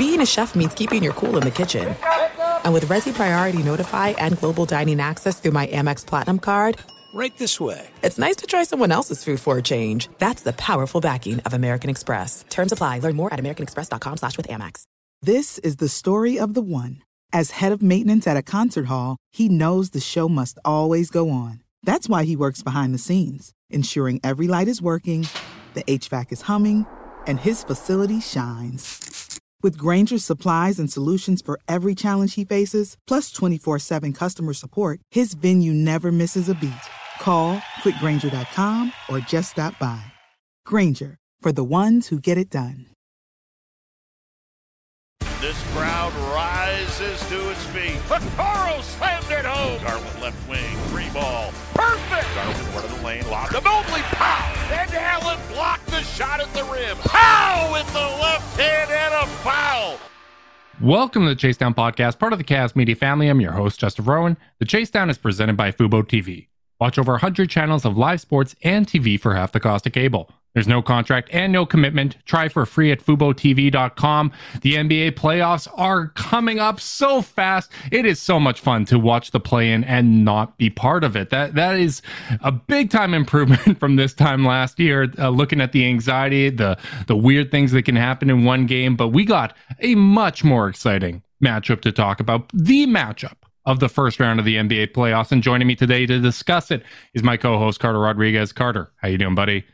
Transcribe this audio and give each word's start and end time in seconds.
being 0.00 0.22
a 0.22 0.26
chef 0.26 0.54
means 0.54 0.72
keeping 0.72 1.02
your 1.02 1.12
cool 1.12 1.36
in 1.36 1.42
the 1.42 1.50
kitchen. 1.50 1.94
And 2.64 2.72
with 2.72 2.86
Resy 2.86 3.12
Priority 3.12 3.62
Notify 3.62 4.08
and 4.16 4.38
Global 4.38 4.64
Dining 4.64 4.98
Access 4.98 5.38
through 5.38 5.50
my 5.50 5.66
Amex 5.66 6.06
Platinum 6.06 6.38
card, 6.38 6.78
Right 7.12 7.36
this 7.36 7.60
way. 7.60 7.86
it's 8.02 8.18
nice 8.18 8.36
to 8.36 8.46
try 8.46 8.62
someone 8.64 8.92
else's 8.92 9.22
food 9.22 9.40
for 9.40 9.58
a 9.58 9.62
change. 9.62 10.08
That's 10.16 10.42
the 10.42 10.54
powerful 10.54 11.02
backing 11.02 11.40
of 11.40 11.52
American 11.52 11.90
Express. 11.90 12.46
Terms 12.48 12.72
apply. 12.72 13.00
Learn 13.00 13.14
more 13.14 13.30
at 13.34 13.38
americanexpress.com 13.40 14.16
slash 14.16 14.38
with 14.38 14.48
Amex. 14.48 14.84
This 15.20 15.58
is 15.58 15.76
the 15.76 15.88
story 15.88 16.38
of 16.38 16.54
the 16.54 16.62
one. 16.62 17.02
As 17.30 17.50
head 17.50 17.72
of 17.72 17.82
maintenance 17.82 18.26
at 18.26 18.38
a 18.38 18.42
concert 18.42 18.86
hall, 18.86 19.18
he 19.32 19.50
knows 19.50 19.90
the 19.90 20.00
show 20.00 20.30
must 20.30 20.58
always 20.64 21.10
go 21.10 21.28
on. 21.28 21.60
That's 21.82 22.08
why 22.08 22.24
he 22.24 22.36
works 22.36 22.62
behind 22.62 22.94
the 22.94 22.98
scenes, 22.98 23.52
ensuring 23.68 24.20
every 24.24 24.48
light 24.48 24.68
is 24.68 24.80
working, 24.80 25.26
the 25.74 25.82
HVAC 25.82 26.32
is 26.32 26.42
humming, 26.42 26.86
and 27.26 27.38
his 27.40 27.62
facility 27.64 28.20
shines. 28.20 29.09
With 29.62 29.76
Grainger's 29.76 30.24
supplies 30.24 30.78
and 30.78 30.90
solutions 30.90 31.42
for 31.42 31.60
every 31.68 31.94
challenge 31.94 32.34
he 32.34 32.44
faces, 32.44 32.96
plus 33.06 33.30
24 33.30 33.78
7 33.78 34.12
customer 34.12 34.54
support, 34.54 35.00
his 35.10 35.34
venue 35.34 35.72
never 35.72 36.10
misses 36.10 36.48
a 36.48 36.54
beat. 36.54 36.72
Call 37.20 37.58
quickgranger.com 37.82 38.92
or 39.08 39.20
just 39.20 39.52
stop 39.52 39.78
by. 39.78 40.00
Grainger, 40.64 41.18
for 41.40 41.52
the 41.52 41.64
ones 41.64 42.08
who 42.08 42.18
get 42.18 42.38
it 42.38 42.50
done. 42.50 42.86
This 45.40 45.62
crowd 45.72 46.12
rises 46.34 47.18
to 47.28 47.50
its 47.50 47.64
feet. 47.66 47.96
Vaccaro 48.08 48.82
slammed 48.82 49.30
it 49.30 49.46
home. 49.46 49.82
Darwin 49.82 50.20
left 50.20 50.48
wing, 50.48 50.76
free 50.88 51.08
ball. 51.14 51.50
Perfect. 51.74 52.28
Darwin 52.34 52.74
one 52.74 52.84
of 52.84 52.94
the 52.94 53.06
lane, 53.06 53.26
lobbed 53.30 53.52
to 53.52 53.60
Mobley. 53.62 54.02
Pow! 54.02 54.39
And 54.72 54.94
Allen 54.94 55.38
blocked 55.52 55.86
the 55.86 56.00
shot 56.02 56.38
at 56.40 56.52
the 56.54 56.62
rim. 56.62 56.96
Pow! 56.98 57.70
With 57.72 57.92
the 57.92 57.98
left 57.98 58.56
hand 58.56 58.88
and 58.88 59.14
a 59.14 59.26
foul. 59.38 59.98
Welcome 60.80 61.24
to 61.24 61.30
the 61.30 61.34
Chase 61.34 61.56
Down 61.56 61.74
Podcast, 61.74 62.20
part 62.20 62.32
of 62.32 62.38
the 62.38 62.44
Chaos 62.44 62.76
Media 62.76 62.94
family. 62.94 63.26
I'm 63.26 63.40
your 63.40 63.50
host, 63.50 63.80
Justin 63.80 64.04
Rowan. 64.04 64.36
The 64.60 64.64
Chase 64.64 64.88
Down 64.88 65.10
is 65.10 65.18
presented 65.18 65.56
by 65.56 65.72
Fubo 65.72 66.04
TV. 66.04 66.46
Watch 66.80 67.00
over 67.00 67.14
100 67.14 67.50
channels 67.50 67.84
of 67.84 67.98
live 67.98 68.20
sports 68.20 68.54
and 68.62 68.86
TV 68.86 69.18
for 69.18 69.34
half 69.34 69.50
the 69.50 69.58
cost 69.58 69.88
of 69.88 69.92
cable. 69.92 70.30
There's 70.54 70.66
no 70.66 70.82
contract 70.82 71.28
and 71.32 71.52
no 71.52 71.64
commitment. 71.64 72.16
Try 72.24 72.48
for 72.48 72.66
free 72.66 72.90
at 72.90 73.00
FuboTV.com. 73.04 74.32
The 74.62 74.74
NBA 74.74 75.12
playoffs 75.12 75.68
are 75.76 76.08
coming 76.08 76.58
up 76.58 76.80
so 76.80 77.22
fast. 77.22 77.70
It 77.92 78.04
is 78.04 78.20
so 78.20 78.40
much 78.40 78.60
fun 78.60 78.84
to 78.86 78.98
watch 78.98 79.30
the 79.30 79.40
play-in 79.40 79.84
and 79.84 80.24
not 80.24 80.58
be 80.58 80.68
part 80.68 81.04
of 81.04 81.16
it. 81.16 81.30
That 81.30 81.54
that 81.54 81.78
is 81.78 82.02
a 82.40 82.50
big 82.50 82.90
time 82.90 83.14
improvement 83.20 83.78
from 83.78 83.96
this 83.96 84.12
time 84.12 84.44
last 84.44 84.78
year. 84.80 85.12
Uh, 85.18 85.28
looking 85.30 85.60
at 85.60 85.72
the 85.72 85.86
anxiety, 85.86 86.50
the 86.50 86.76
the 87.06 87.16
weird 87.16 87.50
things 87.50 87.72
that 87.72 87.82
can 87.82 87.96
happen 87.96 88.28
in 88.28 88.44
one 88.44 88.66
game, 88.66 88.96
but 88.96 89.08
we 89.08 89.24
got 89.24 89.56
a 89.80 89.94
much 89.94 90.42
more 90.42 90.68
exciting 90.68 91.22
matchup 91.42 91.80
to 91.82 91.92
talk 91.92 92.20
about. 92.20 92.50
The 92.52 92.86
matchup 92.86 93.36
of 93.66 93.78
the 93.78 93.88
first 93.88 94.18
round 94.18 94.38
of 94.38 94.44
the 94.44 94.56
NBA 94.56 94.92
playoffs. 94.92 95.30
And 95.30 95.42
joining 95.42 95.68
me 95.68 95.76
today 95.76 96.06
to 96.06 96.18
discuss 96.18 96.70
it 96.70 96.82
is 97.14 97.22
my 97.22 97.36
co-host 97.36 97.78
Carter 97.78 98.00
Rodriguez. 98.00 98.52
Carter, 98.52 98.90
how 98.96 99.08
you 99.08 99.18
doing, 99.18 99.34
buddy? 99.34 99.64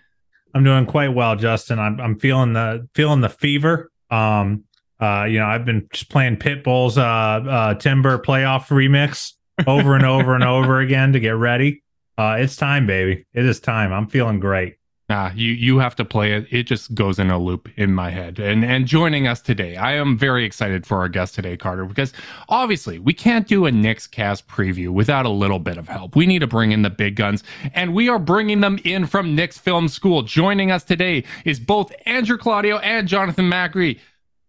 I'm 0.57 0.65
doing 0.65 0.87
quite 0.87 1.13
well, 1.13 1.37
Justin. 1.37 1.79
I'm 1.79 2.01
I'm 2.01 2.19
feeling 2.19 2.55
the 2.55 2.89
feeling 2.95 3.21
the 3.21 3.29
fever. 3.29 3.91
Um, 4.11 4.65
uh, 4.99 5.27
you 5.29 5.39
know, 5.39 5.45
I've 5.45 5.67
been 5.67 5.87
just 5.93 6.09
playing 6.09 6.39
Pitbull's 6.39 6.97
uh, 6.97 7.03
uh 7.03 7.75
Timber 7.75 8.17
playoff 8.19 8.69
remix 8.69 9.33
over 9.67 9.95
and 9.95 10.07
over 10.07 10.35
and 10.35 10.43
over 10.43 10.81
again 10.81 11.13
to 11.13 11.21
get 11.21 11.37
ready. 11.37 11.83
Uh, 12.17 12.37
it's 12.39 12.57
time, 12.57 12.87
baby. 12.87 13.27
It 13.35 13.45
is 13.45 13.61
time. 13.61 13.93
I'm 13.93 14.07
feeling 14.07 14.41
great. 14.41 14.77
Nah, 15.09 15.31
you 15.37 15.53
you 15.53 15.79
have 15.79 15.95
to 15.97 16.05
play 16.05 16.33
it. 16.33 16.49
It 16.51 16.65
just 16.65 16.93
goes 16.93 17.21
in 17.21 17.31
a 17.31 17.39
loop 17.39 17.69
in 17.77 17.95
my 17.95 18.11
head. 18.11 18.41
And 18.41 18.65
and 18.65 18.87
joining 18.87 19.29
us 19.29 19.41
today, 19.41 19.77
I 19.77 19.93
am 19.93 20.19
very 20.19 20.45
excited 20.45 20.85
for 20.85 20.99
our 20.99 21.09
guest 21.09 21.37
today, 21.37 21.57
Carter, 21.57 21.85
because 21.85 22.13
obviously 22.49 22.99
we 22.99 23.13
can't 23.13 23.47
do 23.47 23.67
a 23.67 23.71
Knicks 23.71 24.09
cast 24.09 24.49
preview 24.49 24.89
without 24.89 25.25
a 25.25 25.29
little 25.31 25.61
bit 25.61 25.77
of 25.77 25.89
help. 25.89 26.17
We 26.17 26.27
need 26.27 26.41
to 26.41 26.49
bring 26.49 26.73
in 26.73 26.83
the 26.83 26.91
big 26.91 27.15
guns, 27.15 27.45
and 27.73 27.95
we 27.95 28.09
are 28.09 28.19
bringing 28.19 28.61
them 28.63 28.81
in 28.83 29.07
from 29.07 29.37
Knicks 29.37 29.59
Film 29.59 29.87
School. 29.87 30.23
Joining 30.23 30.73
us 30.73 30.83
today 30.83 31.23
is 31.45 31.61
both 31.61 31.93
Andrew 32.05 32.37
Claudio 32.37 32.79
and 32.79 33.07
Jonathan 33.07 33.49
Macri. 33.49 34.01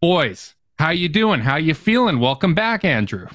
Boys, 0.02 0.56
how 0.80 0.90
you 0.90 1.08
doing? 1.08 1.42
How 1.42 1.58
you 1.58 1.76
feeling? 1.76 2.20
Welcome 2.20 2.56
back, 2.56 2.84
Andrew. 2.84 3.28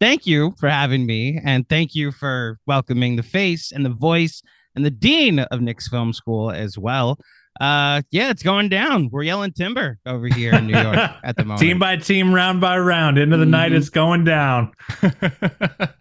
thank 0.00 0.26
you 0.26 0.52
for 0.58 0.68
having 0.68 1.06
me 1.06 1.40
and 1.44 1.68
thank 1.68 1.94
you 1.94 2.10
for 2.10 2.58
welcoming 2.66 3.14
the 3.14 3.22
face 3.22 3.70
and 3.70 3.84
the 3.84 3.90
voice 3.90 4.42
and 4.76 4.84
the 4.84 4.90
dean 4.90 5.40
of 5.40 5.60
Knicks 5.60 5.88
Film 5.88 6.12
School 6.12 6.50
as 6.50 6.78
well. 6.78 7.18
Uh 7.58 8.02
yeah, 8.10 8.28
it's 8.30 8.42
going 8.42 8.68
down. 8.68 9.08
We're 9.10 9.22
yelling 9.22 9.52
timber 9.52 9.98
over 10.04 10.26
here 10.26 10.52
in 10.54 10.66
New 10.66 10.78
York 10.78 10.96
at 11.24 11.36
the 11.36 11.44
moment. 11.44 11.60
Team 11.60 11.78
by 11.78 11.96
team, 11.96 12.34
round 12.34 12.60
by 12.60 12.76
round, 12.78 13.16
into 13.16 13.38
the 13.38 13.46
night, 13.46 13.72
Mhm. 13.72 13.76
it's 13.76 13.88
going 13.88 14.24
down. 14.24 14.72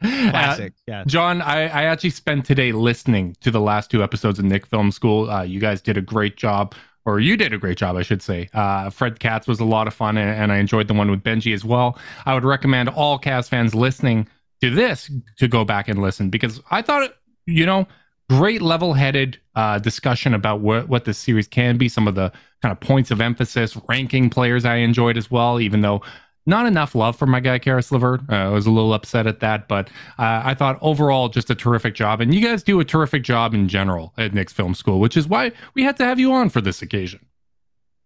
classic. 0.02 0.74
yeah. 0.88 1.04
John, 1.08 1.42
I, 1.42 1.62
I 1.64 1.84
actually 1.84 2.10
spent 2.12 2.46
today 2.46 2.72
listening 2.72 3.36
to 3.42 3.52
the 3.52 3.62
last 3.62 3.90
two 3.92 4.04
episodes 4.04 4.40
of 4.40 4.46
Knicks 4.46 4.68
Film 4.70 4.92
School. 4.92 5.30
Uh, 5.30 5.44
you 5.44 5.60
guys 5.60 5.82
did 5.82 5.98
a 5.98 6.02
great 6.02 6.36
job, 6.38 6.76
or 7.06 7.20
you 7.20 7.38
did 7.38 7.54
a 7.54 7.58
great 7.58 7.78
job, 7.78 7.96
I 7.96 8.02
should 8.02 8.22
say. 8.22 8.50
Uh, 8.54 8.90
Fred 8.90 9.20
Katz 9.20 9.48
was 9.48 9.60
a 9.60 9.66
lot 9.66 9.88
of 9.88 9.94
fun, 9.94 10.18
and, 10.18 10.30
and 10.30 10.52
I 10.52 10.58
enjoyed 10.58 10.88
the 10.88 10.94
one 10.94 11.10
with 11.10 11.24
Benji 11.24 11.54
as 11.54 11.64
well. 11.64 11.98
I 12.26 12.34
would 12.34 12.44
recommend 12.46 12.90
all 12.90 13.20
Cavs 13.20 13.50
fans 13.50 13.74
listening 13.74 14.28
to 14.62 14.70
this 14.70 15.10
to 15.38 15.48
go 15.48 15.64
back 15.66 15.88
and 15.88 16.02
listen 16.02 16.30
because 16.30 16.62
I 16.72 16.82
thought, 16.82 17.14
you 17.46 17.66
know, 17.66 17.88
great 18.30 18.62
level-headed 18.62 19.40
uh, 19.56 19.80
discussion 19.80 20.34
about 20.34 20.62
what 20.62 20.90
what 20.90 21.06
this 21.06 21.18
series 21.18 21.48
can 21.48 21.78
be. 21.78 21.90
Some 21.90 22.08
of 22.08 22.16
the 22.16 22.32
kind 22.62 22.72
of 22.72 22.80
points 22.80 23.12
of 23.12 23.22
emphasis, 23.22 23.78
ranking 23.88 24.30
players 24.30 24.66
I 24.66 24.78
enjoyed 24.78 25.18
as 25.18 25.30
well, 25.30 25.60
even 25.60 25.82
though 25.82 26.02
not 26.46 26.66
enough 26.66 26.94
love 26.94 27.16
for 27.16 27.26
my 27.26 27.40
guy 27.40 27.60
Caris 27.60 27.92
LeVert. 27.92 28.22
Uh, 28.30 28.36
I 28.36 28.50
was 28.50 28.66
a 28.66 28.72
little 28.72 28.94
upset 28.94 29.28
at 29.28 29.40
that, 29.40 29.68
but 29.68 29.90
uh, 30.20 30.42
I 30.44 30.54
thought 30.54 30.78
overall 30.82 31.30
just 31.30 31.50
a 31.50 31.56
terrific 31.56 31.96
job, 31.96 32.22
and 32.22 32.34
you 32.34 32.42
guys 32.42 32.64
do 32.64 32.80
a 32.80 32.86
terrific 32.86 33.24
job 33.24 33.54
in 33.54 33.68
general 33.68 34.14
at 34.18 34.34
Knicks 34.34 34.54
Film 34.54 34.76
School, 34.76 35.00
which 35.00 35.18
is 35.18 35.28
why 35.28 35.52
we 35.74 35.84
had 35.84 35.98
to 35.98 36.06
have 36.06 36.20
you 36.20 36.32
on 36.34 36.50
for 36.50 36.62
this 36.62 36.82
occasion. 36.82 37.26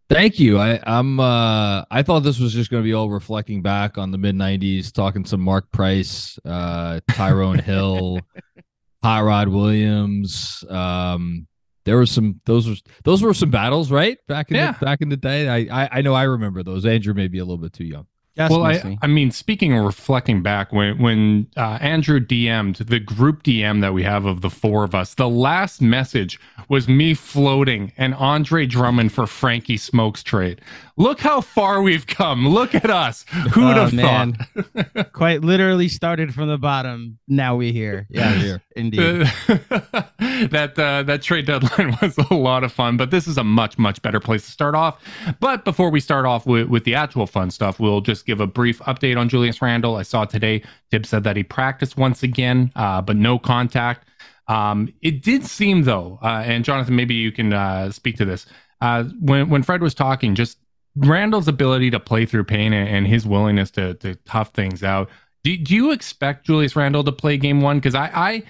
Thank 0.09 0.39
you. 0.39 0.57
I, 0.57 0.79
I'm. 0.83 1.19
Uh, 1.19 1.83
I 1.91 2.01
thought 2.01 2.21
this 2.21 2.39
was 2.39 2.51
just 2.51 2.71
going 2.71 2.81
to 2.81 2.87
be 2.87 2.93
all 2.93 3.11
reflecting 3.11 3.61
back 3.61 3.99
on 3.99 4.09
the 4.09 4.17
mid 4.17 4.35
'90s, 4.35 4.91
talking 4.91 5.23
some 5.23 5.41
Mark 5.41 5.71
Price, 5.71 6.39
uh, 6.45 6.99
Tyrone 7.11 7.59
Hill, 7.59 8.19
Hot 9.03 9.23
Rod 9.23 9.47
Williams. 9.47 10.63
Um, 10.69 11.47
there 11.85 11.95
were 11.95 12.05
some. 12.05 12.41
Those 12.45 12.67
were 12.67 12.75
those 13.03 13.21
were 13.23 13.33
some 13.33 13.49
battles, 13.49 13.91
right? 13.91 14.17
Back 14.27 14.49
in 14.51 14.57
Yeah. 14.57 14.73
the, 14.73 14.85
back 14.85 15.01
in 15.01 15.09
the 15.09 15.17
day. 15.17 15.47
I, 15.47 15.83
I 15.83 15.89
I 15.93 16.01
know 16.01 16.13
I 16.13 16.23
remember 16.23 16.61
those. 16.63 16.85
Andrew 16.85 17.13
may 17.13 17.27
be 17.27 17.39
a 17.39 17.43
little 17.45 17.57
bit 17.57 17.73
too 17.73 17.85
young. 17.85 18.05
Just 18.39 18.51
well, 18.51 18.63
I. 18.63 18.97
I 19.01 19.07
mean, 19.07 19.31
speaking 19.31 19.77
of 19.77 19.83
reflecting 19.83 20.41
back, 20.41 20.71
when 20.71 20.97
when 20.97 21.47
uh, 21.57 21.77
Andrew 21.81 22.19
DM'd 22.21 22.87
the 22.87 22.99
group 22.99 23.43
DM 23.43 23.81
that 23.81 23.93
we 23.93 24.03
have 24.03 24.23
of 24.23 24.39
the 24.39 24.49
four 24.49 24.85
of 24.85 24.95
us, 24.95 25.13
the 25.15 25.27
last 25.27 25.81
message 25.81 26.39
was 26.69 26.87
me 26.87 27.13
floating 27.13 27.91
and 27.97 28.15
Andre 28.15 28.65
Drummond 28.65 29.11
for 29.11 29.27
Frankie 29.27 29.75
Smokes 29.77 30.23
trade. 30.23 30.61
Look 30.95 31.19
how 31.21 31.41
far 31.41 31.81
we've 31.81 32.07
come. 32.07 32.47
Look 32.47 32.75
at 32.75 32.89
us. 32.89 33.25
Who'd 33.53 33.77
Oh, 33.77 33.85
have 33.85 33.93
man. 33.93 34.33
thought? 34.33 35.11
Quite 35.13 35.41
literally 35.41 35.87
started 35.87 36.33
from 36.33 36.49
the 36.49 36.57
bottom. 36.57 37.19
Now 37.27 37.55
we're 37.57 37.73
here. 37.73 38.07
Yeah, 38.19 38.33
here. 38.33 38.61
indeed. 38.75 38.99
that 39.47 40.73
uh, 40.77 41.03
that 41.03 41.21
trade 41.21 41.45
deadline 41.45 41.97
was 42.01 42.17
a 42.17 42.33
lot 42.33 42.63
of 42.63 42.71
fun, 42.71 42.97
but 42.97 43.11
this 43.11 43.27
is 43.27 43.37
a 43.37 43.43
much 43.43 43.77
much 43.77 44.01
better 44.01 44.19
place 44.19 44.45
to 44.45 44.51
start 44.51 44.75
off. 44.75 45.01
But 45.39 45.65
before 45.65 45.89
we 45.89 45.99
start 45.99 46.25
off 46.25 46.45
with, 46.45 46.67
with 46.67 46.83
the 46.83 46.95
actual 46.95 47.27
fun 47.27 47.51
stuff, 47.51 47.79
we'll 47.79 48.01
just 48.01 48.25
give 48.29 48.39
a 48.39 48.47
brief 48.47 48.79
update 48.79 49.17
on 49.17 49.27
Julius 49.27 49.61
Randle. 49.61 49.95
I 49.95 50.03
saw 50.03 50.25
today 50.25 50.61
Thibs 50.91 51.09
said 51.09 51.23
that 51.23 51.35
he 51.35 51.43
practiced 51.43 51.97
once 51.97 52.21
again, 52.21 52.71
uh, 52.75 53.01
but 53.01 53.15
no 53.15 53.39
contact. 53.39 54.07
Um, 54.47 54.93
it 55.01 55.23
did 55.23 55.45
seem 55.45 55.83
though, 55.83 56.19
uh, 56.21 56.43
and 56.45 56.63
Jonathan, 56.63 56.95
maybe 56.95 57.15
you 57.15 57.31
can 57.31 57.53
uh, 57.53 57.91
speak 57.91 58.17
to 58.17 58.25
this. 58.25 58.45
Uh, 58.81 59.05
when 59.19 59.49
when 59.49 59.63
Fred 59.63 59.81
was 59.81 59.93
talking, 59.93 60.35
just 60.35 60.57
Randle's 60.95 61.47
ability 61.47 61.89
to 61.91 61.99
play 61.99 62.25
through 62.25 62.43
pain 62.43 62.71
and, 62.73 62.87
and 62.87 63.07
his 63.07 63.25
willingness 63.25 63.71
to 63.71 63.95
to 63.95 64.15
tough 64.25 64.49
things 64.53 64.83
out. 64.83 65.09
Do, 65.43 65.55
do 65.57 65.73
you 65.73 65.91
expect 65.91 66.45
Julius 66.45 66.75
Randle 66.75 67.03
to 67.03 67.11
play 67.11 67.37
game 67.37 67.61
one? 67.61 67.77
Because 67.77 67.95
I, 67.95 68.11
I 68.13 68.43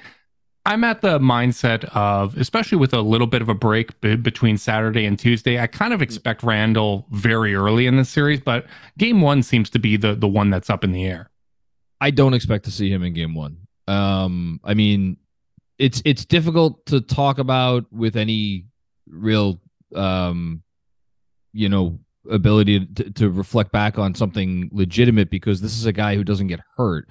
I'm 0.65 0.83
at 0.83 1.01
the 1.01 1.19
mindset 1.19 1.85
of, 1.95 2.37
especially 2.37 2.77
with 2.77 2.93
a 2.93 3.01
little 3.01 3.27
bit 3.27 3.41
of 3.41 3.49
a 3.49 3.53
break 3.53 3.99
be- 4.01 4.15
between 4.15 4.57
Saturday 4.57 5.05
and 5.05 5.17
Tuesday, 5.17 5.59
I 5.59 5.67
kind 5.67 5.93
of 5.93 6.01
expect 6.01 6.43
Randle 6.43 7.07
very 7.11 7.55
early 7.55 7.87
in 7.87 7.97
the 7.97 8.05
series, 8.05 8.41
but 8.41 8.65
game 8.97 9.21
one 9.21 9.41
seems 9.41 9.69
to 9.71 9.79
be 9.79 9.97
the 9.97 10.15
the 10.15 10.27
one 10.27 10.49
that's 10.49 10.69
up 10.69 10.83
in 10.83 10.91
the 10.91 11.05
air. 11.05 11.31
I 12.01 12.11
don't 12.11 12.33
expect 12.33 12.65
to 12.65 12.71
see 12.71 12.89
him 12.89 13.03
in 13.03 13.13
game 13.13 13.35
one. 13.35 13.57
Um, 13.87 14.59
I 14.63 14.73
mean, 14.73 15.17
it's 15.77 16.01
it's 16.05 16.25
difficult 16.25 16.85
to 16.87 17.01
talk 17.01 17.39
about 17.39 17.91
with 17.91 18.15
any 18.15 18.65
real, 19.07 19.59
um, 19.95 20.61
you 21.53 21.69
know, 21.69 21.99
ability 22.29 22.85
to, 22.85 23.11
to 23.11 23.29
reflect 23.29 23.71
back 23.71 23.97
on 23.97 24.13
something 24.13 24.69
legitimate 24.71 25.29
because 25.29 25.61
this 25.61 25.77
is 25.77 25.85
a 25.85 25.93
guy 25.93 26.15
who 26.15 26.23
doesn't 26.23 26.47
get 26.47 26.59
hurt. 26.77 27.09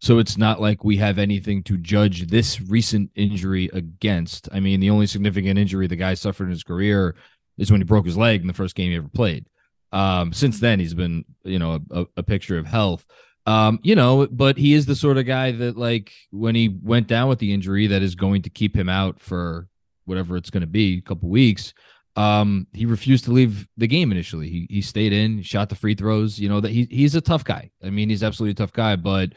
So 0.00 0.18
it's 0.18 0.38
not 0.38 0.60
like 0.60 0.82
we 0.82 0.96
have 0.96 1.18
anything 1.18 1.62
to 1.64 1.76
judge 1.76 2.28
this 2.28 2.60
recent 2.60 3.10
injury 3.14 3.68
against. 3.72 4.48
I 4.50 4.58
mean, 4.58 4.80
the 4.80 4.90
only 4.90 5.06
significant 5.06 5.58
injury 5.58 5.86
the 5.86 5.96
guy 5.96 6.14
suffered 6.14 6.44
in 6.44 6.50
his 6.50 6.64
career 6.64 7.16
is 7.58 7.70
when 7.70 7.80
he 7.80 7.84
broke 7.84 8.06
his 8.06 8.16
leg 8.16 8.40
in 8.40 8.46
the 8.46 8.54
first 8.54 8.74
game 8.74 8.90
he 8.90 8.96
ever 8.96 9.08
played. 9.08 9.46
Um, 9.92 10.32
since 10.32 10.58
then, 10.58 10.80
he's 10.80 10.94
been, 10.94 11.24
you 11.44 11.58
know, 11.58 11.80
a, 11.90 12.06
a 12.16 12.22
picture 12.22 12.56
of 12.56 12.66
health. 12.66 13.04
Um, 13.46 13.78
you 13.82 13.94
know, 13.94 14.26
but 14.30 14.56
he 14.56 14.72
is 14.72 14.86
the 14.86 14.94
sort 14.94 15.18
of 15.18 15.26
guy 15.26 15.52
that, 15.52 15.76
like, 15.76 16.12
when 16.30 16.54
he 16.54 16.68
went 16.68 17.06
down 17.06 17.28
with 17.28 17.38
the 17.38 17.52
injury, 17.52 17.86
that 17.88 18.02
is 18.02 18.14
going 18.14 18.42
to 18.42 18.50
keep 18.50 18.74
him 18.74 18.88
out 18.88 19.20
for 19.20 19.66
whatever 20.04 20.36
it's 20.36 20.50
going 20.50 20.62
to 20.62 20.66
be, 20.66 20.98
a 20.98 21.02
couple 21.02 21.28
weeks. 21.28 21.74
Um, 22.16 22.66
he 22.72 22.86
refused 22.86 23.24
to 23.24 23.32
leave 23.32 23.66
the 23.76 23.86
game 23.86 24.12
initially. 24.12 24.48
He 24.48 24.66
he 24.68 24.82
stayed 24.82 25.12
in, 25.12 25.42
shot 25.42 25.68
the 25.68 25.74
free 25.74 25.94
throws. 25.94 26.38
You 26.38 26.48
know 26.48 26.60
that 26.60 26.70
he 26.70 26.86
he's 26.90 27.14
a 27.14 27.20
tough 27.20 27.44
guy. 27.44 27.70
I 27.82 27.90
mean, 27.90 28.08
he's 28.08 28.22
absolutely 28.22 28.52
a 28.52 28.54
tough 28.54 28.72
guy, 28.72 28.96
but 28.96 29.30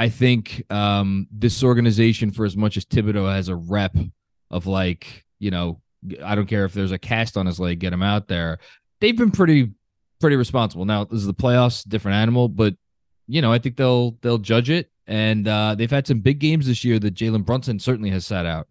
I 0.00 0.08
think 0.08 0.64
um, 0.70 1.26
this 1.30 1.62
organization, 1.62 2.30
for 2.30 2.46
as 2.46 2.56
much 2.56 2.78
as 2.78 2.86
Thibodeau 2.86 3.30
has 3.30 3.48
a 3.50 3.54
rep 3.54 3.94
of 4.50 4.66
like, 4.66 5.26
you 5.38 5.50
know, 5.50 5.82
I 6.24 6.34
don't 6.34 6.46
care 6.46 6.64
if 6.64 6.72
there's 6.72 6.90
a 6.90 6.96
cast 6.96 7.36
on 7.36 7.44
his 7.44 7.60
leg, 7.60 7.80
get 7.80 7.92
him 7.92 8.02
out 8.02 8.26
there. 8.26 8.60
They've 9.02 9.16
been 9.16 9.30
pretty, 9.30 9.72
pretty 10.18 10.36
responsible. 10.36 10.86
Now 10.86 11.04
this 11.04 11.20
is 11.20 11.26
the 11.26 11.34
playoffs, 11.34 11.86
different 11.86 12.14
animal, 12.14 12.48
but 12.48 12.76
you 13.28 13.42
know, 13.42 13.52
I 13.52 13.58
think 13.58 13.76
they'll 13.76 14.12
they'll 14.22 14.38
judge 14.38 14.70
it. 14.70 14.90
And 15.06 15.46
uh, 15.46 15.74
they've 15.74 15.90
had 15.90 16.06
some 16.06 16.20
big 16.20 16.38
games 16.38 16.66
this 16.66 16.82
year 16.82 16.98
that 16.98 17.14
Jalen 17.14 17.44
Brunson 17.44 17.78
certainly 17.78 18.08
has 18.08 18.24
sat 18.24 18.46
out. 18.46 18.68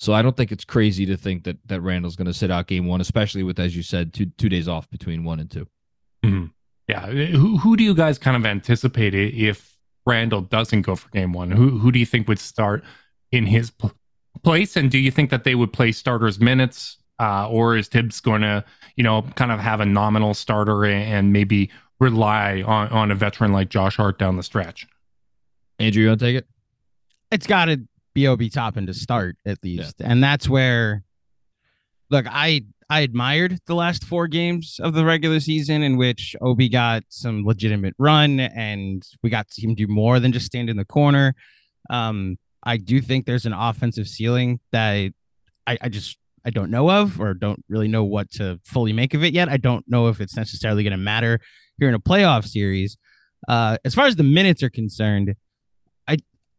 So 0.00 0.12
I 0.12 0.20
don't 0.20 0.36
think 0.36 0.50
it's 0.50 0.64
crazy 0.64 1.06
to 1.06 1.16
think 1.16 1.44
that 1.44 1.58
that 1.66 1.80
Randle's 1.80 2.16
going 2.16 2.26
to 2.26 2.34
sit 2.34 2.50
out 2.50 2.66
game 2.66 2.86
one, 2.86 3.00
especially 3.00 3.44
with, 3.44 3.60
as 3.60 3.76
you 3.76 3.84
said, 3.84 4.12
two 4.12 4.26
two 4.36 4.48
days 4.48 4.66
off 4.66 4.90
between 4.90 5.22
one 5.22 5.38
and 5.38 5.48
2 5.48 5.68
mm-hmm. 6.24 6.46
Yeah, 6.88 7.06
who 7.06 7.58
who 7.58 7.76
do 7.76 7.84
you 7.84 7.94
guys 7.94 8.18
kind 8.18 8.36
of 8.36 8.44
anticipate 8.44 9.14
if 9.14 9.71
Randle 10.06 10.42
doesn't 10.42 10.82
go 10.82 10.96
for 10.96 11.08
game 11.10 11.32
one? 11.32 11.50
Who 11.50 11.78
who 11.78 11.92
do 11.92 11.98
you 11.98 12.06
think 12.06 12.28
would 12.28 12.38
start 12.38 12.82
in 13.30 13.46
his 13.46 13.70
pl- 13.70 13.92
place? 14.42 14.76
And 14.76 14.90
do 14.90 14.98
you 14.98 15.10
think 15.10 15.30
that 15.30 15.44
they 15.44 15.54
would 15.54 15.72
play 15.72 15.92
starters 15.92 16.40
minutes, 16.40 16.98
uh, 17.20 17.48
or 17.48 17.76
is 17.76 17.88
Thibs 17.88 18.20
going 18.20 18.42
to 18.42 18.64
you 18.96 19.04
know 19.04 19.22
kind 19.36 19.52
of 19.52 19.60
have 19.60 19.80
a 19.80 19.86
nominal 19.86 20.34
starter 20.34 20.84
and 20.84 21.32
maybe 21.32 21.70
rely 22.00 22.62
on 22.62 22.88
on 22.88 23.10
a 23.10 23.14
veteran 23.14 23.52
like 23.52 23.68
Josh 23.68 23.96
Hart 23.96 24.18
down 24.18 24.36
the 24.36 24.42
stretch? 24.42 24.86
Andrew, 25.78 26.02
you 26.02 26.08
want 26.08 26.20
to 26.20 26.26
take 26.26 26.36
it? 26.36 26.46
It's 27.30 27.46
got 27.46 27.66
to 27.66 27.80
be 28.14 28.26
Obi 28.26 28.50
Toppin 28.50 28.86
to 28.86 28.94
start 28.94 29.36
at 29.46 29.62
least, 29.62 29.96
yeah. 29.98 30.10
and 30.10 30.22
that's 30.22 30.48
where. 30.48 31.04
Look, 32.10 32.26
I 32.28 32.66
I 32.92 33.00
admired 33.00 33.58
the 33.64 33.74
last 33.74 34.04
four 34.04 34.28
games 34.28 34.78
of 34.78 34.92
the 34.92 35.02
regular 35.02 35.40
season 35.40 35.82
in 35.82 35.96
which 35.96 36.36
Obi 36.42 36.68
got 36.68 37.04
some 37.08 37.42
legitimate 37.42 37.94
run 37.98 38.38
and 38.38 39.02
we 39.22 39.30
got 39.30 39.48
to 39.48 39.62
him 39.62 39.74
do 39.74 39.86
more 39.86 40.20
than 40.20 40.30
just 40.30 40.44
stand 40.44 40.68
in 40.68 40.76
the 40.76 40.84
corner. 40.84 41.34
Um, 41.88 42.36
I 42.62 42.76
do 42.76 43.00
think 43.00 43.24
there's 43.24 43.46
an 43.46 43.54
offensive 43.54 44.06
ceiling 44.06 44.60
that 44.72 45.10
I, 45.66 45.78
I 45.80 45.88
just 45.88 46.18
I 46.44 46.50
don't 46.50 46.70
know 46.70 46.90
of 46.90 47.18
or 47.18 47.32
don't 47.32 47.64
really 47.66 47.88
know 47.88 48.04
what 48.04 48.30
to 48.32 48.60
fully 48.66 48.92
make 48.92 49.14
of 49.14 49.24
it 49.24 49.32
yet. 49.32 49.48
I 49.48 49.56
don't 49.56 49.86
know 49.88 50.08
if 50.08 50.20
it's 50.20 50.36
necessarily 50.36 50.82
going 50.82 50.90
to 50.90 50.98
matter 50.98 51.40
here 51.78 51.88
in 51.88 51.94
a 51.94 51.98
playoff 51.98 52.46
series. 52.46 52.98
Uh, 53.48 53.78
as 53.86 53.94
far 53.94 54.04
as 54.04 54.16
the 54.16 54.22
minutes 54.22 54.62
are 54.62 54.68
concerned, 54.68 55.34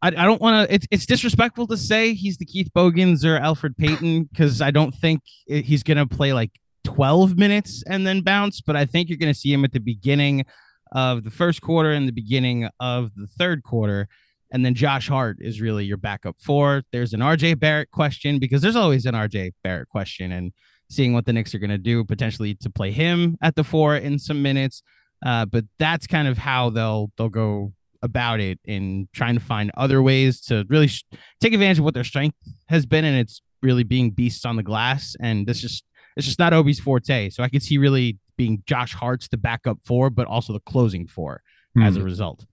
I 0.04 0.08
I, 0.08 0.24
don't 0.24 0.40
want 0.40 0.68
to. 0.68 0.74
It's 0.74 0.86
it's 0.90 1.06
disrespectful 1.06 1.66
to 1.68 1.76
say 1.76 2.14
he's 2.14 2.36
the 2.36 2.44
Keith 2.44 2.70
Bogans 2.74 3.24
or 3.24 3.38
Elfrid 3.38 3.76
Payton 3.76 4.24
because 4.24 4.60
I 4.60 4.70
don't 4.70 4.94
think 4.94 5.22
he's 5.46 5.82
going 5.82 5.96
to 5.96 6.06
play 6.06 6.32
like 6.32 6.50
12 6.84 7.38
minutes 7.38 7.82
and 7.86 8.06
then 8.06 8.20
bounce. 8.20 8.60
But 8.60 8.76
I 8.76 8.84
think 8.84 9.08
you're 9.08 9.18
going 9.18 9.32
to 9.32 9.38
see 9.38 9.52
him 9.52 9.64
at 9.64 9.72
the 9.72 9.80
beginning 9.80 10.44
of 10.92 11.24
the 11.24 11.30
first 11.30 11.62
quarter 11.62 11.92
and 11.92 12.06
the 12.06 12.12
beginning 12.12 12.68
of 12.80 13.12
the 13.16 13.26
third 13.26 13.62
quarter. 13.62 14.08
And 14.52 14.64
then 14.64 14.74
Josh 14.74 15.08
Hart 15.08 15.38
is 15.40 15.60
really 15.60 15.84
your 15.84 15.96
backup 15.96 16.36
four. 16.38 16.82
There's 16.92 17.14
an 17.14 17.20
RJ 17.20 17.58
Barrett 17.58 17.90
question 17.90 18.38
because 18.38 18.62
there's 18.62 18.76
always 18.76 19.06
an 19.06 19.14
RJ 19.14 19.52
Barrett 19.64 19.88
question 19.88 20.30
and 20.30 20.52
seeing 20.90 21.14
what 21.14 21.24
the 21.24 21.32
Knicks 21.32 21.54
are 21.54 21.58
going 21.58 21.70
to 21.70 21.78
do 21.78 22.04
potentially 22.04 22.54
to 22.56 22.70
play 22.70 22.92
him 22.92 23.36
at 23.42 23.56
the 23.56 23.64
four 23.64 23.96
in 23.96 24.18
some 24.18 24.42
minutes. 24.42 24.82
Uh, 25.24 25.46
but 25.46 25.64
that's 25.78 26.06
kind 26.06 26.28
of 26.28 26.36
how 26.36 26.70
they'll 26.70 27.10
they'll 27.16 27.30
go 27.30 27.72
about 28.04 28.38
it 28.38 28.60
in 28.64 29.08
trying 29.12 29.34
to 29.34 29.40
find 29.40 29.72
other 29.76 30.02
ways 30.02 30.40
to 30.42 30.64
really 30.68 30.86
sh- 30.86 31.04
take 31.40 31.54
advantage 31.54 31.78
of 31.78 31.84
what 31.84 31.94
their 31.94 32.04
strength 32.04 32.36
has 32.68 32.86
been, 32.86 33.04
and 33.04 33.18
it's 33.18 33.42
really 33.62 33.82
being 33.82 34.10
beasts 34.10 34.44
on 34.44 34.56
the 34.56 34.62
glass. 34.62 35.16
And 35.18 35.46
this 35.46 35.60
just 35.60 35.84
it's 36.16 36.26
just 36.26 36.38
not 36.38 36.52
Obi's 36.52 36.78
forte. 36.78 37.30
So 37.30 37.42
I 37.42 37.48
could 37.48 37.62
see 37.62 37.78
really 37.78 38.18
being 38.36 38.62
Josh 38.66 38.94
Hart's 38.94 39.26
the 39.28 39.38
backup 39.38 39.78
four, 39.84 40.10
but 40.10 40.26
also 40.26 40.52
the 40.52 40.60
closing 40.60 41.08
four 41.08 41.42
mm. 41.76 41.84
as 41.84 41.96
a 41.96 42.00
hmm. 42.00 42.04
result. 42.04 42.44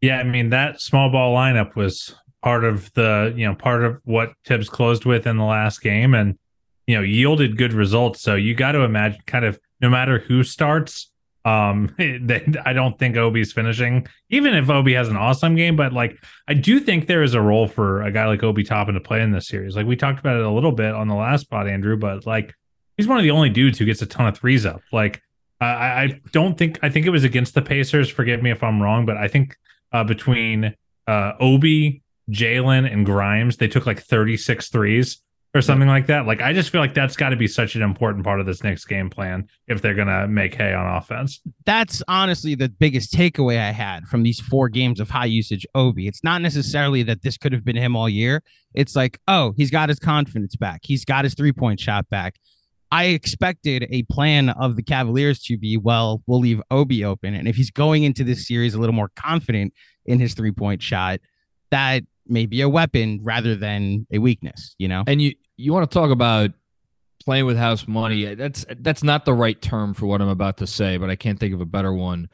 Yeah, 0.00 0.18
I 0.18 0.24
mean 0.24 0.50
that 0.50 0.80
small 0.80 1.10
ball 1.10 1.34
lineup 1.34 1.76
was 1.76 2.14
part 2.42 2.64
of 2.64 2.92
the 2.94 3.32
you 3.36 3.46
know 3.46 3.54
part 3.54 3.84
of 3.84 4.00
what 4.04 4.32
Thibs 4.44 4.68
closed 4.68 5.04
with 5.04 5.26
in 5.26 5.36
the 5.36 5.44
last 5.44 5.80
game, 5.80 6.14
and 6.14 6.38
you 6.86 6.96
know 6.96 7.02
yielded 7.02 7.56
good 7.56 7.72
results. 7.72 8.20
So 8.20 8.34
you 8.34 8.54
got 8.54 8.72
to 8.72 8.80
imagine 8.80 9.20
kind 9.26 9.44
of 9.44 9.58
no 9.80 9.88
matter 9.88 10.18
who 10.18 10.42
starts, 10.42 11.09
um, 11.44 11.94
they, 11.98 12.46
I 12.64 12.72
don't 12.72 12.98
think 12.98 13.16
Obi's 13.16 13.52
finishing, 13.52 14.06
even 14.28 14.54
if 14.54 14.68
Obi 14.68 14.94
has 14.94 15.08
an 15.08 15.16
awesome 15.16 15.56
game. 15.56 15.76
But 15.76 15.92
like, 15.92 16.22
I 16.48 16.54
do 16.54 16.80
think 16.80 17.06
there 17.06 17.22
is 17.22 17.34
a 17.34 17.40
role 17.40 17.66
for 17.66 18.02
a 18.02 18.12
guy 18.12 18.26
like 18.26 18.42
Obi 18.42 18.64
Toppin 18.64 18.94
to 18.94 19.00
play 19.00 19.22
in 19.22 19.32
this 19.32 19.48
series. 19.48 19.76
Like 19.76 19.86
we 19.86 19.96
talked 19.96 20.20
about 20.20 20.36
it 20.36 20.44
a 20.44 20.50
little 20.50 20.72
bit 20.72 20.94
on 20.94 21.08
the 21.08 21.14
last 21.14 21.42
spot, 21.42 21.68
Andrew. 21.68 21.96
But 21.96 22.26
like, 22.26 22.54
he's 22.96 23.08
one 23.08 23.18
of 23.18 23.22
the 23.24 23.30
only 23.30 23.50
dudes 23.50 23.78
who 23.78 23.84
gets 23.84 24.02
a 24.02 24.06
ton 24.06 24.26
of 24.26 24.36
threes 24.36 24.66
up. 24.66 24.82
Like, 24.92 25.22
I, 25.60 25.66
I 25.66 26.20
don't 26.32 26.56
think 26.56 26.78
I 26.82 26.88
think 26.88 27.06
it 27.06 27.10
was 27.10 27.24
against 27.24 27.54
the 27.54 27.62
Pacers. 27.62 28.08
Forgive 28.08 28.42
me 28.42 28.50
if 28.50 28.62
I'm 28.62 28.82
wrong, 28.82 29.04
but 29.04 29.16
I 29.16 29.28
think 29.28 29.56
uh, 29.92 30.04
between 30.04 30.74
uh, 31.06 31.32
Obi, 31.38 32.02
Jalen, 32.30 32.90
and 32.90 33.04
Grimes, 33.04 33.58
they 33.58 33.68
took 33.68 33.86
like 33.86 34.00
36 34.00 34.68
threes 34.68 35.22
or 35.54 35.60
something 35.60 35.88
like 35.88 36.06
that. 36.06 36.26
Like 36.26 36.40
I 36.40 36.52
just 36.52 36.70
feel 36.70 36.80
like 36.80 36.94
that's 36.94 37.16
got 37.16 37.30
to 37.30 37.36
be 37.36 37.48
such 37.48 37.74
an 37.74 37.82
important 37.82 38.24
part 38.24 38.40
of 38.40 38.46
this 38.46 38.62
next 38.62 38.84
game 38.84 39.10
plan 39.10 39.48
if 39.66 39.82
they're 39.82 39.94
gonna 39.94 40.28
make 40.28 40.54
hay 40.54 40.72
on 40.72 40.86
offense. 40.96 41.40
That's 41.66 42.02
honestly 42.08 42.54
the 42.54 42.68
biggest 42.68 43.12
takeaway 43.12 43.58
I 43.58 43.72
had 43.72 44.04
from 44.04 44.22
these 44.22 44.40
four 44.40 44.68
games 44.68 45.00
of 45.00 45.10
high 45.10 45.24
usage 45.26 45.66
Obi. 45.74 46.06
It's 46.06 46.22
not 46.22 46.40
necessarily 46.40 47.02
that 47.04 47.22
this 47.22 47.36
could 47.36 47.52
have 47.52 47.64
been 47.64 47.76
him 47.76 47.96
all 47.96 48.08
year. 48.08 48.42
It's 48.74 48.94
like, 48.94 49.18
oh, 49.26 49.52
he's 49.56 49.70
got 49.70 49.88
his 49.88 49.98
confidence 49.98 50.54
back. 50.54 50.80
He's 50.84 51.04
got 51.04 51.24
his 51.24 51.34
three 51.34 51.52
point 51.52 51.80
shot 51.80 52.08
back. 52.08 52.36
I 52.92 53.06
expected 53.06 53.86
a 53.90 54.02
plan 54.04 54.48
of 54.50 54.74
the 54.74 54.82
Cavaliers 54.82 55.40
to 55.44 55.56
be, 55.56 55.76
well, 55.76 56.22
we'll 56.26 56.40
leave 56.40 56.60
Obi 56.72 57.04
open. 57.04 57.34
And 57.34 57.46
if 57.46 57.54
he's 57.54 57.70
going 57.70 58.02
into 58.02 58.24
this 58.24 58.48
series 58.48 58.74
a 58.74 58.80
little 58.80 58.94
more 58.94 59.10
confident 59.14 59.72
in 60.06 60.18
his 60.18 60.34
three 60.34 60.50
point 60.50 60.82
shot, 60.82 61.20
that 61.70 62.02
may 62.26 62.46
be 62.46 62.60
a 62.60 62.68
weapon 62.68 63.20
rather 63.22 63.56
than 63.56 64.06
a 64.10 64.18
weakness, 64.18 64.74
you 64.78 64.88
know? 64.88 65.04
And 65.06 65.20
you 65.20 65.34
you 65.56 65.72
want 65.72 65.90
to 65.90 65.94
talk 65.94 66.10
about 66.10 66.50
playing 67.24 67.46
with 67.46 67.56
house 67.56 67.86
money. 67.86 68.34
That's 68.34 68.64
that's 68.80 69.02
not 69.02 69.24
the 69.24 69.34
right 69.34 69.60
term 69.60 69.94
for 69.94 70.06
what 70.06 70.20
I'm 70.20 70.28
about 70.28 70.58
to 70.58 70.66
say, 70.66 70.96
but 70.96 71.10
I 71.10 71.16
can't 71.16 71.38
think 71.38 71.54
of 71.54 71.60
a 71.60 71.66
better 71.66 71.92
one. 71.92 72.28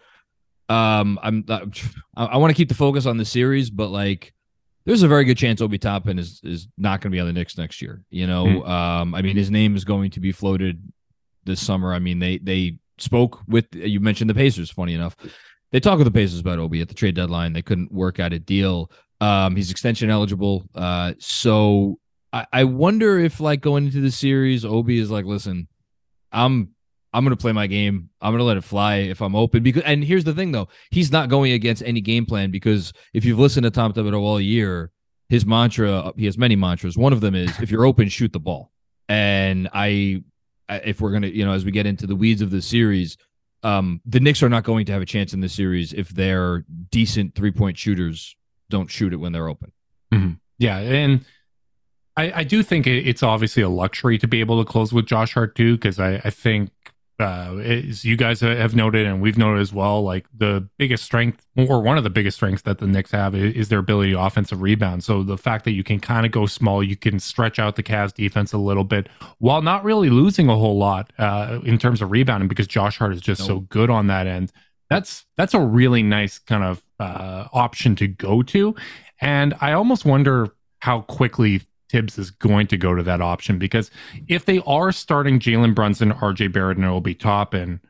Um, 0.68 1.18
I'm 1.22 1.44
I, 1.48 2.24
I 2.24 2.36
want 2.38 2.50
to 2.50 2.56
keep 2.56 2.68
the 2.68 2.74
focus 2.74 3.06
on 3.06 3.16
the 3.16 3.24
series, 3.24 3.70
but 3.70 3.88
like 3.88 4.32
there's 4.84 5.02
a 5.02 5.08
very 5.08 5.24
good 5.24 5.36
chance 5.36 5.60
Obi 5.60 5.78
Toppin 5.78 6.18
is 6.18 6.40
is 6.44 6.68
not 6.78 7.00
going 7.00 7.10
to 7.10 7.16
be 7.16 7.20
on 7.20 7.26
the 7.26 7.32
Knicks 7.32 7.58
next 7.58 7.82
year. 7.82 8.02
You 8.10 8.26
know, 8.26 8.44
mm-hmm. 8.46 8.70
um, 8.70 9.14
I 9.14 9.22
mean 9.22 9.36
his 9.36 9.50
name 9.50 9.76
is 9.76 9.84
going 9.84 10.10
to 10.12 10.20
be 10.20 10.32
floated 10.32 10.82
this 11.44 11.64
summer. 11.64 11.92
I 11.92 11.98
mean 11.98 12.18
they 12.18 12.38
they 12.38 12.78
spoke 12.98 13.40
with 13.48 13.66
you 13.72 14.00
mentioned 14.00 14.30
the 14.30 14.34
Pacers. 14.34 14.70
Funny 14.70 14.94
enough, 14.94 15.16
they 15.72 15.80
talked 15.80 15.98
with 15.98 16.06
the 16.06 16.12
Pacers 16.12 16.40
about 16.40 16.58
Obi 16.58 16.80
at 16.80 16.88
the 16.88 16.94
trade 16.94 17.16
deadline. 17.16 17.52
They 17.52 17.62
couldn't 17.62 17.92
work 17.92 18.20
out 18.20 18.32
a 18.32 18.38
deal. 18.38 18.90
Um, 19.20 19.56
he's 19.56 19.70
extension 19.70 20.10
eligible. 20.10 20.68
Uh, 20.74 21.14
so 21.18 21.98
I, 22.32 22.46
I 22.52 22.64
wonder 22.64 23.18
if 23.18 23.40
like 23.40 23.60
going 23.60 23.86
into 23.86 24.00
the 24.00 24.10
series, 24.10 24.64
Obi 24.64 24.98
is 24.98 25.10
like, 25.10 25.24
listen, 25.24 25.68
I'm 26.32 26.70
I'm 27.12 27.24
gonna 27.24 27.36
play 27.36 27.52
my 27.52 27.66
game. 27.66 28.10
I'm 28.20 28.32
gonna 28.32 28.44
let 28.44 28.58
it 28.58 28.64
fly 28.64 28.96
if 28.96 29.22
I'm 29.22 29.34
open. 29.34 29.62
Because 29.62 29.82
and 29.84 30.04
here's 30.04 30.24
the 30.24 30.34
thing 30.34 30.52
though, 30.52 30.68
he's 30.90 31.10
not 31.10 31.30
going 31.30 31.52
against 31.52 31.82
any 31.82 32.00
game 32.00 32.26
plan 32.26 32.50
because 32.50 32.92
if 33.14 33.24
you've 33.24 33.38
listened 33.38 33.64
to 33.64 33.70
Tom 33.70 33.92
Thibodeau 33.92 34.20
all 34.20 34.40
year, 34.40 34.90
his 35.28 35.46
mantra 35.46 36.12
he 36.16 36.26
has 36.26 36.36
many 36.36 36.56
mantras. 36.56 36.98
One 36.98 37.12
of 37.12 37.20
them 37.22 37.34
is 37.34 37.58
if 37.60 37.70
you're 37.70 37.86
open, 37.86 38.08
shoot 38.08 38.32
the 38.32 38.40
ball. 38.40 38.70
And 39.08 39.68
I, 39.72 40.24
if 40.68 41.00
we're 41.00 41.12
gonna, 41.12 41.28
you 41.28 41.44
know, 41.44 41.52
as 41.52 41.64
we 41.64 41.70
get 41.70 41.86
into 41.86 42.06
the 42.06 42.16
weeds 42.16 42.42
of 42.42 42.50
the 42.50 42.60
series, 42.60 43.16
um, 43.62 44.00
the 44.04 44.20
Knicks 44.20 44.42
are 44.42 44.48
not 44.48 44.64
going 44.64 44.84
to 44.86 44.92
have 44.92 45.00
a 45.00 45.06
chance 45.06 45.32
in 45.32 45.40
the 45.40 45.48
series 45.48 45.92
if 45.92 46.10
they're 46.10 46.64
decent 46.90 47.34
three 47.34 47.50
point 47.50 47.78
shooters 47.78 48.36
don't 48.68 48.90
shoot 48.90 49.12
it 49.12 49.16
when 49.16 49.32
they're 49.32 49.48
open. 49.48 49.72
Mm-hmm. 50.12 50.34
Yeah, 50.58 50.78
and 50.78 51.24
I, 52.16 52.32
I, 52.36 52.44
do 52.44 52.62
think 52.62 52.86
it's 52.86 53.22
obviously 53.22 53.62
a 53.62 53.68
luxury 53.68 54.16
to 54.18 54.26
be 54.26 54.40
able 54.40 54.64
to 54.64 54.70
close 54.70 54.92
with 54.92 55.06
Josh 55.06 55.34
Hart 55.34 55.54
too, 55.54 55.76
because 55.76 56.00
I, 56.00 56.14
I, 56.24 56.30
think 56.30 56.70
uh, 57.20 57.56
as 57.56 58.06
you 58.06 58.16
guys 58.16 58.40
have 58.40 58.74
noted 58.74 59.06
and 59.06 59.20
we've 59.20 59.36
noted 59.36 59.60
as 59.60 59.72
well, 59.74 60.02
like 60.02 60.26
the 60.34 60.66
biggest 60.78 61.04
strength 61.04 61.46
or 61.56 61.82
one 61.82 61.98
of 61.98 62.04
the 62.04 62.10
biggest 62.10 62.38
strengths 62.38 62.62
that 62.62 62.78
the 62.78 62.86
Knicks 62.86 63.10
have 63.10 63.34
is, 63.34 63.54
is 63.54 63.68
their 63.68 63.80
ability 63.80 64.12
to 64.12 64.20
offensive 64.20 64.62
rebound. 64.62 65.04
So 65.04 65.22
the 65.22 65.36
fact 65.36 65.66
that 65.66 65.72
you 65.72 65.84
can 65.84 66.00
kind 66.00 66.24
of 66.24 66.32
go 66.32 66.46
small, 66.46 66.82
you 66.82 66.96
can 66.96 67.20
stretch 67.20 67.58
out 67.58 67.76
the 67.76 67.82
Cavs 67.82 68.14
defense 68.14 68.54
a 68.54 68.58
little 68.58 68.84
bit 68.84 69.10
while 69.38 69.60
not 69.60 69.84
really 69.84 70.08
losing 70.08 70.48
a 70.48 70.56
whole 70.56 70.78
lot 70.78 71.12
uh, 71.18 71.60
in 71.64 71.76
terms 71.76 72.00
of 72.00 72.10
rebounding 72.10 72.48
because 72.48 72.66
Josh 72.66 72.96
Hart 72.96 73.12
is 73.12 73.20
just 73.20 73.40
nope. 73.40 73.48
so 73.48 73.60
good 73.60 73.90
on 73.90 74.06
that 74.06 74.26
end 74.26 74.52
that's 74.88 75.26
that's 75.36 75.54
a 75.54 75.60
really 75.60 76.02
nice 76.02 76.38
kind 76.38 76.64
of 76.64 76.82
uh, 77.00 77.48
option 77.52 77.96
to 77.96 78.08
go 78.08 78.42
to, 78.42 78.74
and 79.20 79.54
I 79.60 79.72
almost 79.72 80.04
wonder 80.04 80.54
how 80.80 81.02
quickly 81.02 81.62
Thibs 81.88 82.18
is 82.18 82.30
going 82.30 82.66
to 82.68 82.76
go 82.76 82.94
to 82.94 83.02
that 83.04 83.20
option 83.20 83.58
because 83.58 83.90
if 84.28 84.44
they 84.44 84.60
are 84.66 84.92
starting 84.92 85.38
Jalen 85.38 85.74
Brunson, 85.74 86.12
RJ 86.12 86.52
Barrett, 86.52 86.78
and 86.78 86.86
Obi 86.86 87.14
Toppin, 87.14 87.80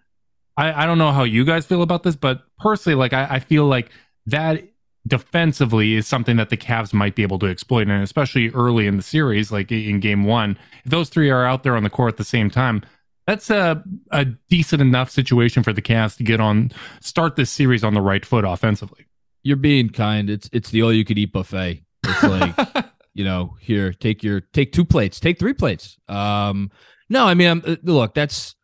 I, 0.57 0.83
I 0.85 0.87
don't 0.87 0.99
know 0.99 1.13
how 1.13 1.25
you 1.25 1.45
guys 1.45 1.67
feel 1.67 1.83
about 1.83 2.03
this, 2.03 2.17
but 2.17 2.43
personally, 2.59 2.97
like 2.97 3.13
I, 3.13 3.27
I 3.37 3.39
feel 3.41 3.67
like 3.67 3.91
that 4.27 4.65
defensively 5.07 5.95
is 5.95 6.07
something 6.07 6.37
that 6.37 6.51
the 6.51 6.57
Cavs 6.57 6.93
might 6.93 7.15
be 7.15 7.23
able 7.23 7.39
to 7.39 7.47
exploit, 7.47 7.89
and 7.89 8.03
especially 8.03 8.51
early 8.51 8.87
in 8.87 8.97
the 8.97 9.03
series, 9.03 9.53
like 9.53 9.71
in 9.71 10.01
Game 10.01 10.25
One, 10.25 10.59
if 10.85 10.91
those 10.91 11.09
three 11.09 11.31
are 11.31 11.45
out 11.45 11.63
there 11.63 11.77
on 11.77 11.83
the 11.83 11.91
court 11.91 12.15
at 12.15 12.17
the 12.17 12.25
same 12.25 12.51
time, 12.51 12.83
that's 13.27 13.51
a 13.51 13.83
a 14.11 14.25
decent 14.25 14.83
enough 14.83 15.11
situation 15.11 15.63
for 15.63 15.73
the 15.73 15.83
Cavs 15.83 16.17
to 16.19 16.25
get 16.25 16.41
on 16.41 16.73
start 17.01 17.37
this 17.37 17.51
series 17.51 17.85
on 17.85 17.95
the 17.95 18.01
right 18.01 18.25
foot 18.25 18.45
offensively. 18.45 19.07
You're 19.43 19.57
being 19.57 19.91
kind. 19.91 20.31
It's 20.31 20.49
it's 20.53 20.71
the 20.71 20.83
all 20.83 20.93
you 20.93 21.05
could 21.05 21.19
eat 21.19 21.33
buffet. 21.33 21.83
It's 22.05 22.23
like 22.23 22.87
you 23.17 23.25
know, 23.25 23.57
here 23.61 23.95
take 23.95 24.23
your 24.23 24.41
take 24.41 24.73
two 24.73 24.85
plates, 24.85 25.19
take 25.19 25.39
three 25.39 25.55
plates. 25.55 25.97
Um, 26.07 26.71
no, 27.09 27.27
I 27.27 27.33
mean, 27.33 27.49
I'm, 27.49 27.63
uh, 27.67 27.77
look, 27.83 28.13
that's 28.13 28.55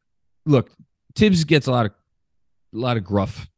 look. 0.45 0.71
Thibs 1.15 1.45
gets 1.45 1.67
a 1.67 1.71
lot 1.71 1.87
of 1.87 1.93
a 2.75 2.79
lot 2.79 2.99
of 2.99 3.05
gruff. 3.05 3.49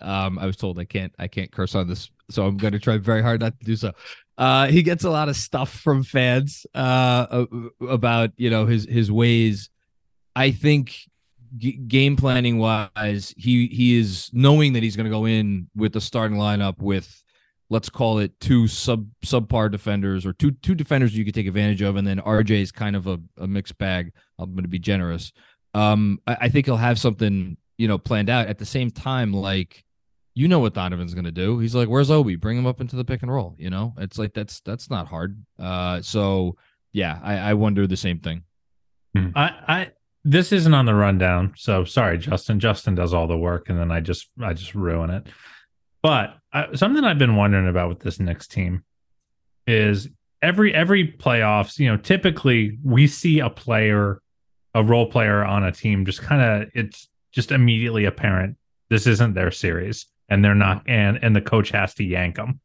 Um, 0.00 0.40
I 0.40 0.46
was 0.46 0.56
told 0.56 0.78
I 0.80 0.84
can't 0.84 1.12
I 1.20 1.28
can't 1.28 1.52
curse 1.52 1.76
on 1.76 1.88
this, 1.88 2.10
so 2.30 2.46
I'm 2.46 2.56
going 2.56 2.72
to 2.72 2.80
try 2.80 2.98
very 2.98 3.22
hard 3.22 3.40
not 3.40 3.58
to 3.60 3.64
do 3.64 3.76
so. 3.76 3.92
Uh, 4.38 4.66
he 4.66 4.82
gets 4.82 5.04
a 5.04 5.10
lot 5.10 5.28
of 5.28 5.36
stuff 5.36 5.70
from 5.70 6.02
fans 6.02 6.66
uh, 6.74 7.44
about 7.88 8.30
you 8.36 8.50
know 8.50 8.66
his 8.66 8.86
his 8.86 9.10
ways. 9.10 9.70
I 10.34 10.50
think 10.50 10.96
g- 11.56 11.72
game 11.72 12.16
planning 12.16 12.58
wise, 12.58 13.34
he 13.36 13.66
he 13.66 13.98
is 13.98 14.30
knowing 14.32 14.72
that 14.74 14.82
he's 14.82 14.96
going 14.96 15.04
to 15.04 15.10
go 15.10 15.26
in 15.26 15.68
with 15.74 15.92
the 15.92 16.00
starting 16.00 16.38
lineup 16.38 16.80
with 16.80 17.22
let's 17.68 17.88
call 17.88 18.18
it 18.18 18.38
two 18.40 18.66
sub 18.66 19.06
subpar 19.24 19.70
defenders 19.70 20.26
or 20.26 20.32
two 20.32 20.50
two 20.50 20.74
defenders 20.74 21.16
you 21.16 21.24
could 21.24 21.34
take 21.34 21.46
advantage 21.46 21.82
of, 21.82 21.96
and 21.96 22.06
then 22.06 22.18
RJ 22.18 22.50
is 22.62 22.72
kind 22.72 22.96
of 22.96 23.06
a, 23.06 23.18
a 23.38 23.46
mixed 23.46 23.78
bag. 23.78 24.12
I'm 24.38 24.52
going 24.52 24.64
to 24.64 24.68
be 24.68 24.78
generous. 24.78 25.32
Um, 25.72 26.20
I, 26.26 26.36
I, 26.42 26.48
think 26.48 26.66
he'll 26.66 26.76
have 26.76 26.98
something 26.98 27.56
you 27.78 27.88
know 27.88 27.96
planned 27.96 28.28
out. 28.28 28.48
At 28.48 28.58
the 28.58 28.66
same 28.66 28.90
time, 28.90 29.32
like 29.32 29.84
you 30.34 30.48
know 30.48 30.58
what 30.58 30.74
Donovan's 30.74 31.14
going 31.14 31.24
to 31.24 31.32
do. 31.32 31.58
He's 31.60 31.74
like, 31.74 31.88
"Where's 31.88 32.10
Obi? 32.10 32.36
Bring 32.36 32.58
him 32.58 32.66
up 32.66 32.80
into 32.80 32.96
the 32.96 33.04
pick 33.04 33.22
and 33.22 33.32
roll." 33.32 33.54
You 33.58 33.70
know, 33.70 33.94
it's 33.98 34.18
like 34.18 34.34
that's 34.34 34.60
that's 34.60 34.90
not 34.90 35.06
hard. 35.06 35.42
Uh, 35.58 36.02
so 36.02 36.56
yeah, 36.92 37.18
I, 37.22 37.38
I 37.38 37.54
wonder 37.54 37.86
the 37.86 37.96
same 37.96 38.18
thing. 38.18 38.42
Hmm. 39.16 39.28
I 39.34 39.54
I 39.68 39.90
this 40.24 40.52
isn't 40.52 40.74
on 40.74 40.86
the 40.86 40.94
rundown, 40.94 41.54
so 41.56 41.84
sorry, 41.84 42.18
Justin. 42.18 42.60
Justin 42.60 42.94
does 42.94 43.14
all 43.14 43.26
the 43.26 43.36
work, 43.36 43.68
and 43.68 43.78
then 43.78 43.90
I 43.90 44.00
just 44.00 44.28
I 44.40 44.52
just 44.52 44.74
ruin 44.74 45.10
it. 45.10 45.26
But 46.02 46.36
uh, 46.52 46.74
something 46.76 47.04
I've 47.04 47.18
been 47.18 47.36
wondering 47.36 47.68
about 47.68 47.88
with 47.88 48.00
this 48.00 48.20
Knicks 48.20 48.46
team 48.46 48.84
is 49.66 50.08
every 50.42 50.74
every 50.74 51.12
playoffs. 51.12 51.78
You 51.78 51.88
know, 51.88 51.96
typically 51.96 52.78
we 52.84 53.06
see 53.06 53.40
a 53.40 53.50
player, 53.50 54.20
a 54.74 54.82
role 54.84 55.06
player 55.06 55.44
on 55.44 55.64
a 55.64 55.72
team, 55.72 56.04
just 56.04 56.22
kind 56.22 56.62
of 56.62 56.70
it's 56.74 57.08
just 57.32 57.52
immediately 57.52 58.04
apparent 58.04 58.56
this 58.90 59.06
isn't 59.06 59.34
their 59.34 59.50
series, 59.50 60.06
and 60.28 60.44
they're 60.44 60.54
not, 60.54 60.82
and 60.86 61.18
and 61.22 61.34
the 61.34 61.40
coach 61.40 61.70
has 61.70 61.94
to 61.94 62.04
yank 62.04 62.36
them. 62.36 62.60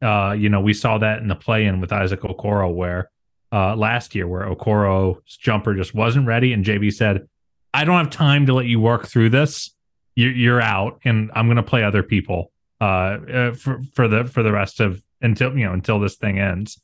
Uh, 0.00 0.36
you 0.38 0.48
know, 0.48 0.60
we 0.60 0.74
saw 0.74 0.98
that 0.98 1.18
in 1.18 1.26
the 1.26 1.34
play-in 1.34 1.80
with 1.80 1.92
Isaac 1.92 2.20
Okoro, 2.20 2.72
where 2.72 3.10
uh, 3.52 3.76
last 3.76 4.14
year, 4.14 4.26
where 4.26 4.46
Okoro's 4.46 5.36
jumper 5.36 5.74
just 5.74 5.94
wasn't 5.94 6.26
ready, 6.26 6.52
and 6.52 6.64
JB 6.64 6.92
said, 6.92 7.28
"I 7.74 7.84
don't 7.84 7.96
have 7.96 8.10
time 8.10 8.46
to 8.46 8.54
let 8.54 8.66
you 8.66 8.80
work 8.80 9.06
through 9.06 9.30
this. 9.30 9.70
You're, 10.14 10.32
you're 10.32 10.60
out, 10.60 11.00
and 11.04 11.30
I'm 11.34 11.46
going 11.46 11.56
to 11.56 11.62
play 11.62 11.84
other 11.84 12.02
people." 12.02 12.52
uh, 12.82 12.84
uh, 12.84 13.54
for 13.54 13.80
for 13.94 14.08
the 14.08 14.24
for 14.24 14.42
the 14.42 14.50
rest 14.50 14.80
of 14.80 15.02
until 15.20 15.56
you 15.56 15.64
know 15.64 15.72
until 15.72 16.00
this 16.00 16.16
thing 16.16 16.40
ends. 16.40 16.80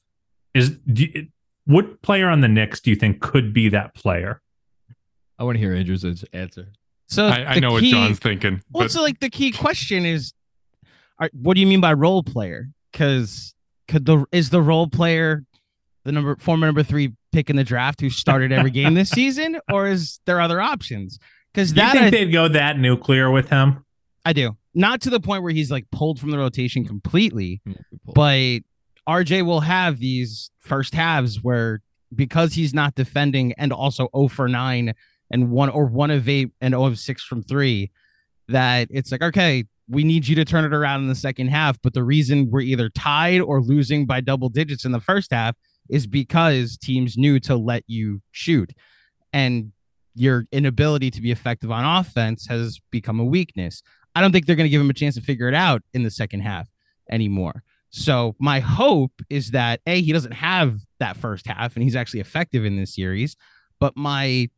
Is 0.55 0.79
you, 0.87 1.27
what 1.65 2.03
player 2.03 2.29
on 2.29 2.41
the 2.41 2.49
Knicks 2.49 2.81
do 2.81 2.91
you 2.91 2.97
think 2.97 3.21
could 3.21 3.53
be 3.53 3.69
that 3.71 3.95
player? 3.95 4.41
I 5.39 5.45
want 5.45 5.57
to 5.57 5.59
hear 5.59 5.75
Andrew's 5.75 6.05
answer. 6.33 6.69
So 7.09 7.27
I, 7.27 7.55
I 7.55 7.59
know 7.59 7.71
key, 7.81 7.93
what 7.93 8.07
John's 8.07 8.19
thinking. 8.21 8.63
Well, 8.71 8.85
but... 8.85 8.93
so 8.93 9.03
like 9.03 9.19
the 9.19 9.29
key 9.29 9.51
question 9.51 10.07
is, 10.07 10.33
are, 11.19 11.31
what 11.33 11.55
do 11.55 11.61
you 11.61 11.67
mean 11.67 11.81
by 11.81 11.95
role 11.95 12.23
player? 12.23 12.69
Because 12.93 13.55
could 13.89 14.07
the 14.07 14.25
is 14.31 14.51
the 14.51 14.63
role 14.63 14.87
player 14.87 15.45
the 16.09 16.13
number 16.13 16.37
former 16.37 16.67
number 16.67 16.83
three 16.83 17.13
pick 17.33 17.51
in 17.51 17.57
the 17.57 17.65
draft 17.65 18.01
who 18.01 18.09
started 18.09 18.51
every 18.51 18.71
game 18.71 18.95
this 18.95 19.11
season, 19.21 19.61
or 19.71 19.87
is 19.87 20.21
there 20.25 20.41
other 20.41 20.61
options? 20.61 21.19
Because 21.53 21.75
that 21.75 21.95
you 21.95 22.01
think 22.01 22.07
I, 22.07 22.11
they'd 22.11 22.33
go 22.33 22.49
that 22.49 22.79
nuclear 22.79 23.31
with 23.31 23.51
him. 23.51 23.85
I 24.25 24.33
do 24.33 24.57
not 24.75 25.03
to 25.03 25.11
the 25.11 25.21
point 25.21 25.43
where 25.43 25.53
he's 25.53 25.71
like 25.71 25.85
pulled 25.91 26.19
from 26.19 26.31
the 26.31 26.39
rotation 26.39 26.85
completely, 26.85 27.61
but 28.15 28.61
RJ 29.07 29.45
will 29.45 29.61
have 29.61 29.99
these 29.99 30.51
first 30.61 30.95
halves 30.95 31.43
where 31.43 31.81
because 32.15 32.55
he's 32.55 32.73
not 32.73 32.95
defending 32.95 33.53
and 33.55 33.73
also 33.73 34.09
0 34.17 34.29
for 34.29 34.49
9 34.49 34.95
and 35.31 35.51
one 35.51 35.69
or 35.69 35.87
one 35.87 36.11
of 36.11 36.29
eight 36.29 36.51
and 36.61 36.73
0 36.73 36.85
of 36.85 36.99
6 36.99 37.23
from 37.25 37.43
three, 37.43 37.91
that 38.49 38.89
it's 38.91 39.13
like, 39.13 39.21
okay, 39.21 39.65
we 39.89 40.05
need 40.05 40.27
you 40.27 40.37
to 40.37 40.45
turn 40.45 40.65
it 40.65 40.73
around 40.73 41.03
in 41.03 41.09
the 41.09 41.15
second 41.15 41.49
half. 41.49 41.77
But 41.83 41.93
the 41.93 42.05
reason 42.05 42.51
we're 42.51 42.61
either 42.61 42.89
tied 42.89 43.41
or 43.41 43.61
losing 43.61 44.07
by 44.07 44.23
double 44.23 44.49
digits 44.49 44.87
in 44.87 44.93
the 44.93 45.01
first 45.01 45.33
half 45.33 45.55
is 45.89 46.07
because 46.07 46.77
teams 46.77 47.17
knew 47.17 47.41
to 47.41 47.57
let 47.57 47.85
you 47.87 48.21
shoot. 48.31 48.73
And 49.33 49.73
your 50.15 50.47
inability 50.53 51.11
to 51.13 51.21
be 51.21 51.31
effective 51.31 51.71
on 51.71 51.85
offense 51.85 52.47
has 52.47 52.81
become 52.91 53.21
a 53.21 53.25
weakness. 53.25 53.83
I 54.15 54.21
don't 54.21 54.33
think 54.33 54.47
they're 54.47 54.57
going 54.57 54.65
to 54.65 54.71
give 54.71 54.81
him 54.81 54.91
a 54.91 54.95
chance 54.95 55.15
to 55.15 55.21
figure 55.21 55.49
it 55.49 55.55
out 55.55 55.83
in 55.95 56.03
the 56.03 56.11
second 56.11 56.41
half 56.41 56.69
anymore. 57.11 57.63
So 57.91 58.35
my 58.39 58.61
hope 58.61 59.13
is 59.31 59.53
that 59.53 59.81
a 59.87 60.01
he 60.01 60.13
doesn't 60.13 60.33
have 60.33 60.81
that 60.99 61.17
first 61.17 61.47
half 61.47 61.75
and 61.75 61.83
he's 61.83 61.97
actually 61.97 62.21
effective 62.21 62.65
in 62.65 62.77
this 62.77 62.95
series. 62.95 63.37
But 63.81 63.97
my 63.97 64.49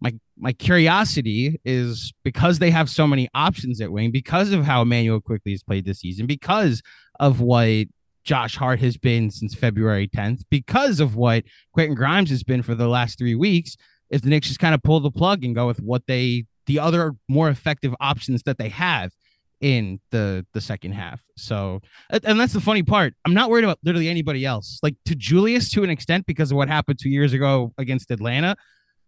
my 0.00 0.12
my 0.36 0.52
curiosity 0.52 1.60
is 1.64 2.12
because 2.22 2.58
they 2.58 2.70
have 2.70 2.88
so 2.88 3.06
many 3.06 3.28
options 3.34 3.80
at 3.80 3.90
wing, 3.90 4.12
because 4.12 4.52
of 4.52 4.64
how 4.64 4.82
Immanuel 4.82 5.20
Quickley 5.20 5.52
has 5.52 5.62
played 5.62 5.84
this 5.84 6.00
season, 6.00 6.26
because 6.26 6.82
of 7.18 7.40
what 7.40 7.88
Josh 8.24 8.56
Hart 8.56 8.80
has 8.80 8.96
been 8.96 9.30
since 9.30 9.54
February 9.54 10.08
10th, 10.08 10.42
because 10.50 11.00
of 11.00 11.16
what 11.16 11.44
Quentin 11.72 11.94
Grimes 11.94 12.30
has 12.30 12.42
been 12.42 12.62
for 12.62 12.74
the 12.74 12.88
last 12.88 13.18
three 13.18 13.34
weeks, 13.34 13.76
if 14.10 14.22
the 14.22 14.28
Knicks 14.28 14.48
just 14.48 14.60
kind 14.60 14.74
of 14.74 14.82
pull 14.82 15.00
the 15.00 15.10
plug 15.10 15.44
and 15.44 15.54
go 15.54 15.66
with 15.66 15.80
what 15.80 16.06
they 16.06 16.46
the 16.66 16.78
other 16.78 17.14
more 17.28 17.48
effective 17.48 17.94
options 17.98 18.42
that 18.44 18.58
they 18.58 18.68
have 18.68 19.10
in 19.60 20.00
the 20.10 20.46
the 20.52 20.60
second 20.60 20.92
half. 20.92 21.22
So, 21.36 21.80
and 22.10 22.38
that's 22.38 22.52
the 22.52 22.60
funny 22.60 22.82
part. 22.82 23.14
I'm 23.24 23.34
not 23.34 23.50
worried 23.50 23.64
about 23.64 23.78
literally 23.82 24.08
anybody 24.08 24.44
else. 24.44 24.78
Like 24.82 24.94
to 25.06 25.14
Julius 25.14 25.70
to 25.72 25.82
an 25.82 25.90
extent 25.90 26.26
because 26.26 26.50
of 26.50 26.56
what 26.56 26.68
happened 26.68 26.98
two 27.02 27.10
years 27.10 27.32
ago 27.32 27.72
against 27.78 28.10
Atlanta. 28.10 28.56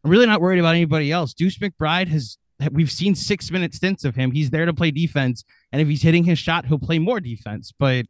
I'm 0.02 0.10
really 0.10 0.26
not 0.26 0.40
worried 0.40 0.58
about 0.58 0.74
anybody 0.74 1.12
else. 1.12 1.34
Deuce 1.34 1.58
McBride 1.58 2.08
has 2.08 2.38
we've 2.72 2.90
seen 2.90 3.14
six 3.14 3.50
minute 3.50 3.74
stints 3.74 4.04
of 4.04 4.16
him. 4.16 4.32
He's 4.32 4.50
there 4.50 4.66
to 4.66 4.74
play 4.74 4.90
defense, 4.90 5.44
and 5.72 5.80
if 5.80 5.88
he's 5.88 6.02
hitting 6.02 6.24
his 6.24 6.38
shot, 6.38 6.66
he'll 6.66 6.78
play 6.78 6.98
more 6.98 7.20
defense. 7.20 7.72
But 7.78 8.06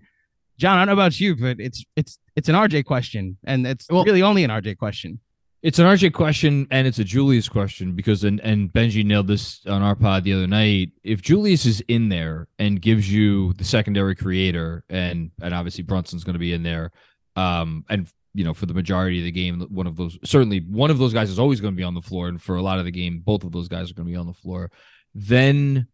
John, 0.61 0.77
I 0.77 0.81
don't 0.81 0.89
know 0.95 1.03
about 1.03 1.19
you, 1.19 1.35
but 1.35 1.59
it's 1.59 1.83
it's 1.97 2.19
it's 2.37 2.51
an 2.51 2.55
RJ 2.55 2.85
question, 2.85 3.39
and 3.45 3.67
it's 3.67 3.87
well, 3.89 4.05
really 4.05 4.23
only 4.23 4.45
an 4.45 4.51
RJ 4.51 4.77
question. 4.77 5.19
It's 5.63 5.79
an 5.79 5.87
RJ 5.87 6.15
question 6.15 6.67
and 6.71 6.87
it's 6.87 6.99
a 6.99 7.05
Julius 7.05 7.47
question 7.47 7.93
because 7.93 8.25
and, 8.25 8.41
and 8.41 8.73
Benji 8.73 9.05
nailed 9.05 9.27
this 9.27 9.61
on 9.67 9.83
our 9.83 9.95
pod 9.95 10.25
the 10.25 10.33
other 10.33 10.47
night. 10.47 10.93
If 11.05 11.21
Julius 11.21 11.67
is 11.67 11.83
in 11.87 12.09
there 12.09 12.49
and 12.59 12.81
gives 12.81 13.13
you 13.13 13.53
the 13.55 13.65
secondary 13.65 14.15
creator 14.15 14.85
and 14.89 15.31
and 15.43 15.53
obviously 15.53 15.85
Brunson's 15.85 16.25
going 16.25 16.35
to 16.35 16.39
be 16.39 16.53
in 16.55 16.63
there, 16.63 16.93
um, 17.37 17.85
and 17.89 18.11
you 18.35 18.45
know 18.45 18.55
for 18.55 18.67
the 18.67 18.75
majority 18.75 19.19
of 19.19 19.25
the 19.25 19.33
game, 19.33 19.61
one 19.71 19.87
of 19.87 19.97
those 19.97 20.19
certainly 20.25 20.61
one 20.61 20.91
of 20.91 20.99
those 20.99 21.15
guys 21.15 21.31
is 21.31 21.39
always 21.39 21.61
going 21.61 21.75
to 21.75 21.79
be 21.79 21.85
on 21.85 21.95
the 21.95 22.03
floor, 22.03 22.29
and 22.29 22.41
for 22.41 22.57
a 22.57 22.63
lot 22.63 22.79
of 22.79 22.85
the 22.85 22.91
game, 22.91 23.19
both 23.19 23.45
of 23.45 23.53
those 23.53 23.69
guys 23.69 23.91
are 23.91 23.95
going 23.95 24.07
to 24.07 24.13
be 24.13 24.19
on 24.19 24.27
the 24.27 24.35
floor. 24.35 24.71
Then 25.15 25.89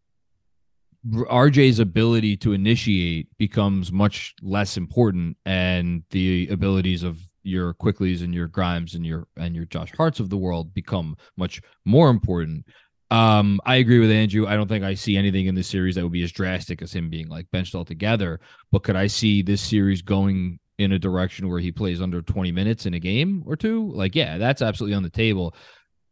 RJ's 1.07 1.79
ability 1.79 2.37
to 2.39 2.53
initiate 2.53 3.29
becomes 3.39 3.93
much 3.93 4.35
less 4.43 4.77
important, 4.77 5.37
and 5.45 6.03
the 6.11 6.49
abilities 6.51 7.03
of 7.03 7.21
your 7.43 7.75
Quickleys 7.75 8.23
and 8.23 8.35
your 8.35 8.49
Grimes 8.49 8.95
and 8.95 9.07
your 9.07 9.27
and 9.37 9.55
your 9.55 9.67
Josh 9.67 9.93
Harts 9.97 10.21
of 10.21 10.31
the 10.31 10.37
world 10.37 10.75
become 10.75 11.17
much 11.37 11.63
more 11.85 12.11
important. 12.11 12.67
Um, 13.11 13.61
I 13.65 13.77
agree 13.77 14.01
with 14.01 14.11
Andrew. 14.11 14.47
I 14.47 14.57
don't 14.57 14.67
think 14.67 14.85
I 14.85 14.95
see 14.95 15.17
anything 15.17 15.47
in 15.47 15.55
this 15.55 15.69
series 15.69 15.95
that 15.95 16.03
would 16.03 16.13
be 16.13 16.25
as 16.25 16.33
drastic 16.33 16.83
as 16.83 16.93
him 16.93 17.09
being 17.09 17.29
like 17.29 17.51
benched 17.53 17.75
altogether. 17.75 18.41
But 18.73 18.83
could 18.83 18.97
I 18.97 19.07
see 19.07 19.43
this 19.43 19.61
series 19.61 20.03
going 20.03 20.59
in 20.79 20.93
a 20.93 20.99
direction 20.99 21.49
where 21.49 21.61
he 21.61 21.71
plays 21.71 22.03
under 22.03 22.21
20 22.21 22.51
minutes 22.51 22.85
in 22.85 22.95
a 22.95 22.99
game 22.99 23.45
or 23.47 23.55
two? 23.55 23.93
Like, 23.93 24.17
yeah, 24.17 24.39
that's 24.39 24.61
absolutely 24.61 24.97
on 24.97 25.05
the 25.05 25.11
table. 25.11 25.55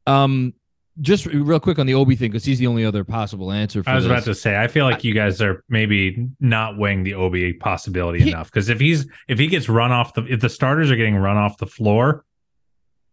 Um, 0.07 0.55
just 1.01 1.27
real 1.27 1.61
quick 1.61 1.79
on 1.79 1.87
the 1.87 1.95
Obi 1.95 2.17
thing 2.17 2.31
because 2.31 2.45
he's 2.45 2.59
the 2.59 2.67
only 2.67 2.85
other 2.85 3.05
possible 3.05 3.51
answer. 3.51 3.83
I 3.87 3.95
was 3.95 4.05
this. 4.05 4.11
about 4.11 4.25
to 4.25 4.35
say, 4.35 4.57
I 4.57 4.69
feel 4.69 4.85
like 4.85 5.03
you 5.03 5.15
guys 5.15 5.43
are 5.43 5.65
maybe 5.69 6.29
not 6.41 6.79
weighing 6.79 7.03
the 7.03 7.15
Obi 7.15 7.53
possibility 7.53 8.23
he, 8.23 8.31
enough 8.31 8.51
because 8.51 8.69
if 8.69 8.81
he's 8.81 9.07
if 9.29 9.39
he 9.39 9.47
gets 9.47 9.69
run 9.69 9.93
off 9.93 10.15
the 10.15 10.25
if 10.27 10.41
the 10.41 10.49
starters 10.49 10.91
are 10.91 10.97
getting 10.97 11.17
run 11.17 11.37
off 11.37 11.59
the 11.59 11.67
floor, 11.67 12.25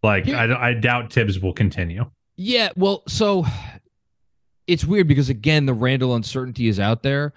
like 0.04 0.26
he, 0.26 0.34
I, 0.34 0.70
I 0.70 0.74
doubt 0.74 1.12
Thibs 1.12 1.40
will 1.40 1.54
continue. 1.54 2.10
Yeah, 2.36 2.70
well, 2.76 3.04
so 3.08 3.46
it's 4.68 4.86
weird 4.86 5.08
because 5.08 5.30
again, 5.30 5.66
the 5.66 5.74
Randle 5.74 6.16
uncertainty 6.16 6.68
is 6.68 6.80
out 6.80 7.04
there. 7.04 7.34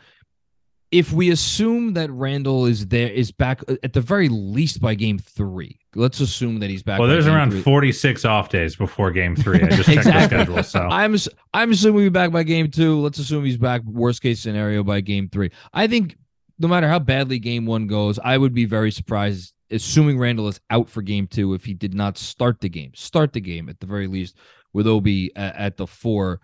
If 0.91 1.13
we 1.13 1.31
assume 1.31 1.95
that 1.95 2.11
Randle 2.11 2.67
is 2.67 2.87
there 2.87 3.11
is 3.11 3.33
back 3.33 3.63
uh, 3.69 3.77
at 3.83 3.95
the 3.95 4.01
very 4.01 4.29
least 4.29 4.81
by 4.81 4.95
game 4.95 5.19
three, 5.19 5.81
let's 5.95 6.21
assume 6.21 6.61
that 6.61 6.71
he's 6.71 6.83
back. 6.83 7.01
Well, 7.01 7.09
there's 7.09 7.27
around 7.27 7.51
three. 7.51 7.63
46 7.63 8.25
off 8.25 8.49
days 8.49 8.77
before 8.77 9.11
game 9.11 9.35
three. 9.35 9.61
I 9.61 9.69
just 9.71 9.89
checked 9.89 10.05
the 10.05 10.25
schedule. 10.25 10.63
So 10.63 10.81
I'm 10.81 11.17
I'm 11.53 11.73
assuming 11.73 12.03
he's 12.03 12.11
back 12.11 12.31
by 12.31 12.45
game 12.45 12.71
two. 12.71 13.01
Let's 13.01 13.19
assume 13.19 13.45
he's 13.45 13.57
back. 13.57 13.83
Worst 13.85 14.23
case 14.23 14.41
scenario 14.41 14.85
by 14.85 15.01
game 15.01 15.29
three. 15.29 15.51
I 15.73 15.87
think 15.89 16.17
no 16.59 16.69
matter 16.69 16.89
how 16.89 16.99
badly 16.99 17.39
game 17.39 17.67
one 17.67 17.87
goes, 17.87 18.19
I 18.19 18.39
would 18.39 18.55
be 18.55 18.65
very 18.65 18.93
surprised, 18.93 19.53
assuming 19.71 20.19
Randle 20.19 20.49
is 20.49 20.61
out 20.71 20.89
for 20.89 21.03
game 21.03 21.27
two, 21.27 21.55
if 21.55 21.65
he 21.65 21.75
did 21.75 21.95
not 21.95 22.19
start 22.19 22.61
the 22.61 22.69
game. 22.69 22.93
Start 22.95 23.33
the 23.33 23.41
game 23.41 23.69
at 23.69 23.81
the 23.81 23.87
very 23.87 24.07
least 24.07 24.37
with 24.73 24.87
Obi 24.87 25.35
at, 25.35 25.57
at 25.57 25.77
the 25.77 25.87
four. 25.87 26.41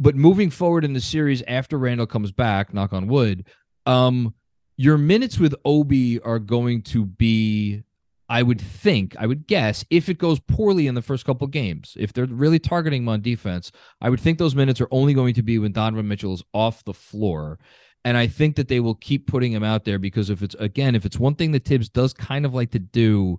But 0.00 0.16
moving 0.16 0.50
forward 0.50 0.84
in 0.84 0.92
the 0.92 1.00
series 1.00 1.42
after 1.46 1.78
Randle 1.78 2.06
comes 2.06 2.32
back, 2.32 2.74
knock 2.74 2.92
on 2.92 3.06
wood, 3.06 3.46
um, 3.86 4.34
your 4.76 4.98
minutes 4.98 5.38
with 5.38 5.54
Obi 5.64 6.20
are 6.20 6.38
going 6.38 6.82
to 6.82 7.04
be 7.04 7.84
I 8.28 8.42
would 8.42 8.60
think, 8.60 9.14
I 9.18 9.26
would 9.26 9.46
guess, 9.46 9.84
if 9.90 10.08
it 10.08 10.18
goes 10.18 10.40
poorly 10.40 10.86
in 10.86 10.94
the 10.94 11.02
first 11.02 11.26
couple 11.26 11.46
games, 11.46 11.94
if 11.98 12.12
they're 12.12 12.24
really 12.24 12.58
targeting 12.58 13.02
him 13.02 13.08
on 13.08 13.20
defense, 13.20 13.70
I 14.00 14.08
would 14.08 14.20
think 14.20 14.38
those 14.38 14.54
minutes 14.54 14.80
are 14.80 14.88
only 14.90 15.12
going 15.12 15.34
to 15.34 15.42
be 15.42 15.58
when 15.58 15.72
Donovan 15.72 16.08
Mitchell 16.08 16.32
is 16.32 16.42
off 16.54 16.84
the 16.84 16.94
floor. 16.94 17.58
And 18.04 18.16
I 18.16 18.26
think 18.26 18.56
that 18.56 18.68
they 18.68 18.80
will 18.80 18.94
keep 18.94 19.26
putting 19.26 19.52
him 19.52 19.62
out 19.62 19.84
there 19.84 19.98
because 19.98 20.30
if 20.30 20.42
it's 20.42 20.54
again, 20.56 20.94
if 20.94 21.04
it's 21.04 21.18
one 21.18 21.34
thing 21.34 21.52
that 21.52 21.64
Thibs 21.64 21.88
does 21.88 22.12
kind 22.12 22.44
of 22.44 22.54
like 22.54 22.70
to 22.72 22.78
do, 22.78 23.38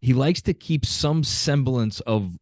he 0.00 0.12
likes 0.14 0.42
to 0.42 0.54
keep 0.54 0.84
some 0.84 1.22
semblance 1.22 2.00
of 2.00 2.36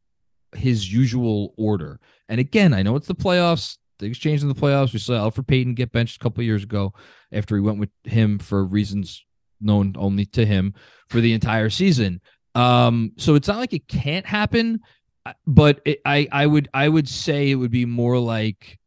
his 0.55 0.93
usual 0.93 1.55
order. 1.57 2.01
And 2.29 2.41
again, 2.41 2.75
I 2.75 2.83
know 2.83 2.97
it's 2.97 3.07
the 3.07 3.15
playoffs. 3.15 3.79
Things 4.03 4.19
change 4.19 4.43
in 4.43 4.49
the 4.49 4.55
playoffs. 4.55 4.93
We 4.93 4.99
saw 4.99 5.15
Elfrid 5.31 5.47
Payton 5.47 5.75
get 5.75 5.93
benched 5.93 6.17
a 6.17 6.19
couple 6.19 6.43
years 6.45 6.63
ago 6.65 6.93
after 7.33 7.55
he 7.57 7.63
went 7.63 7.79
with 7.79 7.91
him 8.05 8.39
for 8.39 8.65
reasons 8.65 9.25
known 9.61 9.95
only 9.97 10.27
to 10.27 10.45
him 10.45 10.75
for 11.09 11.21
the 11.21 11.33
entire 11.33 11.71
season. 11.71 12.21
Um, 12.55 13.13
so 13.17 13.35
it's 13.37 13.49
not 13.49 13.59
like 13.59 13.73
it 13.73 13.89
can't 13.89 14.27
happen, 14.27 14.81
uh, 15.25 15.33
but 15.47 15.81
it, 15.85 16.01
I 16.05 16.29
I 16.31 16.47
would 16.47 16.69
I 16.75 16.89
would 16.89 17.09
say 17.09 17.51
it 17.51 17.55
would 17.55 17.71
be 17.71 17.87
more 17.87 18.19
like 18.19 18.79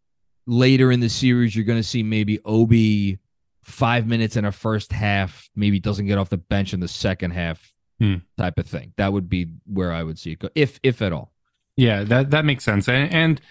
later 0.45 0.91
in 0.91 1.00
the 1.00 1.10
series 1.10 1.55
you're 1.55 1.65
going 1.65 1.79
to 1.79 1.84
see 1.84 2.03
maybe 2.03 2.39
Obi 2.45 3.17
five 3.63 4.05
minutes 4.05 4.36
in 4.36 4.45
a 4.45 4.51
first 4.51 4.91
half, 4.91 5.50
maybe 5.55 5.79
doesn't 5.79 6.05
get 6.05 6.19
off 6.19 6.29
the 6.29 6.38
bench 6.38 6.74
in 6.74 6.79
the 6.79 6.88
second 6.88 7.31
half, 7.31 7.74
Hmm. 8.00 8.15
type 8.38 8.60
of 8.60 8.67
thing. 8.67 8.93
That 8.98 9.13
would 9.13 9.29
be 9.29 9.48
where 9.65 9.91
I 9.91 10.03
would 10.03 10.19
see 10.19 10.34
it 10.34 10.39
go, 10.39 10.50
if 10.53 10.79
if 10.84 11.01
at 11.01 11.13
all. 11.13 11.31
Yeah, 11.77 12.03
that 12.03 12.29
that 12.31 12.45
makes 12.45 12.63
sense. 12.65 12.88
And, 12.89 13.12
and 13.12 13.41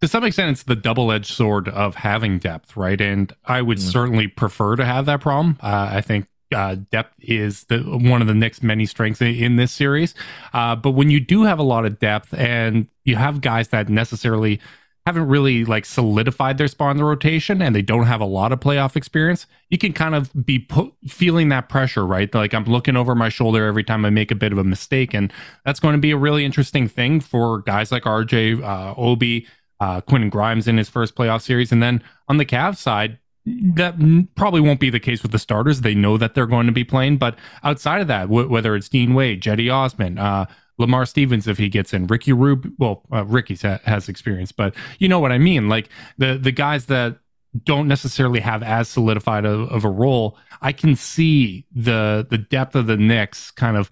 to 0.00 0.08
some 0.08 0.24
extent, 0.24 0.50
it's 0.52 0.62
the 0.62 0.76
double 0.76 1.12
edged 1.12 1.34
sword 1.34 1.68
of 1.68 1.96
having 1.96 2.38
depth, 2.38 2.76
right? 2.76 3.00
And 3.00 3.32
I 3.44 3.62
would 3.62 3.78
Mm. 3.78 3.92
certainly 3.92 4.28
prefer 4.28 4.76
to 4.76 4.84
have 4.84 5.06
that 5.06 5.20
problem. 5.20 5.58
Uh, 5.62 5.90
I 5.92 6.00
think 6.00 6.26
uh, 6.52 6.76
depth 6.90 7.14
is 7.20 7.64
the 7.64 7.78
one 7.78 8.20
of 8.20 8.26
the 8.26 8.34
Knicks 8.34 8.60
many 8.62 8.84
strengths 8.84 9.20
in, 9.20 9.34
in 9.36 9.56
this 9.56 9.70
series. 9.70 10.14
Uh, 10.52 10.74
but 10.74 10.92
when 10.92 11.08
you 11.08 11.20
do 11.20 11.44
have 11.44 11.60
a 11.60 11.62
lot 11.62 11.84
of 11.86 12.00
depth 12.00 12.34
and 12.34 12.88
you 13.04 13.14
have 13.14 13.40
guys 13.40 13.68
that 13.68 13.88
necessarily 13.88 14.58
haven't 15.06 15.28
really 15.28 15.64
like 15.64 15.84
solidified 15.84 16.58
their 16.58 16.66
spot 16.66 16.90
in 16.90 16.96
the 16.96 17.04
rotation 17.04 17.62
and 17.62 17.74
they 17.74 17.82
don't 17.82 18.06
have 18.06 18.20
a 18.20 18.24
lot 18.26 18.50
of 18.52 18.58
playoff 18.60 18.96
experience, 18.96 19.46
you 19.70 19.78
can 19.78 19.92
kind 19.92 20.14
of 20.16 20.30
be 20.44 20.58
put, 20.58 20.92
feeling 21.06 21.50
that 21.50 21.68
pressure, 21.68 22.04
right? 22.04 22.34
Like 22.34 22.52
I'm 22.52 22.64
looking 22.64 22.96
over 22.96 23.14
my 23.14 23.28
shoulder 23.28 23.64
every 23.66 23.84
time 23.84 24.04
I 24.04 24.10
make 24.10 24.30
a 24.32 24.34
bit 24.34 24.50
of 24.52 24.58
a 24.58 24.64
mistake. 24.64 25.14
And 25.14 25.32
that's 25.64 25.78
going 25.80 25.94
to 25.94 26.00
be 26.00 26.10
a 26.10 26.16
really 26.16 26.44
interesting 26.44 26.88
thing 26.88 27.20
for 27.20 27.60
guys 27.62 27.92
like 27.92 28.02
RJ, 28.02 28.60
uh, 28.62 28.94
Obi, 28.96 29.46
uh, 29.80 30.00
Quentin 30.02 30.30
Grimes 30.30 30.68
in 30.68 30.76
his 30.76 30.88
first 30.88 31.14
playoff 31.14 31.42
series. 31.42 31.72
And 31.72 31.82
then 31.82 32.02
on 32.28 32.36
the 32.36 32.44
Cavs 32.44 32.76
side, 32.76 33.18
that 33.46 33.94
probably 34.36 34.60
won't 34.60 34.80
be 34.80 34.90
the 34.90 35.00
case 35.00 35.22
with 35.22 35.32
the 35.32 35.38
starters. 35.38 35.80
They 35.80 35.94
know 35.94 36.16
that 36.18 36.34
they're 36.34 36.46
going 36.46 36.66
to 36.66 36.72
be 36.72 36.84
playing. 36.84 37.16
But 37.16 37.36
outside 37.64 38.00
of 38.00 38.08
that, 38.08 38.22
w- 38.22 38.48
whether 38.48 38.76
it's 38.76 38.88
Dean 38.88 39.14
Wade, 39.14 39.42
Cedi 39.42 39.72
Osman, 39.72 40.18
uh, 40.18 40.46
Lamar 40.78 41.06
Stevens, 41.06 41.46
if 41.46 41.58
he 41.58 41.68
gets 41.68 41.92
in, 41.92 42.06
Ricky 42.06 42.32
Rube, 42.32 42.72
well, 42.78 43.02
uh, 43.12 43.24
Ricky 43.24 43.54
ha- 43.54 43.80
has 43.84 44.08
experience, 44.08 44.52
but 44.52 44.74
you 44.98 45.08
know 45.08 45.18
what 45.18 45.32
I 45.32 45.38
mean. 45.38 45.68
Like 45.68 45.88
the 46.16 46.38
the 46.38 46.52
guys 46.52 46.86
that 46.86 47.18
don't 47.64 47.88
necessarily 47.88 48.40
have 48.40 48.62
as 48.62 48.88
solidified 48.88 49.44
of, 49.44 49.68
of 49.70 49.84
a 49.84 49.90
role, 49.90 50.38
I 50.62 50.72
can 50.72 50.96
see 50.96 51.66
the 51.74 52.26
the 52.28 52.38
depth 52.38 52.74
of 52.74 52.86
the 52.86 52.96
Knicks 52.96 53.50
kind 53.50 53.76
of 53.76 53.90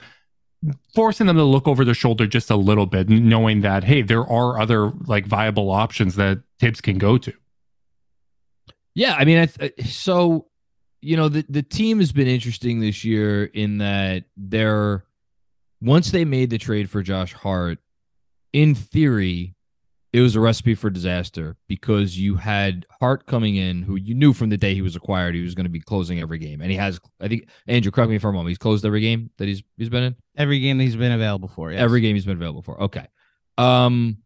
forcing 0.94 1.26
them 1.26 1.36
to 1.36 1.44
look 1.44 1.68
over 1.68 1.84
their 1.84 1.94
shoulder 1.94 2.26
just 2.26 2.50
a 2.50 2.56
little 2.56 2.86
bit, 2.86 3.08
knowing 3.08 3.60
that 3.62 3.84
hey, 3.84 4.02
there 4.02 4.26
are 4.26 4.60
other 4.60 4.90
like 5.06 5.26
viable 5.26 5.70
options 5.70 6.16
that 6.16 6.40
Thibs 6.58 6.80
can 6.80 6.98
go 6.98 7.18
to. 7.18 7.32
Yeah, 8.94 9.14
I 9.14 9.24
mean, 9.24 9.46
th- 9.46 9.72
uh, 9.78 9.82
so 9.84 10.46
you 11.00 11.16
know 11.16 11.28
the 11.28 11.44
the 11.48 11.62
team 11.62 12.00
has 12.00 12.12
been 12.12 12.26
interesting 12.26 12.80
this 12.80 13.04
year 13.04 13.44
in 13.44 13.78
that 13.78 14.24
they're 14.36 15.04
once 15.80 16.10
they 16.10 16.24
made 16.24 16.50
the 16.50 16.58
trade 16.58 16.90
for 16.90 17.02
Josh 17.02 17.32
Hart, 17.32 17.78
in 18.52 18.74
theory, 18.74 19.54
it 20.12 20.20
was 20.20 20.36
a 20.36 20.40
recipe 20.40 20.74
for 20.74 20.88
disaster 20.88 21.56
because 21.66 22.18
you 22.18 22.36
had 22.36 22.86
Hart 23.00 23.26
coming 23.26 23.56
in, 23.56 23.82
who 23.82 23.96
you 23.96 24.14
knew 24.14 24.32
from 24.32 24.48
the 24.48 24.56
day 24.56 24.74
he 24.74 24.80
was 24.80 24.96
acquired 24.96 25.34
he 25.34 25.42
was 25.42 25.54
going 25.54 25.66
to 25.66 25.70
be 25.70 25.80
closing 25.80 26.20
every 26.20 26.38
game, 26.38 26.60
and 26.62 26.70
he 26.70 26.76
has. 26.76 26.98
I 27.20 27.28
think 27.28 27.48
Andrew, 27.66 27.92
correct 27.92 28.10
me 28.10 28.16
if 28.16 28.24
I'm 28.24 28.32
wrong. 28.32 28.46
He's 28.46 28.58
closed 28.58 28.86
every 28.86 29.02
game 29.02 29.30
that 29.36 29.48
he's 29.48 29.62
he's 29.76 29.90
been 29.90 30.04
in. 30.04 30.16
Every 30.36 30.60
game 30.60 30.78
that 30.78 30.84
he's 30.84 30.96
been 30.96 31.12
available 31.12 31.48
for. 31.48 31.70
Yes. 31.70 31.80
Every 31.80 32.00
game 32.00 32.14
he's 32.14 32.24
been 32.24 32.38
available 32.38 32.62
for. 32.62 32.82
Okay. 32.84 33.06
Um, 33.58 34.18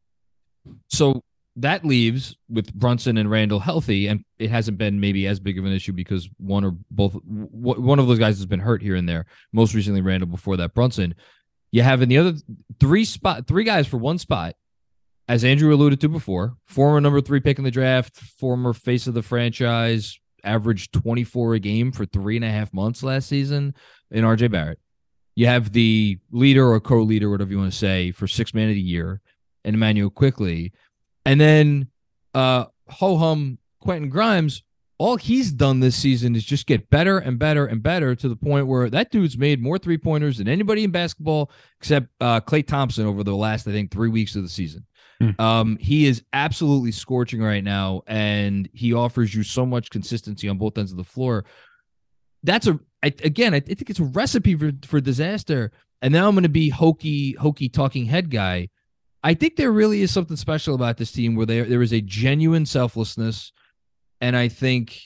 so 0.88 1.24
that 1.56 1.84
leaves 1.84 2.36
with 2.48 2.72
Brunson 2.72 3.18
and 3.18 3.30
Randle 3.30 3.58
healthy, 3.58 4.06
and 4.06 4.24
it 4.38 4.50
hasn't 4.50 4.78
been 4.78 5.00
maybe 5.00 5.26
as 5.26 5.40
big 5.40 5.58
of 5.58 5.64
an 5.64 5.72
issue 5.72 5.92
because 5.92 6.28
one 6.38 6.64
or 6.64 6.76
both, 6.90 7.12
w- 7.12 7.80
one 7.80 7.98
of 7.98 8.06
those 8.06 8.18
guys 8.20 8.36
has 8.36 8.46
been 8.46 8.60
hurt 8.60 8.82
here 8.82 8.94
and 8.94 9.08
there. 9.08 9.26
Most 9.52 9.74
recently, 9.74 10.00
Randle. 10.00 10.28
Before 10.28 10.56
that, 10.58 10.74
Brunson. 10.74 11.14
You 11.74 11.82
have 11.82 12.02
in 12.02 12.10
the 12.10 12.18
other 12.18 12.34
three 12.78 13.06
spot, 13.06 13.46
three 13.46 13.64
guys 13.64 13.86
for 13.86 13.96
one 13.96 14.18
spot, 14.18 14.56
as 15.32 15.44
Andrew 15.44 15.72
alluded 15.72 15.98
to 15.98 16.10
before. 16.10 16.56
Former 16.66 17.00
number 17.00 17.22
three 17.22 17.40
pick 17.40 17.56
in 17.56 17.64
the 17.64 17.70
draft, 17.70 18.18
former 18.18 18.74
face 18.74 19.06
of 19.06 19.14
the 19.14 19.22
franchise, 19.22 20.18
averaged 20.44 20.92
24 20.92 21.54
a 21.54 21.58
game 21.58 21.90
for 21.90 22.04
three 22.04 22.36
and 22.36 22.44
a 22.44 22.50
half 22.50 22.74
months 22.74 23.02
last 23.02 23.30
season 23.30 23.74
in 24.10 24.26
RJ 24.26 24.50
Barrett. 24.50 24.78
You 25.34 25.46
have 25.46 25.72
the 25.72 26.18
leader 26.32 26.70
or 26.70 26.78
co-leader, 26.80 27.30
whatever 27.30 27.50
you 27.50 27.56
want 27.56 27.72
to 27.72 27.78
say, 27.78 28.12
for 28.12 28.26
six 28.26 28.52
man 28.52 28.68
of 28.68 28.74
the 28.74 28.80
year, 28.82 29.22
and 29.64 29.74
Immanuel 29.74 30.10
Quickley, 30.10 30.70
and 31.24 31.40
then 31.40 31.88
uh 32.34 32.66
ho 32.90 33.16
hum 33.16 33.56
Quentin 33.80 34.10
Grimes. 34.10 34.62
All 34.98 35.16
he's 35.16 35.50
done 35.50 35.80
this 35.80 35.96
season 35.96 36.36
is 36.36 36.44
just 36.44 36.66
get 36.66 36.90
better 36.90 37.18
and 37.18 37.38
better 37.38 37.64
and 37.64 37.82
better 37.82 38.14
to 38.14 38.28
the 38.28 38.36
point 38.36 38.66
where 38.66 38.90
that 38.90 39.10
dude's 39.10 39.38
made 39.38 39.62
more 39.62 39.78
three 39.78 39.96
pointers 39.96 40.38
than 40.38 40.46
anybody 40.46 40.84
in 40.84 40.90
basketball 40.90 41.50
except 41.80 42.08
uh, 42.20 42.40
Klay 42.40 42.64
Thompson 42.64 43.06
over 43.06 43.24
the 43.24 43.34
last, 43.34 43.66
I 43.66 43.72
think, 43.72 43.90
three 43.90 44.10
weeks 44.10 44.36
of 44.36 44.42
the 44.42 44.48
season. 44.50 44.84
Hmm. 45.22 45.40
Um, 45.40 45.76
he 45.78 46.06
is 46.06 46.22
absolutely 46.32 46.92
scorching 46.92 47.40
right 47.40 47.62
now, 47.62 48.02
and 48.06 48.68
he 48.72 48.92
offers 48.92 49.34
you 49.34 49.42
so 49.42 49.64
much 49.64 49.90
consistency 49.90 50.48
on 50.48 50.58
both 50.58 50.76
ends 50.76 50.90
of 50.90 50.98
the 50.98 51.04
floor. 51.04 51.44
That's 52.42 52.66
a 52.66 52.80
I, 53.02 53.12
again, 53.22 53.54
I, 53.54 53.58
I 53.58 53.60
think 53.60 53.90
it's 53.90 54.00
a 54.00 54.04
recipe 54.04 54.54
for 54.56 54.72
for 54.84 55.00
disaster. 55.00 55.70
And 56.00 56.12
now 56.12 56.26
I'm 56.26 56.34
going 56.34 56.42
to 56.42 56.48
be 56.48 56.68
hokey, 56.68 57.32
hokey 57.32 57.68
talking 57.68 58.06
head 58.06 58.28
guy. 58.28 58.68
I 59.22 59.34
think 59.34 59.54
there 59.54 59.70
really 59.70 60.02
is 60.02 60.10
something 60.10 60.36
special 60.36 60.74
about 60.74 60.96
this 60.96 61.12
team 61.12 61.36
where 61.36 61.46
there 61.46 61.64
there 61.64 61.82
is 61.82 61.92
a 61.92 62.00
genuine 62.00 62.66
selflessness, 62.66 63.52
and 64.20 64.36
I 64.36 64.48
think 64.48 65.00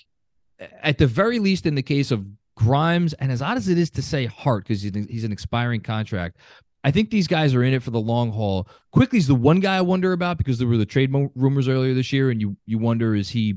at 0.83 0.97
the 0.97 1.07
very 1.07 1.39
least 1.39 1.67
in 1.67 1.75
the 1.75 1.83
case 1.83 2.11
of 2.11 2.25
Grimes, 2.57 3.13
and 3.15 3.31
as 3.31 3.43
odd 3.43 3.59
as 3.59 3.69
it 3.69 3.77
is 3.77 3.91
to 3.91 4.03
say 4.03 4.25
Hart 4.25 4.67
because 4.67 4.81
he's 4.81 5.25
an 5.25 5.33
expiring 5.33 5.83
contract, 5.83 6.39
I 6.87 6.93
think 6.93 7.11
these 7.11 7.27
guys 7.27 7.53
are 7.53 7.65
in 7.65 7.75
it 7.75 7.83
for 7.83 7.91
the 7.91 8.01
long 8.01 8.31
haul. 8.31 8.69
Quickley's 8.93 9.27
the 9.27 9.35
one 9.35 9.59
guy 9.61 9.77
I 9.77 9.81
wonder 9.81 10.13
about 10.13 10.39
because 10.39 10.57
there 10.59 10.69
were 10.69 10.77
the 10.77 10.87
trade 10.87 11.11
mo- 11.11 11.33
rumors 11.35 11.67
earlier 11.69 11.95
this 11.95 12.13
year, 12.13 12.31
and 12.31 12.41
you 12.41 12.57
you 12.65 12.79
wonder 12.79 13.15
is 13.17 13.29
he 13.29 13.57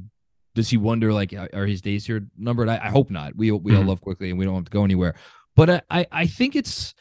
does 0.55 0.67
he 0.69 0.77
wonder 0.77 1.13
like 1.13 1.31
are 1.33 1.47
are 1.53 1.65
his 1.67 1.79
days 1.81 2.05
here 2.07 2.27
numbered? 2.37 2.67
I, 2.69 2.77
I 2.83 2.89
hope 2.89 3.11
not. 3.11 3.35
We 3.35 3.51
we 3.51 3.75
all 3.75 3.83
Mhm. 3.83 3.87
love 3.87 4.01
Quickly, 4.01 4.31
and 4.31 4.39
we 4.39 4.45
don't 4.45 4.55
have 4.55 4.65
to 4.65 4.71
go 4.71 4.83
anywhere. 4.83 5.13
But 5.55 5.69
I, 5.69 5.81
I 5.91 6.05
I 6.11 6.25
think 6.27 6.55
it's 6.55 6.95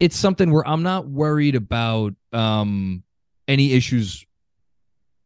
it's 0.00 0.16
something 0.16 0.50
where 0.52 0.66
I'm 0.68 0.82
not 0.82 1.08
worried 1.08 1.54
about 1.54 2.14
um 2.32 3.02
any 3.48 3.72
issues 3.72 4.24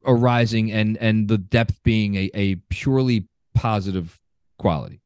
arising 0.07 0.71
and 0.73 0.97
and 0.99 1.29
the 1.29 1.38
depth 1.38 1.83
being 1.83 2.14
a, 2.14 2.31
a 2.35 2.55
purely 2.71 3.29
positive 3.55 4.21
quality. 4.59 5.01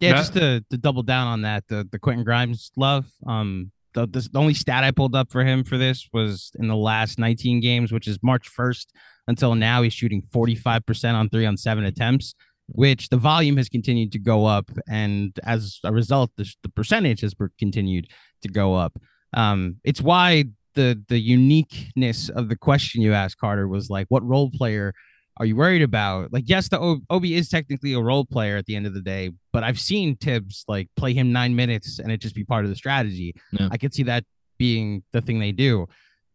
Yeah, 0.00 0.12
That- 0.12 0.18
just 0.18 0.32
to, 0.34 0.64
to 0.70 0.76
double 0.78 1.02
down 1.02 1.26
on 1.26 1.42
that, 1.42 1.66
the 1.68 1.86
the 1.90 1.98
Quentin 1.98 2.24
Grimes 2.24 2.70
love. 2.76 3.06
Um, 3.26 3.72
the, 3.94 4.06
the 4.06 4.28
the 4.32 4.38
only 4.38 4.54
stat 4.54 4.84
I 4.84 4.90
pulled 4.90 5.14
up 5.14 5.30
for 5.30 5.44
him 5.44 5.64
for 5.64 5.78
this 5.78 6.08
was 6.12 6.50
in 6.58 6.68
the 6.68 6.76
last 6.76 7.18
19 7.18 7.60
games, 7.60 7.92
which 7.92 8.06
is 8.06 8.18
March 8.22 8.48
1st 8.54 8.86
until 9.26 9.54
now. 9.54 9.82
He's 9.82 9.92
shooting 9.92 10.22
45 10.32 10.86
percent 10.86 11.16
on 11.16 11.28
three 11.28 11.46
on 11.46 11.56
seven 11.56 11.84
attempts, 11.84 12.34
which 12.66 13.08
the 13.08 13.16
volume 13.16 13.56
has 13.56 13.68
continued 13.68 14.12
to 14.12 14.18
go 14.18 14.46
up, 14.46 14.70
and 14.88 15.38
as 15.44 15.80
a 15.84 15.92
result, 15.92 16.30
the 16.36 16.50
the 16.62 16.68
percentage 16.68 17.20
has 17.20 17.34
continued 17.58 18.08
to 18.42 18.48
go 18.48 18.74
up. 18.74 18.98
Um, 19.34 19.76
it's 19.84 20.00
why 20.00 20.44
the 20.74 21.02
the 21.08 21.18
uniqueness 21.18 22.28
of 22.28 22.48
the 22.48 22.56
question 22.56 23.02
you 23.02 23.12
asked 23.12 23.38
Carter 23.38 23.68
was 23.68 23.90
like, 23.90 24.06
what 24.08 24.24
role 24.24 24.50
player 24.50 24.94
are 25.38 25.46
you 25.46 25.56
worried 25.56 25.82
about? 25.82 26.32
Like, 26.32 26.44
yes, 26.46 26.68
the 26.68 26.80
o- 26.80 27.00
Obi 27.10 27.34
is 27.34 27.48
technically 27.48 27.92
a 27.92 28.00
role 28.00 28.24
player 28.24 28.56
at 28.56 28.66
the 28.66 28.74
end 28.76 28.86
of 28.86 28.94
the 28.94 29.00
day, 29.00 29.30
but 29.52 29.62
I've 29.62 29.78
seen 29.78 30.16
Thibs 30.16 30.64
like 30.68 30.88
play 30.96 31.14
him 31.14 31.32
nine 31.32 31.54
minutes 31.54 31.98
and 31.98 32.10
it 32.10 32.20
just 32.20 32.34
be 32.34 32.44
part 32.44 32.64
of 32.64 32.70
the 32.70 32.76
strategy. 32.76 33.34
Yeah. 33.52 33.68
I 33.70 33.78
could 33.78 33.94
see 33.94 34.02
that 34.04 34.24
being 34.58 35.02
the 35.12 35.20
thing 35.20 35.38
they 35.38 35.52
do. 35.52 35.86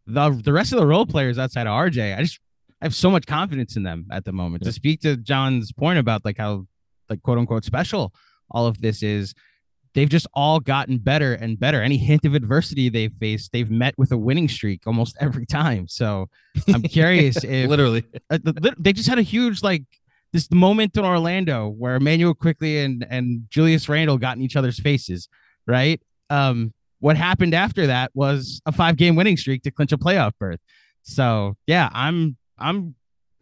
The 0.07 0.29
the 0.43 0.53
rest 0.53 0.73
of 0.73 0.79
the 0.79 0.87
role 0.87 1.05
players 1.05 1.37
outside 1.37 1.67
of 1.67 1.73
RJ, 1.73 2.17
I 2.17 2.21
just 2.21 2.39
I 2.81 2.85
have 2.85 2.95
so 2.95 3.09
much 3.09 3.25
confidence 3.25 3.75
in 3.77 3.83
them 3.83 4.07
at 4.11 4.25
the 4.25 4.31
moment. 4.33 4.63
Yeah. 4.63 4.69
To 4.69 4.73
speak 4.73 5.01
to 5.01 5.17
John's 5.17 5.71
point 5.71 5.99
about 5.99 6.25
like 6.25 6.37
how 6.37 6.65
like 7.09 7.21
quote 7.23 7.37
unquote 7.37 7.63
special 7.63 8.13
all 8.51 8.67
of 8.67 8.79
this 8.81 9.01
is, 9.01 9.33
they've 9.95 10.09
just 10.09 10.27
all 10.33 10.59
gotten 10.59 10.97
better 10.97 11.33
and 11.33 11.59
better. 11.59 11.81
Any 11.81 11.97
hint 11.97 12.25
of 12.25 12.33
adversity 12.33 12.89
they've 12.89 13.13
faced, 13.19 13.51
they've 13.51 13.69
met 13.69 13.93
with 13.97 14.11
a 14.11 14.17
winning 14.17 14.49
streak 14.49 14.81
almost 14.87 15.15
every 15.19 15.45
time. 15.45 15.87
So 15.87 16.29
I'm 16.73 16.81
curious 16.99 17.43
if 17.43 17.69
Literally. 17.69 18.03
uh, 18.29 18.39
the- 18.43 18.53
the- 18.53 18.75
they 18.79 18.93
just 18.93 19.07
had 19.09 19.19
a 19.19 19.23
huge 19.23 19.61
like 19.63 19.83
this 20.31 20.49
moment 20.51 20.97
in 20.97 21.05
Orlando 21.05 21.67
where 21.69 21.95
Immanuel 21.95 22.33
Quickley 22.33 22.79
and 22.79 23.05
and 23.09 23.45
Julius 23.49 23.87
Randle 23.87 24.17
got 24.17 24.35
in 24.37 24.41
each 24.43 24.55
other's 24.55 24.79
faces, 24.79 25.27
right? 25.67 26.01
Um, 26.29 26.73
what 26.99 27.17
happened 27.17 27.53
after 27.53 27.85
that 27.87 28.09
was 28.15 28.61
a 28.65 28.71
five 28.71 28.95
game 28.97 29.15
winning 29.15 29.37
streak 29.37 29.61
to 29.63 29.71
clinch 29.71 29.91
a 29.91 29.97
playoff 29.97 30.31
berth. 30.39 30.59
So 31.03 31.55
yeah, 31.67 31.89
I'm 31.93 32.37
I'm 32.57 32.95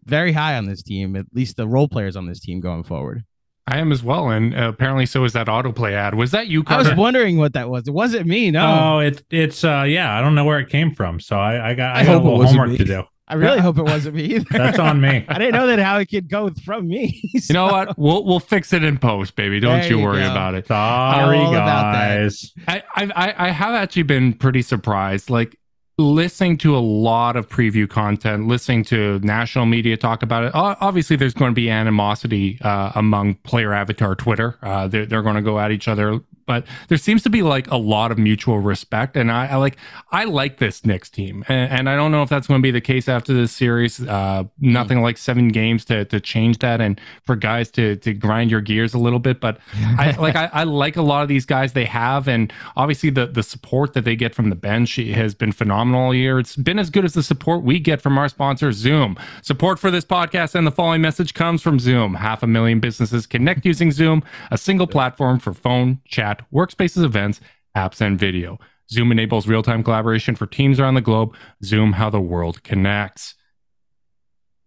very 0.05 0.31
high 0.33 0.57
on 0.57 0.65
this 0.65 0.81
team, 0.83 1.15
at 1.15 1.27
least 1.33 1.55
the 1.57 1.67
role 1.67 1.87
players 1.87 2.15
on 2.15 2.25
this 2.25 2.39
team 2.39 2.59
going 2.59 2.83
forward. 2.83 3.23
I 3.67 3.77
am 3.77 3.91
as 3.91 4.03
well, 4.03 4.29
and 4.29 4.53
uh, 4.55 4.67
apparently 4.69 5.05
so 5.05 5.23
is 5.23 5.33
that 5.33 5.47
autoplay 5.47 5.93
ad. 5.93 6.15
Was 6.15 6.31
that 6.31 6.47
you, 6.47 6.63
I 6.67 6.77
was 6.77 6.93
wondering 6.95 7.37
what 7.37 7.53
that 7.53 7.69
was. 7.69 7.87
It 7.87 7.93
wasn't 7.93 8.25
me. 8.27 8.51
No, 8.51 8.95
Oh, 8.95 8.99
it's 8.99 9.21
it's 9.29 9.63
uh 9.63 9.83
yeah, 9.87 10.17
I 10.17 10.21
don't 10.21 10.35
know 10.35 10.45
where 10.45 10.59
it 10.59 10.69
came 10.69 10.93
from, 10.95 11.19
so 11.19 11.37
I 11.37 11.69
I 11.69 11.73
got 11.75 11.95
I, 11.95 12.01
I 12.01 12.05
got 12.05 12.09
a 12.09 12.13
hope 12.13 12.21
it 12.21 12.25
little 12.25 12.39
wasn't 12.39 12.59
homework 12.59 12.71
me. 12.71 12.77
to 12.77 12.85
do. 12.85 13.03
I 13.27 13.35
really 13.35 13.59
hope 13.61 13.77
it 13.77 13.83
wasn't 13.83 14.15
me 14.17 14.23
either. 14.23 14.45
That's 14.51 14.77
on 14.79 14.99
me. 14.99 15.23
I 15.29 15.37
didn't 15.37 15.53
know 15.53 15.67
that 15.67 15.79
how 15.79 15.99
it 15.99 16.07
could 16.07 16.27
go 16.27 16.49
from 16.65 16.87
me. 16.89 17.21
you 17.33 17.53
know 17.53 17.67
what? 17.67 17.97
We'll 17.97 18.25
we'll 18.25 18.41
fix 18.41 18.73
it 18.73 18.83
in 18.83 18.97
post, 18.97 19.35
baby. 19.37 19.59
Don't 19.61 19.79
There 19.79 19.89
you 19.91 19.99
you 19.99 20.03
worry 20.03 20.19
go. 20.21 20.31
about 20.31 20.53
it. 20.55 20.67
Sorry, 20.67 21.37
All 21.37 21.53
about 21.55 21.93
that. 21.93 22.17
guys. 22.17 22.51
I, 22.67 22.83
I 22.95 23.11
I- 23.15 23.45
I 23.47 23.49
have 23.51 23.73
actually 23.73 24.03
been 24.03 24.33
pretty 24.33 24.63
surprised. 24.63 25.29
Like 25.29 25.57
listening 25.97 26.57
to 26.57 26.75
a 26.75 26.79
lot 26.79 27.35
of 27.35 27.47
preview 27.47 27.87
content, 27.89 28.47
listening 28.47 28.83
to 28.85 29.19
national 29.19 29.65
media 29.65 29.97
talk 29.97 30.23
about 30.23 30.43
it. 30.43 30.51
Obviously, 30.53 31.15
there's 31.15 31.33
going 31.33 31.51
to 31.51 31.55
be 31.55 31.69
animosity 31.69 32.59
uh, 32.61 32.91
among 32.95 33.35
player 33.35 33.73
avatar 33.73 34.15
Twitter. 34.15 34.57
Uh, 34.61 34.87
they're 34.87 35.05
they're 35.05 35.21
going 35.21 35.35
to 35.35 35.41
go 35.41 35.59
at 35.59 35.71
each 35.71 35.87
other, 35.87 36.19
but 36.45 36.65
there 36.87 36.97
seems 36.97 37.23
to 37.23 37.29
be 37.29 37.41
like 37.41 37.69
a 37.71 37.77
lot 37.77 38.11
of 38.11 38.17
mutual 38.17 38.59
respect, 38.59 39.15
and 39.17 39.31
I, 39.31 39.47
I 39.47 39.55
like 39.55 39.77
I 40.11 40.25
like 40.25 40.57
this 40.57 40.85
Knicks 40.85 41.09
team, 41.09 41.43
and, 41.47 41.71
and 41.71 41.89
I 41.89 41.95
don't 41.95 42.11
know 42.11 42.23
if 42.23 42.29
that's 42.29 42.47
going 42.47 42.59
to 42.59 42.63
be 42.63 42.71
the 42.71 42.81
case 42.81 43.07
after 43.07 43.33
this 43.33 43.51
series. 43.51 44.05
Uh, 44.05 44.43
nothing 44.59 45.01
like 45.01 45.17
seven 45.17 45.47
games 45.49 45.85
to 45.85 46.05
to 46.05 46.19
change 46.19 46.59
that, 46.59 46.81
and 46.81 46.99
for 47.23 47.35
guys 47.35 47.71
to 47.71 47.95
to 47.97 48.13
grind 48.13 48.51
your 48.51 48.61
gears 48.61 48.93
a 48.93 48.99
little 48.99 49.19
bit, 49.19 49.39
but 49.39 49.59
I 49.97 50.11
like 50.11 50.35
I, 50.35 50.45
I 50.53 50.63
like 50.63 50.97
a 50.97 51.01
lot 51.01 51.23
of 51.23 51.29
these 51.29 51.45
guys 51.45 51.73
they 51.73 51.85
have, 51.85 52.27
and 52.27 52.51
obviously 52.75 53.09
the 53.09 53.27
the 53.27 53.43
support 53.43 53.93
that 53.93 54.05
they 54.05 54.15
get 54.15 54.35
from 54.35 54.49
the 54.49 54.55
bench 54.55 54.95
has 54.95 55.33
been 55.33 55.51
phenomenal 55.51 56.01
all 56.01 56.13
year. 56.13 56.39
It's 56.39 56.55
been 56.55 56.79
as 56.79 56.89
good 56.89 57.05
as 57.05 57.13
the 57.13 57.23
support 57.23 57.63
we 57.63 57.79
get 57.79 58.01
from 58.01 58.17
our 58.17 58.29
sponsor 58.29 58.71
Zoom. 58.71 59.17
Support 59.41 59.79
for 59.79 59.91
this 59.91 60.05
podcast 60.05 60.55
and 60.55 60.65
the 60.65 60.71
following 60.71 61.01
message 61.01 61.33
comes 61.33 61.61
from 61.61 61.79
Zoom. 61.79 62.15
Half 62.15 62.43
a 62.43 62.47
million 62.47 62.79
businesses 62.79 63.25
connect 63.25 63.65
using 63.65 63.91
Zoom, 63.91 64.23
a 64.49 64.57
single 64.57 64.87
platform 64.87 65.39
for 65.39 65.53
phone, 65.53 65.99
chat, 66.05 66.30
workspaces, 66.53 67.03
events, 67.03 67.41
apps, 67.75 68.01
and 68.01 68.17
video. 68.19 68.59
Zoom 68.89 69.11
enables 69.11 69.47
real 69.47 69.63
time 69.63 69.83
collaboration 69.83 70.35
for 70.35 70.45
teams 70.45 70.79
around 70.79 70.95
the 70.95 71.01
globe. 71.01 71.33
Zoom, 71.63 71.93
how 71.93 72.09
the 72.09 72.19
world 72.21 72.61
connects. 72.63 73.35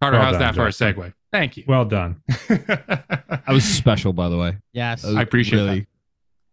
Carter, 0.01 0.17
Well 0.17 0.25
how's 0.25 0.33
done, 0.33 0.41
that 0.41 0.55
for 0.55 0.65
a 0.67 0.69
segue? 0.69 1.13
Thank 1.31 1.57
you. 1.57 1.63
Well 1.67 1.85
done. 1.85 2.21
That 2.49 3.43
was 3.47 3.63
special, 3.63 4.13
by 4.13 4.29
the 4.29 4.37
way. 4.37 4.57
yes. 4.73 5.05
I 5.05 5.21
appreciate 5.21 5.59
really- 5.59 5.79
that. 5.81 5.87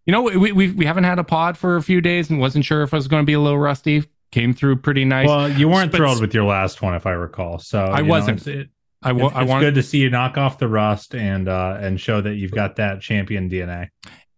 You 0.04 0.10
know, 0.10 0.22
we, 0.22 0.50
we 0.50 0.72
we 0.72 0.84
haven't 0.84 1.04
had 1.04 1.20
a 1.20 1.24
pod 1.24 1.56
for 1.56 1.76
a 1.76 1.82
few 1.82 2.00
days 2.00 2.28
and 2.28 2.40
wasn't 2.40 2.64
sure 2.64 2.82
if 2.82 2.92
I 2.92 2.96
was 2.96 3.06
going 3.06 3.22
to 3.22 3.26
be 3.26 3.34
a 3.34 3.40
little 3.40 3.58
rusty. 3.60 4.02
Came 4.32 4.52
through 4.52 4.76
pretty 4.78 5.04
nice. 5.04 5.28
Well, 5.28 5.48
you 5.48 5.68
weren't 5.68 5.92
But- 5.92 5.98
thrilled 5.98 6.20
with 6.20 6.34
your 6.34 6.42
last 6.44 6.82
one, 6.82 6.94
if 6.94 7.06
I 7.06 7.12
recall. 7.12 7.58
So 7.60 7.80
I 7.84 8.02
wasn't. 8.02 8.40
it's- 8.40 8.62
it- 8.62 8.68
I, 9.04 9.12
wa- 9.12 9.26
it's, 9.28 9.36
I 9.36 9.42
it's 9.42 9.48
want 9.50 9.62
good 9.62 9.74
to 9.76 9.82
see 9.82 9.98
you 9.98 10.10
knock 10.10 10.38
off 10.38 10.58
the 10.58 10.68
rust 10.68 11.14
and 11.16 11.48
uh 11.48 11.76
and 11.80 12.00
show 12.00 12.20
that 12.20 12.34
you've 12.34 12.52
got 12.52 12.76
that 12.76 13.00
champion 13.00 13.48
DNA. 13.50 13.88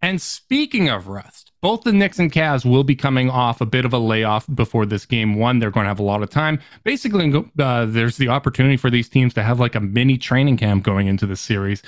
And 0.04 0.20
speaking 0.20 0.90
of 0.90 1.08
rust, 1.08 1.50
both 1.62 1.84
the 1.84 1.92
Knicks 1.94 2.18
and 2.18 2.30
Cavs 2.30 2.66
will 2.66 2.84
be 2.84 2.94
coming 2.94 3.30
off 3.30 3.62
a 3.62 3.66
bit 3.66 3.86
of 3.86 3.94
a 3.94 3.98
layoff 3.98 4.46
before 4.54 4.84
this 4.84 5.06
game 5.06 5.36
one. 5.36 5.60
They're 5.60 5.70
going 5.70 5.84
to 5.84 5.88
have 5.88 5.98
a 5.98 6.02
lot 6.02 6.22
of 6.22 6.28
time. 6.28 6.60
Basically, 6.82 7.32
uh, 7.58 7.86
there's 7.86 8.18
the 8.18 8.28
opportunity 8.28 8.76
for 8.76 8.90
these 8.90 9.08
teams 9.08 9.32
to 9.32 9.42
have 9.42 9.60
like 9.60 9.74
a 9.74 9.80
mini 9.80 10.18
training 10.18 10.58
camp 10.58 10.84
going 10.84 11.06
into 11.06 11.24
the 11.24 11.36
series. 11.36 11.82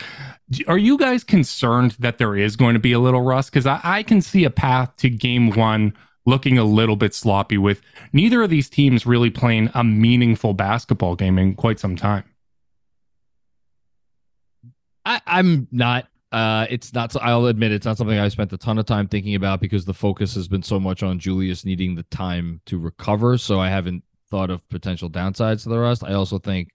Are 0.66 0.78
you 0.78 0.96
guys 0.96 1.24
concerned 1.24 1.90
that 1.98 2.16
there 2.16 2.34
is 2.34 2.56
going 2.56 2.72
to 2.72 2.80
be 2.80 2.92
a 2.92 2.98
little 2.98 3.20
rust? 3.20 3.52
Because 3.52 3.66
I, 3.66 3.80
I 3.84 4.02
can 4.02 4.22
see 4.22 4.44
a 4.44 4.50
path 4.50 4.96
to 4.96 5.10
game 5.10 5.50
one 5.50 5.92
looking 6.24 6.56
a 6.56 6.64
little 6.64 6.96
bit 6.96 7.12
sloppy 7.12 7.58
with 7.58 7.82
neither 8.14 8.42
of 8.42 8.48
these 8.48 8.70
teams 8.70 9.04
really 9.04 9.28
playing 9.28 9.70
a 9.74 9.84
meaningful 9.84 10.54
basketball 10.54 11.16
game 11.16 11.38
in 11.38 11.54
quite 11.54 11.78
some 11.78 11.96
time. 11.96 12.24
I, 15.04 15.20
I'm 15.26 15.68
not. 15.70 16.08
Uh, 16.32 16.66
it's 16.68 16.92
not. 16.92 17.14
I'll 17.22 17.46
admit 17.46 17.72
it's 17.72 17.86
not 17.86 17.96
something 17.98 18.18
I 18.18 18.28
spent 18.28 18.52
a 18.52 18.58
ton 18.58 18.78
of 18.78 18.86
time 18.86 19.06
thinking 19.08 19.36
about 19.36 19.60
because 19.60 19.84
the 19.84 19.94
focus 19.94 20.34
has 20.34 20.48
been 20.48 20.62
so 20.62 20.80
much 20.80 21.02
on 21.02 21.18
Julius 21.18 21.64
needing 21.64 21.94
the 21.94 22.02
time 22.04 22.60
to 22.66 22.78
recover. 22.78 23.38
So 23.38 23.60
I 23.60 23.68
haven't 23.68 24.02
thought 24.30 24.50
of 24.50 24.68
potential 24.68 25.08
downsides 25.08 25.62
to 25.62 25.68
the 25.68 25.78
rest. 25.78 26.02
I 26.04 26.14
also 26.14 26.38
think 26.38 26.72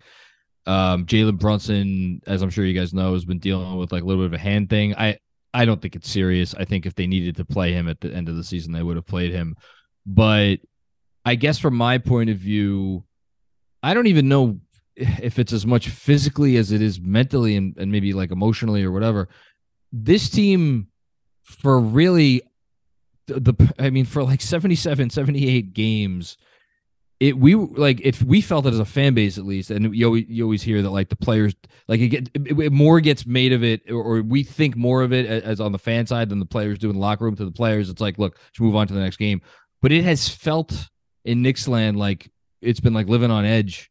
um, 0.65 1.05
Jalen 1.05 1.37
Brunson, 1.37 2.21
as 2.27 2.41
I'm 2.41 2.49
sure 2.49 2.65
you 2.65 2.79
guys 2.79 2.93
know, 2.93 3.13
has 3.13 3.25
been 3.25 3.39
dealing 3.39 3.75
with 3.77 3.91
like 3.91 4.03
a 4.03 4.05
little 4.05 4.23
bit 4.23 4.33
of 4.33 4.39
a 4.39 4.43
hand 4.43 4.69
thing. 4.69 4.95
I 4.95 5.17
I 5.53 5.65
don't 5.65 5.81
think 5.81 5.95
it's 5.95 6.09
serious. 6.09 6.55
I 6.55 6.65
think 6.65 6.85
if 6.85 6.95
they 6.95 7.07
needed 7.07 7.35
to 7.37 7.45
play 7.45 7.73
him 7.73 7.89
at 7.89 7.99
the 7.99 8.13
end 8.13 8.29
of 8.29 8.37
the 8.37 8.43
season, 8.43 8.71
they 8.71 8.83
would 8.83 8.95
have 8.95 9.07
played 9.07 9.31
him. 9.31 9.55
But 10.05 10.57
I 11.25 11.35
guess 11.35 11.59
from 11.59 11.75
my 11.75 11.97
point 11.97 12.29
of 12.29 12.37
view, 12.37 13.03
I 13.83 13.93
don't 13.93 14.07
even 14.07 14.29
know 14.29 14.59
if 14.95 15.39
it's 15.39 15.53
as 15.53 15.65
much 15.65 15.89
physically 15.89 16.57
as 16.57 16.71
it 16.71 16.81
is 16.81 16.99
mentally 16.99 17.55
and, 17.55 17.75
and 17.77 17.91
maybe 17.91 18.13
like 18.13 18.31
emotionally 18.31 18.83
or 18.83 18.91
whatever. 18.91 19.29
This 19.91 20.29
team, 20.29 20.87
for 21.43 21.79
really 21.79 22.41
the, 23.27 23.39
the 23.39 23.73
I 23.79 23.89
mean, 23.89 24.05
for 24.05 24.23
like 24.23 24.41
77, 24.41 25.09
78 25.09 25.73
games, 25.73 26.37
it 27.19 27.37
we 27.37 27.53
like 27.53 28.01
if 28.01 28.23
we 28.23 28.41
felt 28.41 28.65
it 28.65 28.73
as 28.73 28.79
a 28.79 28.85
fan 28.85 29.13
base 29.13 29.37
at 29.37 29.45
least, 29.45 29.69
and 29.69 29.95
you 29.95 30.05
always, 30.07 30.25
you 30.27 30.43
always 30.43 30.63
hear 30.63 30.81
that 30.81 30.89
like 30.89 31.09
the 31.09 31.15
players 31.15 31.53
like 31.87 31.99
it, 31.99 32.07
get, 32.07 32.29
it, 32.33 32.59
it 32.59 32.71
more 32.71 32.99
gets 32.99 33.27
made 33.27 33.53
of 33.53 33.63
it, 33.63 33.81
or, 33.91 34.01
or 34.01 34.21
we 34.23 34.43
think 34.43 34.75
more 34.75 35.03
of 35.03 35.13
it 35.13 35.27
as, 35.27 35.43
as 35.43 35.61
on 35.61 35.71
the 35.71 35.77
fan 35.77 36.07
side 36.07 36.29
than 36.29 36.39
the 36.39 36.45
players 36.45 36.79
do 36.79 36.89
in 36.89 36.95
the 36.95 37.01
locker 37.01 37.25
room 37.25 37.35
to 37.35 37.45
the 37.45 37.51
players. 37.51 37.89
It's 37.89 38.01
like, 38.01 38.17
look, 38.17 38.39
let's 38.39 38.59
move 38.59 38.75
on 38.75 38.87
to 38.87 38.93
the 38.93 38.99
next 38.99 39.17
game. 39.17 39.41
But 39.83 39.91
it 39.91 40.03
has 40.03 40.27
felt 40.27 40.89
in 41.23 41.43
Knicks 41.43 41.67
land 41.67 41.97
like 41.97 42.31
it's 42.59 42.79
been 42.79 42.93
like 42.93 43.07
living 43.07 43.29
on 43.29 43.45
edge 43.45 43.90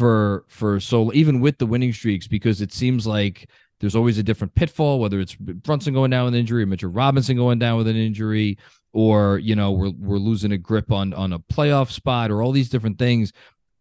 for 0.00 0.46
for 0.48 0.80
so 0.80 1.12
even 1.12 1.40
with 1.40 1.58
the 1.58 1.66
winning 1.66 1.92
streaks 1.92 2.26
because 2.26 2.62
it 2.62 2.72
seems 2.72 3.06
like 3.06 3.50
there's 3.80 3.94
always 3.94 4.16
a 4.16 4.22
different 4.22 4.54
pitfall 4.54 4.98
whether 4.98 5.20
it's 5.20 5.34
Brunson 5.34 5.92
going 5.92 6.10
down 6.10 6.24
with 6.24 6.32
an 6.32 6.40
injury, 6.40 6.62
or 6.62 6.66
Mitchell 6.66 6.88
Robinson 6.88 7.36
going 7.36 7.58
down 7.58 7.76
with 7.76 7.86
an 7.86 7.96
injury, 7.96 8.56
or 8.94 9.36
you 9.40 9.54
know 9.54 9.72
we're 9.72 9.90
we're 9.90 10.16
losing 10.16 10.52
a 10.52 10.58
grip 10.58 10.90
on 10.90 11.12
on 11.12 11.34
a 11.34 11.38
playoff 11.38 11.90
spot 11.90 12.30
or 12.30 12.42
all 12.42 12.50
these 12.50 12.70
different 12.70 12.98
things. 12.98 13.34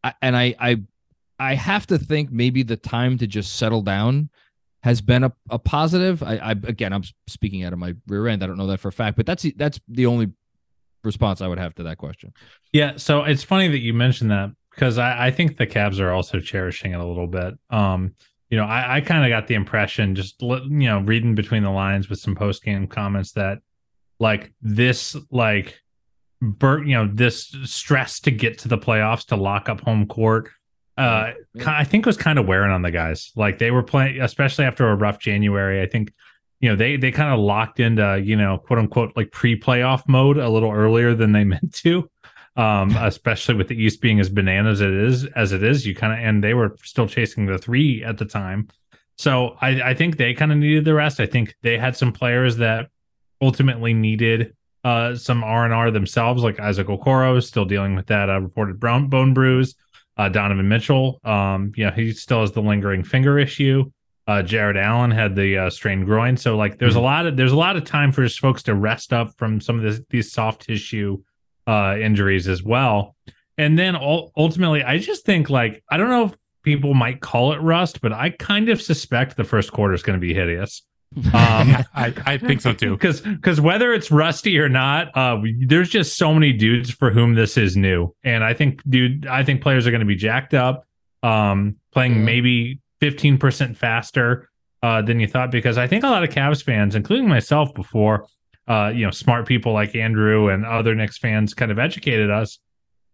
I, 0.03 0.13
and 0.21 0.35
I 0.35 0.55
I 0.59 0.81
I 1.39 1.55
have 1.55 1.87
to 1.87 1.97
think 1.97 2.33
maybe 2.33 2.63
the 2.63 2.75
time 2.75 3.17
to 3.19 3.25
just 3.25 3.55
settle 3.55 3.81
down 3.81 4.29
has 4.83 4.99
been 4.99 5.23
a, 5.23 5.31
a 5.49 5.57
positive. 5.57 6.21
I, 6.21 6.35
I 6.35 6.51
again 6.51 6.91
I'm 6.91 7.03
speaking 7.27 7.63
out 7.63 7.71
of 7.71 7.79
my 7.79 7.95
rear 8.07 8.27
end. 8.27 8.43
I 8.43 8.47
don't 8.47 8.57
know 8.57 8.67
that 8.67 8.81
for 8.81 8.89
a 8.89 8.91
fact, 8.91 9.15
but 9.15 9.25
that's 9.25 9.45
that's 9.55 9.79
the 9.87 10.05
only 10.05 10.33
response 11.01 11.39
I 11.39 11.47
would 11.47 11.59
have 11.59 11.75
to 11.75 11.83
that 11.83 11.97
question. 11.97 12.33
Yeah, 12.73 12.97
so 12.97 13.23
it's 13.23 13.43
funny 13.43 13.69
that 13.69 13.79
you 13.79 13.93
mentioned 13.93 14.31
that 14.31 14.51
because 14.79 14.97
I, 14.97 15.27
I 15.27 15.31
think 15.31 15.57
the 15.57 15.67
Cavs 15.67 15.99
are 15.99 16.11
also 16.11 16.39
cherishing 16.39 16.93
it 16.93 16.99
a 17.01 17.05
little 17.05 17.27
bit. 17.27 17.55
Um, 17.69 18.13
you 18.49 18.55
know, 18.55 18.63
I, 18.63 18.95
I 18.95 19.01
kind 19.01 19.25
of 19.25 19.29
got 19.29 19.47
the 19.47 19.55
impression 19.55 20.15
just 20.15 20.41
you 20.41 20.63
know 20.69 21.01
reading 21.01 21.35
between 21.35 21.63
the 21.63 21.69
lines 21.69 22.09
with 22.09 22.19
some 22.19 22.33
post 22.33 22.63
game 22.63 22.87
comments 22.87 23.33
that 23.33 23.59
like 24.19 24.53
this 24.61 25.17
like 25.31 25.81
bur- 26.41 26.83
you 26.83 26.93
know 26.93 27.09
this 27.11 27.53
stress 27.65 28.21
to 28.21 28.31
get 28.31 28.59
to 28.59 28.69
the 28.69 28.77
playoffs 28.77 29.25
to 29.27 29.35
lock 29.35 29.67
up 29.67 29.81
home 29.81 30.07
court 30.07 30.49
uh 30.97 31.31
I 31.65 31.83
think 31.83 32.05
was 32.05 32.17
kind 32.17 32.39
of 32.39 32.47
wearing 32.47 32.71
on 32.71 32.81
the 32.81 32.91
guys. 32.91 33.31
Like 33.35 33.57
they 33.57 33.71
were 33.71 33.83
playing, 33.83 34.21
especially 34.21 34.65
after 34.65 34.89
a 34.89 34.95
rough 34.95 35.19
January. 35.19 35.81
I 35.81 35.87
think, 35.87 36.13
you 36.61 36.69
know, 36.69 36.75
they 36.75 36.95
they 36.95 37.11
kind 37.11 37.33
of 37.33 37.39
locked 37.39 37.79
into, 37.79 38.21
you 38.23 38.35
know, 38.35 38.57
quote 38.57 38.79
unquote 38.79 39.13
like 39.15 39.31
pre-playoff 39.31 40.03
mode 40.07 40.37
a 40.37 40.49
little 40.49 40.71
earlier 40.71 41.13
than 41.15 41.33
they 41.33 41.43
meant 41.45 41.73
to. 41.75 42.09
Um, 42.59 42.89
especially 42.99 43.55
with 43.55 43.69
the 43.69 43.81
East 43.81 44.01
being 44.01 44.19
as 44.19 44.27
bananas 44.29 44.81
it 44.81 44.91
is 44.91 45.25
as 45.35 45.53
it 45.53 45.63
is, 45.63 45.85
you 45.87 45.95
kind 45.95 46.11
of 46.13 46.19
and 46.19 46.43
they 46.43 46.53
were 46.53 46.75
still 46.83 47.07
chasing 47.07 47.45
the 47.45 47.57
three 47.57 48.03
at 48.03 48.17
the 48.17 48.25
time. 48.25 48.67
So 49.17 49.55
I, 49.61 49.69
I 49.91 49.93
think 49.93 50.17
they 50.17 50.33
kind 50.33 50.51
of 50.51 50.57
needed 50.57 50.83
the 50.83 50.93
rest. 50.93 51.19
I 51.21 51.25
think 51.25 51.55
they 51.61 51.77
had 51.77 51.95
some 51.95 52.11
players 52.11 52.57
that 52.57 52.89
ultimately 53.41 53.93
needed 53.93 54.55
uh 54.83 55.15
some 55.15 55.43
R 55.43 55.63
and 55.65 55.73
R 55.73 55.89
themselves, 55.91 56.43
like 56.43 56.59
Isaac 56.59 56.87
Okoro, 56.87 57.37
is 57.37 57.47
still 57.47 57.65
dealing 57.65 57.95
with 57.95 58.07
that 58.07 58.29
uh, 58.29 58.39
reported 58.41 58.79
brown 58.79 59.07
bone 59.07 59.33
bruise. 59.33 59.75
Uh, 60.17 60.27
Donovan 60.27 60.67
Mitchell, 60.67 61.21
um, 61.23 61.71
you 61.77 61.85
know, 61.85 61.91
he 61.91 62.11
still 62.11 62.41
has 62.41 62.51
the 62.51 62.61
lingering 62.61 63.03
finger 63.05 63.39
issue. 63.39 63.89
Uh, 64.27 64.41
Jarrett 64.43 64.75
Allen 64.75 65.11
had 65.11 65.33
the 65.35 65.57
uh, 65.57 65.69
strained 65.69 66.05
groin, 66.05 66.35
so 66.35 66.57
like 66.57 66.77
there's 66.77 66.95
Mhm. 66.95 66.97
a 66.97 67.01
lot 67.11 67.25
of 67.25 67.37
there's 67.37 67.53
a 67.53 67.57
lot 67.57 67.77
of 67.77 67.85
time 67.85 68.11
for 68.11 68.23
just 68.23 68.39
folks 68.41 68.63
to 68.63 68.75
rest 68.75 69.13
up 69.13 69.31
from 69.37 69.61
some 69.61 69.77
of 69.77 69.83
this, 69.83 70.01
these 70.09 70.31
soft 70.31 70.63
tissue 70.63 71.17
uh, 71.69 71.95
injuries 71.97 72.47
as 72.47 72.61
well. 72.63 73.15
And 73.57 73.77
then 73.77 73.95
ultimately, 73.95 74.81
I 74.83 74.97
just 74.97 75.25
think 75.25 75.49
like 75.49 75.83
I 75.91 75.97
don't 75.97 76.09
know 76.09 76.25
if 76.25 76.35
people 76.63 76.93
might 76.93 77.19
call 77.21 77.53
it 77.53 77.57
rust, 77.61 78.01
but 78.01 78.11
I 78.13 78.29
kind 78.31 78.69
of 78.69 78.81
suspect 78.81 79.37
the 79.37 79.43
first 79.43 79.71
quarter 79.71 79.93
is 79.93 80.01
going 80.03 80.19
to 80.19 80.25
be 80.27 80.33
hideous. 80.33 80.81
Um, 81.17 81.75
I, 81.95 82.13
I 82.25 82.37
think 82.37 82.61
so 82.61 82.71
too. 82.71 82.91
because 82.91 83.21
because 83.21 83.59
whether 83.59 83.93
it's 83.93 84.11
rusty 84.11 84.59
or 84.59 84.69
not, 84.69 85.03
uh, 85.17 85.41
there's 85.65 85.89
just 85.89 86.17
so 86.17 86.33
many 86.33 86.53
dudes 86.53 86.91
for 86.91 87.09
whom 87.09 87.33
this 87.33 87.57
is 87.57 87.75
new, 87.75 88.13
and 88.23 88.43
I 88.43 88.53
think, 88.53 88.81
dude, 88.87 89.25
I 89.25 89.43
think 89.43 89.61
players 89.63 89.87
are 89.87 89.91
going 89.91 90.05
to 90.07 90.11
be 90.15 90.15
jacked 90.15 90.53
up, 90.53 90.85
um, 91.23 91.75
playing 91.93 92.13
Yeah. 92.17 92.23
maybe 92.31 92.79
15 93.01 93.39
percent 93.39 93.75
faster 93.75 94.49
uh, 94.83 95.01
than 95.01 95.19
you 95.19 95.27
thought. 95.27 95.49
Because 95.49 95.79
I 95.79 95.87
think 95.87 96.03
a 96.03 96.07
lot 96.09 96.23
of 96.23 96.29
Cavs 96.29 96.63
fans, 96.63 96.93
including 96.95 97.27
myself, 97.27 97.73
before, 97.73 98.27
uh, 98.69 98.91
you 98.95 99.03
know, 99.05 99.11
smart 99.11 99.47
people 99.47 99.73
like 99.73 99.95
Andrew 99.95 100.47
and 100.49 100.65
other 100.65 100.95
Knicks 100.95 101.17
fans, 101.17 101.53
kind 101.53 101.71
of 101.71 101.79
educated 101.79 102.29
us. 102.29 102.59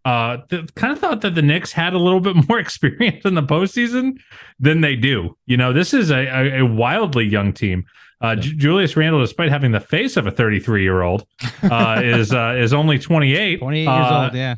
Uh, 0.04 0.36
th- 0.50 0.72
kind 0.76 0.92
of 0.92 1.00
thought 1.00 1.20
that 1.22 1.34
the 1.34 1.42
Knicks 1.42 1.72
had 1.72 1.92
a 1.94 1.98
little 1.98 2.20
bit 2.28 2.36
more 2.48 2.58
experience 2.60 3.24
in 3.24 3.34
the 3.34 3.42
postseason 3.42 4.12
than 4.60 4.80
they 4.80 4.94
do. 4.94 5.36
You 5.46 5.56
know, 5.56 5.72
this 5.72 5.92
is 5.92 6.10
a, 6.10 6.26
a, 6.26 6.60
a 6.60 6.64
wildly 6.66 7.24
young 7.24 7.52
team. 7.52 7.84
Uh, 8.20 8.36
Ju- 8.36 8.54
Julius 8.54 8.96
Randle, 8.96 9.20
despite 9.20 9.50
having 9.50 9.72
the 9.72 9.80
face 9.80 10.16
of 10.16 10.26
a 10.26 10.30
33 10.30 10.82
year 10.82 11.02
old, 11.02 11.26
uh, 11.64 12.00
is 12.04 12.32
uh, 12.32 12.54
is 12.58 12.72
only 12.72 12.98
28. 12.98 13.58
28 13.58 13.78
years 13.82 13.88
Uh, 13.88 14.22
old. 14.24 14.34
Yeah. 14.34 14.54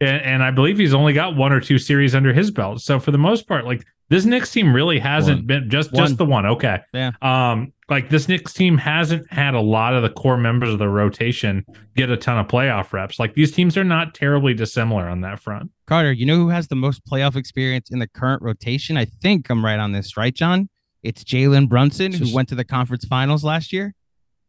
and, 0.00 0.22
and 0.22 0.42
I 0.42 0.50
believe 0.50 0.78
he's 0.78 0.94
only 0.94 1.12
got 1.12 1.34
one 1.34 1.52
or 1.52 1.60
two 1.60 1.78
series 1.78 2.14
under 2.14 2.32
his 2.32 2.50
belt. 2.50 2.80
So 2.82 3.00
for 3.00 3.10
the 3.10 3.18
most 3.18 3.48
part, 3.48 3.64
like 3.64 3.84
this 4.10 4.26
Knicks 4.26 4.52
team 4.52 4.74
really 4.74 4.98
hasn't 4.98 5.38
One. 5.38 5.46
been 5.46 5.70
just 5.70 5.92
One. 5.92 6.04
just 6.04 6.18
the 6.18 6.26
one. 6.26 6.44
Okay, 6.44 6.80
Yeah. 6.92 7.12
Um, 7.22 7.72
like 7.88 8.10
this 8.10 8.28
Knicks 8.28 8.52
team 8.52 8.76
hasn't 8.78 9.32
had 9.32 9.54
a 9.54 9.60
lot 9.60 9.94
of 9.94 10.02
the 10.02 10.10
core 10.10 10.36
members 10.36 10.72
of 10.72 10.78
the 10.78 10.88
rotation 10.88 11.64
get 11.96 12.08
a 12.10 12.16
ton 12.16 12.38
of 12.38 12.46
playoff 12.46 12.92
reps. 12.92 13.18
Like 13.18 13.34
these 13.34 13.50
teams 13.52 13.76
are 13.76 13.82
not 13.84 14.14
terribly 14.14 14.52
dissimilar 14.54 15.08
on 15.08 15.22
that 15.22 15.40
front. 15.40 15.70
Carter, 15.86 16.12
you 16.12 16.24
know 16.26 16.36
who 16.36 16.50
has 16.50 16.68
the 16.68 16.76
most 16.76 17.04
playoff 17.06 17.34
experience 17.34 17.90
in 17.90 17.98
the 17.98 18.06
current 18.06 18.42
rotation? 18.42 18.96
I 18.96 19.06
think 19.06 19.48
I'm 19.50 19.64
right 19.64 19.78
on 19.78 19.92
this, 19.92 20.16
right, 20.16 20.34
John? 20.34 20.68
It's 21.02 21.24
Jalen 21.24 21.68
Brunson, 21.68 22.12
who 22.12 22.32
went 22.34 22.48
to 22.50 22.54
the 22.54 22.64
conference 22.64 23.04
finals 23.06 23.42
last 23.42 23.72
year. 23.72 23.94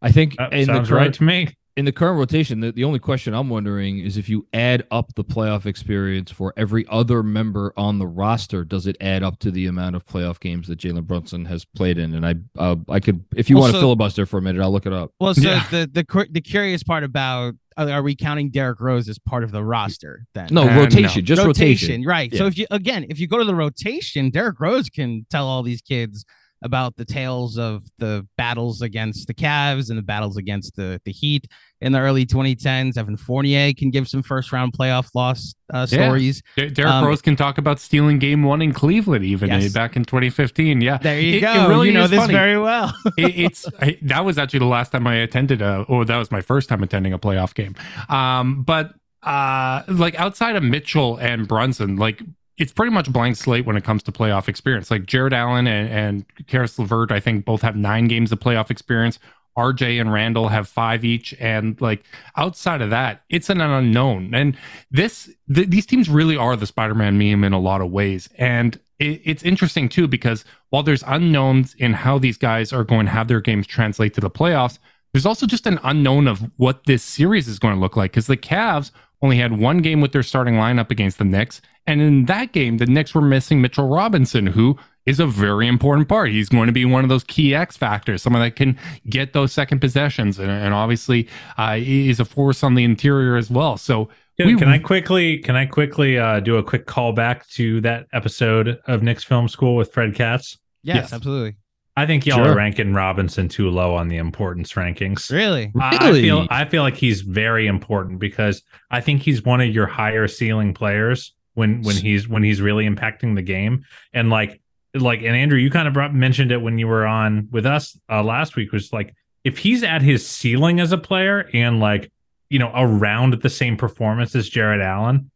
I 0.02 0.12
think 0.12 0.36
That 0.38 0.52
in 0.54 0.68
the 0.68 0.74
sounds 0.76 0.90
current, 0.90 1.02
right 1.06 1.14
to 1.14 1.24
me. 1.24 1.56
In 1.78 1.86
the 1.86 1.92
current 1.92 2.20
rotation, 2.20 2.60
the, 2.60 2.72
the 2.72 2.84
only 2.84 3.00
question 3.00 3.34
I'm 3.34 3.50
wondering 3.50 4.00
is 4.00 4.18
if 4.18 4.28
you 4.28 4.46
add 4.54 4.86
up 4.92 5.16
the 5.16 5.24
playoff 5.24 5.66
experience 5.66 6.30
for 6.30 6.54
every 6.58 6.86
other 6.90 7.24
member 7.24 7.72
on 7.78 7.98
the 7.98 8.08
roster, 8.08 8.66
does 8.66 8.88
it 8.88 8.98
add 9.00 9.24
up 9.24 9.40
to 9.40 9.52
the 9.52 9.68
amount 9.68 9.96
of 9.96 10.06
playoff 10.06 10.40
games 10.40 10.68
that 10.68 10.80
Jalen 10.80 11.06
Brunson 11.06 11.46
has 11.46 11.64
played 11.64 11.98
in? 11.98 12.14
And 12.14 12.26
I, 12.26 12.36
uh, 12.58 12.76
I 12.90 13.00
could, 13.00 13.24
if 13.36 13.50
you 13.50 13.56
want 13.58 13.72
to 13.72 13.78
Also- 13.78 13.86
filibuster 13.86 14.26
for 14.26 14.38
a 14.38 14.42
minute, 14.42 14.62
I'll 14.62 14.72
look 14.72 14.86
it 14.86 14.94
up. 14.94 15.12
Well, 15.20 15.34
so 15.34 15.42
Yeah. 15.50 15.66
the 15.72 15.90
the 15.94 16.28
the 16.32 16.42
curious 16.42 16.84
part 16.84 17.04
about 17.04 17.54
are 17.78 18.04
we 18.04 18.16
counting 18.16 18.50
Derrick 18.50 18.82
Rose 18.82 19.08
as 19.08 19.18
part 19.18 19.44
of 19.46 19.52
the 19.52 19.64
roster 19.64 20.26
then? 20.34 20.50
No, 20.52 20.66
no. 20.66 20.78
rotation, 20.82 21.24
just 21.26 21.42
rotation. 21.44 22.04
right? 22.04 22.34
So 22.36 22.46
if 22.46 22.58
you 22.58 22.68
again, 22.70 23.06
if 23.10 23.18
you 23.20 23.28
go 23.28 23.38
to 23.38 23.46
the 23.46 23.56
rotation, 23.56 24.30
Derrick 24.30 24.60
Rose 24.60 24.90
can 24.90 25.26
tell 25.32 25.48
all 25.48 25.64
these 25.64 25.82
kids 25.82 26.26
about 26.64 26.96
the 26.96 27.06
tales 27.06 27.58
of 27.58 27.84
the 27.98 28.28
battles 28.38 28.82
against 28.82 29.28
the 29.28 29.34
Cavs 29.34 29.90
and 29.90 29.98
the 29.98 30.04
battles 30.04 30.38
against 30.38 30.76
the 30.76 31.02
the 31.06 31.12
Heat 31.12 31.48
in 31.82 31.92
the 31.92 32.00
early 32.00 32.26
2010s. 32.26 32.98
Evan 32.98 33.18
Fournier 33.18 33.74
can 33.74 33.90
give 33.90 34.08
some 34.08 34.22
first 34.22 34.52
round 34.52 34.74
playoff 34.74 35.10
loss 35.16 35.56
uh, 35.74 35.88
Yeah. 35.90 36.06
stories. 36.06 36.44
Der- 36.58 36.70
Derrick 36.70 36.92
Um, 36.94 37.06
Rose 37.06 37.22
can 37.22 37.36
talk 37.36 37.58
about 37.58 37.80
stealing 37.80 38.20
game 38.20 38.44
one 38.44 38.62
in 38.62 38.72
Cleveland, 38.74 39.26
even 39.26 39.50
Yes. 39.50 39.66
eh, 39.66 39.70
back 39.74 39.96
in 39.96 40.06
2015. 40.06 40.82
Yeah. 40.82 40.98
There 40.98 41.20
you 41.20 41.34
It- 41.34 41.38
it 41.38 41.42
go. 41.42 41.70
really 41.70 41.88
you 41.88 41.94
know 41.94 42.08
this 42.08 42.20
funny. 42.20 42.34
very 42.34 42.60
well. 42.60 42.94
it, 43.18 43.36
it's 43.40 43.66
I, 43.82 43.98
that 44.04 44.24
was 44.24 44.38
actually 44.38 44.60
the 44.60 44.66
last 44.66 44.92
time 44.92 45.08
I 45.08 45.16
attended 45.16 45.62
a, 45.62 45.82
or 45.88 46.06
that 46.06 46.18
was 46.18 46.30
my 46.32 46.42
first 46.42 46.70
time 46.70 46.84
attending 46.84 47.14
a 47.14 47.20
playoff 47.20 47.54
game. 47.56 47.76
Um, 48.10 48.64
but 48.64 48.94
uh, 49.24 49.82
like 49.88 50.16
outside 50.20 50.56
of 50.56 50.64
Mitchell 50.64 51.18
and 51.18 51.48
Brunson, 51.48 51.96
like 51.96 52.22
it's 52.62 52.72
pretty 52.72 52.92
much 52.92 53.12
blank 53.12 53.36
slate 53.36 53.66
when 53.66 53.76
it 53.76 53.84
comes 53.84 54.04
to 54.04 54.12
playoff 54.12 54.48
experience. 54.48 54.92
Like 54.92 55.08
Jarrett 55.08 55.34
Allen 55.34 55.66
and, 55.66 55.90
and 55.90 56.46
Caris 56.46 56.78
LeVert, 56.78 57.12
I 57.12 57.20
think 57.20 57.44
both 57.44 57.64
have 57.64 57.76
nine 57.76 58.08
games 58.08 58.32
of 58.32 58.40
playoff 58.40 58.70
experience. 58.70 59.18
RJ 59.58 60.00
and 60.00 60.14
Randle 60.14 60.48
have 60.48 60.68
five 60.68 61.04
each, 61.04 61.34
and 61.40 61.82
like 61.82 62.06
outside 62.38 62.82
of 62.82 62.92
that, 62.92 63.24
it's 63.30 63.50
an 63.50 63.62
unknown. 63.62 64.36
And 64.36 64.56
this, 64.92 65.30
th- 65.54 65.70
these 65.70 65.88
teams 65.88 66.08
really 66.08 66.38
are 66.38 66.56
the 66.56 66.68
Spider-Man 66.68 67.18
meme 67.18 67.44
in 67.44 67.52
a 67.52 67.60
lot 67.60 67.82
of 67.82 67.90
ways. 67.90 68.30
And 68.38 68.80
it, 69.00 69.22
it's 69.26 69.44
interesting 69.44 69.90
too 69.90 70.08
because 70.08 70.46
while 70.70 70.84
there's 70.84 71.04
unknowns 71.08 71.74
in 71.80 71.94
how 71.94 72.20
these 72.20 72.38
guys 72.38 72.72
are 72.72 72.84
going 72.84 73.08
to 73.08 73.12
have 73.12 73.28
their 73.28 73.42
games 73.42 73.66
translate 73.66 74.14
to 74.14 74.22
the 74.22 74.30
playoffs, 74.30 74.78
there's 75.14 75.26
also 75.26 75.48
just 75.48 75.66
an 75.66 75.80
unknown 75.84 76.28
of 76.28 76.44
what 76.58 76.86
this 76.86 77.02
series 77.02 77.48
is 77.48 77.58
going 77.58 77.74
to 77.74 77.82
look 77.82 77.98
like 77.98 78.12
because 78.12 78.28
the 78.28 78.38
Cavs 78.38 78.92
only 79.22 79.38
had 79.38 79.60
one 79.60 79.80
game 79.80 80.02
with 80.02 80.12
their 80.12 80.24
starting 80.24 80.56
lineup 80.56 80.90
against 80.92 81.18
the 81.18 81.26
Knicks. 81.26 81.62
And 81.88 82.02
in 82.02 82.26
that 82.26 82.52
game, 82.52 82.78
the 82.78 82.86
Knicks 82.86 83.14
were 83.16 83.22
missing 83.22 83.62
Mitchell 83.62 83.88
Robinson, 83.88 84.48
who 84.48 84.78
is 85.06 85.20
a 85.20 85.26
very 85.26 85.68
important 85.68 86.08
part. 86.08 86.30
He's 86.30 86.50
going 86.50 86.68
to 86.68 86.72
be 86.74 86.86
one 86.86 87.04
of 87.04 87.10
those 87.10 87.24
key 87.24 87.56
X 87.56 87.76
factors, 87.78 88.22
someone 88.22 88.42
that 88.42 88.56
can 88.56 88.78
get 89.10 89.34
those 89.34 89.52
second 89.52 89.80
possessions, 89.80 90.38
and, 90.40 90.50
and 90.52 90.74
obviously 90.74 91.28
uh, 91.58 91.76
is 91.80 92.20
a 92.20 92.26
force 92.26 92.64
on 92.64 92.76
the 92.76 92.84
interior 92.84 93.36
as 93.36 93.50
well. 93.50 93.78
So 93.78 94.10
Can, 94.38 94.48
we- 94.48 94.56
can 94.58 94.70
I 94.70 94.78
quickly 94.78 95.38
can 95.40 95.56
I 95.56 95.66
quickly 95.66 96.18
uh, 96.20 96.40
do 96.40 96.58
a 96.58 96.64
quick 96.64 96.86
callback 96.86 97.48
to 97.54 97.82
that 97.82 98.08
episode 98.14 98.80
of 98.88 99.02
Knicks 99.02 99.24
Film 99.24 99.48
School 99.48 99.76
with 99.76 99.92
Fred 99.92 100.14
Katz? 100.16 100.58
yes, 100.84 100.96
Yes. 100.98 101.14
absolutely. 101.14 101.56
I 102.02 102.06
think 102.08 102.26
y'all 102.26 102.38
Sure. 102.44 102.54
are 102.54 102.56
ranking 102.56 102.94
Robinson 102.94 103.48
too 103.48 103.70
low 103.70 103.96
on 103.96 104.08
the 104.08 104.18
importance 104.18 104.74
rankings. 104.74 105.32
Really? 105.32 105.72
I- 105.80 105.98
I 106.10 106.12
feel 106.14 106.48
I 106.50 106.66
feel 106.66 106.84
like 106.84 106.96
he's 106.98 107.22
very 107.22 107.68
important 107.68 108.20
because 108.20 108.64
I 108.90 109.02
think 109.02 109.22
he's 109.22 109.44
one 109.44 109.62
of 109.62 109.70
your 109.70 109.88
higher 109.88 110.28
ceiling 110.28 110.74
players 110.74 111.34
when 111.54 111.82
when 111.82 111.96
he's 111.98 112.28
when 112.28 112.44
he's 112.44 112.62
really 112.62 112.88
impacting 112.88 113.36
the 113.36 113.42
game 113.42 113.84
and 114.14 114.30
like 114.30 114.62
like 114.96 115.20
and 115.20 115.36
Andrew 115.36 115.60
you 115.60 115.70
kind 115.70 115.88
of 115.88 115.94
brought, 115.94 116.14
mentioned 116.14 116.52
it 116.52 116.62
when 116.62 116.78
you 116.78 116.88
were 116.88 117.06
on 117.06 117.48
with 117.52 117.66
us 117.66 117.98
uh, 118.10 118.24
last 118.24 118.56
week 118.56 118.72
was 118.72 118.92
like 118.92 119.14
if 119.44 119.58
he's 119.58 119.84
at 119.84 120.02
his 120.02 120.26
ceiling 120.28 120.80
as 120.80 120.92
a 120.92 120.98
player 120.98 121.50
and 121.54 121.80
like 121.80 122.12
you 122.50 122.60
know 122.60 122.72
around 122.76 123.42
the 123.42 123.50
same 123.50 123.78
performance 123.78 124.36
as 124.36 124.50
Jarrett 124.50 124.82
Allen 124.82 125.30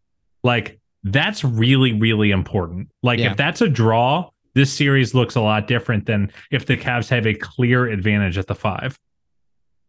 like 0.44 0.80
that's 1.04 1.44
really 1.44 1.94
really 1.94 2.32
important 2.32 2.90
like 3.04 3.20
Yeah. 3.20 3.32
if 3.32 3.38
that's 3.38 3.62
a 3.62 3.68
draw 3.70 4.30
this 4.56 4.74
series 4.74 5.14
looks 5.14 5.36
a 5.36 5.42
lot 5.42 5.68
different 5.68 6.06
than 6.08 6.32
if 6.50 6.66
the 6.66 6.76
Cavs 6.76 7.10
have 7.10 7.28
a 7.28 7.36
clear 7.36 7.88
advantage 7.88 8.38
at 8.38 8.48
the 8.48 8.56
5 8.56 8.98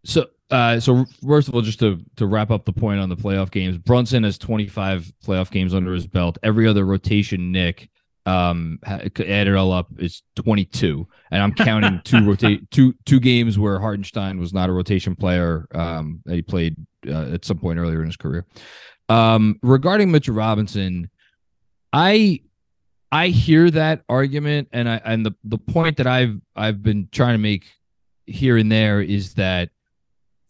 So, 0.04 0.26
uh, 0.50 0.78
so 0.78 1.06
first 1.26 1.48
of 1.48 1.54
all, 1.54 1.62
just 1.62 1.78
to 1.78 2.04
to 2.16 2.26
wrap 2.26 2.50
up 2.50 2.66
the 2.66 2.72
point 2.72 3.00
on 3.00 3.08
the 3.08 3.16
playoff 3.16 3.50
games, 3.50 3.78
Brunson 3.78 4.24
has 4.24 4.36
25 4.36 5.10
playoff 5.24 5.50
games 5.50 5.72
under 5.72 5.94
his 5.94 6.06
belt. 6.06 6.36
Every 6.42 6.68
other 6.68 6.84
rotation, 6.84 7.50
Knick, 7.50 7.88
um, 8.26 8.78
add 8.84 9.12
it 9.18 9.54
all 9.54 9.72
up 9.72 9.88
is 9.98 10.22
22, 10.34 11.06
and 11.30 11.42
I'm 11.42 11.52
counting 11.52 12.00
two 12.04 12.24
rotate 12.24 12.70
two 12.70 12.94
two 13.04 13.20
games 13.20 13.58
where 13.58 13.78
Hartenstein 13.78 14.38
was 14.38 14.52
not 14.52 14.68
a 14.68 14.72
rotation 14.72 15.16
player. 15.16 15.66
Um, 15.72 16.20
that 16.26 16.34
he 16.34 16.42
played 16.42 16.76
uh, 17.06 17.32
at 17.32 17.44
some 17.44 17.58
point 17.58 17.78
earlier 17.78 18.00
in 18.00 18.06
his 18.06 18.16
career. 18.16 18.44
Um, 19.08 19.58
regarding 19.62 20.10
Mitchell 20.10 20.34
Robinson, 20.34 21.08
I 21.92 22.40
I 23.12 23.28
hear 23.28 23.70
that 23.70 24.02
argument, 24.08 24.68
and 24.72 24.88
I 24.88 25.00
and 25.04 25.24
the 25.24 25.34
the 25.44 25.58
point 25.58 25.98
that 25.98 26.06
I've 26.06 26.40
I've 26.54 26.82
been 26.82 27.08
trying 27.12 27.34
to 27.34 27.38
make 27.38 27.64
here 28.26 28.56
and 28.56 28.70
there 28.70 29.00
is 29.00 29.34
that 29.34 29.70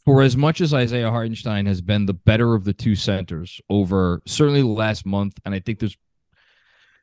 for 0.05 0.23
as 0.23 0.37
much 0.37 0.61
as 0.61 0.73
Isaiah 0.73 1.11
Hartenstein 1.11 1.66
has 1.66 1.81
been 1.81 2.07
the 2.07 2.14
better 2.14 2.55
of 2.55 2.64
the 2.64 2.73
two 2.73 2.95
centers 2.95 3.61
over 3.69 4.23
certainly 4.27 4.62
the 4.62 4.69
last 4.69 5.05
month, 5.05 5.38
and 5.45 5.55
I 5.55 5.61
think 5.61 5.81
there's 5.81 5.97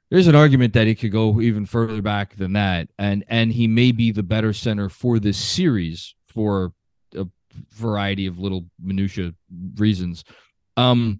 there's 0.09 0.27
an 0.27 0.35
argument 0.35 0.73
that 0.73 0.87
he 0.87 0.95
could 0.95 1.11
go 1.11 1.41
even 1.41 1.65
further 1.65 2.01
back 2.01 2.35
than 2.35 2.53
that, 2.53 2.89
and 2.97 3.23
and 3.27 3.53
he 3.53 3.67
may 3.67 3.91
be 3.91 4.11
the 4.11 4.23
better 4.23 4.53
center 4.53 4.89
for 4.89 5.19
this 5.19 5.37
series 5.37 6.15
for 6.27 6.73
a 7.15 7.25
variety 7.71 8.25
of 8.25 8.39
little 8.39 8.65
minutia 8.81 9.33
reasons. 9.75 10.23
Um, 10.77 11.19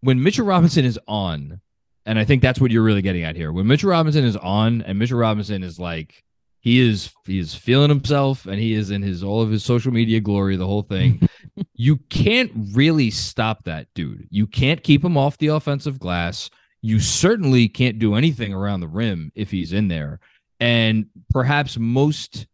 when 0.00 0.22
Mitchell 0.22 0.46
Robinson 0.46 0.84
is 0.84 0.98
on, 1.06 1.60
and 2.06 2.18
I 2.18 2.24
think 2.24 2.42
that's 2.42 2.60
what 2.60 2.70
you're 2.70 2.82
really 2.82 3.02
getting 3.02 3.24
at 3.24 3.36
here. 3.36 3.52
When 3.52 3.66
Mitchell 3.66 3.90
Robinson 3.90 4.24
is 4.24 4.36
on, 4.36 4.82
and 4.82 4.98
Mitchell 4.98 5.18
Robinson 5.18 5.62
is 5.62 5.78
like 5.78 6.24
he 6.60 6.78
is 6.78 7.12
he 7.26 7.38
is 7.38 7.54
feeling 7.54 7.88
himself 7.88 8.46
and 8.46 8.58
he 8.58 8.72
is 8.74 8.90
in 8.90 9.02
his 9.02 9.22
all 9.22 9.42
of 9.42 9.50
his 9.50 9.64
social 9.64 9.92
media 9.92 10.20
glory 10.20 10.56
the 10.56 10.66
whole 10.66 10.82
thing. 10.82 11.28
You 11.74 11.96
can't 12.08 12.52
really 12.72 13.10
stop 13.10 13.64
that 13.64 13.88
dude. 13.94 14.28
You 14.30 14.46
can't 14.46 14.82
keep 14.82 15.04
him 15.04 15.16
off 15.16 15.36
the 15.36 15.48
offensive 15.48 15.98
glass. 15.98 16.48
You 16.80 17.00
certainly 17.00 17.68
can't 17.68 17.98
do 17.98 18.14
anything 18.14 18.54
around 18.54 18.80
the 18.80 18.88
rim 18.88 19.32
if 19.34 19.50
he's 19.50 19.72
in 19.72 19.88
there. 19.88 20.20
And 20.60 21.06
perhaps 21.30 21.76
most 21.76 22.46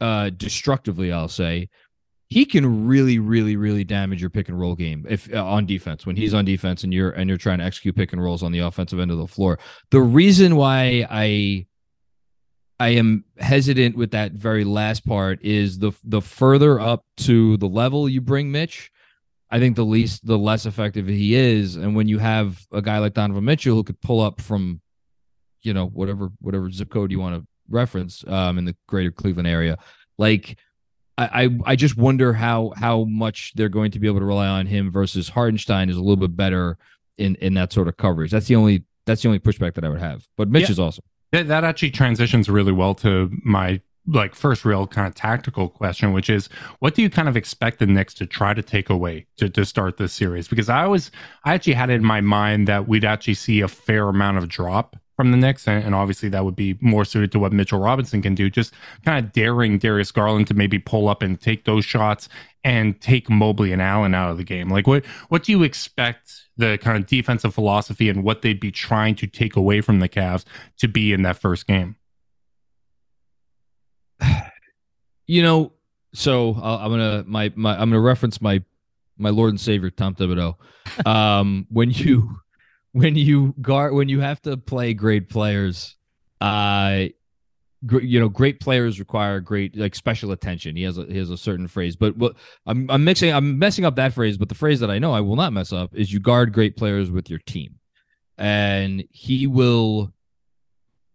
uh 0.00 0.30
destructively 0.30 1.12
i'll 1.12 1.28
say 1.28 1.68
he 2.32 2.46
can 2.46 2.86
really, 2.86 3.18
really, 3.18 3.56
really 3.56 3.84
damage 3.84 4.20
your 4.20 4.30
pick 4.30 4.48
and 4.48 4.58
roll 4.58 4.74
game 4.74 5.04
if 5.08 5.32
uh, 5.32 5.44
on 5.44 5.66
defense 5.66 6.06
when 6.06 6.16
he's 6.16 6.32
on 6.32 6.44
defense 6.46 6.82
and 6.82 6.92
you're 6.92 7.10
and 7.10 7.28
you're 7.28 7.38
trying 7.38 7.58
to 7.58 7.64
execute 7.64 7.94
pick 7.94 8.12
and 8.12 8.22
rolls 8.22 8.42
on 8.42 8.52
the 8.52 8.60
offensive 8.60 8.98
end 8.98 9.10
of 9.10 9.18
the 9.18 9.26
floor. 9.26 9.58
The 9.90 10.00
reason 10.00 10.56
why 10.56 11.06
I 11.10 11.66
I 12.80 12.88
am 12.88 13.24
hesitant 13.38 13.96
with 13.96 14.12
that 14.12 14.32
very 14.32 14.64
last 14.64 15.06
part 15.06 15.44
is 15.44 15.78
the 15.78 15.92
the 16.04 16.22
further 16.22 16.80
up 16.80 17.04
to 17.18 17.58
the 17.58 17.68
level 17.68 18.08
you 18.08 18.22
bring 18.22 18.50
Mitch, 18.50 18.90
I 19.50 19.58
think 19.58 19.76
the 19.76 19.84
least 19.84 20.26
the 20.26 20.38
less 20.38 20.64
effective 20.64 21.06
he 21.06 21.34
is. 21.34 21.76
And 21.76 21.94
when 21.94 22.08
you 22.08 22.18
have 22.18 22.66
a 22.72 22.80
guy 22.80 22.98
like 22.98 23.12
Donovan 23.12 23.44
Mitchell 23.44 23.76
who 23.76 23.84
could 23.84 24.00
pull 24.00 24.22
up 24.22 24.40
from, 24.40 24.80
you 25.60 25.74
know, 25.74 25.86
whatever 25.86 26.30
whatever 26.40 26.70
zip 26.70 26.90
code 26.90 27.10
you 27.10 27.20
want 27.20 27.36
to 27.36 27.46
reference 27.68 28.24
um, 28.26 28.56
in 28.56 28.64
the 28.64 28.74
greater 28.88 29.10
Cleveland 29.10 29.48
area, 29.48 29.76
like 30.16 30.58
I, 31.18 31.50
I 31.66 31.76
just 31.76 31.96
wonder 31.96 32.32
how 32.32 32.72
how 32.76 33.04
much 33.04 33.52
they're 33.54 33.68
going 33.68 33.90
to 33.92 33.98
be 33.98 34.06
able 34.06 34.20
to 34.20 34.24
rely 34.24 34.48
on 34.48 34.66
him 34.66 34.90
versus 34.90 35.28
Hartenstein 35.28 35.90
is 35.90 35.96
a 35.96 36.00
little 36.00 36.16
bit 36.16 36.36
better 36.36 36.78
in 37.18 37.34
in 37.36 37.54
that 37.54 37.72
sort 37.72 37.88
of 37.88 37.96
coverage. 37.96 38.30
That's 38.30 38.46
the 38.46 38.56
only 38.56 38.84
that's 39.04 39.22
the 39.22 39.28
only 39.28 39.38
pushback 39.38 39.74
that 39.74 39.84
I 39.84 39.88
would 39.88 40.00
have. 40.00 40.26
But 40.36 40.48
Mitch 40.48 40.64
yeah. 40.64 40.70
is 40.70 40.80
awesome. 40.80 41.04
That, 41.32 41.48
that 41.48 41.64
actually 41.64 41.90
transitions 41.90 42.48
really 42.48 42.72
well 42.72 42.94
to 42.96 43.30
my 43.44 43.80
like 44.06 44.34
first 44.34 44.64
real 44.64 44.86
kind 44.86 45.06
of 45.06 45.14
tactical 45.14 45.68
question, 45.68 46.12
which 46.12 46.28
is 46.28 46.48
what 46.80 46.94
do 46.94 47.02
you 47.02 47.10
kind 47.10 47.28
of 47.28 47.36
expect 47.36 47.78
the 47.78 47.86
Knicks 47.86 48.14
to 48.14 48.26
try 48.26 48.52
to 48.52 48.62
take 48.62 48.90
away 48.90 49.26
to, 49.36 49.48
to 49.48 49.64
start 49.64 49.96
this 49.96 50.12
series? 50.12 50.48
Because 50.48 50.68
I 50.68 50.86
was 50.86 51.10
I 51.44 51.54
actually 51.54 51.74
had 51.74 51.90
it 51.90 51.94
in 51.94 52.04
my 52.04 52.20
mind 52.20 52.68
that 52.68 52.88
we'd 52.88 53.04
actually 53.04 53.34
see 53.34 53.60
a 53.60 53.68
fair 53.68 54.08
amount 54.08 54.38
of 54.38 54.48
drop 54.48 54.96
from 55.16 55.30
the 55.30 55.36
Knicks, 55.36 55.68
and, 55.68 55.84
and 55.84 55.94
obviously 55.94 56.28
that 56.30 56.44
would 56.44 56.56
be 56.56 56.76
more 56.80 57.04
suited 57.04 57.32
to 57.32 57.38
what 57.38 57.52
Mitchell 57.52 57.78
Robinson 57.78 58.22
can 58.22 58.34
do. 58.34 58.48
Just 58.48 58.72
kind 59.04 59.24
of 59.24 59.32
daring 59.32 59.78
Darius 59.78 60.10
Garland 60.10 60.46
to 60.48 60.54
maybe 60.54 60.78
pull 60.78 61.08
up 61.08 61.22
and 61.22 61.40
take 61.40 61.64
those 61.64 61.84
shots 61.84 62.28
and 62.64 63.00
take 63.00 63.28
Mobley 63.28 63.72
and 63.72 63.82
Allen 63.82 64.14
out 64.14 64.30
of 64.30 64.36
the 64.36 64.44
game. 64.44 64.68
Like 64.68 64.86
what 64.86 65.04
what 65.28 65.42
do 65.42 65.52
you 65.52 65.62
expect 65.62 66.32
the 66.56 66.78
kind 66.78 66.96
of 66.96 67.06
defensive 67.06 67.54
philosophy 67.54 68.08
and 68.08 68.24
what 68.24 68.42
they'd 68.42 68.60
be 68.60 68.70
trying 68.70 69.14
to 69.16 69.26
take 69.26 69.56
away 69.56 69.80
from 69.80 70.00
the 70.00 70.08
Cavs 70.08 70.44
to 70.78 70.88
be 70.88 71.12
in 71.12 71.22
that 71.22 71.36
first 71.36 71.66
game? 71.66 71.96
You 75.26 75.42
know, 75.42 75.72
so 76.14 76.54
I'm 76.54 76.90
gonna 76.90 77.24
my 77.26 77.52
my 77.54 77.72
I'm 77.74 77.90
gonna 77.90 78.00
reference 78.00 78.40
my 78.40 78.62
my 79.16 79.30
Lord 79.30 79.50
and 79.50 79.60
Savior 79.60 79.90
Tom 79.90 80.14
Thibodeau. 80.14 80.56
Um, 81.06 81.66
when 81.70 81.90
you 81.90 82.41
when 82.92 83.16
you 83.16 83.54
guard 83.60 83.94
when 83.94 84.08
you 84.08 84.20
have 84.20 84.40
to 84.42 84.56
play 84.56 84.94
great 84.94 85.28
players, 85.28 85.96
uh, 86.40 87.06
gr- 87.86 88.00
you 88.00 88.20
know, 88.20 88.28
great 88.28 88.60
players 88.60 88.98
require 88.98 89.40
great 89.40 89.76
like 89.76 89.94
special 89.94 90.32
attention. 90.32 90.76
He 90.76 90.82
has 90.82 90.98
a, 90.98 91.04
he 91.04 91.18
has 91.18 91.30
a 91.30 91.36
certain 91.36 91.68
phrase, 91.68 91.96
but 91.96 92.16
what 92.16 92.36
I'm 92.66 92.90
I'm 92.90 93.04
mixing 93.04 93.32
I'm 93.32 93.58
messing 93.58 93.84
up 93.84 93.96
that 93.96 94.12
phrase, 94.12 94.36
but 94.36 94.48
the 94.48 94.54
phrase 94.54 94.80
that 94.80 94.90
I 94.90 94.98
know 94.98 95.12
I 95.12 95.20
will 95.20 95.36
not 95.36 95.52
mess 95.52 95.72
up 95.72 95.94
is 95.94 96.12
you 96.12 96.20
guard 96.20 96.52
great 96.52 96.76
players 96.76 97.10
with 97.10 97.30
your 97.30 97.40
team, 97.40 97.76
and 98.38 99.04
he 99.10 99.46
will 99.46 100.12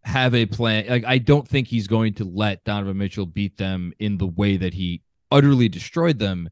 have 0.04 0.34
a 0.34 0.46
plan. 0.46 0.88
Like 0.88 1.06
I 1.06 1.20
don't 1.20 1.48
think 1.48 1.68
he's 1.68 1.88
going 1.88 2.16
to 2.16 2.24
let 2.26 2.64
Donovan 2.64 2.98
Mitchell 2.98 3.26
beat 3.26 3.58
them 3.58 3.94
in 4.00 4.18
the 4.18 4.28
way 4.28 4.58
that 4.58 4.74
he 4.74 5.04
utterly 5.30 5.70
destroyed 5.70 6.20
them 6.20 6.50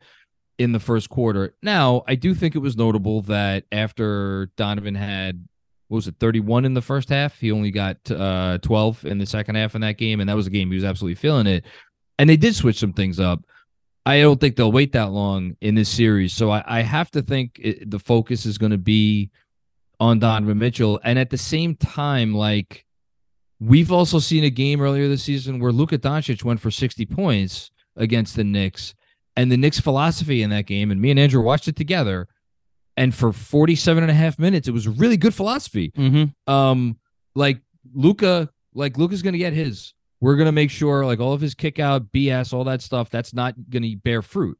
in 0.57 0.71
the 0.71 0.79
first 0.79 1.09
quarter. 1.09 1.53
Now, 1.61 2.03
I 2.07 2.15
do 2.15 2.33
think 2.33 2.55
it 2.55 2.59
was 2.59 2.77
notable 2.77 3.21
that 3.23 3.65
after 3.71 4.51
Donovan 4.55 4.95
had 4.95 5.47
what 5.87 5.97
was 5.97 6.07
it 6.07 6.15
31 6.19 6.65
in 6.65 6.73
the 6.73 6.81
first 6.81 7.09
half, 7.09 7.39
he 7.39 7.51
only 7.51 7.71
got 7.71 7.97
uh 8.09 8.57
12 8.61 9.05
in 9.05 9.17
the 9.17 9.25
second 9.25 9.55
half 9.55 9.75
in 9.75 9.81
that 9.81 9.97
game 9.97 10.19
and 10.19 10.29
that 10.29 10.35
was 10.35 10.47
a 10.47 10.51
game 10.51 10.69
he 10.69 10.75
was 10.75 10.83
absolutely 10.83 11.15
feeling 11.15 11.47
it. 11.47 11.65
And 12.17 12.29
they 12.29 12.37
did 12.37 12.55
switch 12.55 12.79
some 12.79 12.93
things 12.93 13.19
up. 13.19 13.43
I 14.05 14.21
don't 14.21 14.39
think 14.39 14.55
they'll 14.55 14.71
wait 14.71 14.93
that 14.93 15.11
long 15.11 15.57
in 15.61 15.75
this 15.75 15.89
series. 15.89 16.33
So 16.33 16.51
I, 16.51 16.63
I 16.65 16.81
have 16.81 17.11
to 17.11 17.21
think 17.21 17.59
it, 17.61 17.89
the 17.89 17.99
focus 17.99 18.45
is 18.45 18.57
going 18.57 18.71
to 18.71 18.77
be 18.77 19.31
on 19.99 20.19
Donovan 20.19 20.59
Mitchell. 20.59 20.99
And 21.03 21.17
at 21.17 21.29
the 21.29 21.37
same 21.37 21.75
time, 21.75 22.33
like 22.33 22.85
we've 23.59 23.91
also 23.91 24.19
seen 24.19 24.43
a 24.43 24.49
game 24.49 24.81
earlier 24.81 25.07
this 25.07 25.23
season 25.23 25.59
where 25.59 25.71
Luka 25.71 25.97
Doncic 25.97 26.43
went 26.43 26.59
for 26.59 26.71
60 26.71 27.05
points 27.07 27.71
against 27.95 28.35
the 28.35 28.43
Knicks 28.43 28.93
and 29.35 29.51
the 29.51 29.57
Knicks 29.57 29.79
philosophy 29.79 30.41
in 30.41 30.49
that 30.51 30.65
game. 30.65 30.91
And 30.91 31.01
me 31.01 31.11
and 31.11 31.19
Andrew 31.19 31.41
watched 31.41 31.67
it 31.67 31.75
together. 31.75 32.27
And 32.97 33.13
for 33.13 33.33
47 33.33 34.03
and 34.03 34.11
a 34.11 34.13
half 34.13 34.39
minutes, 34.39 34.67
it 34.67 34.71
was 34.71 34.87
really 34.87 35.17
good 35.17 35.33
philosophy. 35.33 35.91
Mm-hmm. 35.97 36.51
Um, 36.51 36.97
like 37.35 37.59
Luka, 37.93 38.49
like 38.73 38.97
Luka's 38.97 39.21
gonna 39.21 39.37
get 39.37 39.53
his. 39.53 39.93
We're 40.21 40.37
gonna 40.37 40.53
make 40.53 40.71
sure 40.71 41.05
like 41.05 41.19
all 41.19 41.33
of 41.33 41.41
his 41.41 41.55
kick 41.55 41.77
out, 41.77 42.11
BS, 42.13 42.53
all 42.53 42.63
that 42.63 42.81
stuff, 42.81 43.09
that's 43.09 43.33
not 43.33 43.55
gonna 43.69 43.95
bear 44.01 44.21
fruit. 44.21 44.57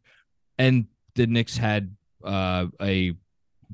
And 0.58 0.88
the 1.16 1.28
Knicks 1.28 1.56
had 1.56 1.96
uh, 2.24 2.68
a 2.82 3.14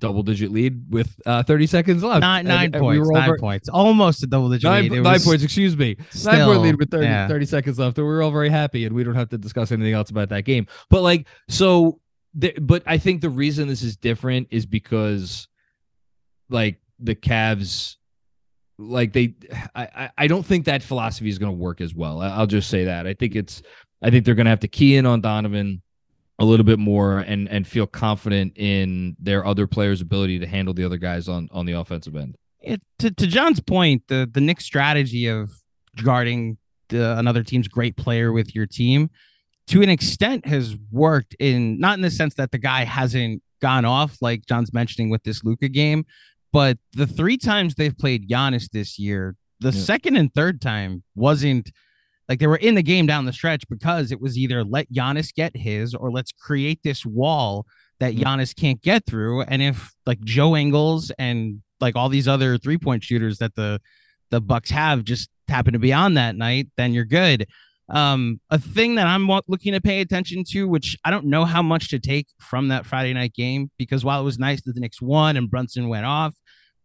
double 0.01 0.23
digit 0.23 0.51
lead 0.51 0.91
with 0.91 1.15
uh, 1.25 1.43
30 1.43 1.67
seconds 1.67 2.03
left. 2.03 2.19
Nine, 2.21 2.45
nine 2.45 2.65
and, 2.65 2.73
points. 2.73 3.07
We 3.07 3.13
nine 3.13 3.37
points. 3.39 3.69
Almost 3.69 4.23
a 4.23 4.27
double 4.27 4.49
digit 4.49 4.69
nine, 4.69 4.89
lead. 4.89 5.03
nine 5.03 5.21
points, 5.21 5.43
excuse 5.43 5.77
me. 5.77 5.95
Still, 6.09 6.33
nine 6.33 6.45
point 6.45 6.61
lead 6.61 6.75
with 6.79 6.91
30, 6.91 7.05
yeah. 7.05 7.27
30 7.27 7.45
seconds 7.45 7.79
left. 7.79 7.97
And 7.97 8.05
we 8.05 8.11
are 8.11 8.21
all 8.21 8.31
very 8.31 8.49
happy 8.49 8.85
and 8.85 8.93
we 8.93 9.05
don't 9.05 9.15
have 9.15 9.29
to 9.29 9.37
discuss 9.37 9.71
anything 9.71 9.93
else 9.93 10.09
about 10.09 10.27
that 10.29 10.41
game. 10.41 10.67
But 10.89 11.03
like, 11.03 11.27
so, 11.47 12.01
the, 12.33 12.53
but 12.59 12.83
I 12.85 12.97
think 12.97 13.21
the 13.21 13.29
reason 13.29 13.69
this 13.69 13.83
is 13.83 13.95
different 13.95 14.49
is 14.51 14.65
because 14.65 15.47
like 16.49 16.81
the 16.99 17.15
Cavs, 17.15 17.95
like 18.77 19.13
they, 19.13 19.35
I, 19.75 20.09
I 20.17 20.27
don't 20.27 20.45
think 20.45 20.65
that 20.65 20.83
philosophy 20.83 21.29
is 21.29 21.37
going 21.37 21.53
to 21.53 21.57
work 21.57 21.79
as 21.79 21.93
well. 21.93 22.21
I'll 22.21 22.47
just 22.47 22.69
say 22.69 22.85
that. 22.85 23.07
I 23.07 23.13
think 23.13 23.35
it's, 23.35 23.61
I 24.01 24.09
think 24.09 24.25
they're 24.25 24.35
going 24.35 24.45
to 24.45 24.51
have 24.51 24.61
to 24.61 24.67
key 24.67 24.97
in 24.97 25.05
on 25.05 25.21
Donovan 25.21 25.83
a 26.41 26.45
little 26.45 26.65
bit 26.65 26.79
more 26.79 27.19
and 27.19 27.47
and 27.49 27.67
feel 27.67 27.85
confident 27.85 28.53
in 28.55 29.15
their 29.19 29.45
other 29.45 29.67
players' 29.67 30.01
ability 30.01 30.39
to 30.39 30.47
handle 30.47 30.73
the 30.73 30.83
other 30.83 30.97
guys 30.97 31.29
on 31.29 31.47
on 31.51 31.67
the 31.67 31.73
offensive 31.73 32.15
end. 32.15 32.35
It, 32.59 32.81
to 32.97 33.11
to 33.11 33.27
John's 33.27 33.59
point, 33.59 34.03
the 34.07 34.29
the 34.31 34.41
Knicks 34.41 34.65
strategy 34.65 35.27
of 35.27 35.51
guarding 36.03 36.57
the, 36.89 37.17
another 37.17 37.43
team's 37.43 37.67
great 37.67 37.95
player 37.95 38.31
with 38.31 38.55
your 38.55 38.65
team, 38.65 39.11
to 39.67 39.83
an 39.83 39.89
extent, 39.89 40.47
has 40.47 40.75
worked 40.91 41.35
in 41.39 41.79
not 41.79 41.97
in 41.97 42.01
the 42.01 42.09
sense 42.09 42.33
that 42.35 42.51
the 42.51 42.57
guy 42.57 42.85
hasn't 42.85 43.43
gone 43.61 43.85
off 43.85 44.17
like 44.19 44.47
John's 44.47 44.73
mentioning 44.73 45.11
with 45.11 45.23
this 45.23 45.43
Luka 45.43 45.69
game, 45.69 46.07
but 46.51 46.79
the 46.93 47.05
three 47.05 47.37
times 47.37 47.75
they've 47.75 47.95
played 47.95 48.27
Giannis 48.27 48.67
this 48.71 48.97
year, 48.97 49.35
the 49.59 49.69
yeah. 49.69 49.83
second 49.83 50.15
and 50.15 50.33
third 50.33 50.59
time 50.59 51.03
wasn't 51.13 51.71
like 52.31 52.39
they 52.39 52.47
were 52.47 52.55
in 52.55 52.75
the 52.75 52.81
game 52.81 53.05
down 53.05 53.25
the 53.25 53.33
stretch 53.33 53.67
because 53.67 54.09
it 54.09 54.21
was 54.21 54.37
either 54.37 54.63
let 54.63 54.89
Giannis 54.89 55.33
get 55.33 55.51
his 55.53 55.93
or 55.93 56.09
let's 56.09 56.31
create 56.31 56.79
this 56.81 57.05
wall 57.05 57.65
that 57.99 58.13
mm-hmm. 58.13 58.23
Giannis 58.23 58.55
can't 58.55 58.81
get 58.81 59.05
through. 59.05 59.41
And 59.41 59.61
if 59.61 59.91
like 60.05 60.21
Joe 60.21 60.55
Ingles 60.55 61.11
and 61.19 61.61
like 61.81 61.97
all 61.97 62.07
these 62.07 62.29
other 62.29 62.57
three 62.57 62.77
point 62.77 63.03
shooters 63.03 63.39
that 63.39 63.55
the 63.55 63.81
the 64.29 64.39
Bucks 64.39 64.69
have 64.69 65.03
just 65.03 65.29
happen 65.49 65.73
to 65.73 65.79
be 65.79 65.91
on 65.91 66.13
that 66.13 66.37
night, 66.37 66.69
then 66.77 66.93
you're 66.93 67.03
good. 67.03 67.47
Um, 67.89 68.39
a 68.49 68.57
thing 68.57 68.95
that 68.95 69.07
I'm 69.07 69.29
looking 69.49 69.73
to 69.73 69.81
pay 69.81 69.99
attention 69.99 70.45
to, 70.51 70.69
which 70.69 70.97
I 71.03 71.11
don't 71.11 71.25
know 71.25 71.43
how 71.43 71.61
much 71.61 71.89
to 71.89 71.99
take 71.99 72.27
from 72.39 72.69
that 72.69 72.85
Friday 72.85 73.13
night 73.13 73.33
game, 73.33 73.69
because 73.77 74.05
while 74.05 74.21
it 74.21 74.23
was 74.23 74.39
nice 74.39 74.61
that 74.61 74.71
the 74.71 74.79
Knicks 74.79 75.01
won 75.01 75.35
and 75.35 75.51
Brunson 75.51 75.89
went 75.89 76.05
off, 76.05 76.33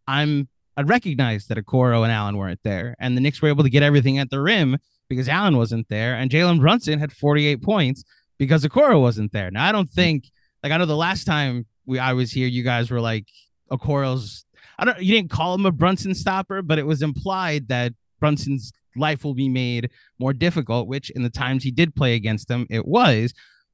I'm 0.08 0.48
I 0.76 0.82
recognize 0.82 1.46
that 1.46 1.56
Okoro 1.56 2.02
and 2.02 2.10
Allen 2.10 2.36
weren't 2.36 2.64
there, 2.64 2.96
and 2.98 3.16
the 3.16 3.20
Knicks 3.20 3.40
were 3.40 3.48
able 3.48 3.62
to 3.62 3.70
get 3.70 3.84
everything 3.84 4.18
at 4.18 4.28
the 4.28 4.40
rim 4.40 4.78
because 5.08 5.28
Allen 5.28 5.56
wasn't 5.56 5.88
there, 5.88 6.14
and 6.14 6.30
Jalen 6.30 6.60
Brunson 6.60 6.98
had 6.98 7.12
48 7.12 7.62
points 7.62 8.04
because 8.38 8.64
Okoro 8.64 9.00
wasn't 9.00 9.32
there. 9.32 9.50
Now 9.50 9.66
I 9.66 9.72
don't 9.72 9.90
think 9.90 10.24
like 10.62 10.72
I 10.72 10.76
know 10.76 10.86
the 10.86 10.96
last 10.96 11.24
time 11.24 11.66
we 11.86 11.98
I 11.98 12.12
was 12.12 12.32
here, 12.32 12.48
you 12.48 12.62
guys 12.62 12.90
were 12.90 13.00
like 13.00 13.26
Okoro's. 13.70 14.44
I 14.78 14.84
don't. 14.84 15.00
You 15.00 15.14
didn't 15.14 15.30
call 15.30 15.54
him 15.54 15.66
a 15.66 15.72
Brunson 15.72 16.14
stopper, 16.14 16.62
but 16.62 16.78
it 16.78 16.86
was 16.86 17.02
implied 17.02 17.68
that 17.68 17.92
Brunson's 18.20 18.72
life 18.96 19.24
will 19.24 19.34
be 19.34 19.48
made 19.48 19.90
more 20.18 20.32
difficult. 20.32 20.88
Which 20.88 21.10
in 21.10 21.22
the 21.22 21.30
times 21.30 21.62
he 21.62 21.70
did 21.70 21.94
play 21.94 22.14
against 22.14 22.48
them, 22.48 22.66
it 22.68 22.86
was. 22.86 23.32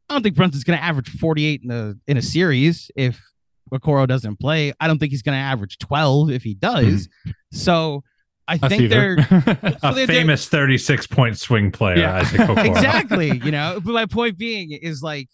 I 0.09 0.15
don't 0.15 0.23
think 0.23 0.37
Brunson's 0.37 0.65
going 0.65 0.79
to 0.79 0.85
average 0.85 1.09
48 1.09 1.63
in 1.65 1.71
a 1.71 1.95
in 2.07 2.17
a 2.19 2.23
series 2.23 2.91
if 2.97 3.21
Okoro 3.73 4.07
doesn't 4.07 4.39
play. 4.39 4.73
I 4.79 4.87
don't 4.87 4.99
think 4.99 5.11
he's 5.13 5.23
going 5.23 5.37
to 5.37 5.43
average 5.43 5.79
12 5.79 6.31
if 6.31 6.43
he 6.43 6.55
does. 6.55 7.09
Mm-hmm. 7.09 7.31
So 7.53 8.05
I 8.49 8.59
think 8.59 8.91
they're 8.91 9.17
a 9.83 9.95
they're, 9.95 10.07
famous 10.07 10.49
36 10.49 11.07
point 11.07 11.39
swing 11.39 11.71
player. 11.71 11.99
Yeah. 11.99 12.61
exactly. 12.65 13.39
You 13.39 13.53
know, 13.53 13.81
but 13.83 13.93
my 13.93 14.07
point 14.07 14.37
being 14.37 14.73
is 14.73 15.03
like, 15.03 15.29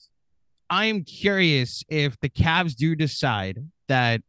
I 0.70 0.86
am 0.86 1.04
curious 1.04 1.82
if 1.88 2.18
the 2.20 2.28
Cavs 2.28 2.74
do 2.74 2.94
decide 2.94 3.64
that 3.88 4.20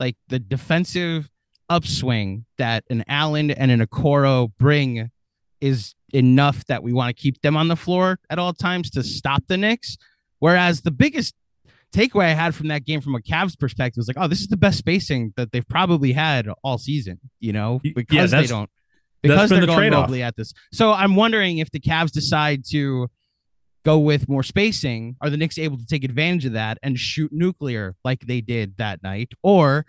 like 0.00 0.16
the 0.28 0.38
defensive 0.38 1.28
upswing 1.68 2.46
that 2.56 2.84
an 2.88 3.04
Allen 3.08 3.50
and 3.50 3.70
an 3.70 3.80
Okoro 3.86 4.50
bring 4.58 5.10
is 5.60 5.94
enough 6.14 6.64
that 6.66 6.82
we 6.82 6.92
want 6.92 7.14
to 7.14 7.20
keep 7.20 7.42
them 7.42 7.56
on 7.56 7.68
the 7.68 7.76
floor 7.76 8.18
at 8.30 8.38
all 8.38 8.52
times 8.52 8.90
to 8.90 9.02
stop 9.02 9.42
the 9.48 9.56
Knicks. 9.56 9.98
Whereas 10.38 10.82
the 10.82 10.90
biggest 10.90 11.34
takeaway 11.92 12.24
I 12.24 12.34
had 12.34 12.54
from 12.54 12.68
that 12.68 12.84
game 12.84 13.00
from 13.00 13.14
a 13.14 13.20
Cavs 13.20 13.58
perspective 13.58 13.98
was 13.98 14.08
like, 14.08 14.18
oh, 14.18 14.28
this 14.28 14.40
is 14.40 14.48
the 14.48 14.56
best 14.56 14.78
spacing 14.78 15.32
that 15.36 15.52
they've 15.52 15.66
probably 15.68 16.12
had 16.12 16.48
all 16.62 16.78
season, 16.78 17.18
you 17.40 17.52
know, 17.52 17.80
because 17.82 18.32
yeah, 18.32 18.40
they 18.40 18.46
don't 18.46 18.70
because 19.22 19.50
they're 19.50 19.60
the 19.60 19.66
going 19.66 19.90
Mobley 19.90 20.22
at 20.22 20.36
this. 20.36 20.52
So 20.72 20.92
I'm 20.92 21.16
wondering 21.16 21.58
if 21.58 21.70
the 21.70 21.80
Cavs 21.80 22.10
decide 22.12 22.64
to 22.70 23.08
go 23.84 23.98
with 23.98 24.28
more 24.28 24.42
spacing, 24.42 25.16
are 25.20 25.30
the 25.30 25.36
Knicks 25.36 25.58
able 25.58 25.78
to 25.78 25.86
take 25.86 26.04
advantage 26.04 26.44
of 26.44 26.52
that 26.52 26.78
and 26.82 26.98
shoot 26.98 27.32
nuclear 27.32 27.96
like 28.04 28.20
they 28.20 28.40
did 28.40 28.76
that 28.78 29.02
night? 29.02 29.32
Or 29.42 29.86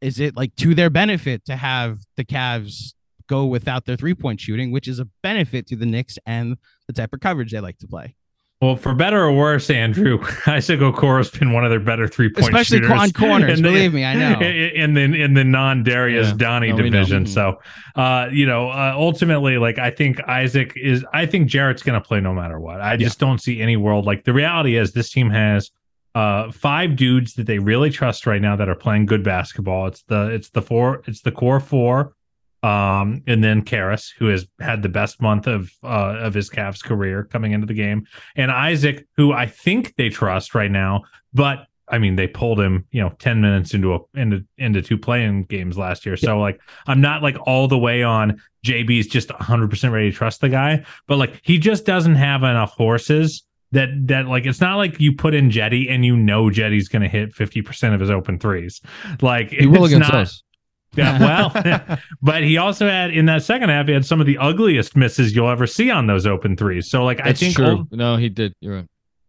is 0.00 0.20
it 0.20 0.36
like 0.36 0.54
to 0.56 0.74
their 0.74 0.90
benefit 0.90 1.44
to 1.46 1.56
have 1.56 1.98
the 2.16 2.24
Cavs 2.24 2.94
go 3.28 3.46
without 3.46 3.84
their 3.84 3.96
three 3.96 4.14
point 4.14 4.40
shooting, 4.40 4.70
which 4.70 4.88
is 4.88 4.98
a 4.98 5.08
benefit 5.22 5.66
to 5.68 5.76
the 5.76 5.86
Knicks 5.86 6.18
and 6.26 6.56
the 6.86 6.92
type 6.92 7.12
of 7.12 7.20
coverage 7.20 7.52
they 7.52 7.60
like 7.60 7.78
to 7.78 7.88
play? 7.88 8.14
Well, 8.60 8.74
for 8.74 8.92
better 8.92 9.22
or 9.22 9.32
worse, 9.32 9.70
Andrew, 9.70 10.18
Isaac 10.46 10.80
Okoro's 10.80 11.30
been 11.30 11.52
one 11.52 11.64
of 11.64 11.70
their 11.70 11.78
better 11.78 12.08
three 12.08 12.28
point 12.28 12.46
especially 12.48 12.78
shooters 12.78 12.90
on 13.00 13.10
corners. 13.12 13.58
the- 13.58 13.62
believe 13.62 13.94
me, 13.94 14.04
I 14.04 14.14
know. 14.14 14.40
in 14.40 14.94
the 14.94 15.02
in 15.02 15.34
the 15.34 15.44
non 15.44 15.84
Darius 15.84 16.28
Yeah. 16.28 16.34
Donnie 16.36 16.72
No, 16.72 16.78
division. 16.82 17.24
Mhm. 17.24 17.28
So, 17.28 17.60
uh, 17.94 18.28
you 18.32 18.46
know, 18.46 18.68
uh, 18.70 18.92
ultimately, 18.96 19.58
like 19.58 19.78
I 19.78 19.90
think 19.92 20.20
Isaac 20.26 20.72
is. 20.76 21.04
I 21.12 21.24
think 21.26 21.48
Jarrett's 21.48 21.84
going 21.84 22.00
to 22.00 22.04
play 22.06 22.20
no 22.20 22.34
matter 22.34 22.58
what. 22.58 22.80
I 22.80 22.96
just 22.96 23.20
don't 23.20 23.40
see 23.40 23.60
any 23.60 23.76
world. 23.76 24.06
Like 24.06 24.24
the 24.24 24.32
reality 24.32 24.76
is, 24.76 24.92
this 24.92 25.10
team 25.10 25.30
has 25.30 25.70
uh 26.16 26.50
five 26.50 26.96
dudes 26.96 27.34
that 27.34 27.46
they 27.46 27.58
really 27.60 27.90
trust 27.90 28.26
right 28.26 28.40
now 28.42 28.56
that 28.56 28.68
are 28.68 28.74
playing 28.74 29.06
good 29.06 29.22
basketball. 29.22 29.86
It's 29.86 30.02
the 30.04 30.30
it's 30.30 30.48
the 30.48 30.62
four 30.62 31.02
it's 31.06 31.20
the 31.20 31.30
core 31.30 31.60
four. 31.60 32.14
Um, 32.62 33.22
and 33.26 33.42
then 33.42 33.62
Caris, 33.62 34.12
who 34.18 34.26
has 34.26 34.46
had 34.60 34.82
the 34.82 34.88
best 34.88 35.22
month 35.22 35.46
of 35.46 35.70
uh 35.84 36.16
of 36.18 36.34
his 36.34 36.50
Cavs 36.50 36.82
career 36.82 37.24
coming 37.24 37.52
into 37.52 37.66
the 37.66 37.74
game, 37.74 38.06
and 38.36 38.50
Isaac, 38.50 39.06
who 39.16 39.32
I 39.32 39.46
think 39.46 39.94
they 39.96 40.08
trust 40.08 40.54
right 40.54 40.70
now, 40.70 41.04
but 41.32 41.66
I 41.86 41.98
mean 41.98 42.16
they 42.16 42.26
pulled 42.26 42.60
him, 42.60 42.84
you 42.90 43.00
know, 43.00 43.10
10 43.20 43.40
minutes 43.40 43.74
into 43.74 43.94
a 43.94 43.98
into 44.14 44.44
into 44.56 44.82
two 44.82 44.98
playing 44.98 45.44
games 45.44 45.78
last 45.78 46.04
year. 46.04 46.16
So 46.16 46.40
like 46.40 46.60
I'm 46.86 47.00
not 47.00 47.22
like 47.22 47.36
all 47.46 47.68
the 47.68 47.78
way 47.78 48.02
on 48.02 48.40
JB's 48.66 49.06
just 49.06 49.28
100% 49.28 49.92
ready 49.92 50.10
to 50.10 50.16
trust 50.16 50.40
the 50.40 50.48
guy, 50.48 50.84
but 51.06 51.16
like 51.16 51.40
he 51.42 51.58
just 51.58 51.86
doesn't 51.86 52.16
have 52.16 52.42
enough 52.42 52.72
horses 52.72 53.44
that 53.72 53.88
that 54.08 54.26
like 54.26 54.46
it's 54.46 54.60
not 54.60 54.76
like 54.76 55.00
you 55.00 55.12
put 55.12 55.34
in 55.34 55.50
Cedi 55.50 55.90
and 55.90 56.04
you 56.04 56.16
know 56.16 56.44
Cedi's 56.44 56.88
going 56.88 57.02
to 57.02 57.08
hit 57.08 57.34
50% 57.34 57.94
of 57.94 58.00
his 58.00 58.10
open 58.10 58.38
threes. 58.38 58.80
Like 59.20 59.50
He 59.50 59.66
will 59.66 59.84
it's 59.84 59.92
against 59.92 60.12
not, 60.12 60.22
us. 60.22 60.42
Yeah, 60.96 61.18
well, 61.54 61.98
but 62.22 62.42
he 62.42 62.56
also 62.56 62.88
had 62.88 63.10
in 63.10 63.26
that 63.26 63.42
second 63.42 63.68
half, 63.68 63.86
he 63.86 63.92
had 63.92 64.04
some 64.04 64.20
of 64.20 64.26
the 64.26 64.38
ugliest 64.38 64.96
misses 64.96 65.34
you'll 65.34 65.48
ever 65.50 65.66
see 65.66 65.90
on 65.90 66.06
those 66.06 66.26
open 66.26 66.56
threes. 66.56 66.90
So, 66.90 67.04
like, 67.04 67.18
That's 67.18 67.28
I 67.28 67.32
think 67.32 67.56
true. 67.56 67.86
no, 67.90 68.16
he 68.16 68.28
did. 68.28 68.54
You're 68.60 68.76
right. 68.76 68.86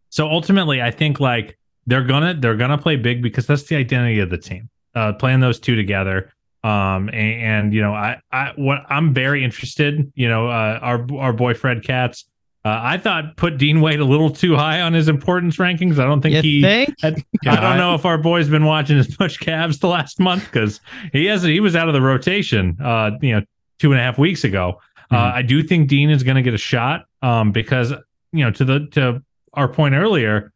so. 0.09 0.27
Ultimately, 0.27 0.81
I 0.81 0.91
think 0.91 1.19
like 1.19 1.57
they're 1.85 2.03
gonna 2.03 2.33
they're 2.33 2.55
gonna 2.55 2.77
play 2.77 2.95
big 2.95 3.21
because 3.21 3.47
that's 3.47 3.63
the 3.63 3.75
identity 3.75 4.19
of 4.19 4.29
the 4.29 4.37
team. 4.37 4.69
Uh, 4.95 5.13
playing 5.13 5.39
those 5.39 5.59
two 5.59 5.75
together. 5.75 6.33
Um, 6.63 7.09
and, 7.09 7.41
and 7.41 7.73
you 7.73 7.81
know, 7.81 7.93
I 7.93 8.21
I 8.31 8.53
what 8.55 8.79
I'm 8.89 9.13
very 9.13 9.43
interested. 9.43 10.11
You 10.15 10.27
know, 10.27 10.47
uh, 10.47 10.79
our 10.81 11.07
our 11.17 11.33
boy 11.33 11.53
Fred 11.53 11.83
Katz. 11.83 12.25
Uh, 12.65 12.77
I 12.83 12.97
thought 12.97 13.37
put 13.37 13.57
Dean 13.57 13.79
Wade 13.79 13.99
a 14.01 14.05
little 14.05 14.29
too 14.29 14.55
high 14.55 14.81
on 14.81 14.93
his 14.93 15.07
importance 15.07 15.55
rankings. 15.57 15.97
I 15.97 16.03
don't 16.05 16.19
think 16.21 16.35
You 16.35 16.41
he. 16.41 16.61
think? 16.61 16.93
I, 17.03 17.07
I 17.47 17.55
don't 17.61 17.77
know 17.77 17.95
if 17.95 18.05
our 18.05 18.17
boy's 18.17 18.49
been 18.49 18.65
watching 18.65 18.97
as 18.99 19.17
much 19.19 19.39
Cavs 19.39 19.79
the 19.79 19.87
last 19.87 20.19
month 20.19 20.43
because 20.43 20.81
he 21.13 21.25
has 21.27 21.41
he 21.43 21.61
was 21.61 21.75
out 21.75 21.87
of 21.87 21.93
the 21.93 22.01
rotation. 22.01 22.77
Uh, 22.83 23.11
you 23.21 23.31
know, 23.33 23.41
two 23.79 23.91
and 23.93 23.99
a 23.99 24.03
half 24.03 24.17
weeks 24.17 24.43
ago. 24.43 24.79
Uh, 25.11 25.15
Mhm. 25.15 25.33
I 25.35 25.41
do 25.41 25.63
think 25.63 25.87
Dean 25.87 26.09
is 26.09 26.21
going 26.23 26.35
to 26.35 26.41
get 26.43 26.53
a 26.53 26.57
shot. 26.57 27.05
Um, 27.21 27.51
because 27.51 27.91
you 28.31 28.43
know 28.45 28.51
to 28.51 28.65
the 28.65 28.87
to 28.91 29.23
our 29.53 29.67
point 29.69 29.95
earlier, 29.95 30.51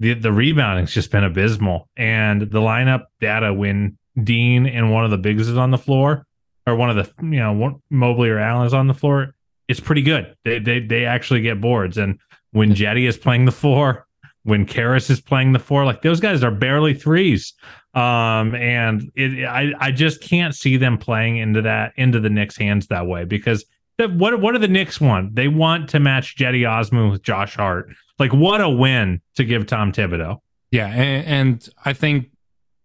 the 0.00 0.12
the 0.14 0.30
rebounding's 0.32 0.92
just 0.92 1.10
been 1.10 1.24
abysmal, 1.24 1.88
and 1.96 2.42
the 2.42 2.60
lineup 2.60 3.04
data 3.20 3.52
when 3.54 3.96
Dean 4.22 4.66
and 4.66 4.92
one 4.92 5.04
of 5.04 5.10
the 5.10 5.18
bigs 5.18 5.48
is 5.48 5.56
on 5.56 5.70
the 5.70 5.78
floor, 5.78 6.26
or 6.66 6.76
one 6.76 6.90
of 6.90 6.96
the 6.96 7.10
you 7.24 7.38
know 7.40 7.52
one, 7.54 7.82
Mobley 7.90 8.28
or 8.28 8.38
Allen 8.38 8.66
is 8.66 8.74
on 8.74 8.86
the 8.86 8.94
floor, 8.94 9.34
it's 9.68 9.80
pretty 9.80 10.02
good. 10.02 10.34
They 10.44 10.58
they 10.58 10.80
they 10.80 11.04
actually 11.04 11.42
get 11.42 11.60
boards, 11.60 11.98
and 11.98 12.18
when 12.52 12.74
Cedi 12.74 13.06
is 13.06 13.16
playing 13.16 13.44
the 13.44 13.52
four, 13.52 14.06
when 14.42 14.64
Caris 14.64 15.10
is 15.10 15.20
playing 15.20 15.52
the 15.52 15.58
four, 15.58 15.84
like 15.84 16.02
those 16.02 16.20
guys 16.20 16.42
are 16.42 16.50
barely 16.50 16.94
threes. 16.94 17.52
Um, 17.94 18.54
and 18.54 19.10
it 19.14 19.44
I 19.44 19.72
I 19.78 19.90
just 19.90 20.22
can't 20.22 20.54
see 20.54 20.76
them 20.76 20.98
playing 20.98 21.36
into 21.36 21.62
that 21.62 21.92
into 21.96 22.20
the 22.20 22.30
Knicks' 22.30 22.56
hands 22.56 22.86
that 22.88 23.06
way 23.06 23.24
because 23.24 23.64
the, 23.98 24.08
what 24.08 24.40
what 24.40 24.52
do 24.52 24.58
the 24.58 24.68
Knicks 24.68 25.00
want? 25.00 25.34
They 25.34 25.48
want 25.48 25.90
to 25.90 26.00
match 26.00 26.36
Cedi 26.36 26.68
Osman 26.68 27.10
with 27.10 27.22
Josh 27.22 27.56
Hart. 27.56 27.90
Like 28.18 28.32
what 28.32 28.60
a 28.60 28.68
win 28.68 29.20
to 29.36 29.44
give 29.44 29.66
Tom 29.66 29.92
Thibodeau. 29.92 30.40
Yeah, 30.70 30.88
and, 30.88 31.26
and 31.26 31.68
I 31.84 31.92
think 31.92 32.30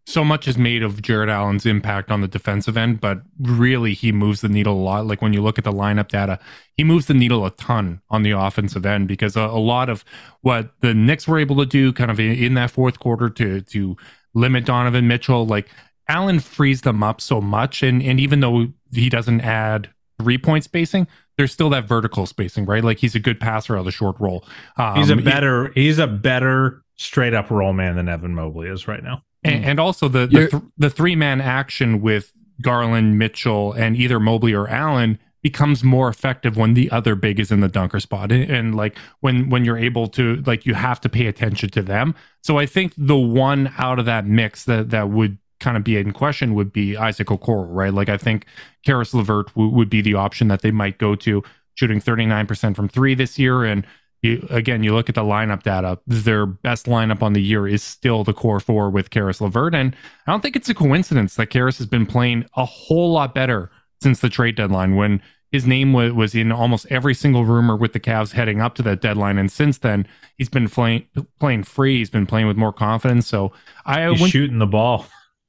so 0.05 0.23
much 0.23 0.47
is 0.47 0.57
made 0.57 0.83
of 0.83 1.01
Jarrett 1.01 1.29
Allen's 1.29 1.65
impact 1.65 2.11
on 2.11 2.21
the 2.21 2.27
defensive 2.27 2.75
end, 2.75 2.99
but 2.99 3.21
really 3.39 3.93
he 3.93 4.11
moves 4.11 4.41
the 4.41 4.49
needle 4.49 4.73
a 4.73 4.83
lot. 4.83 5.07
Like 5.07 5.21
when 5.21 5.31
you 5.33 5.41
look 5.41 5.57
at 5.57 5.63
the 5.63 5.71
lineup 5.71 6.09
data, 6.09 6.39
he 6.75 6.83
moves 6.83 7.05
the 7.05 7.13
needle 7.13 7.45
a 7.45 7.51
ton 7.51 8.01
on 8.09 8.23
the 8.23 8.31
offensive 8.31 8.85
end 8.85 9.07
because 9.07 9.37
a, 9.37 9.41
a 9.41 9.59
lot 9.59 9.89
of 9.89 10.03
what 10.41 10.71
the 10.81 10.93
Knicks 10.93 11.27
were 11.27 11.39
able 11.39 11.55
to 11.57 11.65
do, 11.65 11.93
kind 11.93 12.11
of 12.11 12.19
in, 12.19 12.31
in 12.31 12.53
that 12.55 12.71
fourth 12.71 12.99
quarter, 12.99 13.29
to 13.29 13.61
to 13.61 13.95
limit 14.33 14.65
Donovan 14.65 15.07
Mitchell, 15.07 15.45
like 15.45 15.69
Allen 16.09 16.39
frees 16.41 16.81
them 16.81 17.01
up 17.01 17.21
so 17.21 17.39
much, 17.39 17.81
and 17.81 18.03
and 18.03 18.19
even 18.19 18.41
though 18.41 18.67
he 18.91 19.09
doesn't 19.09 19.39
add 19.41 19.89
three 20.19 20.37
point 20.37 20.65
spacing, 20.65 21.07
there's 21.37 21.51
still 21.53 21.69
that 21.69 21.87
vertical 21.87 22.25
spacing, 22.25 22.65
right? 22.65 22.83
Like 22.83 22.97
he's 22.99 23.15
a 23.15 23.19
good 23.19 23.39
passer 23.39 23.75
out 23.75 23.79
of 23.79 23.85
the 23.85 23.91
short 23.91 24.17
roll. 24.19 24.45
Um, 24.77 24.97
He's 24.97 25.09
a 25.09 25.15
he- 25.15 25.21
better 25.21 25.71
he's 25.73 25.97
a 25.97 26.07
better 26.07 26.83
straight 26.97 27.33
up 27.33 27.49
roll 27.49 27.71
man 27.73 27.95
than 27.95 28.09
Evan 28.09 28.35
Mobley 28.35 28.67
is 28.67 28.85
right 28.87 29.01
now. 29.03 29.23
And, 29.43 29.63
hmm. 29.63 29.69
and 29.69 29.79
also 29.79 30.07
the 30.07 30.27
the, 30.27 30.47
th- 30.47 30.63
the 30.77 30.89
three 30.89 31.15
man 31.15 31.41
action 31.41 32.01
with 32.01 32.33
Garland, 32.61 33.17
Mitchell, 33.17 33.73
and 33.73 33.95
either 33.95 34.19
Mobley 34.19 34.53
or 34.53 34.67
Allen 34.67 35.19
becomes 35.41 35.83
more 35.83 36.07
effective 36.07 36.55
when 36.55 36.73
the 36.73 36.89
other 36.89 37.15
big 37.15 37.39
is 37.39 37.51
in 37.51 37.59
the 37.59 37.67
dunker 37.67 37.99
spot, 37.99 38.31
and, 38.31 38.49
and 38.49 38.75
like 38.75 38.97
when 39.19 39.49
when 39.49 39.65
you're 39.65 39.77
able 39.77 40.07
to 40.07 40.41
like 40.45 40.65
you 40.65 40.73
have 40.73 41.01
to 41.01 41.09
pay 41.09 41.27
attention 41.27 41.69
to 41.69 41.81
them. 41.81 42.15
So 42.41 42.57
I 42.57 42.65
think 42.65 42.93
the 42.97 43.17
one 43.17 43.71
out 43.77 43.99
of 43.99 44.05
that 44.05 44.25
mix 44.25 44.65
that 44.65 44.89
that 44.91 45.09
would 45.09 45.37
kind 45.59 45.77
of 45.77 45.83
be 45.83 45.97
in 45.97 46.11
question 46.11 46.55
would 46.55 46.73
be 46.73 46.97
Isaac 46.97 47.27
Okoro, 47.27 47.67
right? 47.69 47.93
Like 47.93 48.09
I 48.09 48.17
think 48.17 48.45
Caris 48.85 49.13
LeVert 49.13 49.47
w- 49.49 49.69
would 49.69 49.89
be 49.89 50.01
the 50.01 50.15
option 50.15 50.47
that 50.47 50.61
they 50.61 50.71
might 50.71 50.97
go 50.97 51.15
to, 51.15 51.43
shooting 51.75 51.99
39% 51.99 52.75
from 52.75 52.87
three 52.89 53.13
this 53.13 53.37
year, 53.37 53.63
and 53.63 53.85
you, 54.23 54.47
again, 54.49 54.83
you 54.83 54.95
look 54.95 55.09
at 55.09 55.15
the 55.15 55.21
lineup 55.21 55.63
data, 55.63 55.99
their 56.07 56.45
best 56.45 56.85
lineup 56.85 57.21
on 57.21 57.33
the 57.33 57.41
year 57.41 57.67
is 57.67 57.83
still 57.83 58.23
the 58.23 58.33
core 58.33 58.61
four 58.61 58.89
with 58.89 59.09
Caris 59.09 59.41
LeVert. 59.41 59.75
And 59.75 59.95
I 60.25 60.31
don't 60.31 60.41
think 60.41 60.55
it's 60.55 60.69
a 60.69 60.73
coincidence 60.73 61.35
that 61.35 61.47
Caris 61.47 61.77
has 61.77 61.87
been 61.87 62.05
playing 62.05 62.45
a 62.55 62.63
whole 62.63 63.11
lot 63.11 63.35
better 63.35 63.69
since 64.01 64.21
the 64.21 64.29
trade 64.29 64.55
deadline 64.55 64.95
when 64.95 65.21
his 65.51 65.67
name 65.67 65.91
was, 65.91 66.13
was 66.13 66.33
in 66.33 66.53
almost 66.53 66.87
every 66.89 67.13
single 67.13 67.43
rumor 67.43 67.75
with 67.75 67.91
the 67.91 67.99
Cavs 67.99 68.31
heading 68.31 68.61
up 68.61 68.75
to 68.75 68.81
that 68.83 69.01
deadline. 69.01 69.37
And 69.37 69.51
since 69.51 69.77
then, 69.77 70.07
he's 70.37 70.49
been 70.49 70.69
playing 70.69 71.05
playing 71.39 71.63
free. 71.63 71.97
He's 71.97 72.09
been 72.09 72.25
playing 72.25 72.47
with 72.47 72.57
more 72.57 72.73
confidence. 72.73 73.27
So 73.27 73.51
I 73.85 74.09
He's 74.09 74.29
shooting 74.29 74.59
the 74.59 74.65
ball. 74.65 75.05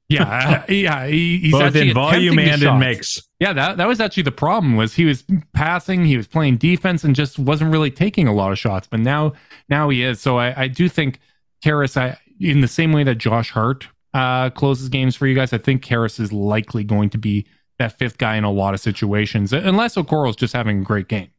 Yeah, 0.07 0.65
yeah, 0.69 1.07
he, 1.07 1.39
he's 1.39 1.51
both 1.51 1.63
actually 1.63 1.89
in 1.89 1.93
volume 1.95 2.39
and 2.39 2.61
in 2.61 2.79
mix. 2.79 3.21
Yeah, 3.39 3.53
that 3.53 3.77
that 3.77 3.87
was 3.87 3.99
actually 3.99 4.23
the 4.23 4.31
problem 4.31 4.75
was 4.75 4.93
he 4.93 5.05
was 5.05 5.23
passing, 5.53 6.05
he 6.05 6.17
was 6.17 6.27
playing 6.27 6.57
defense, 6.57 7.03
and 7.03 7.15
just 7.15 7.39
wasn't 7.39 7.71
really 7.71 7.91
taking 7.91 8.27
a 8.27 8.33
lot 8.33 8.51
of 8.51 8.59
shots. 8.59 8.87
But 8.87 8.99
now 8.99 9.33
now 9.67 9.89
he 9.89 10.03
is. 10.03 10.21
So 10.21 10.37
I, 10.37 10.63
I 10.63 10.67
do 10.67 10.87
think 10.89 11.19
Caris, 11.63 11.97
I 11.97 12.17
in 12.39 12.61
the 12.61 12.67
same 12.67 12.91
way 12.91 13.03
that 13.03 13.15
Josh 13.15 13.51
Hart 13.51 13.87
uh, 14.13 14.49
closes 14.51 14.89
games 14.89 15.15
for 15.15 15.27
you 15.27 15.35
guys, 15.35 15.53
I 15.53 15.57
think 15.57 15.81
Caris 15.81 16.19
is 16.19 16.31
likely 16.31 16.83
going 16.83 17.09
to 17.11 17.17
be 17.17 17.45
that 17.79 17.97
fifth 17.97 18.17
guy 18.17 18.37
in 18.37 18.43
a 18.43 18.51
lot 18.51 18.73
of 18.73 18.79
situations, 18.79 19.51
unless 19.51 19.95
Okoro's 19.95 20.35
just 20.35 20.53
having 20.53 20.79
a 20.79 20.83
great 20.83 21.07
game. 21.07 21.29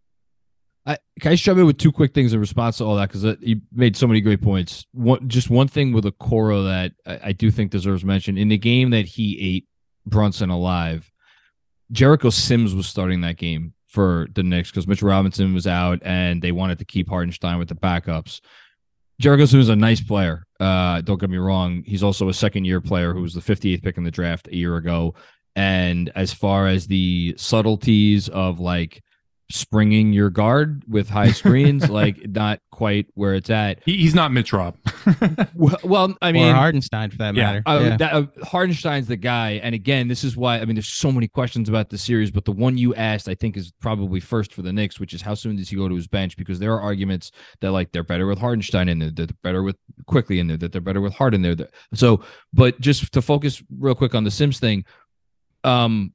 I, 0.87 0.99
can 1.20 1.32
I 1.32 1.34
jump 1.34 1.59
in 1.59 1.66
with 1.66 1.78
two 1.78 1.91
quick 1.91 2.14
things 2.14 2.32
in 2.32 2.39
response 2.39 2.78
to 2.78 2.84
all 2.84 2.97
that? 2.97 3.11
Because 3.11 3.37
you 3.41 3.61
made 3.72 3.97
so 3.97 4.07
many 4.07 4.20
great 4.20 4.41
points. 4.41 4.87
One, 4.93 5.28
just 5.28 5.51
one 5.51 5.66
thing 5.66 5.93
with 5.93 6.05
Okoro 6.05 6.64
that 6.64 6.93
I, 7.05 7.28
I 7.28 7.32
do 7.32 7.51
think 7.51 7.72
deserves 7.72 8.05
mention 8.05 8.39
in 8.39 8.49
the 8.49 8.59
game 8.59 8.91
that 8.91 9.05
he 9.05 9.57
ate 9.57 9.66
Brunson 10.07 10.49
alive. 10.49 11.11
Jericho 11.91 12.30
Sims 12.30 12.74
was 12.74 12.87
starting 12.87 13.20
that 13.22 13.37
game 13.37 13.74
for 13.87 14.28
the 14.34 14.43
Knicks 14.43 14.70
because 14.70 14.87
Mitch 14.87 15.03
Robinson 15.03 15.55
was 15.55 15.66
out 15.66 15.99
and 16.03 16.41
they 16.41 16.53
wanted 16.53 16.78
to 16.78 16.84
keep 16.84 17.09
Hartenstein 17.09 17.59
with 17.59 17.68
the 17.68 17.74
backups. 17.74 18.41
Jericho 19.18 19.47
Sims 19.47 19.64
is 19.64 19.68
a 19.70 19.76
nice 19.76 20.01
player. 20.01 20.45
Uh, 20.61 21.01
don't 21.01 21.20
get 21.20 21.30
me 21.30 21.39
wrong. 21.39 21.82
He's 21.84 22.03
also 22.03 22.28
a 22.28 22.34
second 22.34 22.64
year 22.64 22.80
player 22.80 23.12
who 23.12 23.22
was 23.22 23.34
the 23.34 23.41
58th 23.41 23.82
pick 23.82 23.97
in 23.97 24.05
the 24.05 24.11
draft 24.11 24.49
a 24.49 24.57
year 24.57 24.76
ago. 24.76 25.14
And 25.57 26.12
as 26.14 26.32
far 26.32 26.66
as 26.66 26.87
the 26.87 27.34
subtleties 27.39 28.28
of 28.28 28.61
like 28.61 29.03
springing 29.49 30.12
your 30.12 30.28
guard 30.28 30.82
with 30.88 31.09
high 31.09 31.30
screens, 31.30 31.88
like 31.90 32.28
not 32.28 32.61
quite 32.72 33.07
where 33.14 33.34
it's 33.34 33.49
at. 33.49 33.80
He, 33.84 33.97
he's 33.99 34.14
not 34.14 34.32
Mitch 34.32 34.53
Rob. 34.53 34.76
Well, 35.55 35.78
well 35.84 36.14
I 36.20 36.32
mean, 36.32 36.49
or 36.49 36.55
Hartenstein 36.55 37.11
for 37.11 37.16
that 37.18 37.34
yeah, 37.34 37.44
matter. 37.44 37.62
uh, 37.66 37.80
Yeah. 37.82 37.97
that, 37.97 38.12
uh, 38.12 38.26
Hartenstein's 38.44 39.07
the 39.07 39.16
guy, 39.16 39.53
and 39.62 39.74
again, 39.74 40.09
this 40.09 40.24
is 40.24 40.36
why 40.36 40.59
I 40.59 40.64
mean, 40.64 40.74
there's 40.74 40.88
so 40.88 41.11
many 41.12 41.28
questions 41.28 41.68
about 41.68 41.88
the 41.90 41.97
series, 41.97 42.30
but 42.30 42.44
the 42.44 42.53
one 42.53 42.76
you 42.76 42.94
asked, 42.97 43.28
I 43.28 43.34
think, 43.36 43.57
is 43.57 43.72
probably 43.80 44.18
first 44.20 44.53
for 44.53 44.62
the 44.62 44.72
Knicks, 44.72 44.99
which 45.01 45.14
is 45.14 45.22
how 45.22 45.34
soon 45.34 45.57
does 45.57 45.68
he 45.70 45.76
go 45.76 45.88
to 45.88 45.94
his 45.94 46.09
bench? 46.09 46.36
Because 46.36 46.59
there 46.59 46.72
are 46.74 46.80
arguments 46.80 47.30
that 47.61 47.70
like 47.72 47.92
they're 47.92 48.03
better 48.03 48.26
with 48.26 48.38
Hartenstein 48.38 48.88
in 48.88 48.99
there, 48.99 49.11
that 49.11 49.28
they're 49.28 49.36
better 49.44 49.62
with 49.62 49.76
Quickley 50.07 50.40
in 50.40 50.49
there, 50.49 50.57
that 50.57 50.72
they're 50.72 50.80
better 50.80 51.01
with 51.01 51.14
Harden 51.14 51.40
there. 51.42 51.55
that- 51.55 51.72
So, 51.94 52.22
but 52.53 52.80
just 52.80 53.12
to 53.12 53.22
focus 53.22 53.62
real 53.78 53.94
quick 53.94 54.14
on 54.14 54.24
the 54.24 54.30
Sims 54.30 54.59
thing, 54.59 54.84
um, 55.64 56.12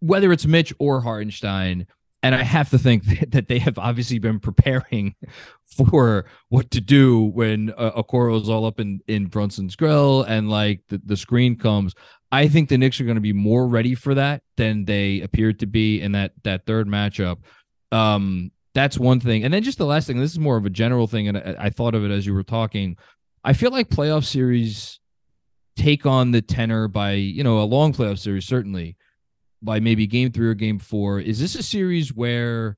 whether 0.00 0.32
it's 0.32 0.44
Mitch 0.44 0.72
or 0.78 1.00
Hartenstein, 1.00 1.86
and 2.24 2.34
I 2.34 2.42
have 2.42 2.70
to 2.70 2.78
think 2.78 3.04
that 3.30 3.48
they 3.48 3.58
have 3.58 3.78
obviously 3.78 4.18
been 4.18 4.40
preparing 4.40 5.14
for 5.64 6.24
what 6.48 6.70
to 6.72 6.80
do 6.80 7.20
when 7.22 7.72
uh, 7.76 8.02
Okoro 8.02 8.40
is 8.40 8.48
all 8.48 8.64
up 8.64 8.80
in 8.80 9.00
in 9.06 9.26
Brunson's 9.26 9.76
grill 9.76 10.22
and 10.22 10.50
like 10.50 10.80
the, 10.88 11.00
the 11.04 11.16
screen 11.16 11.56
comes. 11.56 11.94
I 12.32 12.48
think 12.48 12.68
the 12.68 12.78
Knicks 12.78 13.00
are 13.00 13.04
going 13.04 13.16
to 13.16 13.20
be 13.20 13.34
more 13.34 13.68
ready 13.68 13.94
for 13.94 14.14
that 14.14 14.42
than 14.56 14.86
they 14.86 15.20
appeared 15.20 15.60
to 15.60 15.66
be 15.66 16.00
in 16.00 16.12
that 16.12 16.32
that 16.42 16.66
third 16.66 16.88
matchup. 16.88 17.38
Um, 17.92 18.50
that's 18.74 18.98
one 18.98 19.20
thing, 19.20 19.44
and 19.44 19.54
then 19.54 19.62
just 19.62 19.78
the 19.78 19.86
last 19.86 20.06
thing. 20.06 20.18
This 20.18 20.32
is 20.32 20.38
more 20.38 20.56
of 20.56 20.64
a 20.66 20.70
general 20.70 21.06
thing, 21.06 21.28
and 21.28 21.36
I, 21.36 21.56
I 21.58 21.70
thought 21.70 21.94
of 21.94 22.04
it 22.04 22.10
as 22.10 22.26
you 22.26 22.34
were 22.34 22.42
talking. 22.42 22.96
I 23.44 23.52
feel 23.52 23.70
like 23.70 23.88
playoff 23.90 24.24
series 24.24 24.98
take 25.76 26.06
on 26.06 26.30
the 26.30 26.40
tenor 26.40 26.88
by 26.88 27.12
you 27.12 27.44
know 27.44 27.60
a 27.60 27.64
long 27.64 27.92
playoff 27.92 28.18
series 28.18 28.46
certainly 28.46 28.96
by 29.64 29.80
maybe 29.80 30.06
game 30.06 30.30
three 30.30 30.48
or 30.48 30.54
game 30.54 30.78
four. 30.78 31.20
Is 31.20 31.40
this 31.40 31.54
a 31.54 31.62
series 31.62 32.14
where 32.14 32.76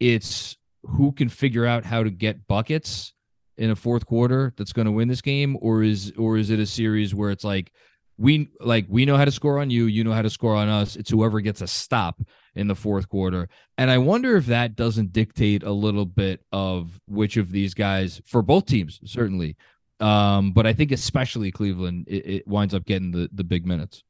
it's 0.00 0.56
who 0.82 1.12
can 1.12 1.28
figure 1.28 1.66
out 1.66 1.84
how 1.84 2.02
to 2.02 2.10
get 2.10 2.46
buckets 2.46 3.12
in 3.56 3.70
a 3.70 3.76
fourth 3.76 4.06
quarter 4.06 4.52
that's 4.56 4.72
going 4.72 4.86
to 4.86 4.92
win 4.92 5.08
this 5.08 5.22
game, 5.22 5.56
or 5.60 5.82
is 5.82 6.12
or 6.18 6.36
is 6.36 6.50
it 6.50 6.58
a 6.58 6.66
series 6.66 7.14
where 7.14 7.30
it's 7.30 7.44
like 7.44 7.72
we 8.18 8.50
like 8.60 8.86
we 8.88 9.04
know 9.04 9.16
how 9.16 9.24
to 9.24 9.30
score 9.30 9.58
on 9.58 9.70
you, 9.70 9.86
you 9.86 10.04
know 10.04 10.12
how 10.12 10.22
to 10.22 10.30
score 10.30 10.54
on 10.54 10.68
us. 10.68 10.96
It's 10.96 11.10
whoever 11.10 11.40
gets 11.40 11.60
a 11.60 11.66
stop 11.66 12.20
in 12.54 12.68
the 12.68 12.74
fourth 12.74 13.08
quarter. 13.08 13.48
And 13.76 13.90
I 13.90 13.98
wonder 13.98 14.36
if 14.36 14.46
that 14.46 14.76
doesn't 14.76 15.12
dictate 15.12 15.62
a 15.62 15.72
little 15.72 16.06
bit 16.06 16.44
of 16.52 16.98
which 17.06 17.36
of 17.36 17.50
these 17.50 17.74
guys 17.74 18.20
for 18.24 18.42
both 18.42 18.66
teams, 18.66 19.00
certainly. 19.04 19.56
Um, 20.00 20.52
but 20.52 20.66
I 20.66 20.72
think 20.72 20.92
especially 20.92 21.50
Cleveland, 21.50 22.06
it, 22.08 22.26
it 22.26 22.48
winds 22.48 22.74
up 22.74 22.84
getting 22.84 23.12
the 23.12 23.28
the 23.32 23.44
big 23.44 23.66
minutes. 23.66 24.02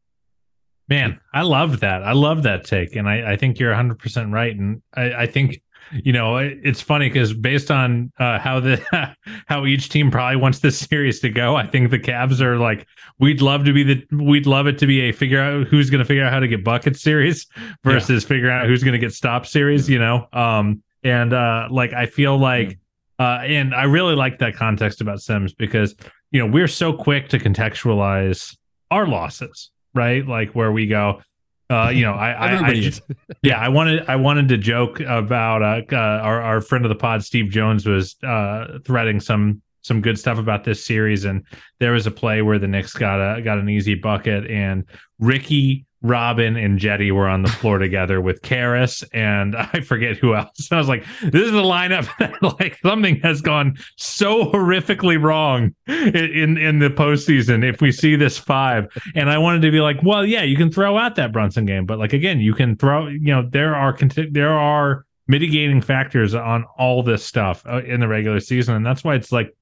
Man, 0.88 1.20
I 1.34 1.42
love 1.42 1.80
that. 1.80 2.04
I 2.04 2.12
love 2.12 2.44
that 2.44 2.64
take. 2.64 2.94
And 2.94 3.08
I, 3.08 3.32
I 3.32 3.36
think 3.36 3.58
you're 3.58 3.74
100% 3.74 4.32
right. 4.32 4.56
And 4.56 4.82
I, 4.94 5.12
I 5.22 5.26
think, 5.26 5.60
you 5.92 6.12
know, 6.12 6.36
it's 6.36 6.80
funny 6.80 7.08
because 7.08 7.32
based 7.32 7.70
on 7.70 8.12
uh, 8.18 8.38
how 8.38 8.60
the 8.60 9.14
how 9.46 9.66
each 9.66 9.88
team 9.88 10.10
probably 10.10 10.36
wants 10.36 10.60
this 10.60 10.78
series 10.90 11.20
to 11.20 11.28
go, 11.28 11.56
I 11.56 11.66
think 11.66 11.90
the 11.90 11.98
Cavs 11.98 12.40
are 12.40 12.58
like, 12.58 12.86
we'd 13.18 13.40
love 13.40 13.64
to 13.64 13.72
be 13.72 13.82
the 13.82 14.06
we'd 14.16 14.46
love 14.46 14.66
it 14.66 14.78
to 14.78 14.86
be 14.86 15.02
a 15.02 15.12
figure 15.12 15.40
out 15.40 15.66
who's 15.66 15.90
going 15.90 16.00
to 16.00 16.04
figure 16.04 16.24
out 16.24 16.32
how 16.32 16.40
to 16.40 16.48
get 16.48 16.64
bucket 16.64 16.96
series 16.96 17.46
versus 17.84 18.22
yeah. 18.22 18.28
figure 18.28 18.50
out 18.50 18.66
who's 18.66 18.82
going 18.82 18.92
to 18.92 18.98
get 18.98 19.12
stop 19.12 19.46
series. 19.46 19.88
You 19.88 19.98
know, 19.98 20.28
um, 20.32 20.82
and 21.02 21.32
uh, 21.32 21.68
like 21.70 21.92
I 21.92 22.06
feel 22.06 22.38
like, 22.38 22.78
uh, 23.18 23.40
and 23.42 23.74
I 23.74 23.84
really 23.84 24.14
like 24.14 24.38
that 24.38 24.54
context 24.54 25.00
about 25.00 25.20
Sims 25.20 25.52
because 25.52 25.94
you 26.30 26.40
know 26.40 26.46
we're 26.46 26.68
so 26.68 26.92
quick 26.92 27.28
to 27.30 27.38
contextualize 27.38 28.56
our 28.90 29.06
losses 29.06 29.70
right? 29.96 30.26
Like 30.26 30.50
where 30.52 30.70
we 30.70 30.86
go, 30.86 31.22
uh, 31.68 31.90
you 31.92 32.02
know, 32.02 32.12
I, 32.12 32.30
I, 32.30 32.66
I 32.66 32.74
just, 32.74 33.02
yeah, 33.42 33.58
I 33.58 33.68
wanted, 33.68 34.04
I 34.08 34.16
wanted 34.16 34.48
to 34.48 34.58
joke 34.58 35.00
about 35.00 35.62
uh, 35.62 35.82
uh, 35.92 35.96
our 35.96 36.40
our 36.40 36.60
friend 36.60 36.84
of 36.84 36.88
the 36.90 36.96
pod, 36.96 37.24
Steve 37.24 37.50
Jones, 37.50 37.86
was 37.86 38.16
uh, 38.22 38.78
threading 38.84 39.20
some 39.20 39.62
some 39.82 40.00
good 40.00 40.18
stuff 40.18 40.38
about 40.38 40.64
this 40.64 40.84
series, 40.84 41.24
and 41.24 41.44
there 41.80 41.92
was 41.92 42.06
a 42.06 42.10
play 42.10 42.42
where 42.42 42.58
the 42.58 42.68
Knicks 42.68 42.92
got 42.92 43.18
a 43.20 43.42
got 43.42 43.58
an 43.58 43.68
easy 43.68 43.94
bucket, 43.94 44.48
and 44.48 44.84
Ricky 45.18 45.85
Rubio 46.06 46.56
and 46.56 46.78
Jetty 46.78 47.10
were 47.12 47.28
on 47.28 47.42
the 47.42 47.48
floor 47.48 47.78
together 47.78 48.20
with 48.20 48.42
Caris 48.42 49.02
and 49.12 49.56
I 49.72 49.80
forget 49.80 50.16
who 50.16 50.34
else. 50.34 50.68
And 50.70 50.76
I 50.76 50.80
was 50.80 50.88
like, 50.88 51.04
this 51.22 51.42
is 51.42 51.52
a 51.52 51.56
lineup 51.56 52.08
that 52.18 52.42
like 52.60 52.78
something 52.82 53.20
has 53.20 53.40
gone 53.40 53.76
so 53.96 54.46
horrifically 54.46 55.20
wrong 55.20 55.74
in 55.86 56.56
in 56.56 56.78
the 56.78 56.90
postseason. 56.90 57.68
If 57.68 57.80
we 57.80 57.92
see 57.92 58.16
this 58.16 58.38
five, 58.38 58.86
and 59.14 59.30
I 59.30 59.38
wanted 59.38 59.62
to 59.62 59.70
be 59.70 59.80
like, 59.80 60.02
well, 60.02 60.24
yeah, 60.24 60.42
you 60.42 60.56
can 60.56 60.70
throw 60.70 60.96
out 60.96 61.16
that 61.16 61.32
Brunson 61.32 61.66
game, 61.66 61.86
but 61.86 61.98
like 61.98 62.12
again, 62.12 62.40
you 62.40 62.54
can 62.54 62.76
throw. 62.76 63.08
You 63.08 63.34
know, 63.34 63.48
there 63.48 63.74
are 63.74 63.96
there 64.30 64.52
are 64.52 65.04
mitigating 65.28 65.80
factors 65.80 66.34
on 66.34 66.64
all 66.78 67.02
this 67.02 67.24
stuff 67.24 67.64
uh, 67.66 67.82
in 67.82 68.00
the 68.00 68.08
regular 68.08 68.40
season, 68.40 68.76
and 68.76 68.86
that's 68.86 69.02
why 69.02 69.14
it's 69.14 69.32
like 69.32 69.54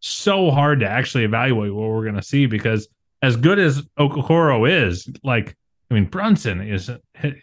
so 0.00 0.50
hard 0.50 0.80
to 0.80 0.88
actually 0.88 1.24
evaluate 1.24 1.72
what 1.72 1.88
we're 1.88 2.02
going 2.02 2.16
to 2.16 2.22
see 2.22 2.46
because 2.46 2.88
as 3.22 3.36
good 3.36 3.58
as 3.58 3.82
Okoro 3.98 4.68
is, 4.68 5.08
like 5.22 5.56
I 5.92 5.94
mean, 5.94 6.06
Brunson 6.06 6.62
is 6.62 6.90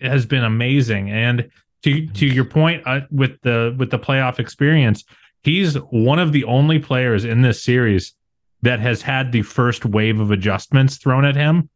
has 0.01 0.25
been 0.25 0.43
amazing, 0.43 1.11
and 1.11 1.51
to 1.83 2.07
to 2.07 2.25
your 2.25 2.45
point 2.45 2.81
uh, 2.87 3.01
with 3.11 3.39
the 3.41 3.75
with 3.77 3.91
the 3.91 3.99
playoff 3.99 4.39
experience, 4.39 5.03
he's 5.43 5.75
one 5.75 6.17
of 6.17 6.31
the 6.31 6.45
only 6.45 6.79
players 6.79 7.25
in 7.25 7.43
this 7.43 7.63
series 7.63 8.15
that 8.63 8.79
has 8.79 9.03
had 9.03 9.31
the 9.31 9.43
first 9.43 9.85
wave 9.85 10.19
of 10.19 10.31
adjustments 10.31 10.97
thrown 10.97 11.25
at 11.25 11.35
him, 11.35 11.69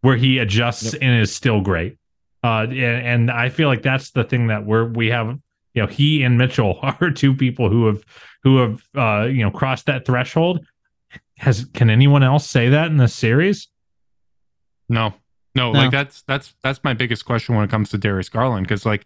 where 0.00 0.16
he 0.16 0.38
adjusts 0.38 0.94
yep. 0.94 1.02
and 1.02 1.20
is 1.20 1.34
still 1.34 1.60
great. 1.60 1.98
Uh, 2.42 2.62
and, 2.62 2.72
and 2.72 3.30
I 3.30 3.50
feel 3.50 3.68
like 3.68 3.82
that's 3.82 4.10
the 4.12 4.24
thing 4.24 4.46
that 4.46 4.64
we're 4.64 4.86
we 4.86 5.08
have. 5.08 5.38
You 5.74 5.82
know, 5.82 5.88
he 5.88 6.22
and 6.22 6.38
Mitchell 6.38 6.78
are 6.82 7.10
two 7.10 7.34
people 7.34 7.68
who 7.68 7.84
have 7.84 8.02
who 8.44 8.56
have 8.56 8.82
uh, 8.96 9.26
you 9.26 9.42
know 9.42 9.50
crossed 9.50 9.84
that 9.86 10.06
threshold. 10.06 10.64
Has 11.36 11.66
can 11.74 11.90
anyone 11.90 12.22
else 12.22 12.48
say 12.48 12.70
that 12.70 12.86
in 12.86 12.96
this 12.96 13.14
series? 13.14 13.68
No, 14.88 15.12
no, 15.58 15.72
no, 15.72 15.78
like 15.80 15.90
that's 15.90 16.22
that's 16.22 16.54
that's 16.62 16.82
my 16.82 16.94
biggest 16.94 17.24
question 17.24 17.54
when 17.54 17.64
it 17.64 17.70
comes 17.70 17.90
to 17.90 17.98
Darius 17.98 18.28
Garland 18.28 18.66
because 18.66 18.86
like 18.86 19.04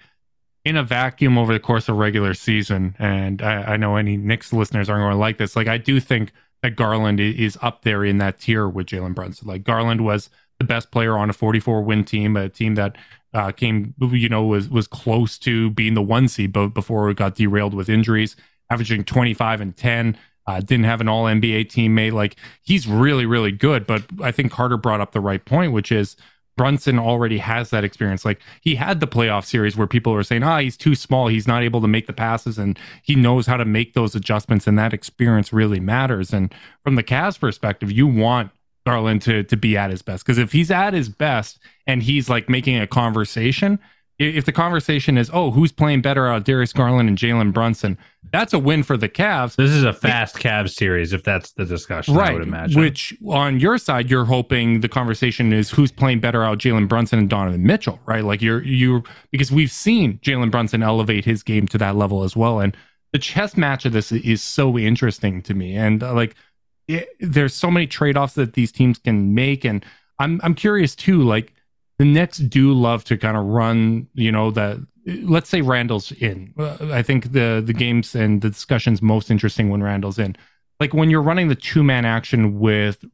in 0.64 0.76
a 0.76 0.82
vacuum 0.82 1.38
over 1.38 1.53
the 1.53 1.61
course 1.61 1.88
of 1.88 1.96
regular 1.96 2.34
season, 2.34 2.94
and 2.98 3.42
I, 3.42 3.72
I 3.72 3.76
know 3.76 3.96
any 3.96 4.16
Knicks 4.16 4.53
listeners 4.53 4.88
aren't 4.88 5.03
going 5.03 5.12
to 5.12 5.18
like 5.18 5.38
this. 5.38 5.57
Like 5.57 5.66
I 5.66 5.78
do 5.78 5.98
think 5.98 6.32
that 6.62 6.76
Garland 6.76 7.18
is 7.18 7.59
up 7.61 7.82
there 7.82 8.05
in 8.05 8.18
that 8.18 8.38
tier 8.38 8.68
with 8.68 8.86
Jalen 8.86 9.14
Brunson. 9.14 9.48
Like 9.48 9.64
Garland 9.64 10.05
was 10.05 10.30
the 10.59 10.64
best 10.64 10.92
player 10.92 11.18
on 11.18 11.28
a 11.28 11.32
44 11.32 11.82
win 11.82 12.05
team, 12.05 12.36
a 12.36 12.48
team 12.48 12.76
that 12.76 12.96
uh, 13.34 13.50
came, 13.50 13.94
you 14.00 14.28
know, 14.28 14.44
was 14.44 14.68
was 14.68 14.86
close 14.86 15.38
to 15.38 15.70
being 15.70 15.94
the 15.94 16.03
one 16.03 16.28
seed, 16.28 16.53
but 16.53 16.68
before 16.68 17.11
it 17.11 17.16
got 17.16 17.34
derailed 17.34 17.74
with 17.74 17.88
injuries, 17.88 18.36
averaging 18.70 19.05
25 19.05 19.61
and 19.61 19.76
10. 19.76 20.18
Uh, 20.44 20.59
didn't 20.59 20.86
have 20.86 21.00
an 21.00 21.09
all 21.09 21.26
NBA 21.26 21.66
teammate. 21.66 22.11
Like 22.11 22.34
he's 22.62 22.88
really, 22.88 23.26
really 23.26 23.53
good. 23.53 23.86
But 23.86 24.03
I 24.20 24.32
think 24.32 24.50
Carter 24.50 24.76
brought 24.76 25.00
up 25.00 25.12
the 25.12 25.20
right 25.20 25.44
point, 25.44 25.72
which 25.72 25.92
is 25.92 26.16
Brunson 26.57 26.98
already 26.98 27.38
has 27.38 27.70
that 27.70 27.84
experience. 27.84 28.24
Like 28.24 28.40
he 28.61 28.74
had 28.74 29.00
the 29.00 29.07
playoff 29.07 29.44
series 29.44 29.76
where 29.76 29.86
people 29.86 30.12
were 30.12 30.22
saying, 30.22 30.42
ah, 30.42 30.59
he's 30.59 30.76
too 30.76 30.94
small. 30.94 31.28
He's 31.28 31.48
not 31.48 31.62
able 31.62 31.80
to 31.80 31.88
make 31.88 32.07
the 32.07 32.12
passes 32.12 32.59
and 32.59 32.78
he 33.03 33.14
knows 33.14 33.46
how 33.46 33.57
to 33.57 33.64
make 33.64 33.94
those 33.94 34.14
adjustments. 34.14 34.66
And 34.66 34.78
that 34.78 34.92
experience 34.92 35.53
really 35.53 35.80
matters. 35.80 36.32
And 36.32 36.55
from 36.84 36.96
the 36.96 37.03
Cavs 37.03 37.38
perspective, 37.38 37.90
you 37.90 38.07
want 38.07 38.50
Garland 38.86 39.22
to, 39.22 39.44
to 39.44 39.57
be 39.57 39.76
at 39.76 39.90
his 39.90 40.03
best. 40.03 40.24
Because 40.24 40.38
if 40.38 40.53
he's 40.53 40.70
at 40.70 40.92
his 40.92 41.09
best 41.09 41.59
and 41.86 42.03
he's 42.03 42.28
like 42.28 42.48
making 42.48 42.78
a 42.78 42.86
conversation, 42.86 43.78
if 44.19 44.45
the 44.45 44.53
conversation 44.53 45.19
is, 45.19 45.31
oh, 45.33 45.51
who's 45.51 45.73
playing 45.73 46.03
better 46.03 46.29
out 46.29 46.45
Darius 46.45 46.73
Garland 46.73 47.09
and 47.09 47.19
Jalen 47.19 47.53
Brunson, 47.53 47.99
that's 48.31 48.53
a 48.53 48.59
win 48.59 48.83
for 48.83 48.97
the 48.97 49.09
Cavs. 49.09 49.57
This 49.57 49.71
is 49.71 49.85
a 49.85 49.93
fast 49.93 50.37
Cavs 50.37 50.71
series, 50.71 51.13
if 51.13 51.25
that's 51.25 51.53
the 51.53 51.65
discussion, 51.65 52.15
right, 52.15 52.31
I 52.31 52.33
would 52.35 52.43
imagine. 52.43 52.81
Which 52.81 53.15
on 53.29 53.59
your 53.59 53.79
side, 53.79 54.11
you're 54.11 54.25
hoping 54.25 54.81
the 54.81 54.89
conversation 54.89 55.53
is 55.53 55.71
who's 55.71 55.91
playing 55.91 56.21
better 56.21 56.45
out 56.45 56.59
Jalen 56.59 56.89
Brunson 56.89 57.19
and 57.19 57.29
Donovan 57.29 57.65
Mitchell, 57.65 57.99
right? 58.07 58.25
Like 58.25 58.41
you're 58.41 58.63
you 58.63 59.03
because 59.31 59.51
we've 59.51 59.73
seen 59.73 60.19
Jalen 60.19 60.51
Brunson 60.51 60.83
elevate 60.83 61.25
his 61.25 61.43
game 61.43 61.67
to 61.69 61.79
that 61.79 61.97
level 61.97 62.23
as 62.23 62.37
well. 62.37 62.61
And 62.61 62.77
the 63.13 63.19
chess 63.19 63.57
match 63.57 63.85
of 63.85 63.93
this 63.93 64.13
is 64.13 64.43
so 64.43 64.79
interesting 64.79 65.43
to 65.43 65.55
me. 65.55 65.77
And 65.77 66.03
uh, 66.03 66.15
like 66.15 66.35
it, 66.89 67.09
there's 67.21 67.55
so 67.55 67.71
many 67.71 67.87
trade-offs 67.87 68.35
that 68.35 68.55
these 68.55 68.73
teams 68.73 68.99
can 68.99 69.35
make. 69.35 69.65
And 69.65 69.85
I'm 70.19 70.41
I'm 70.43 70.55
curious 70.55 70.95
too, 70.95 71.23
like 71.23 71.53
the 71.99 72.05
Knicks 72.05 72.38
do 72.38 72.72
love 72.72 73.05
to 73.05 73.16
kind 73.16 73.36
of 73.36 73.45
run, 73.45 74.09
you 74.14 74.32
know, 74.32 74.51
the 74.51 74.86
let's 75.07 75.49
say 75.49 75.61
Randle's 75.61 76.12
in. 76.12 76.55
I 76.59 77.03
think 77.03 77.32
the 77.32 77.62
the 77.64 77.72
games 77.72 78.14
and 78.14 78.40
the 78.40 78.51
discussions 78.51 79.03
most 79.03 79.30
interesting 79.30 79.70
when 79.70 79.82
Randle's 79.82 80.18
in. 80.18 80.36
Like 80.80 80.95
when 80.95 81.11
you're 81.11 81.22
running 81.22 81.49
the 81.49 81.55
two 81.55 81.82
man 81.82 82.05
action 82.05 82.59
with 82.59 83.05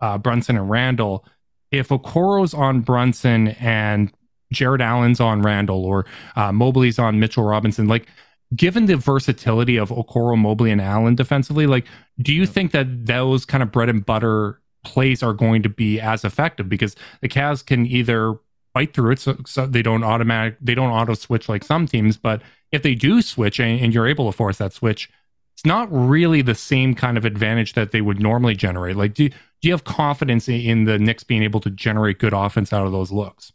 uh, 0.00 0.18
Brunson 0.18 0.56
and 0.56 0.70
Randle, 0.70 1.24
if 1.70 1.88
Okoro's 1.88 2.54
on 2.54 2.80
Brunson 2.80 3.48
and 3.48 4.12
Jarrett 4.52 4.80
Allen's 4.80 5.20
on 5.20 5.42
Randle 5.42 5.84
or 5.84 6.06
uh, 6.36 6.52
Mobley's 6.52 6.98
on 6.98 7.20
Mitchell 7.20 7.44
Robinson, 7.44 7.88
like 7.88 8.06
given 8.54 8.86
the 8.86 8.96
versatility 8.96 9.76
of 9.76 9.90
Okoro, 9.90 10.36
Mobley, 10.36 10.70
and 10.70 10.80
Allen 10.80 11.14
defensively, 11.14 11.66
like 11.66 11.86
do 12.20 12.32
you 12.32 12.46
think 12.46 12.72
that 12.72 13.06
those 13.06 13.44
kind 13.44 13.62
of 13.62 13.72
bread 13.72 13.88
and 13.88 14.04
butter 14.04 14.59
plays 14.84 15.22
are 15.22 15.32
going 15.32 15.62
to 15.62 15.68
be 15.68 16.00
as 16.00 16.24
effective 16.24 16.68
because 16.68 16.96
the 17.20 17.28
Cavs 17.28 17.64
can 17.64 17.86
either 17.86 18.38
fight 18.72 18.94
through 18.94 19.12
it 19.12 19.18
so, 19.18 19.36
so 19.46 19.66
they 19.66 19.82
don't 19.82 20.04
automatic 20.04 20.56
they 20.60 20.74
don't 20.74 20.90
auto 20.90 21.14
switch 21.14 21.48
like 21.48 21.64
some 21.64 21.86
teams, 21.86 22.16
but 22.16 22.42
if 22.72 22.82
they 22.82 22.94
do 22.94 23.20
switch 23.20 23.58
and, 23.58 23.80
and, 23.80 23.92
you're 23.92 24.06
able 24.06 24.30
to 24.30 24.36
force 24.36 24.58
that 24.58 24.72
switch, 24.72 25.10
it's 25.56 25.66
not 25.66 25.88
really 25.90 26.40
the 26.40 26.54
same 26.54 26.94
kind 26.94 27.18
of 27.18 27.24
advantage 27.24 27.72
that 27.72 27.90
they 27.90 28.00
would 28.00 28.20
normally 28.20 28.54
generate. 28.54 28.96
Like, 28.96 29.14
do, 29.14 29.28
do 29.28 29.34
you 29.62 29.72
have 29.72 29.82
confidence 29.82 30.48
in, 30.48 30.60
in 30.60 30.84
the 30.84 30.98
Knicks 30.98 31.24
being 31.24 31.42
able 31.42 31.58
to 31.60 31.70
generate 31.70 32.20
good 32.20 32.32
offense 32.32 32.72
out 32.72 32.86
of 32.86 32.92
those 32.92 33.10
looks? 33.10 33.52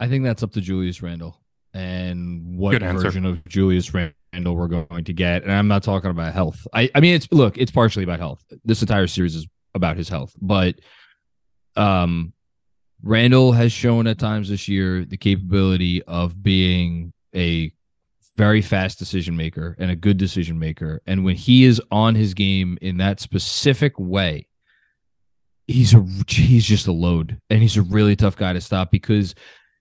I 0.00 0.08
think 0.08 0.24
that's 0.24 0.42
up 0.42 0.52
to 0.52 0.60
Julius 0.60 1.02
Randle 1.02 1.36
and 1.74 2.56
what 2.56 2.80
version 2.80 3.26
of 3.26 3.44
Julius 3.46 3.92
Randle 3.92 4.56
we're 4.56 4.68
going 4.68 5.04
to 5.04 5.12
get. 5.12 5.42
And 5.42 5.52
I'm 5.52 5.68
not 5.68 5.82
talking 5.82 6.10
about 6.10 6.32
health. 6.32 6.66
I, 6.72 6.90
I 6.94 7.00
mean, 7.00 7.14
it's 7.14 7.28
look, 7.32 7.58
it's 7.58 7.70
partially 7.70 8.04
about 8.04 8.20
health. 8.20 8.44
This 8.64 8.80
entire 8.80 9.06
series 9.06 9.34
is 9.34 9.46
about 9.78 9.96
his 9.96 10.08
health. 10.08 10.34
But 10.40 10.76
um 11.76 12.34
Randle 13.02 13.52
has 13.52 13.72
shown 13.72 14.06
at 14.06 14.18
times 14.18 14.48
this 14.48 14.68
year 14.68 15.04
the 15.04 15.16
capability 15.16 16.02
of 16.02 16.42
being 16.42 17.12
a 17.34 17.72
very 18.36 18.62
fast 18.62 18.98
decision 18.98 19.36
maker 19.36 19.76
and 19.78 19.90
a 19.90 19.96
good 19.96 20.16
decision 20.16 20.58
maker. 20.58 21.02
And 21.06 21.24
when 21.24 21.36
he 21.36 21.64
is 21.64 21.80
on 21.90 22.14
his 22.14 22.34
game 22.34 22.78
in 22.80 22.98
that 22.98 23.20
specific 23.20 23.98
way, 23.98 24.48
he's 25.68 25.94
a 25.94 26.04
he's 26.28 26.64
just 26.64 26.86
a 26.86 26.92
load 26.92 27.40
and 27.50 27.60
he's 27.60 27.76
a 27.76 27.82
really 27.82 28.16
tough 28.16 28.36
guy 28.36 28.52
to 28.54 28.60
stop 28.60 28.90
because 28.90 29.34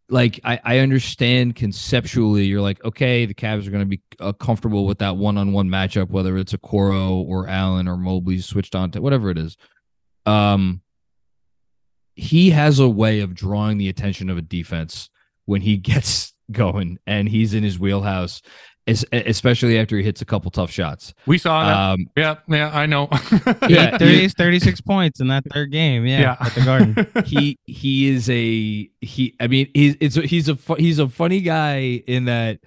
like 0.10 0.40
I, 0.44 0.60
I 0.64 0.78
understand 0.80 1.56
conceptually 1.56 2.46
you're 2.46 2.62
like 2.62 2.84
okay 2.84 3.26
the 3.26 3.34
Cavs 3.34 3.68
are 3.68 3.72
going 3.72 3.84
to 3.84 3.98
be 3.98 4.02
uh, 4.20 4.34
comfortable 4.34 4.86
with 4.86 5.00
that 5.00 5.16
one-on-one 5.16 5.70
matchup 5.70 6.10
whether 6.10 6.38
it's 6.38 6.54
Okoro 6.54 7.26
or 7.26 7.48
Allen 7.48 7.88
or 7.88 7.96
Mobley 7.96 8.40
switched 8.40 8.76
on 8.76 8.92
to 8.92 9.02
whatever 9.02 9.30
it 9.30 9.38
is 9.38 9.56
um 10.28 10.82
he 12.16 12.50
has 12.50 12.80
a 12.80 12.90
way 12.90 13.20
of 13.20 13.34
drawing 13.36 13.78
the 13.78 13.90
attention 13.90 14.30
of 14.30 14.38
a 14.38 14.42
defense 14.42 15.10
when 15.46 15.62
he 15.62 15.78
gets 15.78 16.34
going 16.52 16.98
and 17.06 17.30
he's 17.30 17.54
in 17.54 17.64
his 17.64 17.80
wheelhouse 17.80 18.42
especially 18.88 19.78
after 19.78 19.98
he 19.98 20.04
hits 20.04 20.22
a 20.22 20.26
couple 20.26 20.50
tough 20.50 20.72
shots. 20.72 21.14
We 21.26 21.38
saw 21.38 21.66
that. 21.66 21.78
Um, 21.78 22.10
yeah, 22.16 22.36
yeah, 22.48 22.72
I 22.74 22.86
know. 22.86 23.10
yeah, 23.68 23.98
30, 23.98 24.30
36 24.30 24.82
points 24.82 25.20
in 25.20 25.28
that 25.28 25.44
third 25.52 25.72
game. 25.72 26.06
Yeah, 26.06 26.20
yeah. 26.20 26.36
at 26.40 26.56
the 26.56 26.62
Garden. 26.62 27.08
he 27.26 27.60
he 27.66 28.08
is 28.08 28.30
a 28.30 28.90
he. 29.02 29.36
I 29.40 29.48
mean, 29.48 29.70
he's 29.74 29.96
it's 30.00 30.16
he's 30.16 30.50
a 30.50 30.58
he's 30.78 31.00
a 31.00 31.10
funny 31.10 31.42
guy 31.42 32.02
in 32.08 32.26
that 32.26 32.60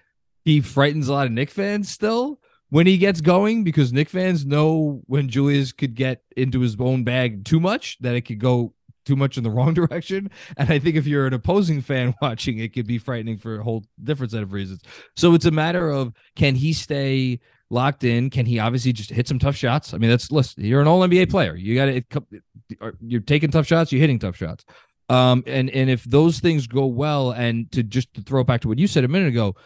he 0.45 0.61
frightens 0.61 1.09
a 1.09 1.13
lot 1.13 1.27
of 1.27 1.33
Knick 1.33 1.51
fans 1.51 1.91
still 1.91 2.39
when 2.71 2.87
he 2.87 2.97
gets 2.97 3.21
going 3.21 3.63
because 3.63 3.93
Knick 3.93 4.09
fans 4.09 4.47
know 4.47 5.03
when 5.07 5.29
Julius 5.29 5.73
could 5.73 5.95
get 5.95 6.23
into 6.37 6.61
his 6.61 6.77
own 6.81 7.05
bag 7.05 7.45
too 7.45 7.61
much 7.61 7.99
that 8.01 8.15
it 8.15 8.23
could 8.23 8.39
go 8.39 8.73
too 9.05 9.17
much 9.17 9.37
in 9.37 9.45
the 9.45 9.51
wrong 9.57 9.75
direction. 9.75 10.31
And 10.57 10.71
I 10.71 10.79
think 10.79 10.97
if 10.97 11.07
you're 11.07 11.27
an 11.27 11.35
opposing 11.35 11.83
fan 11.83 12.15
watching, 12.23 12.59
it 12.59 12.73
could 12.73 12.87
be 12.87 12.99
frightening 12.99 13.39
for 13.39 13.61
a 13.61 13.63
whole 13.63 13.85
different 14.03 14.33
set 14.33 14.43
of 14.43 14.53
reasons. 14.53 14.83
So 15.17 15.35
it's 15.35 15.47
a 15.47 15.51
matter 15.51 15.91
of 15.91 16.13
can 16.37 16.55
he 16.55 16.73
stay 16.73 17.41
locked 17.71 18.05
in? 18.05 18.31
Can 18.31 18.47
he 18.47 18.59
obviously 18.59 18.93
just 18.93 19.11
hit 19.11 19.29
some 19.29 19.39
tough 19.39 19.57
shots? 19.57 19.95
I 19.95 19.99
mean, 19.99 20.11
that's 20.11 20.31
listen, 20.31 20.65
you're 20.65 20.81
an 20.81 20.89
all 20.89 21.01
NBA 21.01 21.31
player. 21.31 21.55
You 21.55 21.75
got 21.75 21.87
to 21.87 22.93
you're 23.01 23.21
taking 23.21 23.51
tough 23.51 23.67
shots, 23.67 23.93
you're 23.93 24.01
hitting 24.01 24.19
tough 24.19 24.37
shots. 24.37 24.65
Um, 25.09 25.43
and 25.49 25.71
and 25.71 25.91
if 25.91 26.05
those 26.05 26.39
things 26.39 26.69
go 26.69 26.87
well, 26.87 27.33
and 27.33 27.71
to 27.73 27.83
just 27.83 28.15
to 28.15 28.23
throw 28.23 28.43
it 28.43 28.47
back 28.47 28.61
to 28.61 28.69
what 28.69 28.79
you 28.79 28.87
said 28.87 29.03
a 29.03 29.09
minute 29.09 29.29
ago, 29.29 29.57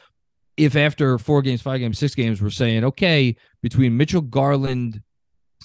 if 0.57 0.77
after 0.77 1.19
four 1.19 1.43
games, 1.43 1.63
five 1.63 1.81
games, 1.81 1.99
six 1.99 2.15
games, 2.15 2.41
we're 2.41 2.51
saying 2.51 2.85
okay 2.85 3.37
between 3.63 3.97
Mitchell 3.97 4.21
Garland, 4.21 5.03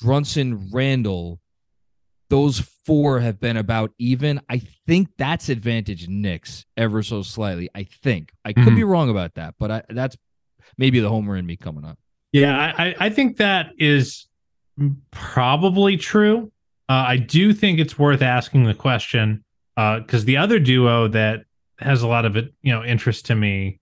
Brunson, 0.01 0.69
Randle, 0.71 1.39
those 2.29 2.59
four 2.85 3.19
have 3.19 3.39
been 3.39 3.57
about 3.57 3.91
even. 3.97 4.41
I 4.49 4.61
think 4.87 5.09
that's 5.17 5.49
advantage 5.49 6.07
Knicks 6.07 6.65
ever 6.77 7.03
so 7.03 7.21
slightly. 7.21 7.69
I 7.75 7.83
think 7.83 8.31
I 8.45 8.53
could 8.53 8.63
mm-hmm. 8.63 8.75
be 8.75 8.83
wrong 8.83 9.09
about 9.09 9.35
that, 9.35 9.55
but 9.59 9.71
I, 9.71 9.83
that's 9.89 10.15
maybe 10.77 10.99
the 10.99 11.09
homer 11.09 11.35
in 11.35 11.45
me 11.45 11.55
coming 11.55 11.85
up. 11.85 11.97
Yeah, 12.31 12.73
I, 12.77 12.95
I 12.99 13.09
think 13.09 13.37
that 13.37 13.71
is 13.77 14.27
probably 15.11 15.97
true. 15.97 16.51
Uh, 16.87 17.05
I 17.07 17.17
do 17.17 17.53
think 17.53 17.79
it's 17.79 17.97
worth 17.97 18.21
asking 18.21 18.65
the 18.65 18.73
question 18.73 19.43
because 19.75 20.23
uh, 20.23 20.25
the 20.25 20.37
other 20.37 20.59
duo 20.59 21.07
that 21.07 21.41
has 21.79 22.01
a 22.01 22.07
lot 22.07 22.25
of 22.25 22.35
it, 22.35 22.53
you 22.61 22.71
know, 22.71 22.83
interest 22.83 23.25
to 23.27 23.35
me 23.35 23.79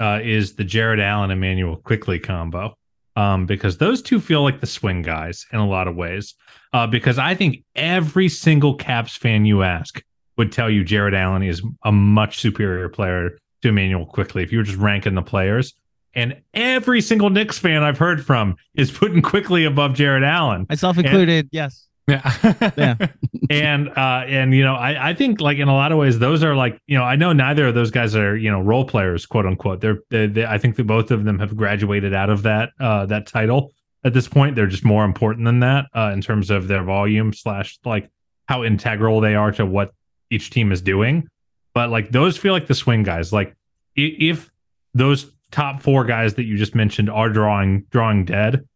uh, 0.00 0.20
is 0.22 0.54
the 0.54 0.64
Jarrett 0.64 1.00
Allen 1.00 1.30
Immanuel 1.30 1.76
Quickley 1.76 2.18
combo 2.18 2.74
um, 3.16 3.46
because 3.46 3.78
those 3.78 4.02
two 4.02 4.20
feel 4.20 4.42
like 4.42 4.60
the 4.60 4.66
swing 4.66 5.02
guys 5.02 5.46
in 5.52 5.58
a 5.58 5.66
lot 5.66 5.88
of 5.88 5.96
ways. 5.96 6.34
Uh, 6.72 6.86
because 6.86 7.18
I 7.18 7.34
think 7.34 7.64
every 7.76 8.28
single 8.28 8.76
Cavs 8.76 9.16
fan 9.16 9.44
you 9.44 9.62
ask 9.62 10.02
would 10.36 10.50
tell 10.50 10.68
you 10.68 10.82
Jarrett 10.82 11.14
Allen 11.14 11.42
is 11.42 11.62
a 11.84 11.92
much 11.92 12.40
superior 12.40 12.88
player 12.88 13.38
to 13.62 13.68
Immanuel 13.68 14.06
Quickley. 14.06 14.42
if 14.42 14.52
you 14.52 14.58
were 14.58 14.64
just 14.64 14.78
ranking 14.78 15.14
the 15.14 15.22
players. 15.22 15.74
And 16.16 16.40
every 16.52 17.00
single 17.00 17.30
Knicks 17.30 17.58
fan 17.58 17.82
I've 17.82 17.98
heard 17.98 18.24
from 18.24 18.56
is 18.74 18.90
putting 18.90 19.20
Quickley 19.22 19.64
above 19.64 19.94
Jarrett 19.94 20.22
Allen. 20.22 20.66
Myself 20.68 20.98
included, 20.98 21.46
and, 21.46 21.48
yes. 21.50 21.86
Yeah. 22.06 22.72
yeah. 22.76 22.96
And 23.50 23.90
uh 23.90 24.24
and 24.26 24.54
you 24.54 24.64
know, 24.64 24.74
I 24.74 25.10
I 25.10 25.14
think 25.14 25.38
like 25.38 25.58
in 25.58 25.68
a 25.68 25.74
lot 25.74 25.92
of 25.92 25.98
ways 25.98 26.18
those 26.18 26.42
are 26.42 26.56
like, 26.56 26.80
you 26.86 26.96
know, 26.96 27.04
I 27.04 27.14
know 27.14 27.34
neither 27.34 27.66
of 27.66 27.74
those 27.74 27.90
guys 27.90 28.16
are, 28.16 28.34
you 28.34 28.50
know, 28.50 28.58
role 28.58 28.86
players, 28.86 29.26
quote 29.26 29.44
unquote. 29.44 29.82
They're 29.82 29.98
they, 30.08 30.26
they 30.26 30.46
I 30.46 30.56
think 30.56 30.76
that 30.76 30.84
both 30.86 31.10
of 31.10 31.24
them 31.24 31.38
have 31.38 31.54
graduated 31.54 32.14
out 32.14 32.30
of 32.30 32.42
that 32.44 32.70
uh 32.80 33.04
that 33.06 33.26
title 33.26 33.70
at 34.02 34.14
this 34.14 34.26
point. 34.28 34.56
They're 34.56 34.66
just 34.66 34.84
more 34.84 35.04
important 35.04 35.44
than 35.44 35.60
that 35.60 35.86
uh 35.94 36.10
in 36.14 36.22
terms 36.22 36.50
of 36.50 36.68
their 36.68 36.82
volume 36.82 37.34
slash 37.34 37.78
like 37.84 38.10
how 38.48 38.64
integral 38.64 39.20
they 39.20 39.34
are 39.34 39.52
to 39.52 39.66
what 39.66 39.92
each 40.30 40.48
team 40.48 40.72
is 40.72 40.80
doing. 40.80 41.28
But 41.74 41.90
like 41.90 42.12
those 42.12 42.38
feel 42.38 42.54
like 42.54 42.66
the 42.66 42.74
swing 42.74 43.02
guys. 43.02 43.30
Like 43.30 43.54
if 43.94 44.50
those 44.94 45.30
top 45.50 45.82
four 45.82 46.06
guys 46.06 46.32
that 46.34 46.44
you 46.44 46.56
just 46.56 46.74
mentioned 46.74 47.10
are 47.10 47.28
drawing 47.28 47.84
drawing 47.90 48.24
dead, 48.24 48.66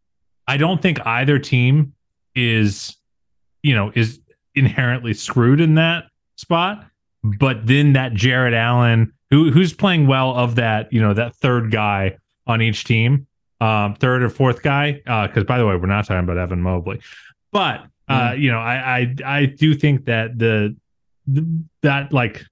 I 0.46 0.58
don't 0.58 0.82
think 0.82 1.04
either 1.06 1.38
team 1.38 1.94
is 2.34 2.97
you 3.62 3.74
know, 3.74 3.92
is 3.94 4.20
inherently 4.54 5.14
screwed 5.14 5.60
in 5.60 5.74
that 5.76 6.04
spot. 6.36 6.86
But 7.22 7.66
then 7.66 7.94
that 7.94 8.14
Jarrett 8.14 8.54
Allen, 8.54 9.12
who 9.30 9.50
who's 9.50 9.72
playing 9.72 10.06
well 10.06 10.34
of 10.34 10.54
that, 10.56 10.92
you 10.92 11.00
know, 11.00 11.14
that 11.14 11.34
third 11.36 11.70
guy 11.70 12.16
on 12.46 12.62
each 12.62 12.84
team, 12.84 13.26
um, 13.60 13.94
third 13.96 14.22
or 14.22 14.30
fourth 14.30 14.62
guy. 14.62 14.92
Because 14.92 15.42
uh, 15.42 15.44
by 15.44 15.58
the 15.58 15.66
way, 15.66 15.76
we're 15.76 15.86
not 15.86 16.06
talking 16.06 16.24
about 16.24 16.38
Evan 16.38 16.62
Mobley, 16.62 17.00
but 17.52 17.84
uh, 18.08 18.30
mm. 18.30 18.40
you 18.40 18.50
know, 18.50 18.58
I, 18.58 18.98
I 18.98 19.14
I 19.24 19.46
do 19.46 19.74
think 19.74 20.06
that 20.06 20.38
the, 20.38 20.76
the 21.26 21.46
that 21.82 22.12
like 22.12 22.44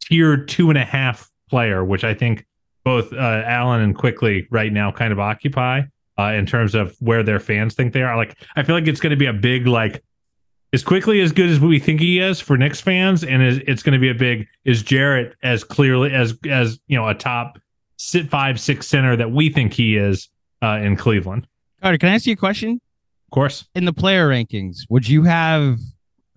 tier 0.00 0.36
two 0.36 0.68
and 0.68 0.78
a 0.78 0.84
half 0.84 1.30
player, 1.48 1.84
which 1.84 2.04
I 2.04 2.14
think 2.14 2.44
both 2.84 3.12
uh, 3.12 3.42
Allen 3.46 3.80
and 3.80 3.96
Quickley 3.96 4.48
right 4.50 4.72
now 4.72 4.90
kind 4.90 5.12
of 5.12 5.20
occupy 5.20 5.82
uh, 6.18 6.24
in 6.24 6.46
terms 6.46 6.74
of 6.74 6.96
where 6.98 7.22
their 7.22 7.40
fans 7.40 7.74
think 7.74 7.92
they 7.92 8.02
are. 8.02 8.16
Like, 8.16 8.36
I 8.56 8.62
feel 8.62 8.74
like 8.74 8.88
it's 8.88 9.00
going 9.00 9.10
to 9.10 9.16
be 9.16 9.26
a 9.26 9.32
big 9.32 9.66
like 9.66 10.02
as 10.72 10.82
Quickley 10.82 11.20
as 11.20 11.32
good 11.32 11.50
as 11.50 11.60
we 11.60 11.78
think 11.78 12.00
he 12.00 12.18
is 12.18 12.40
for 12.40 12.56
Knicks 12.56 12.80
fans, 12.80 13.24
and 13.24 13.42
is, 13.42 13.58
it's 13.66 13.82
going 13.82 13.92
to 13.92 13.98
be 13.98 14.08
a 14.08 14.14
big. 14.14 14.46
Is 14.64 14.82
Jarrett 14.82 15.34
as 15.42 15.64
clearly 15.64 16.12
as 16.12 16.34
as 16.48 16.80
you 16.86 16.98
know 16.98 17.08
a 17.08 17.14
top 17.14 17.58
sit 17.96 18.28
five 18.28 18.58
six 18.58 18.86
center 18.86 19.16
that 19.16 19.30
we 19.30 19.50
think 19.50 19.72
he 19.72 19.96
is 19.96 20.28
uh, 20.62 20.78
in 20.82 20.96
Cleveland? 20.96 21.46
Carter, 21.80 21.98
can 21.98 22.08
I 22.08 22.14
ask 22.14 22.26
you 22.26 22.32
a 22.32 22.36
question? 22.36 22.80
Of 23.26 23.30
course. 23.30 23.64
In 23.74 23.84
the 23.84 23.92
player 23.92 24.28
rankings, 24.28 24.80
would 24.88 25.06
you 25.06 25.24
have 25.24 25.78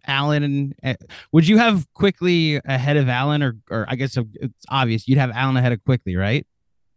Allen? 0.08 0.74
Uh, 0.84 0.96
would 1.32 1.48
you 1.48 1.58
have 1.58 1.86
Quickley 1.94 2.58
ahead 2.66 2.98
of 2.98 3.08
Allen, 3.08 3.42
or 3.42 3.56
or 3.70 3.86
I 3.88 3.96
guess 3.96 4.18
it's 4.18 4.66
obvious 4.70 5.08
you'd 5.08 5.18
have 5.18 5.32
Allen 5.32 5.56
ahead 5.56 5.72
of 5.72 5.84
Quickley, 5.86 6.16
right? 6.16 6.46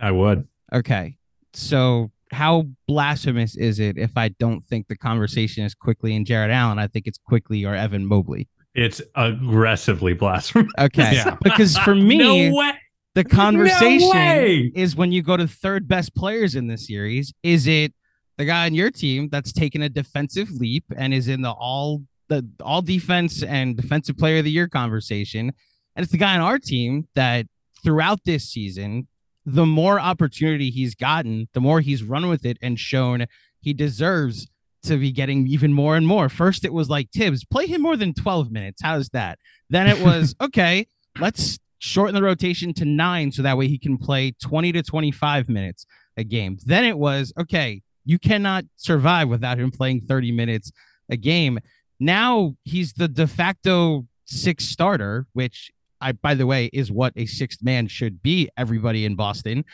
I 0.01 0.11
would. 0.11 0.47
Okay, 0.72 1.16
so 1.53 2.11
how 2.33 2.64
blasphemous 2.87 3.57
is 3.57 3.79
it 3.79 3.99
if 3.99 4.16
I 4.16 4.29
don't 4.29 4.66
think 4.66 4.89
the 4.89 4.97
conversation 4.97 5.64
is 5.64 5.74
Quickley 5.74 6.14
and 6.14 6.26
Jarrett 6.26 6.51
Allen? 6.51 6.79
I 6.79 6.87
think 6.87 7.07
it's 7.07 7.18
Quickley 7.18 7.64
or 7.64 7.74
Evan 7.74 8.07
Mobley. 8.07 8.49
It's 8.74 9.01
aggressively 9.14 10.14
blasphemous. 10.14 10.72
Okay. 10.79 11.14
Yeah. 11.14 11.37
Because 11.43 11.76
for 11.79 11.95
me, 11.95 12.18
no 12.51 12.72
the 13.14 13.24
conversation 13.24 14.11
no 14.12 14.62
is 14.74 14.95
when 14.95 15.11
you 15.11 15.22
go 15.22 15.37
to 15.37 15.49
third 15.49 15.89
best 15.89 16.14
players 16.14 16.55
in 16.55 16.68
this 16.68 16.87
series, 16.87 17.33
is 17.43 17.66
it 17.66 17.93
the 18.37 18.45
guy 18.45 18.66
on 18.66 18.74
your 18.74 18.91
team 18.91 19.29
that's 19.31 19.53
taken 19.53 19.83
a 19.83 19.89
defensive 19.89 20.49
leap 20.53 20.85
and 20.97 21.12
is 21.12 21.26
in 21.26 21.43
the 21.43 21.51
all 21.51 22.03
the 22.29 22.47
all 22.62 22.83
defense 22.83 23.43
and 23.43 23.76
defensive 23.76 24.16
player 24.16 24.39
of 24.39 24.45
the 24.45 24.51
year 24.51 24.68
conversation? 24.68 25.53
And 25.97 26.05
it's 26.05 26.12
the 26.12 26.18
guy 26.18 26.37
on 26.37 26.41
our 26.41 26.61
team 26.61 27.09
that 27.16 27.47
throughout 27.83 28.20
this 28.24 28.49
season 28.49 29.09
the 29.49 29.67
more 29.67 29.99
opportunity 29.99 30.71
he's 30.71 30.95
gotten, 30.95 31.49
the 31.55 31.61
more 31.61 31.81
he's 31.81 32.03
run 32.03 32.29
with 32.29 32.45
it 32.45 32.59
and 32.61 32.79
shown 32.79 33.25
he 33.61 33.73
deserves 33.73 34.47
to 34.83 34.99
be 34.99 35.11
getting 35.11 35.47
even 35.47 35.73
more 35.73 35.97
and 35.97 36.07
more. 36.07 36.29
First, 36.29 36.65
it 36.65 36.73
was 36.73 36.91
like 36.91 37.11
Thibs, 37.11 37.45
play 37.45 37.67
him 37.67 37.81
more 37.81 37.97
than 37.97 38.13
12 38.13 38.51
minutes. 38.51 38.83
How's 38.83 39.09
that? 39.11 39.39
Then 39.71 39.87
it 39.87 40.05
was, 40.05 40.35
okay, 40.41 40.87
let's 41.19 41.59
shorten 41.79 42.15
the 42.15 42.23
rotation 42.23 42.75
to 42.75 42.85
nine 42.85 43.33
so 43.33 43.43
that 43.43 43.57
way 43.57 43.69
he 43.69 43.79
can 43.79 43.97
play 43.97 44.33
20 44.43 44.73
to 44.73 44.83
25 44.83 45.49
minutes 45.49 45.87
a 46.17 46.25
game. 46.25 46.59
Then 46.67 46.85
it 46.85 46.99
was, 46.99 47.33
okay, 47.41 47.81
you 48.05 48.19
cannot 48.19 48.65
survive 48.77 49.29
without 49.29 49.59
him 49.59 49.71
playing 49.71 50.03
30 50.03 50.33
minutes 50.33 50.73
a 51.09 51.17
game. 51.17 51.59
Now 51.99 52.55
he's 52.65 52.93
the 52.93 53.09
de 53.09 53.27
facto 53.27 54.07
six 54.27 54.67
starter, 54.67 55.27
which 55.33 55.71
I 56.01 56.13
by 56.13 56.35
the 56.35 56.47
way 56.47 56.71
is 56.73 56.91
what 56.91 57.13
a 57.17 57.27
sixth 57.27 57.63
man 57.63 57.89
should 57.89 58.23
be 58.23 58.49
everybody 58.57 59.05
in 59.05 59.15
Boston. 59.15 59.65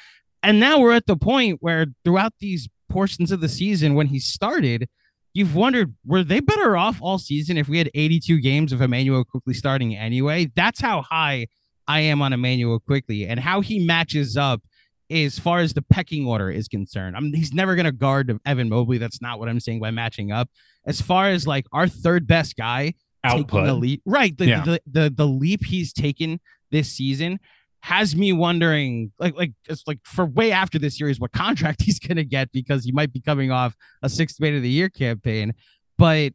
And 0.43 0.61
now 0.61 0.79
we're 0.79 0.93
at 0.93 1.07
the 1.07 1.17
point 1.17 1.59
where 1.61 1.87
throughout 2.05 2.35
these 2.41 2.69
portions 2.91 3.33
of 3.33 3.41
the 3.41 3.49
season 3.49 3.95
when 3.95 4.07
he 4.07 4.19
started, 4.19 4.89
you've 5.33 5.55
wondered 5.55 5.95
were 6.05 6.23
they 6.23 6.41
better 6.41 6.77
off 6.77 6.99
all 7.01 7.19
season 7.19 7.57
if 7.57 7.69
we 7.69 7.79
had 7.79 7.91
82 7.95 8.41
games 8.41 8.73
of 8.73 8.81
Immanuel 8.81 9.25
Quickley 9.25 9.55
starting 9.55 9.97
anyway? 9.97 10.51
That's 10.55 10.81
how 10.81 11.03
high 11.03 11.47
I 11.87 12.01
am 12.01 12.23
on 12.23 12.33
Immanuel 12.33 12.81
Quickley 12.81 13.27
and 13.27 13.41
how 13.41 13.61
he 13.61 13.85
matches 13.85 14.37
up 14.37 14.63
as 15.11 15.39
far 15.39 15.59
as 15.59 15.75
the 15.75 15.83
pecking 15.83 16.27
order 16.27 16.51
is 16.51 16.69
concerned. 16.69 17.17
I 17.17 17.21
mean, 17.21 17.35
he's 17.35 17.53
never 17.53 17.75
going 17.75 17.85
to 17.85 17.93
guard 17.93 18.37
Evan 18.47 18.69
Mobley. 18.69 18.99
That's 18.99 19.21
not 19.21 19.39
what 19.39 19.49
I'm 19.49 19.61
saying 19.61 19.81
by 19.81 19.91
matching 19.91 20.33
up. 20.33 20.49
As 20.87 21.01
far 21.01 21.29
as 21.29 21.47
like 21.47 21.67
our 21.73 21.89
third 21.89 22.27
best 22.27 22.57
guy, 22.57 22.95
taking 23.25 23.47
the 23.47 23.59
Output. 23.61 23.81
leap. 23.81 24.03
Right. 24.07 24.37
The, 24.37 24.47
Yeah. 24.47 24.65
the, 24.65 24.81
the 24.87 25.11
the 25.17 25.27
leap 25.27 25.65
he's 25.65 25.93
taken 25.93 26.41
this 26.71 26.91
season 26.91 27.39
has 27.83 28.17
me 28.17 28.33
wondering, 28.33 29.13
like, 29.19 29.35
like 29.37 29.53
it's 29.69 29.83
like 29.87 29.99
for 30.05 30.25
way 30.25 30.53
after 30.53 30.79
this 30.79 30.97
series, 30.97 31.21
what 31.21 31.33
contract 31.33 31.83
he's 31.87 31.99
gonna 31.99 32.25
get 32.25 32.51
because 32.53 32.85
he 32.85 32.93
might 32.93 33.13
be 33.13 33.21
coming 33.21 33.51
off 33.51 33.75
a 34.03 34.09
sixth 34.09 34.41
man 34.41 34.55
of 34.55 34.63
the 34.63 34.71
year 34.71 34.89
campaign. 34.89 35.53
But 35.99 36.33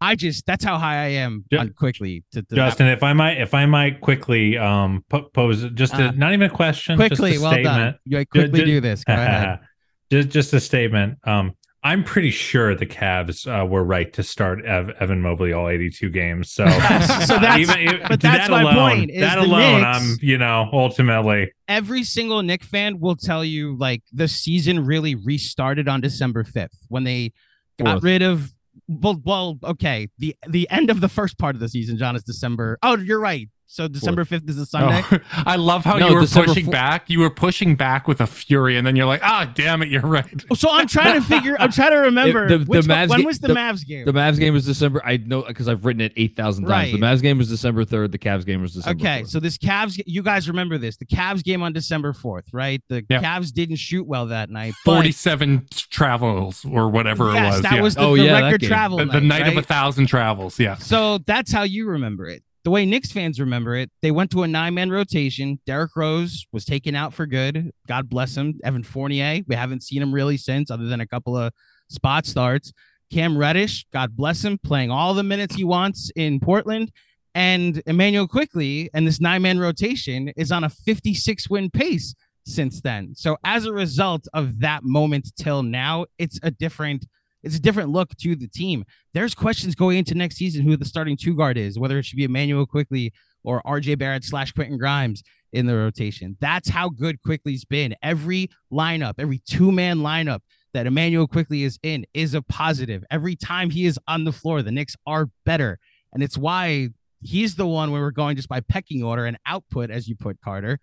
I 0.00 0.14
just 0.16 0.46
that's 0.46 0.64
how 0.64 0.78
high 0.78 0.96
I 1.04 1.08
am 1.08 1.44
Ju- 1.52 1.58
on 1.58 1.74
Quickley 1.74 2.24
to, 2.32 2.40
to 2.42 2.54
Justin, 2.54 2.86
if 2.86 3.02
I 3.02 3.12
might, 3.12 3.38
if 3.38 3.52
I 3.52 3.66
might 3.66 4.00
quickly 4.00 4.56
um 4.56 5.04
pose 5.34 5.64
just 5.74 5.92
a, 5.94 6.08
Uh, 6.08 6.10
not 6.12 6.32
even 6.32 6.46
a 6.50 6.54
question, 6.54 6.96
quickly. 6.96 7.32
just 7.32 7.42
a 7.42 7.44
well 7.44 7.52
done. 7.52 7.62
statement. 7.62 7.96
You 8.06 8.26
quickly 8.26 8.60
ju- 8.60 8.64
do 8.66 8.80
this. 8.80 9.04
Go 9.04 9.12
ahead. 9.12 9.58
just 10.10 10.28
just 10.30 10.52
a 10.54 10.60
statement. 10.60 11.18
Um, 11.24 11.52
I'm 11.82 12.04
pretty 12.04 12.30
sure 12.30 12.74
the 12.74 12.84
Cavs 12.86 13.46
uh, 13.46 13.64
were 13.64 13.82
right 13.82 14.12
to 14.12 14.22
start 14.22 14.64
Ev- 14.66 14.90
Evan 15.00 15.22
Mobley 15.22 15.52
all 15.54 15.68
82 15.68 16.10
games. 16.10 16.50
So, 16.52 16.64
so 16.68 17.38
that's- 17.38 17.58
even, 17.58 18.00
but 18.06 18.20
that's 18.20 18.48
that 18.48 18.50
my 18.50 18.60
alone, 18.62 18.74
point, 18.96 19.10
is 19.10 19.20
That 19.22 19.38
alone, 19.38 19.80
Knicks- 19.80 19.98
I'm 20.02 20.16
you 20.20 20.36
know 20.38 20.68
ultimately 20.72 21.52
every 21.68 22.04
single 22.04 22.42
Knick 22.42 22.62
fan 22.64 23.00
will 23.00 23.16
tell 23.16 23.44
you 23.44 23.76
like 23.78 24.02
the 24.12 24.28
season 24.28 24.84
really 24.84 25.14
restarted 25.14 25.88
on 25.88 26.00
December 26.00 26.44
5th 26.44 26.68
when 26.88 27.04
they 27.04 27.32
got 27.78 27.92
Fourth. 27.94 28.02
rid 28.04 28.22
of 28.22 28.52
well, 28.88 29.20
well, 29.24 29.58
okay. 29.64 30.08
The 30.18 30.36
the 30.48 30.68
end 30.70 30.90
of 30.90 31.00
the 31.00 31.08
first 31.08 31.38
part 31.38 31.54
of 31.54 31.60
the 31.60 31.68
season, 31.68 31.96
John, 31.96 32.14
is 32.16 32.22
December. 32.24 32.78
Oh, 32.82 32.96
you're 32.98 33.20
right. 33.20 33.48
So 33.72 33.86
December 33.86 34.24
5th 34.24 34.50
is 34.50 34.58
a 34.58 34.66
Sunday. 34.66 35.00
Oh, 35.12 35.18
I 35.46 35.54
love 35.54 35.84
how 35.84 35.96
No, 35.96 36.08
you 36.08 36.14
were 36.16 36.20
December 36.22 36.48
pushing 36.48 36.64
four- 36.64 36.72
back. 36.72 37.08
You 37.08 37.20
were 37.20 37.30
pushing 37.30 37.76
back 37.76 38.08
with 38.08 38.20
a 38.20 38.26
fury, 38.26 38.76
and 38.76 38.84
then 38.84 38.96
you're 38.96 39.06
like, 39.06 39.20
"Ah, 39.22 39.48
damn 39.54 39.80
it, 39.80 39.88
you're 39.88 40.00
right." 40.02 40.26
So 40.56 40.68
I'm 40.72 40.88
trying 40.88 41.14
to 41.14 41.26
figure. 41.26 41.56
I'm 41.60 41.70
trying 41.70 41.92
to 41.92 41.98
remember 42.10 42.48
the- 42.48 42.58
the 42.58 42.64
which 42.64 42.88
one- 42.88 42.96
Mavs 42.96 43.08
when 43.10 43.20
ga- 43.20 43.26
was 43.26 43.38
the, 43.38 43.46
the- 43.46 43.54
Mavs 43.54 43.86
game. 43.86 44.04
The 44.06 44.12
Mavs 44.12 44.40
game 44.40 44.54
was 44.54 44.66
December. 44.66 45.00
I 45.06 45.18
know 45.18 45.42
because 45.42 45.68
I've 45.68 45.84
written 45.84 46.00
it 46.00 46.12
eight 46.16 46.34
thousand 46.34 46.64
times. 46.66 46.90
The 46.90 46.98
Mavs 46.98 47.22
game 47.22 47.38
was 47.38 47.48
December 47.48 47.84
third. 47.84 48.10
The 48.10 48.18
Cavs 48.18 48.44
game 48.44 48.60
was 48.60 48.74
December. 48.74 49.00
Okay, 49.04 49.22
4th. 49.22 49.28
so 49.28 49.38
this 49.38 49.56
Cavs, 49.56 50.02
you 50.04 50.24
guys 50.24 50.48
remember 50.48 50.76
this? 50.76 50.96
The 50.96 51.06
Cavs 51.06 51.44
game 51.44 51.62
on 51.62 51.72
December 51.72 52.12
fourth, 52.12 52.46
right? 52.52 52.82
The 52.88 53.06
Yeah. 53.08 53.22
Cavs 53.22 53.52
didn't 53.52 53.76
shoot 53.76 54.04
well 54.04 54.26
that 54.26 54.50
night. 54.50 54.74
but- 54.84 54.94
Forty-seven 54.96 55.68
travels 55.90 56.64
or 56.64 56.88
whatever 56.90 57.32
Yes, 57.32 57.54
it 57.54 57.56
was. 57.58 57.62
that 57.62 57.72
yeah. 57.74 57.80
was 57.82 57.94
the, 57.94 58.00
Oh, 58.00 58.16
the 58.16 58.24
yeah, 58.24 58.40
record 58.40 58.62
travel 58.62 58.98
the, 58.98 59.04
night, 59.04 59.12
the 59.14 59.20
night 59.20 59.46
of 59.46 59.56
a 59.56 59.62
thousand 59.62 60.06
travels. 60.06 60.58
Yeah. 60.58 60.74
So 60.76 61.18
that's 61.18 61.52
how 61.52 61.62
you 61.62 61.86
remember 61.86 62.26
it. 62.26 62.42
The 62.62 62.70
way 62.70 62.84
Knicks 62.84 63.10
fans 63.10 63.40
remember 63.40 63.74
it, 63.74 63.90
they 64.02 64.10
went 64.10 64.30
to 64.32 64.42
a 64.42 64.48
nine 64.48 64.74
man 64.74 64.90
rotation. 64.90 65.58
Derrick 65.64 65.96
Rose 65.96 66.46
was 66.52 66.66
taken 66.66 66.94
out 66.94 67.14
for 67.14 67.24
good. 67.24 67.72
God 67.88 68.10
bless 68.10 68.36
him. 68.36 68.60
Evan 68.62 68.82
Fournier, 68.82 69.40
we 69.46 69.54
haven't 69.54 69.82
seen 69.82 70.02
him 70.02 70.12
really 70.12 70.36
since, 70.36 70.70
other 70.70 70.86
than 70.86 71.00
a 71.00 71.06
couple 71.06 71.36
of 71.36 71.52
spot 71.88 72.26
starts. 72.26 72.72
Cam 73.10 73.36
Reddish, 73.36 73.86
God 73.92 74.14
bless 74.14 74.44
him, 74.44 74.58
playing 74.58 74.90
all 74.90 75.14
the 75.14 75.22
minutes 75.22 75.56
he 75.56 75.64
wants 75.64 76.10
in 76.14 76.38
Portland. 76.38 76.92
And 77.34 77.82
Immanuel 77.86 78.28
Quickley 78.28 78.90
and 78.92 79.06
this 79.06 79.20
nine 79.20 79.42
man 79.42 79.58
rotation 79.58 80.28
is 80.36 80.52
on 80.52 80.64
a 80.64 80.68
56 80.68 81.48
win 81.48 81.70
pace 81.70 82.14
since 82.44 82.80
then. 82.82 83.14
So 83.14 83.38
as 83.44 83.64
a 83.64 83.72
result 83.72 84.26
of 84.34 84.60
that 84.60 84.84
moment 84.84 85.32
till 85.36 85.62
now, 85.62 86.06
it's 86.18 86.38
a 86.42 86.50
different 86.50 87.06
it's 87.42 87.56
a 87.56 87.60
different 87.60 87.90
look 87.90 88.14
to 88.18 88.36
the 88.36 88.48
team. 88.48 88.84
There's 89.14 89.34
questions 89.34 89.74
going 89.74 89.98
into 89.98 90.14
next 90.14 90.36
season 90.36 90.62
who 90.62 90.76
the 90.76 90.84
starting 90.84 91.16
two 91.16 91.34
guard 91.34 91.56
is, 91.56 91.78
whether 91.78 91.98
it 91.98 92.04
should 92.04 92.16
be 92.16 92.24
Immanuel 92.24 92.66
Quickley 92.66 93.12
or 93.44 93.62
RJ 93.62 93.98
Barrett 93.98 94.24
slash 94.24 94.52
Quentin 94.52 94.78
Grimes 94.78 95.22
in 95.52 95.66
the 95.66 95.76
rotation. 95.76 96.36
That's 96.40 96.68
how 96.68 96.88
good 96.88 97.22
Quickley's 97.22 97.64
been. 97.64 97.94
Every 98.02 98.50
lineup, 98.72 99.14
every 99.18 99.40
two 99.48 99.72
man 99.72 99.98
lineup 99.98 100.40
that 100.72 100.86
Immanuel 100.86 101.26
Quickley 101.26 101.64
is 101.64 101.78
in 101.82 102.06
is 102.14 102.34
a 102.34 102.42
positive. 102.42 103.02
Every 103.10 103.36
time 103.36 103.70
he 103.70 103.86
is 103.86 103.98
on 104.06 104.24
the 104.24 104.32
floor, 104.32 104.62
the 104.62 104.70
Knicks 104.70 104.96
are 105.06 105.28
better. 105.44 105.78
And 106.12 106.22
it's 106.22 106.38
why 106.38 106.90
he's 107.22 107.56
the 107.56 107.66
one 107.66 107.90
where 107.90 108.02
we're 108.02 108.10
going 108.10 108.36
just 108.36 108.48
by 108.48 108.60
pecking 108.60 109.02
order 109.02 109.26
and 109.26 109.38
output, 109.46 109.90
as 109.90 110.08
you 110.08 110.16
put 110.16 110.40
Carter. 110.40 110.78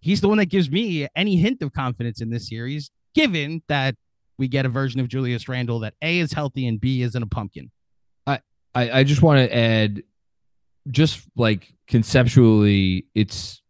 He's 0.00 0.20
the 0.20 0.28
one 0.28 0.38
that 0.38 0.46
gives 0.46 0.70
me 0.70 1.08
any 1.16 1.36
hint 1.36 1.62
of 1.62 1.72
confidence 1.72 2.20
in 2.20 2.30
this 2.30 2.48
series, 2.48 2.90
given 3.14 3.62
that 3.68 3.96
we 4.38 4.48
get 4.48 4.66
a 4.66 4.68
version 4.68 5.00
of 5.00 5.08
Julius 5.08 5.48
Randle 5.48 5.80
that 5.80 5.94
A 6.02 6.18
is 6.18 6.32
healthy 6.32 6.66
and 6.66 6.80
B 6.80 7.02
isn't 7.02 7.22
a 7.22 7.26
pumpkin. 7.26 7.70
I, 8.76 9.00
I 9.00 9.04
just 9.04 9.22
want 9.22 9.38
to 9.38 9.56
add, 9.56 10.02
just 10.88 11.22
like 11.34 11.72
conceptually, 11.88 13.06
it's 13.14 13.62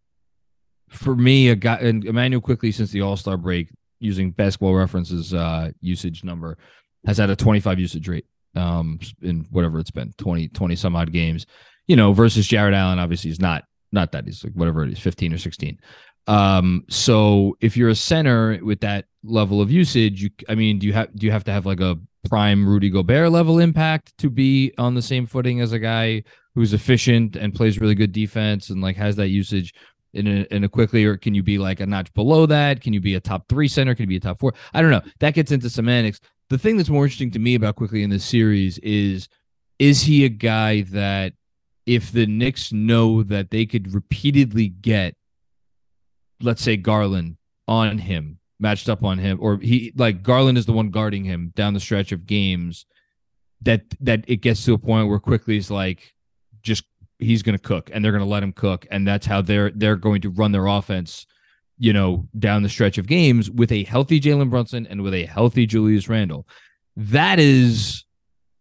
for 0.89 1.14
me 1.14 1.49
a 1.51 1.55
guy 1.55 1.77
and 1.77 2.05
Immanuel 2.05 2.41
Quickley 2.41 2.73
since 2.73 2.91
the 2.91 3.03
All 3.03 3.17
Star 3.17 3.37
break 3.37 3.71
using 4.01 4.33
Basketball 4.33 4.75
References 4.75 5.33
uh, 5.33 5.71
usage 5.81 6.25
number 6.25 6.59
has 7.07 7.19
had 7.19 7.31
a 7.31 7.37
25 7.37 7.79
usage 7.79 8.09
rate 8.09 8.27
um 8.57 8.99
in 9.23 9.47
whatever 9.51 9.79
it's 9.79 9.91
been 9.91 10.12
20 10.17 10.49
20 10.49 10.77
some 10.77 10.97
odd 10.97 11.12
games 11.12 11.45
you 11.87 11.95
know 11.95 12.14
versus 12.14 12.47
Jarrett 12.47 12.75
Allen 12.75 12.99
obviously 12.99 13.31
is 13.31 13.39
not 13.39 13.64
not 13.93 14.12
that 14.12 14.25
he's 14.25 14.43
like 14.43 14.55
whatever 14.55 14.83
it 14.83 14.91
is 14.91 14.99
15 14.99 15.35
or 15.35 15.39
16 15.39 15.79
um 16.27 16.85
so 16.89 17.57
if 17.61 17.77
you're 17.77 17.89
a 17.89 17.95
center 17.95 18.59
with 18.62 18.81
that 18.81 19.07
level 19.22 19.61
of 19.61 19.70
usage 19.70 20.22
you 20.22 20.31
I 20.49 20.55
mean 20.55 20.79
do 20.79 20.87
you 20.87 20.93
have 20.93 21.14
do 21.14 21.27
you 21.27 21.33
have 21.33 21.45
to 21.45 21.53
have 21.53 21.66
like 21.66 21.81
a 21.81 21.99
prime 22.29 22.68
Rudy 22.68 22.91
Gobert 22.91 23.31
level 23.31 23.59
impact 23.59 24.16
to 24.18 24.31
be 24.31 24.72
on 24.79 24.95
the 24.95 25.03
same 25.03 25.27
footing 25.27 25.61
as 25.61 25.72
a 25.72 25.79
guy 25.79 26.24
who's 26.55 26.72
efficient 26.72 27.37
and 27.37 27.55
plays 27.55 27.81
really 27.81 27.95
good 27.95 28.12
defense 28.12 28.70
and 28.70 28.81
like 28.81 28.97
has 28.97 29.16
that 29.16 29.29
usage 29.29 29.74
in 30.12 30.27
a, 30.27 30.47
in 30.51 30.64
a 30.64 30.68
Quickley? 30.68 31.05
Or 31.05 31.16
can 31.16 31.35
you 31.35 31.43
be 31.43 31.59
like 31.59 31.81
a 31.81 31.87
notch 31.87 32.12
below 32.14 32.47
that? 32.47 32.81
Can 32.81 32.93
you 32.93 33.01
be 33.01 33.14
a 33.14 33.20
top 33.20 33.49
three 33.49 33.68
center? 33.68 33.95
Can 33.95 34.05
you 34.05 34.09
be 34.09 34.16
a 34.16 34.20
top 34.20 34.41
four? 34.41 34.55
I 34.74 34.83
don't 34.83 34.91
know. 34.91 35.03
That 35.20 35.35
gets 35.35 35.53
into 35.53 35.70
semantics. 35.70 36.20
The 36.49 36.59
thing 36.59 36.77
that's 36.77 36.89
more 36.89 37.05
interesting 37.05 37.31
to 37.33 37.39
me 37.39 37.55
about 37.55 37.77
Quickley 37.77 38.03
in 38.03 38.11
this 38.11 38.24
series 38.24 38.79
is 38.79 39.29
is 39.79 40.03
he 40.03 40.24
a 40.24 40.31
guy 40.31 40.83
that 40.83 41.35
if 41.85 42.11
the 42.11 42.27
Knicks 42.27 42.72
know 42.72 43.22
that 43.24 43.51
they 43.51 43.66
could 43.66 43.95
repeatedly 43.95 44.68
get 44.68 45.14
let's 46.41 46.62
say 46.62 46.76
Garland 46.76 47.37
on 47.68 47.99
him 47.99 48.39
matched 48.59 48.89
up 48.89 49.05
on 49.05 49.18
him 49.18 49.39
or 49.41 49.59
he 49.59 49.93
like 49.97 50.22
Garland 50.22 50.57
is 50.57 50.66
the 50.66 50.72
one 50.72 50.91
guarding 50.91 51.24
him 51.24 51.53
down 51.55 51.74
the 51.74 51.80
stretch 51.80 52.12
of 52.12 52.26
games 52.26 52.87
that 53.62 53.82
that 54.01 54.24
it 54.28 54.37
gets 54.37 54.64
to 54.64 54.72
a 54.74 54.78
point 54.78 55.09
where 55.09 55.18
Quickley 55.18 55.57
is 55.57 55.70
like 55.70 56.14
just 56.62 56.84
he's 57.18 57.43
going 57.43 57.57
to 57.57 57.62
cook 57.62 57.91
and 57.93 58.05
they're 58.05 58.12
going 58.12 58.24
to 58.24 58.28
let 58.28 58.43
him 58.43 58.53
cook 58.53 58.87
and 58.91 59.07
that's 59.07 59.26
how 59.26 59.41
they're 59.43 59.70
they're 59.74 59.97
going 59.97 60.20
to 60.22 60.30
run 60.30 60.53
their 60.53 60.66
offense 60.66 61.26
you 61.78 61.93
know 61.93 62.26
down 62.39 62.62
the 62.62 62.68
stretch 62.68 62.97
of 62.99 63.07
games 63.07 63.51
with 63.51 63.70
a 63.72 63.84
healthy 63.84 64.20
Jalen 64.20 64.49
Brunson 64.51 64.87
and 64.87 65.03
with 65.03 65.12
a 65.14 65.26
healthy 65.26 65.66
Julius 65.66 66.09
Randle 66.09 66.47
that 66.97 67.39
is 67.39 68.05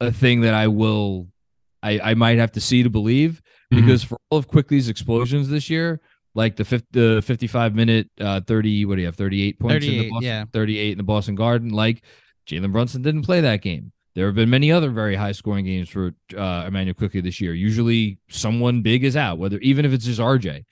a 0.02 0.12
thing 0.12 0.42
that 0.42 0.54
I 0.54 0.68
will 0.68 1.28
I 1.84 2.00
I 2.12 2.14
might 2.16 2.38
have 2.38 2.52
to 2.54 2.62
see 2.62 2.84
to 2.84 2.90
believe 2.90 3.42
Mhm. 3.74 3.78
because 3.82 4.04
for 4.04 4.18
all 4.30 4.38
of 4.38 4.48
Quickley's 4.48 4.90
explosions 4.90 5.48
this 5.50 5.70
year 5.70 6.00
like 6.36 6.56
the 6.56 6.66
50, 6.66 6.88
the 6.92 7.22
55 7.24 7.74
minute 7.74 8.10
uh 8.20 8.42
30 8.42 8.86
what 8.86 8.96
do 8.96 9.02
you 9.02 9.08
have 9.08 9.16
38 9.16 9.60
points 9.60 9.86
in 9.86 9.92
38, 9.92 10.02
the 10.02 10.10
Boston, 10.10 10.28
yeah. 10.28 10.46
38 10.54 10.92
in 10.92 10.98
the 10.98 11.04
Boston 11.04 11.36
Garden 11.36 11.70
like 11.70 12.04
Jalen 12.48 12.72
Brunson 12.72 13.02
didn't 13.02 13.24
play 13.24 13.42
that 13.42 13.62
game 13.62 13.92
there 14.16 14.28
have 14.28 14.36
been 14.36 14.50
many 14.50 14.72
other 14.72 14.90
very 14.90 15.16
high 15.16 15.34
scoring 15.34 15.66
games 15.66 15.90
for 15.90 16.16
uh, 16.36 16.66
Immanuel 16.68 16.96
Quickley 16.96 17.20
this 17.20 17.42
year. 17.42 17.54
Usually, 17.54 18.18
someone 18.30 18.82
big 18.82 19.04
is 19.04 19.18
out, 19.18 19.38
whether 19.38 19.60
even 19.60 19.84
if 19.84 19.92
it's 19.92 20.06
just 20.06 20.22
RJ. 20.22 20.64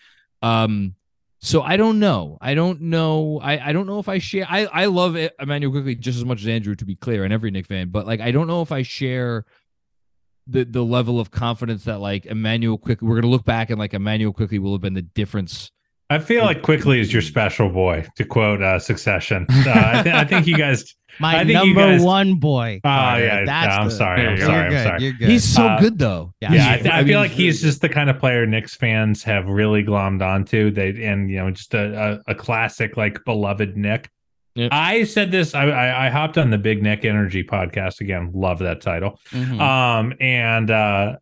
Um, 0.41 0.95
so 1.39 1.61
I 1.61 1.75
don't 1.75 1.99
know. 1.99 2.37
I 2.39 2.53
don't 2.53 2.79
know. 2.83 3.41
I, 3.43 3.69
I 3.69 3.73
don't 3.73 3.85
know 3.85 3.99
if 3.99 4.07
I 4.07 4.19
share. 4.19 4.47
I 4.49 4.65
I 4.65 4.85
love 4.85 5.17
it, 5.17 5.35
Immanuel 5.41 5.73
Quickley 5.73 5.95
just 5.95 6.17
as 6.17 6.23
much 6.23 6.41
as 6.41 6.47
Andrew, 6.47 6.73
to 6.75 6.85
be 6.85 6.95
clear, 6.95 7.25
and 7.25 7.33
every 7.33 7.51
Knick 7.51 7.67
fan. 7.67 7.89
But 7.89 8.07
like, 8.07 8.21
I 8.21 8.31
don't 8.31 8.47
know 8.47 8.61
if 8.61 8.71
I 8.71 8.81
share 8.81 9.43
the 10.47 10.63
the 10.65 10.83
level 10.83 11.19
of 11.19 11.31
confidence 11.31 11.83
that 11.85 11.99
like 11.99 12.25
Immanuel 12.25 12.77
Quickley. 12.77 13.07
We're 13.07 13.15
gonna 13.21 13.31
look 13.31 13.45
back 13.45 13.69
and 13.69 13.79
like 13.79 13.93
Immanuel 13.93 14.33
Quickley 14.33 14.59
will 14.59 14.73
have 14.73 14.81
been 14.81 14.93
the 14.93 15.01
difference. 15.01 15.71
I 16.09 16.19
feel 16.19 16.43
like 16.43 16.61
Quickley 16.61 16.99
is 16.99 17.11
your 17.11 17.21
special 17.23 17.69
boy, 17.69 18.05
to 18.17 18.25
quote 18.25 18.61
uh, 18.61 18.77
Succession. 18.77 19.47
Uh, 19.49 19.71
I, 19.95 20.03
th- 20.03 20.15
I 20.15 20.25
think 20.25 20.45
you 20.47 20.55
guys. 20.57 20.93
My 21.19 21.37
I 21.39 21.45
think 21.45 21.53
number 21.53 21.81
guys- 21.81 22.01
one 22.03 22.35
boy. 22.35 22.81
Oh 22.83 22.87
Carter. 22.89 23.25
yeah, 23.25 23.45
That's 23.45 23.67
yeah, 23.67 23.77
I'm 23.79 23.85
the- 23.85 23.91
sorry. 23.95 24.19
I'm 24.19 24.25
There 24.25 24.33
you 24.35 24.39
go. 24.41 24.45
sorry. 24.47 24.69
You're 24.71 24.77
I'm 24.79 24.83
sorry. 24.87 25.03
You're 25.03 25.13
good. 25.13 25.29
He's 25.29 25.43
so 25.43 25.65
Uh, 25.67 25.79
good 25.79 25.97
though. 25.99 26.33
Yeah. 26.41 26.53
Yeah, 26.53 26.71
I, 26.71 26.77
th- 26.77 26.93
I, 26.93 26.97
mean, 26.99 27.07
feel 27.07 27.19
like 27.19 27.31
he's 27.31 27.61
just 27.61 27.81
the 27.81 27.89
kind 27.89 28.09
of 28.09 28.19
player 28.19 28.45
Knicks 28.47 28.75
fans 28.75 29.23
have 29.23 29.47
really 29.47 29.83
glommed 29.83 30.21
onto. 30.21 30.71
They 30.71 31.03
and 31.05 31.29
you 31.29 31.37
know 31.37 31.51
just 31.51 31.73
a 31.75 32.19
a, 32.27 32.31
a 32.31 32.35
classic 32.35 32.97
like 32.97 33.23
beloved 33.25 33.77
Knick. 33.77 34.09
Yep. 34.55 34.69
I 34.71 35.03
said 35.05 35.31
this. 35.31 35.55
I, 35.55 35.63
I 35.69 36.07
I 36.07 36.09
hopped 36.09 36.37
on 36.37 36.49
the 36.51 36.57
Big 36.59 36.83
Knick 36.83 37.05
Energy 37.05 37.43
podcast 37.43 38.01
again. 38.01 38.31
Love 38.33 38.59
that 38.59 38.81
title. 38.81 39.19
Mhm. 39.31 39.59
Um 39.59 40.13
and 40.19 40.69
uh 40.69 41.15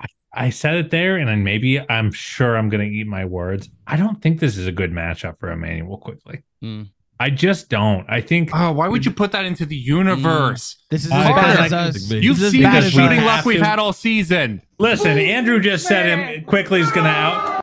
I, 0.00 0.06
I 0.34 0.50
said 0.50 0.76
it 0.76 0.90
there, 0.90 1.16
and 1.18 1.28
then 1.28 1.44
maybe 1.44 1.78
I'm 1.78 2.10
sure 2.12 2.56
I'm 2.56 2.70
going 2.70 2.88
to 2.90 2.96
eat 2.96 3.06
my 3.06 3.24
words. 3.26 3.68
I 3.86 3.96
don't 3.98 4.22
think 4.22 4.40
this 4.40 4.56
is 4.56 4.66
a 4.66 4.72
good 4.72 4.90
matchup 4.90 5.38
for 5.38 5.50
Immanuel 5.52 5.98
Quickley. 5.98 6.42
Mm. 6.64 6.88
I 7.20 7.28
just 7.30 7.68
don't. 7.68 8.04
I 8.08 8.20
think 8.22 8.50
Oh, 8.54 8.72
why 8.72 8.88
would 8.88 9.04
you 9.04 9.12
put 9.12 9.30
that 9.32 9.44
into 9.44 9.64
the 9.66 9.76
universe? 9.76 10.82
This 10.90 11.04
is 11.04 11.12
as 11.12 11.26
because 11.28 11.44
bad 11.44 11.58
I- 11.60 11.66
as 11.66 11.72
us. 11.96 12.10
You've 12.10 12.38
This 12.38 12.50
seen 12.52 12.62
the 12.62 12.80
shooting 12.90 13.22
luck 13.22 13.44
we've 13.44 13.60
had 13.60 13.78
all 13.78 13.92
season. 13.92 14.62
Listen, 14.78 15.18
Andrew 15.18 15.60
just 15.60 15.86
said 15.86 16.06
him 16.06 16.44
Quickley 16.46 16.80
is 16.80 16.90
going 16.90 17.04
to 17.04 17.10
out. 17.10 17.62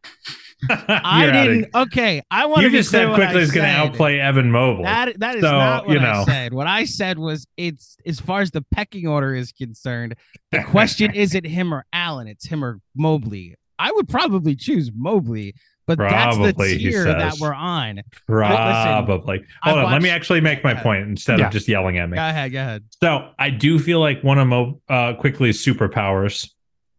I 0.69 1.25
didn't. 1.25 1.35
adding- 1.35 1.65
Okay, 1.73 2.21
I 2.29 2.45
want 2.45 2.61
You 2.63 2.69
to 2.69 2.77
just 2.77 2.91
said 2.91 3.05
Quickley 3.07 3.25
Quickley 3.25 3.41
is 3.43 3.51
going 3.51 3.65
to 3.67 3.71
outplay 3.71 4.19
Evan 4.19 4.51
Mobley. 4.51 4.83
That 4.83 5.19
that 5.19 5.35
is 5.35 5.41
So, 5.41 5.51
not 5.51 5.87
what 5.87 5.93
you 5.93 6.05
I 6.05 6.23
said. 6.25 6.53
What 6.53 6.67
I 6.67 6.85
said 6.85 7.17
was 7.17 7.47
it's 7.57 7.95
as 8.05 8.19
far 8.19 8.41
as 8.41 8.51
the 8.51 8.63
pecking 8.73 9.07
order 9.07 9.33
is 9.35 9.51
concerned. 9.51 10.15
The 10.51 10.63
question 10.67 11.13
isn't 11.13 11.45
him 11.45 11.73
or 11.73 11.85
Allen; 11.93 12.27
it's 12.27 12.45
him 12.45 12.63
or 12.63 12.79
Mobley. 12.95 13.55
I 13.77 13.91
would 13.93 14.09
probably 14.09 14.55
choose 14.55 14.91
Mobley, 14.93 15.55
but 15.87 15.97
that's 15.97 16.35
the 16.37 16.53
he 16.65 16.89
tier 16.89 17.05
that 17.05 17.35
we're 17.39 17.53
on. 17.53 18.01
Probably. 18.27 19.45
I've 19.63 19.73
Hold 19.73 19.85
on. 19.85 19.91
Let 19.93 20.01
me 20.01 20.09
actually 20.09 20.41
make 20.41 20.63
my 20.63 20.73
point 20.73 21.07
instead 21.07 21.39
Yeah. 21.39 21.47
of 21.47 21.53
just 21.53 21.67
yelling 21.67 21.97
at 21.97 22.09
me. 22.09 22.15
Go 22.17 22.21
ahead, 22.27 22.51
go 22.51 22.59
ahead. 22.59 22.83
So 23.01 23.29
I 23.39 23.49
do 23.49 23.79
feel 23.79 23.99
like 24.01 24.21
one 24.23 24.37
of 24.37 24.47
Mo 24.47 24.81
uh, 24.89 25.13
Quickley's 25.13 25.63
superpowers 25.65 26.49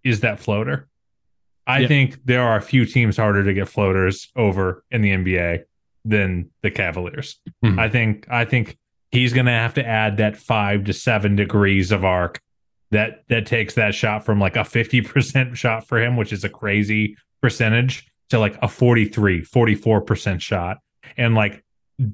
is 0.03 0.21
that 0.21 0.41
floater. 0.41 0.89
I 1.71 1.79
Yeah. 1.81 1.89
think 1.89 2.19
there 2.25 2.43
are 2.43 2.57
a 2.57 2.63
few 2.63 2.85
teams 2.87 3.17
harder 3.17 3.45
to 3.45 3.55
get 3.55 3.69
floaters 3.69 4.31
over 4.37 4.85
in 4.91 5.03
the 5.03 5.11
NBA 5.13 5.61
than 6.05 6.51
the 6.63 6.71
Cavaliers. 6.71 7.41
Mhm. 7.65 7.79
I 7.79 7.89
think 7.89 8.27
I 8.31 8.45
think 8.45 8.77
he's 9.13 9.33
going 9.33 9.47
to 9.47 9.53
have 9.53 9.75
to 9.75 9.87
add 9.87 10.17
that 10.19 10.37
5 10.37 10.85
to 10.85 10.93
7 10.93 11.37
degrees 11.37 11.93
of 11.93 12.05
arc 12.05 12.41
that 12.91 13.23
that 13.29 13.47
takes 13.47 13.75
that 13.75 13.95
shot 13.95 14.25
from 14.25 14.41
like 14.41 14.57
a 14.57 14.65
50% 14.65 15.57
shot 15.63 15.87
for 15.87 16.01
him, 16.01 16.17
which 16.17 16.33
is 16.33 16.45
a 16.45 16.49
crazy 16.49 17.17
percentage 17.43 18.07
to 18.31 18.39
like 18.39 18.57
a 18.63 18.69
43, 18.69 19.43
44% 19.43 20.41
shot. 20.41 20.79
And 21.17 21.35
like 21.35 21.63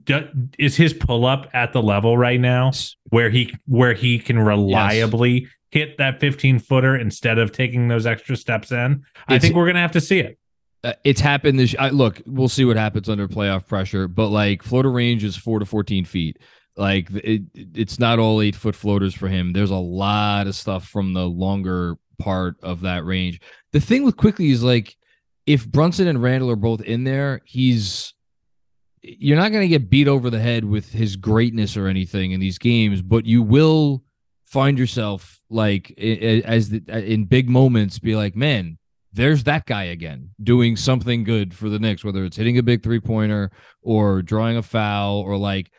d- 0.04 0.26
is 0.58 0.76
his 0.76 0.92
pull 0.92 1.24
up 1.26 1.48
at 1.52 1.72
the 1.72 1.82
level 1.82 2.16
right 2.18 2.40
now 2.40 2.72
where 3.10 3.30
he 3.30 3.54
where 3.66 3.94
he 3.94 4.18
can 4.18 4.38
reliably 4.38 5.48
hit 5.70 5.98
that 5.98 6.20
15 6.20 6.58
footer 6.58 6.96
instead 6.96 7.38
of 7.38 7.52
taking 7.52 7.88
those 7.88 8.06
extra 8.06 8.36
steps 8.36 8.72
in? 8.72 9.04
I 9.28 9.34
It's- 9.34 9.42
think 9.42 9.54
we're 9.54 9.66
gonna 9.66 9.80
have 9.80 9.92
to 9.92 10.00
see 10.00 10.18
it. 10.20 10.38
Uh, 10.84 10.92
it's 11.04 11.20
happened 11.20 11.58
this 11.58 11.74
I, 11.78 11.88
look 11.90 12.20
we'll 12.26 12.48
see 12.48 12.64
what 12.64 12.76
happens 12.76 13.08
under 13.08 13.26
playoff 13.28 13.66
pressure 13.66 14.06
but 14.08 14.28
like 14.28 14.62
floater 14.62 14.90
range 14.92 15.24
is 15.24 15.36
4 15.36 15.58
to 15.60 15.64
14 15.64 16.04
feet. 16.04 16.38
Like 16.76 17.08
it, 17.10 17.42
it's 17.54 17.98
not 17.98 18.18
all 18.18 18.42
eight 18.42 18.54
foot 18.54 18.74
floaters 18.76 19.14
for 19.14 19.28
him. 19.28 19.52
There's 19.54 19.70
a 19.70 19.76
lot 19.76 20.46
of 20.46 20.54
stuff 20.54 20.86
from 20.86 21.14
the 21.14 21.26
longer 21.26 21.96
part 22.18 22.56
of 22.62 22.82
that 22.82 23.04
range. 23.06 23.40
The 23.72 23.80
thing 23.80 24.04
with 24.04 24.16
Quickley 24.16 24.50
is 24.50 24.62
like 24.62 24.94
if 25.46 25.66
brunson 25.66 26.06
and 26.08 26.22
Randle 26.22 26.50
are 26.50 26.56
both 26.56 26.82
in 26.82 27.04
there 27.04 27.40
he's 27.44 28.12
you're 29.18 29.36
not 29.36 29.52
going 29.52 29.62
to 29.62 29.68
get 29.68 29.90
beat 29.90 30.08
over 30.08 30.30
the 30.30 30.40
head 30.40 30.64
with 30.64 30.90
his 30.90 31.16
greatness 31.16 31.76
or 31.76 31.86
anything 31.86 32.32
in 32.32 32.40
these 32.40 32.58
games 32.58 33.02
but 33.02 33.24
you 33.24 33.42
will 33.42 34.02
find 34.44 34.78
yourself 34.78 35.40
like 35.50 35.90
as 35.98 36.70
the, 36.70 36.82
in 36.88 37.24
big 37.24 37.48
moments 37.48 37.98
be 37.98 38.16
like 38.16 38.34
man 38.34 38.78
there's 39.16 39.44
that 39.44 39.64
guy 39.64 39.84
again 39.84 40.30
doing 40.42 40.76
something 40.76 41.24
good 41.24 41.54
for 41.54 41.70
the 41.70 41.78
Knicks, 41.78 42.04
whether 42.04 42.24
it's 42.24 42.36
hitting 42.36 42.58
a 42.58 42.62
big 42.62 42.82
three 42.82 43.00
pointer 43.00 43.50
or 43.80 44.20
drawing 44.20 44.58
a 44.58 44.62
foul 44.62 45.20
or 45.20 45.38
like, 45.38 45.70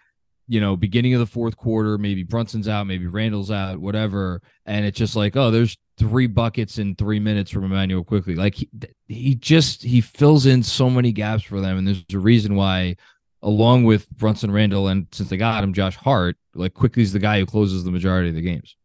you 0.47 0.59
know, 0.59 0.75
beginning 0.75 1.13
of 1.13 1.19
the 1.19 1.27
fourth 1.27 1.55
quarter, 1.55 1.99
maybe 1.99 2.23
Brunson's 2.23 2.67
out, 2.67 2.87
maybe 2.87 3.05
Randle's 3.05 3.51
out, 3.51 3.77
whatever. 3.77 4.41
And 4.65 4.87
it's 4.87 4.97
just 4.97 5.15
like, 5.15 5.35
oh, 5.35 5.51
there's 5.51 5.77
three 5.99 6.25
buckets 6.25 6.79
in 6.79 6.95
three 6.95 7.19
minutes 7.19 7.51
from 7.51 7.63
Immanuel 7.63 8.03
Quickley. 8.03 8.33
Like 8.33 8.55
he, 8.55 8.69
he 9.07 9.35
just, 9.35 9.83
he 9.83 10.01
fills 10.01 10.47
in 10.47 10.63
so 10.63 10.89
many 10.89 11.11
gaps 11.11 11.43
for 11.43 11.61
them. 11.61 11.77
And 11.77 11.87
there's 11.87 12.05
a 12.11 12.19
reason 12.19 12.55
why, 12.55 12.95
along 13.41 13.83
with 13.83 14.09
Brunson 14.09 14.51
Randle, 14.51 14.87
and 14.87 15.07
since 15.11 15.29
they 15.29 15.37
got 15.37 15.63
him, 15.63 15.73
Josh 15.73 15.95
Hart, 15.95 16.37
like 16.55 16.73
Quickley's 16.73 17.13
the 17.13 17.19
guy 17.19 17.39
who 17.39 17.45
closes 17.45 17.83
the 17.83 17.91
majority 17.91 18.29
of 18.29 18.35
the 18.35 18.41
games. 18.41 18.75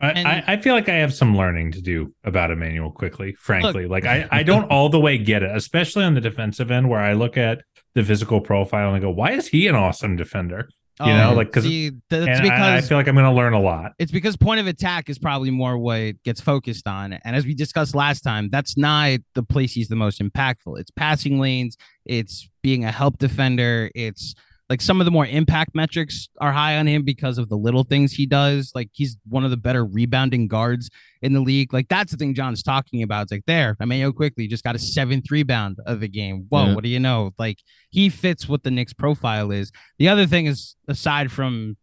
I, 0.00 0.10
I, 0.10 0.44
I 0.52 0.56
feel 0.58 0.74
like 0.74 0.88
I 0.88 0.94
have 0.94 1.12
some 1.12 1.36
learning 1.36 1.72
to 1.72 1.82
do 1.82 2.14
about 2.22 2.52
Immanuel 2.52 2.92
Quickley, 2.92 3.32
frankly. 3.32 3.86
like 3.86 4.04
I, 4.04 4.28
I 4.30 4.42
don't 4.44 4.64
all 4.70 4.88
the 4.88 5.00
way 5.00 5.18
get 5.18 5.42
it, 5.42 5.50
especially 5.54 6.04
on 6.04 6.14
the 6.14 6.20
defensive 6.20 6.70
end 6.70 6.88
where 6.88 7.00
I 7.00 7.14
look 7.14 7.36
at 7.36 7.62
the 7.94 8.04
physical 8.04 8.40
profile 8.40 8.88
and 8.88 8.96
I 8.96 9.00
go, 9.00 9.10
why 9.10 9.32
is 9.32 9.48
he 9.48 9.66
an 9.66 9.74
awesome 9.74 10.14
defender? 10.14 10.68
You 11.00 11.12
oh, 11.12 11.16
know, 11.16 11.30
Oh, 11.30 11.34
like, 11.34 11.52
'cause- 11.52 11.62
see, 11.62 11.90
that's 12.10 12.40
because 12.40 12.58
I, 12.60 12.76
I 12.78 12.80
feel 12.80 12.98
like 12.98 13.06
I'm 13.06 13.14
gonna 13.14 13.32
learn 13.32 13.52
a 13.52 13.60
lot. 13.60 13.92
it's 13.98 14.10
because 14.10 14.36
point 14.36 14.60
of 14.60 14.66
attack 14.66 15.08
is 15.08 15.18
probably 15.18 15.50
more 15.50 15.78
what 15.78 16.20
gets 16.24 16.40
focused 16.40 16.88
on. 16.88 17.12
And 17.12 17.36
as 17.36 17.46
we 17.46 17.54
discussed 17.54 17.94
last 17.94 18.22
time, 18.22 18.48
that's 18.50 18.76
not 18.76 19.20
the 19.34 19.42
place 19.44 19.72
he's 19.72 19.88
the 19.88 19.96
most 19.96 20.20
impactful. 20.20 20.78
It's 20.80 20.90
passing 20.90 21.38
lanes, 21.38 21.76
it's 22.04 22.48
being 22.62 22.84
a 22.84 22.90
help 22.90 23.18
defender, 23.18 23.90
it's 23.94 24.34
like 24.70 24.82
some 24.82 25.00
of 25.00 25.06
the 25.06 25.10
more 25.10 25.24
impact 25.26 25.74
metrics 25.74 26.28
are 26.40 26.52
high 26.52 26.76
on 26.76 26.86
him 26.86 27.02
because 27.02 27.38
of 27.38 27.48
the 27.48 27.56
little 27.56 27.84
things 27.84 28.12
he 28.12 28.26
does. 28.26 28.72
Like 28.74 28.90
he's 28.92 29.16
one 29.28 29.44
of 29.44 29.50
the 29.50 29.56
better 29.56 29.84
rebounding 29.84 30.46
guards 30.46 30.90
in 31.22 31.32
the 31.32 31.40
league. 31.40 31.72
Like 31.72 31.88
that's 31.88 32.12
the 32.12 32.18
thing 32.18 32.34
John's 32.34 32.62
talking 32.62 33.02
about. 33.02 33.22
It's 33.22 33.32
like 33.32 33.46
there, 33.46 33.76
Immanuel 33.80 34.12
Quickley 34.12 34.46
just 34.46 34.64
got 34.64 34.74
a 34.74 34.78
seventh 34.78 35.30
rebound 35.30 35.78
of 35.86 36.00
the 36.00 36.08
game. 36.08 36.46
Whoa, 36.50 36.66
Yeah. 36.66 36.74
what 36.74 36.84
do 36.84 36.90
you 36.90 37.00
know? 37.00 37.32
Like 37.38 37.58
he 37.90 38.10
fits 38.10 38.46
what 38.48 38.62
the 38.62 38.70
Knicks 38.70 38.92
profile 38.92 39.50
is. 39.50 39.72
The 39.98 40.08
other 40.08 40.26
thing 40.26 40.46
is 40.46 40.76
aside 40.86 41.32
from 41.32 41.76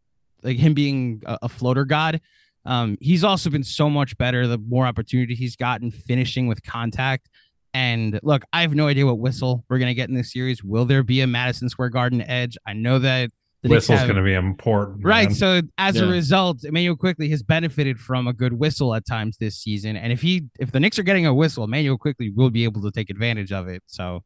like 0.43 0.57
him 0.57 0.75
being 0.75 1.23
a, 1.25 1.39
a 1.43 1.49
floater 1.49 1.85
god, 1.85 2.21
um, 2.67 2.97
he's 3.01 3.23
also 3.23 3.49
been 3.49 3.63
so 3.63 3.89
much 3.89 4.17
better 4.17 4.47
the 4.47 4.57
more 4.57 4.85
opportunity 4.85 5.33
he's 5.35 5.55
gotten 5.55 5.89
finishing 5.91 6.47
with 6.47 6.63
contact. 6.63 7.29
And 7.75 8.21
look, 8.23 8.43
I 8.53 8.61
have 8.61 8.73
no 8.73 8.87
idea 8.87 9.05
what 9.05 9.19
whistle 9.19 9.65
we're 9.67 9.79
gonna 9.79 9.93
get 9.93 10.07
in 10.07 10.15
this 10.15 10.31
series. 10.31 10.63
Will 10.63 10.85
there 10.85 11.03
be 11.03 11.19
a 11.19 11.27
Madison 11.27 11.67
Square 11.67 11.89
Garden 11.89 12.21
edge? 12.21 12.57
I 12.65 12.71
know 12.71 12.99
that 12.99 13.31
the 13.63 13.67
Knicks 13.67 13.89
Whistle's 13.89 13.99
have- 13.99 14.07
gonna 14.07 14.23
be 14.23 14.33
important. 14.33 15.03
Right. 15.03 15.27
man. 15.27 15.35
So 15.35 15.61
as 15.77 15.97
a 15.97 16.07
result, 16.07 16.63
Immanuel 16.63 16.95
Quickley 16.95 17.27
has 17.31 17.43
benefited 17.43 17.99
from 17.99 18.27
a 18.27 18.33
good 18.33 18.53
whistle 18.53 18.95
at 18.95 19.05
times 19.05 19.35
this 19.39 19.57
season. 19.57 19.97
And 19.97 20.13
if 20.13 20.21
he 20.21 20.45
if 20.57 20.71
the 20.71 20.79
Knicks 20.79 20.97
are 20.99 21.03
getting 21.03 21.25
a 21.25 21.33
whistle, 21.33 21.65
Immanuel 21.65 21.97
Quickley 21.97 22.29
will 22.29 22.49
be 22.49 22.63
able 22.63 22.81
to 22.81 22.91
take 22.91 23.09
advantage 23.09 23.51
of 23.51 23.67
it. 23.67 23.83
So 23.87 24.23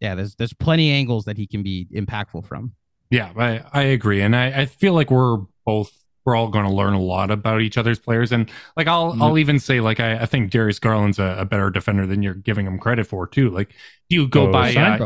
yeah, 0.00 0.14
there's 0.14 0.36
there's 0.36 0.52
plenty 0.52 0.92
angles 0.92 1.24
that 1.24 1.36
he 1.36 1.48
can 1.48 1.64
be 1.64 1.88
impactful 1.92 2.46
from. 2.46 2.72
Yeah, 3.10 3.32
I, 3.36 3.64
I 3.72 3.82
agree. 3.82 4.20
And 4.22 4.36
I, 4.36 4.60
I 4.60 4.66
feel 4.66 4.94
like 4.94 5.10
we're 5.10 5.38
both 5.66 5.90
we're 6.24 6.36
all 6.36 6.48
going 6.48 6.64
to 6.66 6.72
learn 6.72 6.94
a 6.94 7.00
lot 7.00 7.30
about 7.30 7.60
each 7.62 7.76
other's 7.78 7.98
players. 7.98 8.32
And 8.32 8.50
like 8.76 8.86
I'll 8.86 9.12
Mhm. 9.14 9.22
I'll 9.22 9.38
even 9.38 9.58
say 9.58 9.80
like 9.80 10.00
I, 10.00 10.18
I 10.18 10.26
think 10.26 10.50
Darius 10.50 10.78
Garland's 10.78 11.18
a, 11.18 11.36
a 11.38 11.44
better 11.44 11.70
defender 11.70 12.06
than 12.06 12.22
you're 12.22 12.34
giving 12.34 12.66
him 12.66 12.78
credit 12.78 13.06
for 13.06 13.26
too. 13.26 13.50
Like 13.50 13.70
if 13.70 13.76
you 14.10 14.28
go 14.28 14.48
Oh, 14.48 14.52
by 14.52 14.72
sign 14.72 14.92
uh, 14.92 14.96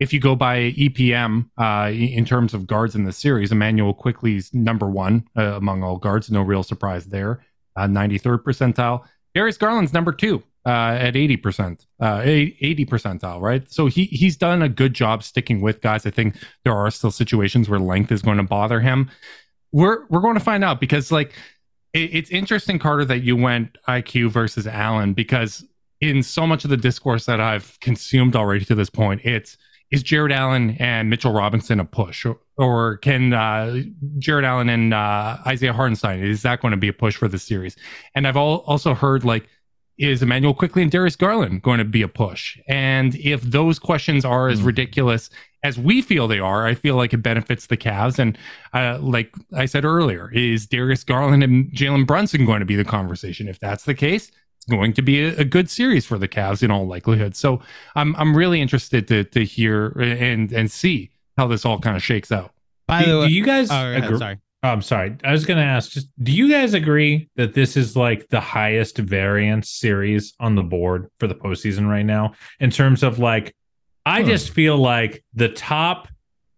if 0.00 0.12
you 0.12 0.18
go 0.20 0.34
by 0.34 0.72
EPM 0.72 1.48
uh, 1.58 1.90
in 1.92 2.24
terms 2.24 2.54
of 2.54 2.66
guards 2.66 2.94
in 2.96 3.04
the 3.04 3.12
series, 3.12 3.52
Immanuel 3.52 3.94
Quickley's 3.94 4.52
number 4.52 4.88
one 4.90 5.24
uh, 5.36 5.54
among 5.56 5.82
all 5.84 5.96
guards. 5.96 6.30
No 6.30 6.42
real 6.42 6.62
surprise 6.64 7.06
there. 7.06 7.44
Uh, 7.76 7.86
93rd 7.86 8.42
percentile. 8.42 9.04
Darius 9.34 9.56
Garland's 9.56 9.92
number 9.92 10.12
two 10.12 10.42
uh, 10.66 10.70
at 11.00 11.14
80%, 11.14 11.86
uh, 12.00 12.20
80 12.24 12.84
percentile, 12.86 13.40
right? 13.40 13.70
So 13.72 13.86
he 13.86 14.04
he's 14.06 14.36
done 14.36 14.60
a 14.60 14.68
good 14.68 14.92
job 14.92 15.22
sticking 15.22 15.60
with 15.60 15.80
guys. 15.80 16.04
I 16.04 16.10
think 16.10 16.36
there 16.64 16.74
are 16.74 16.90
still 16.90 17.10
situations 17.10 17.68
where 17.68 17.80
length 17.80 18.12
is 18.12 18.22
going 18.22 18.36
to 18.38 18.42
bother 18.42 18.80
him. 18.80 19.08
We're 19.72 20.06
we're 20.08 20.20
going 20.20 20.34
to 20.34 20.40
find 20.40 20.62
out 20.62 20.80
because 20.80 21.10
like 21.10 21.32
it, 21.92 22.14
it's 22.14 22.30
interesting, 22.30 22.78
Carter, 22.78 23.04
that 23.06 23.22
you 23.22 23.36
went 23.36 23.78
IQ 23.88 24.30
versus 24.30 24.66
Allen 24.66 25.14
because 25.14 25.64
in 26.00 26.22
so 26.22 26.46
much 26.46 26.64
of 26.64 26.70
the 26.70 26.76
discourse 26.76 27.26
that 27.26 27.40
I've 27.40 27.78
consumed 27.80 28.36
already 28.36 28.64
to 28.66 28.74
this 28.74 28.90
point, 28.90 29.22
it's 29.24 29.56
is 29.90 30.02
Jarrett 30.02 30.32
Allen 30.32 30.74
and 30.80 31.10
Mitchell 31.10 31.32
Robinson 31.32 31.78
a 31.78 31.84
push, 31.84 32.24
or, 32.24 32.38
or 32.56 32.96
can 32.96 33.34
uh, 33.34 33.82
Jarrett 34.18 34.46
Allen 34.46 34.70
and 34.70 34.94
uh, 34.94 35.36
Isaiah 35.46 35.74
Hartenstein 35.74 36.24
is 36.24 36.42
that 36.42 36.62
going 36.62 36.70
to 36.72 36.78
be 36.78 36.88
a 36.88 36.94
push 36.94 37.14
for 37.14 37.28
the 37.28 37.38
series? 37.38 37.76
And 38.14 38.26
I've 38.26 38.36
all, 38.36 38.64
also 38.66 38.94
heard 38.94 39.22
like, 39.22 39.46
is 39.98 40.22
Immanuel 40.22 40.54
Quickley 40.54 40.80
and 40.80 40.90
Darius 40.90 41.14
Garland 41.14 41.60
going 41.62 41.78
to 41.78 41.84
be 41.84 42.00
a 42.00 42.08
push? 42.08 42.58
And 42.66 43.14
if 43.16 43.42
those 43.42 43.78
questions 43.78 44.24
are 44.24 44.48
as 44.48 44.60
Hmm. 44.60 44.66
ridiculous 44.66 45.28
as 45.62 45.78
we 45.78 46.02
feel 46.02 46.26
they 46.26 46.40
are, 46.40 46.66
I 46.66 46.74
feel 46.74 46.96
like 46.96 47.12
it 47.12 47.18
benefits 47.18 47.66
the 47.66 47.76
Cavs. 47.76 48.18
And 48.18 48.36
uh, 48.72 48.98
like 49.00 49.34
I 49.54 49.66
said 49.66 49.84
earlier, 49.84 50.30
is 50.32 50.66
Darius 50.66 51.04
Garland 51.04 51.42
and 51.42 51.70
Jalen 51.70 52.06
Brunson 52.06 52.44
going 52.44 52.60
to 52.60 52.66
be 52.66 52.76
the 52.76 52.84
conversation? 52.84 53.48
If 53.48 53.60
that's 53.60 53.84
the 53.84 53.94
case, 53.94 54.30
it's 54.56 54.66
going 54.68 54.92
to 54.94 55.02
be 55.02 55.24
a, 55.24 55.38
a 55.38 55.44
good 55.44 55.70
series 55.70 56.04
for 56.04 56.18
the 56.18 56.28
Cavs 56.28 56.62
in 56.62 56.70
all 56.70 56.86
likelihood. 56.86 57.36
So 57.36 57.60
I'm 57.94 58.16
I'm 58.16 58.36
really 58.36 58.60
interested 58.60 59.06
to 59.08 59.24
to 59.24 59.44
hear 59.44 59.88
and 60.00 60.52
and 60.52 60.70
see 60.70 61.10
how 61.36 61.46
this 61.46 61.64
all 61.64 61.78
kind 61.78 61.96
of 61.96 62.02
shakes 62.02 62.32
out. 62.32 62.52
By 62.86 63.04
do, 63.04 63.10
the 63.10 63.18
way, 63.20 63.28
do 63.28 63.34
you 63.34 63.44
guys 63.44 63.70
oh, 63.70 63.98
go 63.98 64.06
agree- 64.06 64.18
sorry. 64.18 64.38
Oh, 64.64 64.68
I'm 64.68 64.82
sorry. 64.82 65.16
I 65.24 65.32
was 65.32 65.44
going 65.44 65.58
to 65.58 65.64
ask 65.64 65.90
just 65.90 66.06
do 66.22 66.30
you 66.30 66.48
guys 66.48 66.72
agree 66.72 67.28
that 67.34 67.52
this 67.52 67.76
is 67.76 67.96
like 67.96 68.28
the 68.28 68.38
highest 68.38 68.96
variance 68.96 69.68
series 69.68 70.34
on 70.38 70.54
the 70.54 70.62
board 70.62 71.10
for 71.18 71.26
the 71.26 71.34
postseason 71.34 71.88
right 71.88 72.06
now 72.06 72.34
in 72.60 72.70
terms 72.70 73.02
of 73.02 73.18
like 73.18 73.56
I 74.06 74.22
Huh. 74.22 74.28
just 74.28 74.50
feel 74.50 74.76
like 74.76 75.24
the 75.34 75.48
top 75.48 76.08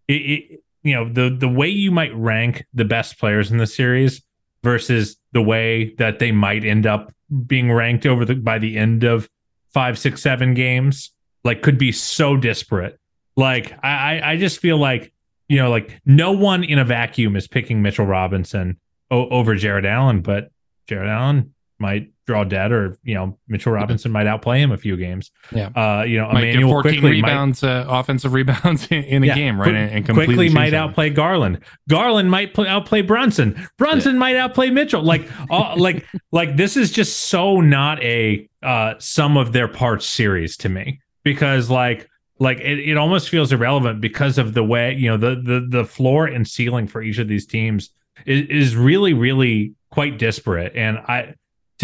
it, 0.07 0.13
it, 0.13 0.59
you 0.83 0.93
know 0.93 1.09
the 1.11 1.35
the 1.35 1.47
way 1.47 1.67
you 1.69 1.91
might 1.91 2.15
rank 2.15 2.65
the 2.73 2.85
best 2.85 3.17
players 3.19 3.51
in 3.51 3.57
the 3.57 3.67
series 3.67 4.21
versus 4.63 5.17
the 5.33 5.41
way 5.41 5.93
that 5.97 6.19
they 6.19 6.31
might 6.31 6.63
end 6.65 6.85
up 6.85 7.11
being 7.47 7.71
ranked 7.71 8.05
over 8.05 8.23
the 8.25 8.35
by 8.35 8.57
the 8.59 8.77
end 8.77 9.03
of 9.03 9.29
five, 9.73 9.97
six, 9.99 10.21
seven 10.21 10.53
games, 10.53 11.11
like 11.43 11.61
could 11.61 11.77
be 11.77 11.91
so 11.91 12.37
disparate. 12.37 12.99
Like 13.35 13.73
I, 13.83 14.19
I 14.21 14.31
I 14.31 14.37
just 14.37 14.59
feel 14.59 14.77
like 14.77 15.11
you 15.47 15.57
know, 15.57 15.69
like 15.69 15.99
no 16.05 16.31
one 16.31 16.63
in 16.63 16.79
a 16.79 16.85
vacuum 16.85 17.35
is 17.35 17.47
picking 17.47 17.81
Mitchell 17.81 18.05
Robinson 18.05 18.79
o- 19.11 19.29
over 19.29 19.53
Jarrett 19.55 19.85
Allen, 19.85 20.21
but 20.21 20.49
Jarrett 20.87 21.09
Allen 21.09 21.53
might 21.77 22.11
draw 22.25 22.43
dead, 22.43 22.71
or 22.71 22.97
you 23.03 23.13
know, 23.13 23.37
Mitchell 23.47 23.71
Robinson 23.71 24.11
might 24.11 24.25
outplay 24.27 24.59
him 24.61 24.71
a 24.71 24.77
few 24.77 24.97
games. 24.97 25.31
Yeah. 25.51 25.67
Uh, 25.67 26.03
you 26.03 26.17
know, 26.17 26.27
Might 26.31 26.41
get 26.41 26.49
Immanuel 26.55 26.71
14 26.71 26.91
Quickley 26.91 27.21
might- 27.21 27.27
rebounds, 27.29 27.63
uh, 27.63 27.85
offensive 27.87 28.33
rebounds 28.33 28.87
in, 28.87 29.03
in 29.15 29.23
a 29.23 29.27
Yeah, 29.27 29.35
game, 29.35 29.59
right? 29.59 29.65
quick- 29.65 29.75
and, 29.75 29.91
and 30.09 30.09
Quickley 30.09 30.49
might 30.49 30.73
outplay 30.73 31.09
Garland. 31.11 31.59
Garland 31.89 32.31
might 32.31 32.53
play, 32.53 32.67
outplay 32.67 33.01
Brunson. 33.01 33.67
Brunson 33.77 34.17
might 34.17 34.35
outplay 34.35 34.69
Mitchell. 34.71 35.03
Like, 35.03 35.27
all, 35.49 35.77
like, 35.79 36.05
like 36.31 36.57
this 36.57 36.75
is 36.77 36.91
just 36.91 37.15
so 37.27 37.61
not 37.61 38.01
a 38.03 38.49
uh, 38.63 38.95
sum 38.99 39.37
of 39.37 39.53
their 39.53 39.67
parts 39.67 40.07
series 40.07 40.57
to 40.57 40.69
me 40.69 40.99
because 41.23 41.69
like. 41.69 42.09
Like 42.37 42.59
it, 42.59 42.79
it 42.79 42.97
almost 42.97 43.29
feels 43.29 43.53
irrelevant 43.53 44.01
because 44.01 44.37
of 44.37 44.53
the 44.53 44.61
way 44.61 44.93
you 44.93 45.07
know 45.09 45.15
the 45.15 45.41
the 45.41 45.65
the 45.69 45.85
floor 45.85 46.25
and 46.25 46.45
ceiling 46.45 46.85
for 46.85 47.01
each 47.01 47.17
of 47.17 47.29
these 47.29 47.45
teams 47.45 47.91
is, 48.25 48.45
is 48.49 48.75
really 48.75 49.13
really 49.13 49.73
quite 49.89 50.19
disparate 50.19 50.73
and 50.75 50.97
I 50.97 51.35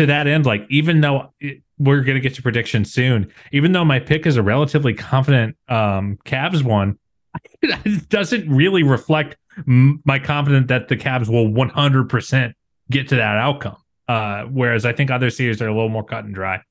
to 0.01 0.07
that 0.07 0.27
end 0.27 0.45
like 0.45 0.65
even 0.69 1.01
though 1.01 1.33
it, 1.39 1.61
we're 1.77 2.01
going 2.01 2.15
to 2.15 2.21
get 2.21 2.35
to 2.35 2.41
predictions 2.41 2.91
soon 2.93 3.31
even 3.51 3.71
though 3.71 3.85
my 3.85 3.99
pick 3.99 4.25
is 4.25 4.37
a 4.37 4.43
relatively 4.43 4.93
confident 4.93 5.55
um 5.69 6.17
Cavs 6.25 6.63
one 6.63 6.97
it 7.61 8.09
doesn't 8.09 8.49
really 8.49 8.83
reflect 8.83 9.37
my 9.65 10.19
confidence 10.19 10.67
that 10.67 10.87
the 10.87 10.97
Cavs 10.97 11.29
will 11.29 11.49
100% 11.49 12.53
get 12.89 13.09
to 13.09 13.15
that 13.15 13.37
outcome. 13.37 13.77
Uh, 14.07 14.43
whereas 14.45 14.85
I 14.85 14.93
think 14.93 15.09
other 15.09 15.29
series 15.29 15.61
are 15.61 15.67
a 15.67 15.73
little 15.73 15.89
more 15.89 16.03
cut 16.03 16.25
and 16.25 16.33
dry. 16.33 16.61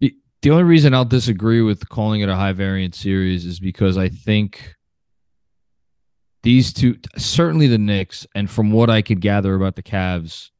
The 0.00 0.50
only 0.50 0.64
reason 0.64 0.92
I'll 0.92 1.04
disagree 1.04 1.62
with 1.62 1.88
calling 1.88 2.20
it 2.20 2.28
a 2.28 2.34
high 2.34 2.52
variance 2.52 2.98
series 2.98 3.46
is 3.46 3.60
because 3.60 3.96
I 3.96 4.08
think 4.08 4.74
these 6.42 6.72
two, 6.72 6.98
certainly 7.16 7.68
the 7.68 7.78
Knicks, 7.78 8.26
and 8.34 8.50
from 8.50 8.72
what 8.72 8.90
I 8.90 9.02
could 9.02 9.20
gather 9.20 9.54
about 9.54 9.76
the 9.76 9.84
Cavs, 9.84 10.50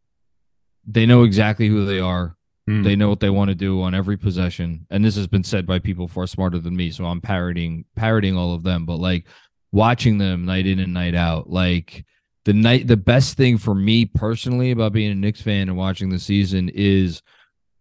they 0.86 1.06
know 1.06 1.22
exactly 1.22 1.68
who 1.68 1.84
they 1.84 2.00
are. 2.00 2.36
Hmm. 2.66 2.82
They 2.82 2.94
know 2.94 3.08
what 3.08 3.20
they 3.20 3.30
want 3.30 3.48
to 3.48 3.54
do 3.54 3.82
on 3.82 3.94
every 3.94 4.16
possession. 4.16 4.86
And 4.90 5.04
this 5.04 5.16
has 5.16 5.26
been 5.26 5.44
said 5.44 5.66
by 5.66 5.78
people 5.78 6.06
far 6.06 6.26
smarter 6.26 6.58
than 6.58 6.76
me. 6.76 6.90
So 6.90 7.04
I'm 7.04 7.20
parroting 7.20 7.84
parroting 7.96 8.36
all 8.36 8.54
of 8.54 8.62
them. 8.62 8.86
But 8.86 8.96
like 8.96 9.26
watching 9.72 10.18
them 10.18 10.44
night 10.44 10.66
in 10.66 10.78
and 10.78 10.94
night 10.94 11.14
out, 11.14 11.50
like 11.50 12.04
the 12.44 12.52
night 12.52 12.86
the 12.86 12.96
best 12.96 13.36
thing 13.36 13.58
for 13.58 13.74
me 13.74 14.04
personally 14.04 14.70
about 14.70 14.92
being 14.92 15.10
a 15.10 15.14
Knicks 15.14 15.42
fan 15.42 15.68
and 15.68 15.76
watching 15.76 16.08
the 16.08 16.18
season 16.18 16.70
is 16.72 17.22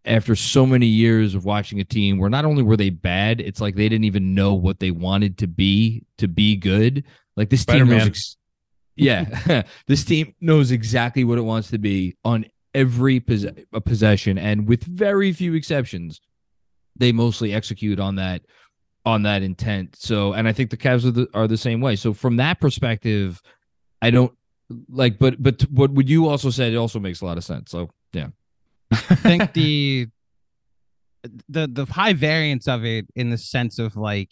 after 0.03 0.35
so 0.35 0.65
many 0.65 0.87
years 0.87 1.35
of 1.35 1.45
watching 1.45 1.79
a 1.79 1.83
team 1.83 2.17
where 2.17 2.29
not 2.29 2.45
only 2.45 2.63
were 2.63 2.77
they 2.77 2.89
bad, 2.89 3.39
it's 3.39 3.61
like 3.61 3.75
they 3.75 3.87
didn't 3.87 4.05
even 4.05 4.33
know 4.33 4.55
what 4.55 4.79
they 4.79 4.91
wanted 4.91 5.37
to 5.39 5.47
be 5.47 6.03
to 6.17 6.27
be 6.27 6.55
good. 6.55 7.03
Like 7.35 7.49
this 7.49 7.65
team 7.65 7.87
knows 7.87 8.07
ex- 8.07 8.37
yeah, 8.95 9.63
this 9.87 10.03
team 10.03 10.33
knows 10.41 10.71
exactly 10.71 11.23
what 11.23 11.37
it 11.37 11.43
wants 11.43 11.69
to 11.69 11.77
be 11.77 12.17
on 12.23 12.45
every 12.74 13.19
pos- 13.19 13.45
a 13.74 13.82
possession, 13.82 14.38
and 14.38 14.67
with 14.67 14.84
very 14.84 15.32
few 15.34 15.53
exceptions, 15.53 16.22
they 16.95 17.11
mostly 17.11 17.53
execute 17.53 17.99
on 17.99 18.15
that 18.15 18.41
on 19.05 19.24
that 19.24 19.41
intent. 19.41 19.95
So, 19.95 20.34
and 20.34 20.47
I 20.47 20.53
think 20.53 20.69
the 20.69 20.78
Cavs 20.78 21.05
are 21.05 21.11
the, 21.11 21.28
are 21.34 21.47
the 21.47 21.57
same 21.57 21.82
way. 21.82 21.95
So, 21.95 22.13
from 22.13 22.38
that 22.38 22.59
perspective, 22.59 23.41
I 24.01 24.11
don't 24.11 24.34
like, 24.89 25.17
but 25.19 25.41
but 25.41 25.61
what 25.72 25.91
would 25.91 26.09
you 26.09 26.28
also 26.28 26.49
said 26.49 26.74
it 26.74 26.78
also 26.78 26.99
makes 26.99 27.22
a 27.22 27.26
lot 27.26 27.38
of 27.38 27.43
sense. 27.43 27.72
So, 27.72 27.89
yeah, 28.13 28.28
I 28.91 28.95
think 29.15 29.53
the 29.53 30.07
the 31.49 31.67
the 31.67 31.86
high 31.86 32.13
variance 32.13 32.67
of 32.67 32.86
it 32.86 33.07
in 33.15 33.30
the 33.30 33.38
sense 33.38 33.80
of 33.80 33.95
like 33.95 34.32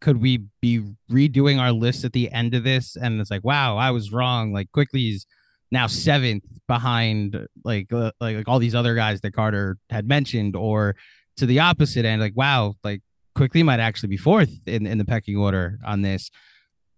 could 0.00 0.20
we 0.20 0.44
be 0.60 0.82
redoing 1.10 1.58
our 1.58 1.72
list 1.72 2.04
at 2.04 2.12
the 2.12 2.30
end 2.30 2.54
of 2.54 2.62
this 2.62 2.96
and 2.96 3.18
it's 3.20 3.30
like 3.30 3.42
wow 3.42 3.78
I 3.78 3.90
was 3.90 4.12
wrong 4.12 4.52
like 4.52 4.70
Quickley's 4.72 5.26
now 5.70 5.86
seventh 5.86 6.44
behind 6.66 7.46
like 7.64 7.92
uh, 7.92 8.12
like 8.20 8.36
like 8.36 8.48
all 8.48 8.58
these 8.58 8.74
other 8.74 8.94
guys 8.94 9.20
that 9.20 9.32
Carter 9.32 9.78
had 9.90 10.08
mentioned 10.08 10.56
or 10.56 10.96
to 11.36 11.46
the 11.46 11.60
opposite 11.60 12.04
end 12.04 12.20
like 12.20 12.36
wow 12.36 12.74
like 12.84 13.02
Quickley 13.34 13.62
might 13.62 13.80
actually 13.80 14.08
be 14.08 14.16
fourth 14.16 14.50
in 14.66 14.86
in 14.86 14.98
the 14.98 15.04
pecking 15.04 15.36
order 15.36 15.78
on 15.84 16.02
this 16.02 16.30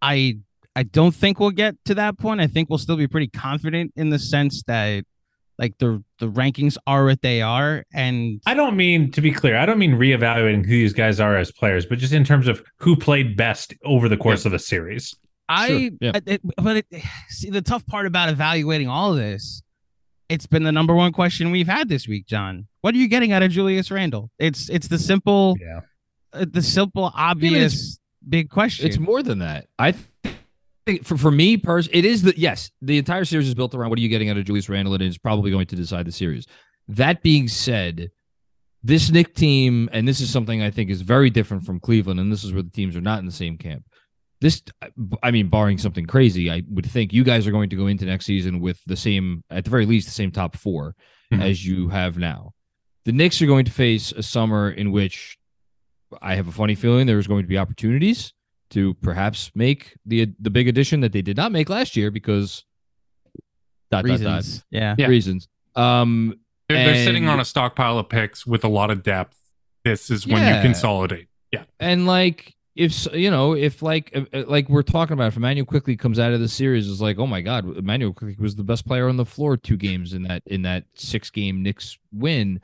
I 0.02 0.38
I 0.76 0.84
don't 0.84 1.14
think 1.14 1.40
we'll 1.40 1.50
get 1.50 1.76
to 1.86 1.94
that 1.94 2.18
point 2.18 2.40
I 2.40 2.46
think 2.46 2.68
we'll 2.68 2.78
still 2.78 2.96
be 2.96 3.08
pretty 3.08 3.28
confident 3.28 3.92
in 3.96 4.10
the 4.10 4.18
sense 4.18 4.62
that 4.66 5.04
like 5.58 5.76
the 5.78 6.02
the 6.20 6.30
rankings 6.30 6.76
are 6.86 7.04
what 7.04 7.20
they 7.20 7.42
are 7.42 7.84
and 7.92 8.40
I 8.46 8.54
don't 8.54 8.76
mean 8.76 9.10
to 9.12 9.20
be 9.20 9.32
clear. 9.32 9.56
I 9.56 9.66
don't 9.66 9.78
mean 9.78 9.94
reevaluating 9.94 10.64
who 10.64 10.70
these 10.70 10.92
guys 10.92 11.18
are 11.20 11.36
as 11.36 11.50
players, 11.50 11.84
but 11.84 11.98
just 11.98 12.12
in 12.12 12.24
terms 12.24 12.46
of 12.46 12.62
who 12.76 12.94
played 12.96 13.36
best 13.36 13.74
over 13.84 14.08
the 14.08 14.16
course 14.16 14.44
of 14.44 14.52
a 14.52 14.58
series. 14.58 15.14
I, 15.48 15.90
yeah. 16.00 16.12
I- 16.14 16.22
it- 16.26 16.40
but 16.56 16.76
it, 16.78 16.86
see 17.28 17.50
the 17.50 17.62
tough 17.62 17.86
part 17.86 18.06
about 18.06 18.28
evaluating 18.28 18.88
all 18.88 19.12
of 19.12 19.18
this 19.18 19.62
it's 20.28 20.46
been 20.46 20.62
the 20.62 20.72
number 20.72 20.94
one 20.94 21.10
question 21.12 21.50
we've 21.50 21.66
had 21.68 21.88
this 21.88 22.06
week 22.06 22.26
John 22.26 22.66
what 22.82 22.94
are 22.94 22.98
you 22.98 23.08
getting 23.08 23.32
out 23.32 23.42
of 23.42 23.50
Julius 23.50 23.90
Randle 23.90 24.30
it's 24.38 24.68
it's 24.68 24.88
the 24.88 24.98
simple 24.98 25.56
Yeah. 25.60 25.80
uh, 26.32 26.44
the 26.50 26.62
simple 26.62 27.10
obvious 27.14 27.98
big 28.28 28.50
question 28.50 28.86
it's 28.86 28.98
more 28.98 29.22
than 29.22 29.38
that. 29.38 29.66
I 29.78 29.94
think 30.86 31.04
for 31.04 31.16
for 31.16 31.30
me, 31.30 31.56
pers- 31.56 31.88
it 31.92 32.04
is 32.04 32.22
the 32.22 32.34
yes. 32.38 32.70
The 32.82 32.98
entire 32.98 33.24
series 33.24 33.46
is 33.48 33.54
built 33.54 33.74
around 33.74 33.90
what 33.90 33.98
are 33.98 34.02
you 34.02 34.08
getting 34.08 34.30
out 34.30 34.36
of 34.38 34.44
Julius 34.44 34.68
Randle, 34.68 34.94
and 34.94 35.02
it's 35.02 35.18
probably 35.18 35.50
going 35.50 35.66
to 35.66 35.76
decide 35.76 36.06
the 36.06 36.12
series. 36.12 36.46
That 36.88 37.22
being 37.22 37.46
said, 37.48 38.10
this 38.82 39.10
Knick 39.10 39.34
team, 39.34 39.88
and 39.92 40.08
this 40.08 40.20
is 40.20 40.30
something 40.30 40.62
I 40.62 40.70
think 40.70 40.88
is 40.90 41.02
very 41.02 41.28
different 41.30 41.64
from 41.64 41.78
Cleveland, 41.80 42.20
and 42.20 42.32
this 42.32 42.42
is 42.44 42.52
where 42.54 42.62
the 42.62 42.70
teams 42.70 42.96
are 42.96 43.00
not 43.02 43.18
in 43.18 43.26
the 43.26 43.32
same 43.32 43.58
camp. 43.58 43.84
This, 44.40 44.62
I 45.22 45.30
mean, 45.32 45.48
barring 45.48 45.78
something 45.78 46.06
crazy, 46.06 46.48
I 46.50 46.62
would 46.70 46.86
think 46.86 47.12
you 47.12 47.24
guys 47.24 47.46
are 47.46 47.50
going 47.50 47.70
to 47.70 47.76
go 47.76 47.88
into 47.88 48.04
next 48.04 48.24
season 48.26 48.60
with 48.60 48.80
the 48.86 48.94
same, 48.96 49.42
at 49.50 49.64
the 49.64 49.70
very 49.70 49.84
least, 49.84 50.06
the 50.06 50.12
same 50.14 50.30
top 50.30 50.56
4 50.56 50.94
Mhm. 51.32 51.42
as 51.42 51.66
you 51.66 51.88
have 51.88 52.18
now. 52.18 52.52
The 53.04 53.12
Knicks 53.12 53.42
are 53.42 53.46
going 53.46 53.64
to 53.64 53.72
face 53.72 54.12
a 54.12 54.22
summer 54.22 54.70
in 54.70 54.92
which 54.92 55.36
I 56.22 56.36
have 56.36 56.46
a 56.48 56.52
funny 56.52 56.74
feeling 56.74 57.06
there's 57.06 57.26
going 57.26 57.42
to 57.42 57.48
be 57.48 57.58
opportunities 57.58 58.32
to 58.70 58.94
perhaps 58.94 59.50
make 59.54 59.94
the 60.06 60.28
the 60.38 60.50
big 60.50 60.68
addition 60.68 61.00
that 61.00 61.12
they 61.12 61.22
did 61.22 61.36
not 61.36 61.50
make 61.52 61.68
last 61.68 61.96
year 61.96 62.10
because 62.10 62.64
dot 63.90 64.04
dot 64.04 64.20
dot 64.20 64.34
reasons 64.34 64.64
yeah 64.70 64.94
Yeah. 64.98 65.06
reasons. 65.06 65.48
Um, 65.74 66.38
They're, 66.68 66.84
they're 66.84 67.04
sitting 67.04 67.28
on 67.28 67.40
a 67.40 67.44
stockpile 67.44 67.98
of 67.98 68.08
picks 68.08 68.46
with 68.46 68.62
a 68.64 68.68
lot 68.68 68.90
of 68.90 69.02
depth. 69.02 69.38
This 69.84 70.10
is 70.10 70.26
when 70.26 70.42
Yeah. 70.42 70.56
you 70.56 70.62
consolidate. 70.62 71.28
Yeah. 71.52 71.64
and 71.80 72.06
like 72.06 72.54
if 72.78 73.12
you 73.12 73.28
know 73.28 73.54
if 73.54 73.82
like 73.82 74.12
uh, 74.14 74.44
like 74.46 74.68
we're 74.68 74.82
talking 74.82 75.14
about 75.14 75.26
if 75.26 75.36
Immanuel 75.36 75.66
Quickley 75.66 75.96
comes 75.96 76.20
out 76.20 76.32
of 76.32 76.38
the 76.38 76.48
series 76.48 76.86
is 76.86 77.00
like 77.00 77.18
oh 77.18 77.26
my 77.26 77.40
god 77.40 77.76
Immanuel 77.76 78.12
Quickley 78.12 78.36
was 78.40 78.54
the 78.54 78.62
best 78.62 78.86
player 78.86 79.08
on 79.08 79.16
the 79.16 79.26
floor 79.26 79.56
two 79.56 79.76
games 79.76 80.14
in 80.14 80.22
that 80.22 80.44
in 80.46 80.62
that 80.62 80.84
six 80.94 81.28
game 81.28 81.62
Knicks 81.62 81.98
win. 82.12 82.60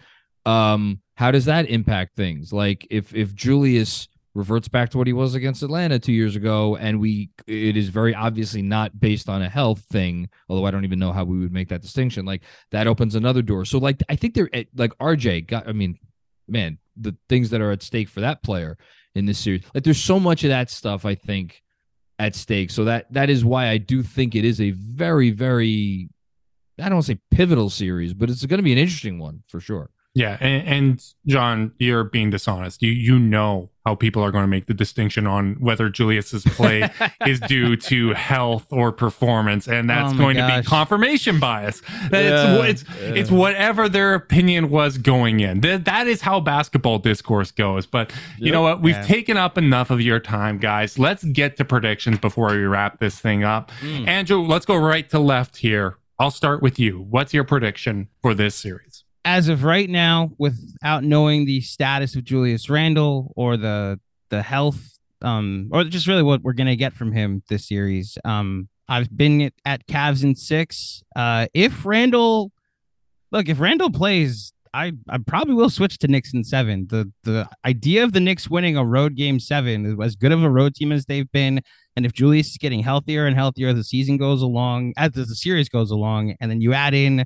Um, 0.47 1.01
how 1.17 1.33
does 1.33 1.47
that 1.47 1.69
impact 1.69 2.15
things? 2.15 2.53
Like 2.53 2.87
if 2.91 3.13
if 3.13 3.35
Julius 3.35 4.07
reverts 4.35 4.69
back 4.69 4.91
to 4.91 4.99
what 4.99 5.09
he 5.09 5.13
was 5.13 5.35
against 5.35 5.65
Atlanta 5.65 5.99
two 5.99 6.13
years 6.13 6.37
ago, 6.37 6.77
and 6.77 7.01
we 7.01 7.31
it 7.49 7.77
is 7.77 7.89
very 7.89 8.15
obviously 8.15 8.63
not 8.63 9.01
based 9.01 9.29
on 9.29 9.43
a 9.43 9.49
health 9.49 9.81
thing. 9.91 10.29
Although 10.49 10.67
I 10.67 10.71
don't 10.71 10.85
even 10.85 11.01
know 11.01 11.11
how 11.11 11.25
we 11.25 11.41
would 11.41 11.53
make 11.53 11.71
that 11.71 11.83
distinction. 11.83 12.25
Like 12.25 12.43
that 12.71 12.87
opens 12.87 13.17
another 13.17 13.43
door. 13.43 13.65
So 13.65 13.79
like 13.79 14.01
I 14.09 14.15
think 14.15 14.35
they're 14.35 14.51
like 14.77 14.97
RJ 14.99 15.49
got. 15.49 15.69
I 15.69 15.73
mean, 15.73 15.99
man, 16.47 16.79
the 16.97 17.17
things 17.29 17.51
that 17.51 17.61
are 17.61 17.73
at 17.73 17.83
stake 17.83 18.09
for 18.09 18.21
that 18.21 18.45
player 18.45 18.79
in 19.15 19.27
this 19.27 19.39
series. 19.39 19.63
Like 19.75 19.85
there's 19.85 20.03
so 20.03 20.19
much 20.19 20.45
of 20.45 20.51
that 20.51 20.71
stuff 20.71 21.05
I 21.05 21.15
think 21.15 21.63
at 22.19 22.35
stake. 22.35 22.71
So 22.71 22.85
that 22.85 23.13
that 23.13 23.31
is 23.31 23.45
why 23.45 23.69
I 23.69 23.79
do 23.79 24.03
think 24.03 24.35
it 24.35 24.45
is 24.45 24.61
a 24.61 24.71
very 24.73 25.31
very 25.31 26.09
I 26.79 26.85
don't 26.89 26.95
want 26.95 27.07
to 27.07 27.13
say 27.13 27.21
pivotal 27.31 27.71
series, 27.71 28.15
but 28.15 28.31
it's 28.31 28.45
going 28.47 28.59
to 28.59 28.65
be 28.65 28.73
an 28.73 28.79
interesting 28.79 29.19
one 29.19 29.43
for 29.47 29.61
sure. 29.61 29.91
Yeah, 30.17 30.37
and, 30.41 30.69
and 30.69 31.05
John, 31.27 31.73
you're 31.79 32.05
being 32.05 32.31
dishonest. 32.31 32.83
You 32.83 32.93
you 32.93 33.19
know 33.19 33.71
how 33.85 33.95
people 33.97 34.23
are 34.23 34.31
going 34.31 34.45
to 34.45 34.49
make 34.49 34.67
the 34.67 34.73
distinction 34.73 35.27
on 35.27 35.57
whether 35.59 35.91
Julius's 35.91 36.45
play 36.45 36.89
is 37.27 37.41
due 37.41 37.77
to 37.77 38.13
health 38.15 38.67
or 38.71 38.93
performance, 38.93 39.67
and 39.67 39.91
that's 39.91 40.15
Oh 40.15 40.17
going 40.17 40.37
to 40.37 40.47
be 40.47 40.67
confirmation 40.67 41.41
bias. 41.41 41.83
Yeah, 42.13 42.63
it's 42.63 42.83
it's 42.83 43.01
yeah. 43.01 43.09
it's 43.15 43.31
whatever 43.31 43.89
their 43.89 44.15
opinion 44.15 44.71
was 44.71 44.99
going 44.99 45.41
in. 45.41 45.61
That 45.63 45.85
that 45.87 46.07
is 46.07 46.21
how 46.21 46.39
basketball 46.39 47.01
discourse 47.01 47.51
goes. 47.51 47.85
But 47.85 48.13
you 48.39 48.53
know 48.53 48.63
what? 48.63 48.83
We've 48.83 48.95
Yeah. 48.95 49.03
taken 49.03 49.37
up 49.37 49.59
enough 49.59 49.91
of 49.91 50.01
your 50.01 50.21
time, 50.21 50.59
guys. 50.59 50.97
Let's 50.99 51.25
get 51.25 51.57
to 51.57 51.65
predictions 51.65 52.19
before 52.19 52.51
we 52.53 52.59
wrap 52.65 53.01
this 53.01 53.19
thing 53.19 53.43
up. 53.43 53.73
Mm. 53.81 54.07
Andrew, 54.07 54.43
let's 54.43 54.65
go 54.65 54.77
right 54.77 55.09
to 55.11 55.19
left 55.19 55.57
here. 55.57 55.97
I'll 56.21 56.31
start 56.31 56.63
with 56.63 56.79
you. 56.79 57.01
What's 57.11 57.35
your 57.35 57.43
prediction 57.45 58.09
for 58.23 58.35
this 58.35 58.55
series? 58.55 59.04
As 59.25 59.49
of 59.49 59.65
right 59.65 59.89
now, 59.89 60.33
without 60.39 61.03
knowing 61.03 61.47
the 61.47 61.61
status 61.63 62.15
of 62.15 62.25
Julius 62.25 62.69
Randle 62.69 63.33
or 63.37 63.57
the 63.57 63.99
the 64.31 64.43
health, 64.43 64.99
um, 65.23 65.71
or 65.73 65.85
just 65.85 66.07
really 66.07 66.23
what 66.23 66.43
we're 66.43 66.53
gonna 66.53 66.77
get 66.77 66.93
from 66.93 67.13
him 67.13 67.43
this 67.49 67.69
series, 67.69 68.19
um, 68.25 68.69
I've 68.89 69.15
been 69.17 69.41
at, 69.41 69.53
at 69.65 69.87
Cavs 69.87 70.25
in 70.25 70.35
six. 70.37 71.03
Uh, 71.17 71.47
if 71.55 71.87
Randle, 71.87 72.53
look, 73.33 73.49
if 73.49 73.61
Randle 73.61 73.91
plays, 73.91 74.53
I 74.75 74.93
I 75.09 75.19
probably 75.19 75.55
will 75.55 75.71
switch 75.71 75.99
to 75.99 76.09
Knicks 76.09 76.35
in 76.35 76.45
seven. 76.45 76.87
The 76.91 77.11
the 77.23 77.49
idea 77.65 78.05
of 78.05 78.13
the 78.13 78.21
Knicks 78.21 78.51
winning 78.51 78.77
a 78.77 78.85
road 78.85 79.15
game 79.15 79.41
seven 79.41 80.01
as 80.03 80.17
good 80.17 80.33
of 80.33 80.43
a 80.43 80.51
road 80.51 80.75
team 80.75 80.93
as 80.93 81.07
they've 81.07 81.31
been. 81.33 81.63
And 81.97 82.05
if 82.05 82.13
Julius 82.13 82.51
is 82.51 82.59
getting 82.59 82.81
healthier 82.81 83.27
and 83.27 83.37
healthier 83.37 83.69
as 83.69 83.77
the 83.77 83.85
season 83.85 84.17
goes 84.17 84.43
along, 84.43 84.95
as 84.97 85.13
the 85.13 85.27
series 85.27 85.69
goes 85.69 85.93
along, 85.93 86.35
and 86.41 86.51
then 86.51 86.61
you 86.61 86.73
add 86.73 86.93
in 86.93 87.25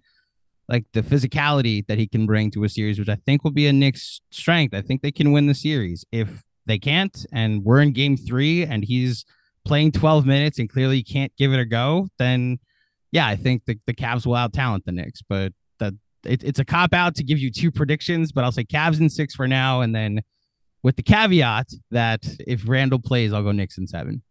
like 0.68 0.84
the 0.92 1.02
physicality 1.02 1.86
that 1.86 1.98
he 1.98 2.06
can 2.06 2.26
bring 2.26 2.50
to 2.52 2.64
a 2.64 2.68
series, 2.68 2.98
which 2.98 3.08
I 3.08 3.16
think 3.26 3.42
will 3.44 3.50
be 3.50 3.66
a 3.66 3.72
Knicks 3.72 4.20
strength. 4.30 4.74
I 4.74 4.82
think 4.82 5.02
they 5.02 5.10
can 5.12 5.32
win 5.32 5.46
the 5.46 5.54
series. 5.54 6.04
If 6.12 6.42
they 6.66 6.78
can't, 6.78 7.24
and 7.32 7.64
we're 7.64 7.80
in 7.80 7.92
game 7.92 8.16
three 8.16 8.64
and 8.64 8.84
he's 8.84 9.24
playing 9.64 9.92
12 9.92 10.26
minutes 10.26 10.58
and 10.58 10.68
clearly 10.68 11.02
can't 11.02 11.32
give 11.38 11.52
it 11.52 11.58
a 11.60 11.64
go, 11.64 12.08
then 12.18 12.58
yeah, 13.12 13.26
I 13.26 13.36
think 13.36 13.64
the, 13.64 13.78
the 13.86 13.94
Cavs 13.94 14.26
will 14.26 14.34
out 14.34 14.52
talent 14.52 14.84
the 14.84 14.92
Knicks. 14.92 15.22
But 15.26 15.52
that 15.78 15.94
it, 16.24 16.44
it's 16.44 16.58
a 16.58 16.64
cop 16.64 16.92
out 16.92 17.14
to 17.16 17.24
give 17.24 17.38
you 17.38 17.50
two 17.50 17.70
predictions, 17.70 18.32
but 18.32 18.44
I'll 18.44 18.52
say 18.52 18.64
Cavs 18.64 19.00
in 19.00 19.08
six 19.08 19.34
for 19.34 19.48
now. 19.48 19.80
And 19.80 19.94
then 19.94 20.20
with 20.82 20.96
the 20.96 21.02
caveat 21.02 21.68
that 21.90 22.26
if 22.46 22.68
Randle 22.68 22.98
plays, 22.98 23.32
I'll 23.32 23.42
go 23.42 23.52
Knicks 23.52 23.78
in 23.78 23.86
seven. 23.86 24.22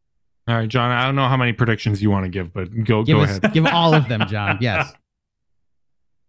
All 0.48 0.56
right, 0.56 0.70
John. 0.70 0.92
I 0.92 1.04
don't 1.06 1.16
know 1.16 1.28
how 1.28 1.36
many 1.38 1.52
predictions 1.54 2.02
you 2.02 2.10
want 2.12 2.26
to 2.26 2.30
give, 2.30 2.54
but 2.54 2.70
go 2.86 3.04
Give 3.04 3.18
go 3.18 3.24
us, 3.24 3.38
ahead. 3.40 3.54
give 3.54 3.66
all 3.66 3.94
of 3.96 4.08
them, 4.08 4.26
John. 4.30 4.60
Yes. 4.62 4.94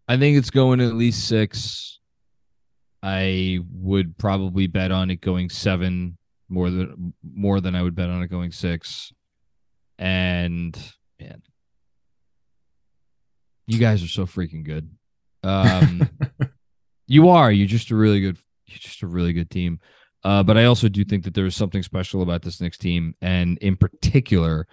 I 0.09 0.17
think 0.17 0.39
it's 0.39 0.51
going 0.51 0.81
at 0.81 0.95
least 0.95 1.29
six. 1.29 2.01
I 3.03 3.61
would 3.71 4.17
probably 4.19 4.67
bet 4.67 4.91
on 4.91 5.11
it 5.11 5.21
going 5.21 5.51
seven 5.51 6.17
more 6.49 6.71
than 6.71 7.13
more 7.23 7.61
than 7.61 7.75
I 7.75 7.83
would 7.83 7.95
bet 7.95 8.09
on 8.09 8.23
it 8.23 8.29
going 8.29 8.51
six. 8.51 9.13
And 9.99 10.77
man, 11.21 11.43
you 13.67 13.79
guys 13.79 14.03
are 14.03 14.09
so 14.09 14.25
freaking 14.25 14.65
good. 14.65 14.91
Um, 15.43 16.09
you 17.07 17.29
are. 17.29 17.53
You're 17.53 17.67
just 17.67 17.91
a 17.91 17.97
really 17.97 18.21
good. 18.21 18.39
You're 18.67 18.79
just 18.79 19.03
a 19.03 19.07
really 19.07 19.33
good 19.33 19.51
team. 19.51 19.79
Uh, 20.25 20.43
but 20.43 20.57
I 20.57 20.65
also 20.65 20.89
do 20.89 21.05
think 21.05 21.25
that 21.25 21.35
there 21.35 21.47
is 21.47 21.55
something 21.55 21.83
special 21.83 22.23
about 22.23 22.43
this 22.43 22.61
Knicks 22.61 22.79
team, 22.79 23.15
and 23.21 23.57
in 23.59 23.77
particular, 23.77 24.67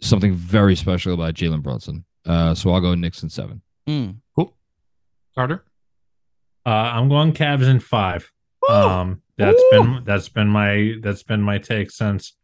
something 0.00 0.34
very 0.34 0.76
special 0.76 1.14
about 1.14 1.34
Jalen 1.34 1.62
Brunson. 1.62 2.04
Uh, 2.26 2.54
so 2.54 2.70
I'll 2.70 2.80
go 2.80 2.94
Knicks 2.94 3.22
in 3.22 3.30
seven. 3.30 3.62
Mm. 3.88 4.16
Carter. 5.34 5.64
Uh, 6.64 6.68
I'm 6.70 7.08
going 7.08 7.32
Cavs 7.32 7.68
in 7.68 7.80
five. 7.80 8.30
Um, 8.68 9.20
that's 9.36 9.62
been 9.72 10.02
that's 10.04 10.28
been 10.28 10.46
my 10.48 10.94
that's 11.02 11.22
been 11.24 11.42
my 11.42 11.58
take 11.58 11.90
since 11.90 12.34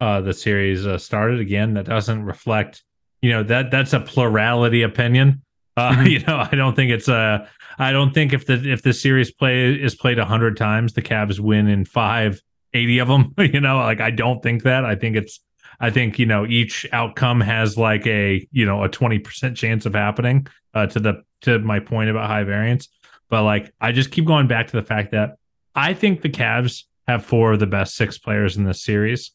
uh, 0.00 0.20
the 0.20 0.34
series 0.34 0.86
uh, 0.86 0.98
started. 0.98 1.40
Again, 1.40 1.72
that 1.74 1.86
doesn't 1.86 2.22
reflect, 2.22 2.84
you 3.22 3.30
know, 3.30 3.42
that 3.44 3.70
that's 3.70 3.94
a 3.94 4.00
plurality 4.00 4.82
opinion. 4.82 5.42
Uh, 5.76 5.92
Mhm. 5.96 6.10
You 6.10 6.18
know, 6.20 6.46
I 6.50 6.54
don't 6.54 6.76
think 6.76 6.92
it's 6.92 7.08
a. 7.08 7.48
I 7.78 7.90
don't 7.92 8.12
think 8.14 8.32
if 8.34 8.46
the 8.46 8.70
if 8.70 8.82
the 8.82 8.92
series 8.92 9.32
play 9.32 9.74
is 9.74 9.94
played 9.96 10.18
a 10.18 10.24
hundred 10.24 10.56
times, 10.56 10.92
the 10.92 11.02
Cavs 11.02 11.40
win 11.40 11.66
in 11.66 11.84
five, 11.86 12.40
80 12.74 12.98
of 13.00 13.08
them. 13.08 13.34
You 13.38 13.60
know, 13.60 13.78
like 13.78 14.00
I 14.00 14.10
don't 14.10 14.42
think 14.42 14.62
that. 14.64 14.84
I 14.84 14.94
think 14.96 15.16
it's. 15.16 15.40
I 15.80 15.90
think 15.90 16.18
you 16.18 16.26
know 16.26 16.46
each 16.46 16.86
outcome 16.92 17.40
has 17.40 17.76
like 17.76 18.06
a 18.06 18.46
you 18.52 18.64
know 18.66 18.82
a 18.84 18.88
twenty 18.88 19.18
percent 19.18 19.56
chance 19.56 19.86
of 19.86 19.94
happening. 19.94 20.46
Uh, 20.72 20.86
to 20.86 20.98
the 21.00 21.22
to 21.42 21.58
my 21.60 21.78
point 21.78 22.10
about 22.10 22.26
high 22.28 22.42
variance, 22.44 22.88
but 23.28 23.42
like 23.44 23.72
I 23.80 23.92
just 23.92 24.10
keep 24.10 24.24
going 24.24 24.46
back 24.48 24.66
to 24.68 24.72
the 24.76 24.82
fact 24.82 25.12
that 25.12 25.36
I 25.74 25.94
think 25.94 26.22
the 26.22 26.28
Cavs 26.30 26.84
have 27.06 27.24
four 27.24 27.52
of 27.52 27.60
the 27.60 27.66
best 27.66 27.94
six 27.94 28.18
players 28.18 28.56
in 28.56 28.64
this 28.64 28.82
series, 28.82 29.30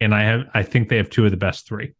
and 0.00 0.14
I 0.14 0.22
have 0.24 0.40
I 0.52 0.62
think 0.64 0.88
they 0.88 0.96
have 0.96 1.08
two 1.10 1.24
of 1.24 1.30
the 1.30 1.36
best 1.36 1.66
3 1.68 1.92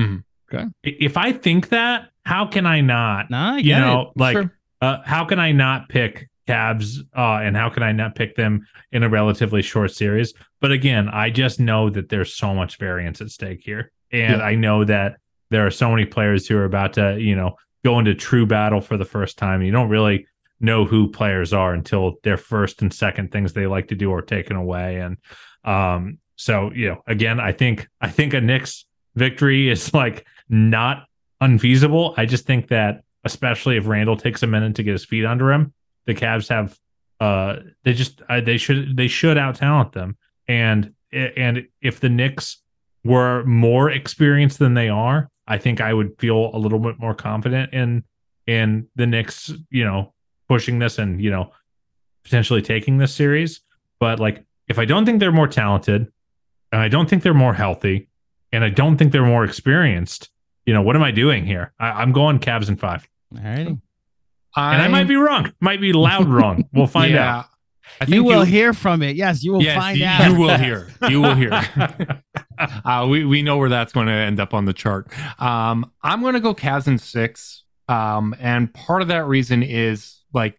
Mhm. 0.00 0.24
Okay. 0.52 0.64
If 0.82 1.16
I 1.16 1.32
think 1.32 1.68
that, 1.68 2.08
how 2.24 2.46
can 2.46 2.64
I 2.66 2.80
not? 2.80 3.30
Nah, 3.30 3.54
I 3.54 3.58
you 3.58 3.74
know, 3.74 4.12
it. 4.14 4.18
like 4.20 4.36
Sure. 4.36 4.52
uh, 4.80 4.98
how 5.04 5.24
can 5.26 5.38
I 5.38 5.52
not 5.52 5.88
pick 5.88 6.28
Cavs? 6.50 6.98
Uh, 7.16 7.44
and 7.44 7.56
how 7.56 7.68
can 7.70 7.82
I 7.82 7.92
not 7.92 8.14
pick 8.14 8.34
them 8.36 8.66
in 8.92 9.02
a 9.02 9.08
relatively 9.08 9.62
short 9.62 9.92
series? 9.92 10.34
But 10.60 10.72
again, 10.72 11.08
I 11.08 11.30
just 11.30 11.60
know 11.60 11.90
that 11.90 12.08
there's 12.08 12.34
so 12.34 12.54
much 12.54 12.78
variance 12.78 13.20
at 13.20 13.30
stake 13.30 13.60
here, 13.62 13.92
and 14.12 14.38
Yeah. 14.38 14.44
I 14.44 14.54
know 14.54 14.84
that 14.84 15.16
there 15.50 15.66
are 15.66 15.70
so 15.70 15.90
many 15.90 16.04
players 16.06 16.46
who 16.46 16.56
are 16.56 16.64
about 16.64 16.92
to, 16.94 17.18
you 17.20 17.34
know, 17.36 17.56
go 17.84 17.98
into 17.98 18.14
true 18.14 18.46
battle 18.46 18.80
for 18.80 18.96
the 18.96 19.04
first 19.04 19.38
time. 19.38 19.62
You 19.62 19.72
don't 19.72 19.88
really 19.88 20.26
know 20.60 20.84
who 20.84 21.10
players 21.10 21.52
are 21.52 21.72
until 21.72 22.16
their 22.22 22.36
first 22.36 22.82
and 22.82 22.92
second 22.92 23.32
things 23.32 23.52
they 23.52 23.66
like 23.66 23.88
to 23.88 23.94
do 23.94 24.12
are 24.12 24.22
taken 24.22 24.56
away, 24.56 25.00
and 25.00 25.16
um, 25.64 26.18
so 26.36 26.70
you 26.74 26.88
know, 26.90 27.02
again, 27.06 27.40
I 27.40 27.52
think 27.52 27.88
I 28.00 28.08
think 28.08 28.34
a 28.34 28.40
Knicks 28.40 28.84
victory 29.14 29.68
is 29.70 29.92
like 29.94 30.26
not 30.48 31.06
unfeasible. 31.40 32.14
I 32.16 32.26
just 32.26 32.46
think 32.46 32.68
that 32.68 33.02
especially 33.24 33.76
if 33.76 33.86
Randle 33.86 34.16
takes 34.16 34.42
a 34.42 34.46
minute 34.46 34.74
to 34.76 34.82
get 34.82 34.92
his 34.92 35.04
feet 35.04 35.24
under 35.24 35.52
him, 35.52 35.72
the 36.10 36.20
Cavs 36.20 36.48
have 36.48 36.76
uh 37.20 37.56
they 37.84 37.92
just 37.92 38.22
uh, 38.28 38.40
they 38.40 38.56
should 38.56 38.96
they 38.96 39.08
should 39.08 39.38
out 39.38 39.54
talent 39.54 39.92
them. 39.92 40.16
And 40.48 40.92
and 41.12 41.66
if 41.80 42.00
the 42.00 42.08
Knicks 42.08 42.62
were 43.04 43.44
more 43.44 43.90
experienced 43.90 44.58
than 44.58 44.74
they 44.74 44.88
are, 44.88 45.30
I 45.46 45.58
think 45.58 45.80
I 45.80 45.92
would 45.92 46.18
feel 46.18 46.50
a 46.54 46.58
little 46.58 46.78
bit 46.78 46.98
more 46.98 47.14
confident 47.14 47.72
in 47.72 48.04
in 48.46 48.88
the 48.96 49.06
Knicks, 49.06 49.52
you 49.70 49.84
know, 49.84 50.12
pushing 50.48 50.78
this 50.78 50.98
and, 50.98 51.22
you 51.22 51.30
know, 51.30 51.52
potentially 52.24 52.62
taking 52.62 52.98
this 52.98 53.14
series. 53.14 53.60
But 53.98 54.18
like 54.18 54.44
if 54.68 54.78
I 54.78 54.84
don't 54.84 55.04
think 55.04 55.20
they're 55.20 55.32
more 55.32 55.48
talented 55.48 56.10
and 56.72 56.80
I 56.80 56.88
don't 56.88 57.08
think 57.08 57.22
they're 57.22 57.34
more 57.34 57.54
healthy 57.54 58.08
and 58.52 58.64
I 58.64 58.70
don't 58.70 58.96
think 58.96 59.12
they're 59.12 59.26
more 59.26 59.44
experienced, 59.44 60.30
you 60.66 60.74
know, 60.74 60.82
what 60.82 60.96
am 60.96 61.02
I 61.02 61.10
doing 61.10 61.44
here? 61.46 61.72
I, 61.78 61.90
I'm 62.02 62.12
going 62.12 62.38
Cavs 62.40 62.68
in 62.68 62.76
five. 62.76 63.08
All 63.36 63.42
righty. 63.44 63.78
And 64.56 64.82
I 64.82 64.88
might 64.88 65.08
be 65.08 65.16
wrong. 65.16 65.52
Might 65.60 65.80
be 65.80 65.92
loud 65.92 66.28
wrong. 66.28 66.68
We'll 66.72 66.86
find 66.98 67.14
yeah, 67.14 67.38
out. 67.38 67.46
I 68.00 68.06
You 68.06 68.24
will 68.24 68.44
hear 68.44 68.72
from 68.72 69.02
it. 69.02 69.16
Yes, 69.16 69.42
you 69.44 69.52
will 69.52 69.62
yes, 69.62 69.76
find 69.76 69.98
you, 69.98 70.06
out. 70.06 70.30
you 70.30 70.38
will 70.38 70.56
hear. 70.56 70.88
You 71.08 71.20
will 71.20 71.34
hear. 71.34 71.52
uh, 72.84 73.06
we 73.08 73.24
we 73.24 73.42
know 73.42 73.58
where 73.58 73.68
that's 73.68 73.92
going 73.92 74.06
to 74.06 74.12
end 74.12 74.40
up 74.40 74.54
on 74.54 74.64
the 74.64 74.72
chart. 74.72 75.08
Um, 75.40 75.90
I'm 76.02 76.20
going 76.20 76.34
to 76.34 76.40
go 76.40 76.54
Cavs 76.54 76.86
in 76.86 76.98
six, 76.98 77.64
um, 77.88 78.34
and 78.38 78.72
part 78.72 79.02
of 79.02 79.08
that 79.08 79.26
reason 79.26 79.62
is 79.62 80.20
like, 80.32 80.58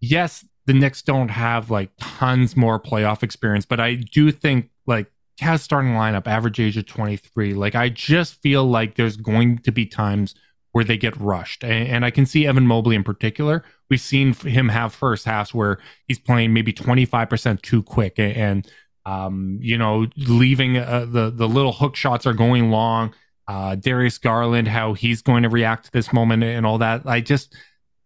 yes, 0.00 0.44
the 0.66 0.74
Knicks 0.74 1.02
don't 1.02 1.28
have 1.28 1.70
like 1.70 1.90
tons 1.98 2.56
more 2.56 2.80
playoff 2.80 3.22
experience, 3.22 3.66
but 3.66 3.80
I 3.80 3.94
do 3.94 4.30
think 4.30 4.70
like 4.86 5.10
Cavs 5.40 5.60
starting 5.60 5.92
lineup, 5.92 6.26
average 6.26 6.60
age 6.60 6.76
of 6.76 6.86
23. 6.86 7.54
Like 7.54 7.74
I 7.74 7.88
just 7.88 8.40
feel 8.42 8.64
like 8.64 8.96
there's 8.96 9.16
going 9.16 9.58
to 9.58 9.72
be 9.72 9.86
times 9.86 10.34
where 10.74 10.84
they 10.84 10.96
get 10.96 11.16
rushed, 11.16 11.62
and, 11.62 11.88
and 11.88 12.04
I 12.04 12.10
can 12.10 12.26
see 12.26 12.48
Evan 12.48 12.66
Mobley 12.66 12.96
in 12.96 13.04
particular. 13.04 13.64
We've 13.88 14.00
seen 14.00 14.34
him 14.34 14.68
have 14.70 14.92
first 14.92 15.24
halves 15.24 15.54
where 15.54 15.78
he's 16.08 16.18
playing 16.18 16.52
maybe 16.52 16.72
25% 16.72 17.62
too 17.62 17.82
quick 17.84 18.18
and, 18.18 18.36
and 18.36 18.72
um, 19.06 19.58
you 19.60 19.78
know, 19.78 20.06
leaving 20.16 20.78
uh, 20.78 21.06
the 21.08 21.30
the 21.30 21.48
little 21.48 21.72
hook 21.72 21.94
shots 21.96 22.26
are 22.26 22.32
going 22.32 22.70
long. 22.70 23.14
Uh, 23.46 23.74
Darius 23.74 24.18
Garland, 24.18 24.68
how 24.68 24.94
he's 24.94 25.22
going 25.22 25.42
to 25.42 25.48
react 25.48 25.86
to 25.86 25.92
this 25.92 26.12
moment 26.12 26.42
and 26.42 26.64
all 26.64 26.78
that. 26.78 27.02
I 27.04 27.20
just 27.20 27.54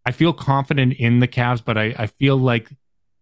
I 0.05 0.11
feel 0.11 0.33
confident 0.33 0.95
in 0.95 1.21
the 1.21 1.29
Cavs, 1.29 1.63
but 1.65 1.79
I, 1.79 1.95
I 1.97 2.07
feel 2.07 2.37
like 2.37 2.69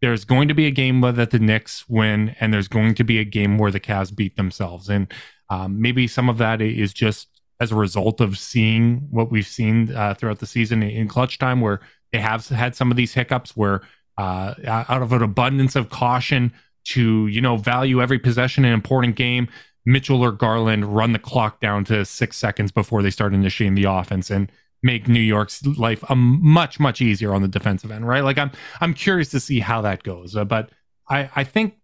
there's 0.00 0.24
going 0.24 0.48
to 0.48 0.54
be 0.54 0.66
a 0.66 0.70
game 0.70 1.00
where 1.00 1.12
that 1.12 1.30
the 1.30 1.38
Knicks 1.38 1.88
win, 1.88 2.34
and 2.40 2.52
there's 2.52 2.68
going 2.68 2.94
to 2.94 3.04
be 3.04 3.18
a 3.18 3.24
game 3.24 3.58
where 3.58 3.70
the 3.70 3.80
Cavs 3.80 4.14
beat 4.14 4.36
themselves, 4.36 4.88
and 4.88 5.12
um, 5.50 5.80
maybe 5.80 6.08
some 6.08 6.28
of 6.28 6.38
that 6.38 6.60
is 6.60 6.92
just 6.92 7.28
as 7.60 7.72
a 7.72 7.76
result 7.76 8.20
of 8.20 8.38
seeing 8.38 9.08
what 9.10 9.30
we've 9.30 9.46
seen 9.46 9.94
uh, 9.94 10.14
throughout 10.14 10.38
the 10.38 10.46
season 10.46 10.82
in 10.82 11.08
clutch 11.08 11.38
time, 11.38 11.60
where 11.60 11.80
they 12.12 12.18
have 12.18 12.46
had 12.48 12.74
some 12.74 12.90
of 12.90 12.96
these 12.96 13.14
hiccups, 13.14 13.56
where 13.56 13.82
uh, 14.18 14.54
out 14.66 15.02
of 15.02 15.12
an 15.12 15.22
abundance 15.22 15.76
of 15.76 15.90
caution 15.90 16.52
to 16.84 17.26
you 17.26 17.40
know 17.40 17.56
value 17.56 18.00
every 18.00 18.18
possession 18.18 18.64
in 18.64 18.70
an 18.70 18.74
important 18.74 19.16
game, 19.16 19.48
Mitchell 19.84 20.22
or 20.22 20.32
Garland 20.32 20.84
run 20.84 21.12
the 21.12 21.18
clock 21.18 21.60
down 21.60 21.84
to 21.86 22.04
six 22.04 22.36
seconds 22.36 22.72
before 22.72 23.02
they 23.02 23.10
start 23.10 23.34
initiating 23.34 23.74
the 23.74 23.84
offense 23.84 24.30
and 24.30 24.50
make 24.82 25.08
New 25.08 25.20
York's 25.20 25.64
life 25.64 26.04
a 26.08 26.16
much 26.16 26.78
much 26.78 27.00
easier 27.00 27.34
on 27.34 27.42
the 27.42 27.48
defensive 27.48 27.90
end, 27.90 28.06
right? 28.06 28.24
Like 28.24 28.38
I'm 28.38 28.50
I'm 28.80 28.94
curious 28.94 29.30
to 29.30 29.40
see 29.40 29.60
how 29.60 29.80
that 29.82 30.02
goes, 30.02 30.36
uh, 30.36 30.44
but 30.44 30.70
I 31.08 31.30
I 31.34 31.44
think 31.44 31.74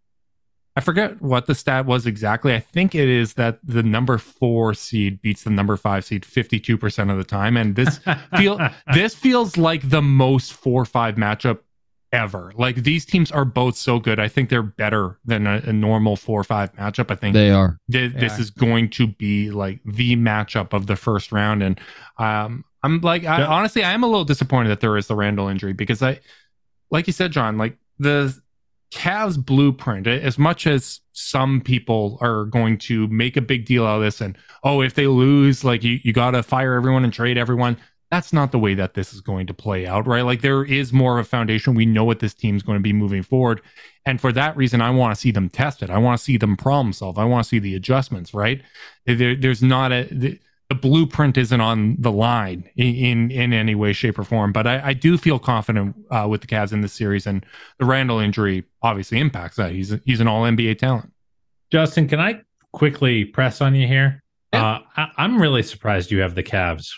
I 0.74 0.80
forget 0.80 1.20
what 1.20 1.46
the 1.46 1.54
stat 1.54 1.84
was 1.84 2.06
exactly. 2.06 2.54
I 2.54 2.60
think 2.60 2.94
it 2.94 3.08
is 3.08 3.34
that 3.34 3.58
the 3.62 3.82
number 3.82 4.16
four 4.16 4.72
seed 4.72 5.20
beats 5.20 5.42
the 5.44 5.50
number 5.50 5.76
five 5.76 6.04
seed 6.04 6.22
52% 6.22 7.10
of 7.10 7.18
the 7.18 7.24
time. 7.24 7.56
And 7.58 7.76
this 7.76 8.00
feel 8.38 8.58
this 8.94 9.14
feels 9.14 9.56
like 9.58 9.88
the 9.90 10.00
most 10.02 10.53
four 10.54 10.84
five 10.86 11.16
matchup 11.16 11.58
ever. 12.11 12.53
Like 12.57 12.76
these 12.84 13.04
teams 13.04 13.30
are 13.30 13.44
both 13.44 13.76
so 13.76 13.99
good. 13.99 14.18
I 14.18 14.28
think 14.28 14.49
they're 14.49 14.62
better 14.62 15.18
than 15.24 15.46
a, 15.46 15.62
a 15.66 15.72
normal 15.72 16.16
four 16.16 16.42
five 16.44 16.72
matchup. 16.74 17.11
I 17.11 17.16
think 17.16 17.34
They 17.34 17.50
are. 17.50 17.78
thi- 17.90 18.08
They 18.08 18.20
this 18.20 18.38
are. 18.38 18.40
is 18.40 18.50
going 18.50 18.88
to 18.90 19.07
be 19.07 19.50
like 19.50 19.80
the 19.84 20.16
matchup 20.16 20.72
of 20.72 20.86
the 20.86 20.96
first 20.96 21.32
round. 21.32 21.62
And 21.62 21.78
um, 22.18 22.64
I'm 22.82 23.00
like, 23.00 23.24
I, 23.24 23.40
Yeah. 23.40 23.46
honestly, 23.46 23.84
I 23.84 23.92
am 23.92 24.03
a 24.03 24.07
little 24.07 24.24
disappointed 24.24 24.70
that 24.70 24.80
there 24.80 24.96
is 24.96 25.07
the 25.07 25.16
Randle 25.16 25.49
injury 25.49 25.72
because 25.74 26.03
I, 26.03 26.20
like 26.90 27.07
you 27.07 27.12
said, 27.12 27.30
John, 27.32 27.57
like 27.58 27.76
the 27.99 28.38
Cavs 28.92 29.42
blueprint, 29.42 30.06
as 30.06 30.38
much 30.38 30.66
as 30.66 31.00
some 31.12 31.60
people 31.60 32.18
are 32.20 32.44
going 32.44 32.76
to 32.76 33.08
make 33.08 33.36
a 33.36 33.40
big 33.40 33.64
deal 33.64 33.86
out 33.86 33.96
of 33.96 34.02
this 34.02 34.20
and, 34.20 34.36
oh, 34.64 34.82
if 34.82 34.94
they 34.94 35.06
lose, 35.06 35.64
like 35.64 35.82
you, 35.82 35.98
you 36.02 36.12
got 36.12 36.32
to 36.32 36.42
fire 36.42 36.74
everyone 36.74 37.02
and 37.02 37.12
trade 37.12 37.38
everyone. 37.38 37.76
That's 38.10 38.34
not 38.34 38.52
the 38.52 38.58
way 38.58 38.74
that 38.74 38.92
this 38.92 39.14
is 39.14 39.22
going 39.22 39.46
to 39.46 39.54
play 39.54 39.86
out, 39.86 40.06
right? 40.06 40.20
Like 40.20 40.42
there 40.42 40.62
is 40.62 40.92
more 40.92 41.18
of 41.18 41.24
a 41.24 41.28
foundation. 41.28 41.74
We 41.74 41.86
know 41.86 42.04
what 42.04 42.20
this 42.20 42.34
team's 42.34 42.62
going 42.62 42.76
to 42.76 42.82
be 42.82 42.92
moving 42.92 43.22
forward. 43.22 43.62
And 44.04 44.20
for 44.20 44.30
that 44.32 44.54
reason, 44.54 44.82
I 44.82 44.90
want 44.90 45.14
to 45.14 45.20
see 45.20 45.30
them 45.30 45.48
tested. 45.48 45.88
I 45.88 45.96
want 45.96 46.18
to 46.18 46.24
see 46.24 46.36
them 46.36 46.56
problem 46.58 46.92
solve. 46.92 47.18
I 47.18 47.24
want 47.24 47.44
to 47.44 47.48
see 47.48 47.58
the 47.58 47.74
adjustments, 47.74 48.34
right? 48.34 48.60
There, 49.06 49.34
there's 49.34 49.62
not 49.62 49.92
a, 49.92 50.06
the, 50.10 50.38
the 50.72 50.78
blueprint 50.78 51.36
isn't 51.36 51.61
on 51.61 51.96
the 51.99 52.11
line 52.11 52.68
in 52.76 52.94
in, 52.94 53.30
in 53.30 53.53
any 53.53 53.74
way, 53.74 53.92
shape, 53.92 54.18
or 54.18 54.24
form. 54.24 54.53
But 54.53 54.66
I, 54.66 54.88
I 54.88 54.92
do 54.94 55.18
feel 55.18 55.38
confident 55.38 55.94
uh, 56.11 56.26
with 56.30 56.40
the 56.40 56.46
Cavs 56.46 56.72
in 56.72 56.80
this 56.80 56.94
series, 56.94 57.26
and 57.26 57.44
the 57.78 57.84
Randle 57.84 58.18
injury 58.18 58.64
obviously 58.82 59.18
impacts 59.18 59.57
that. 59.57 59.72
He's 59.72 59.94
he's 60.07 60.20
an 60.20 60.28
All 60.28 60.44
NBA 60.44 60.78
talent. 60.78 61.12
Justin, 61.70 62.08
can 62.08 62.20
I 62.20 62.40
quickly 62.72 63.26
press 63.26 63.61
on 63.61 63.74
you 63.74 63.86
here? 63.86 64.22
Yeah. 64.54 64.64
Uh, 64.64 64.78
I, 64.96 65.08
I'm 65.18 65.40
really 65.40 65.62
surprised 65.62 66.11
you 66.11 66.20
have 66.20 66.34
the 66.34 66.42
Cavs 66.42 66.92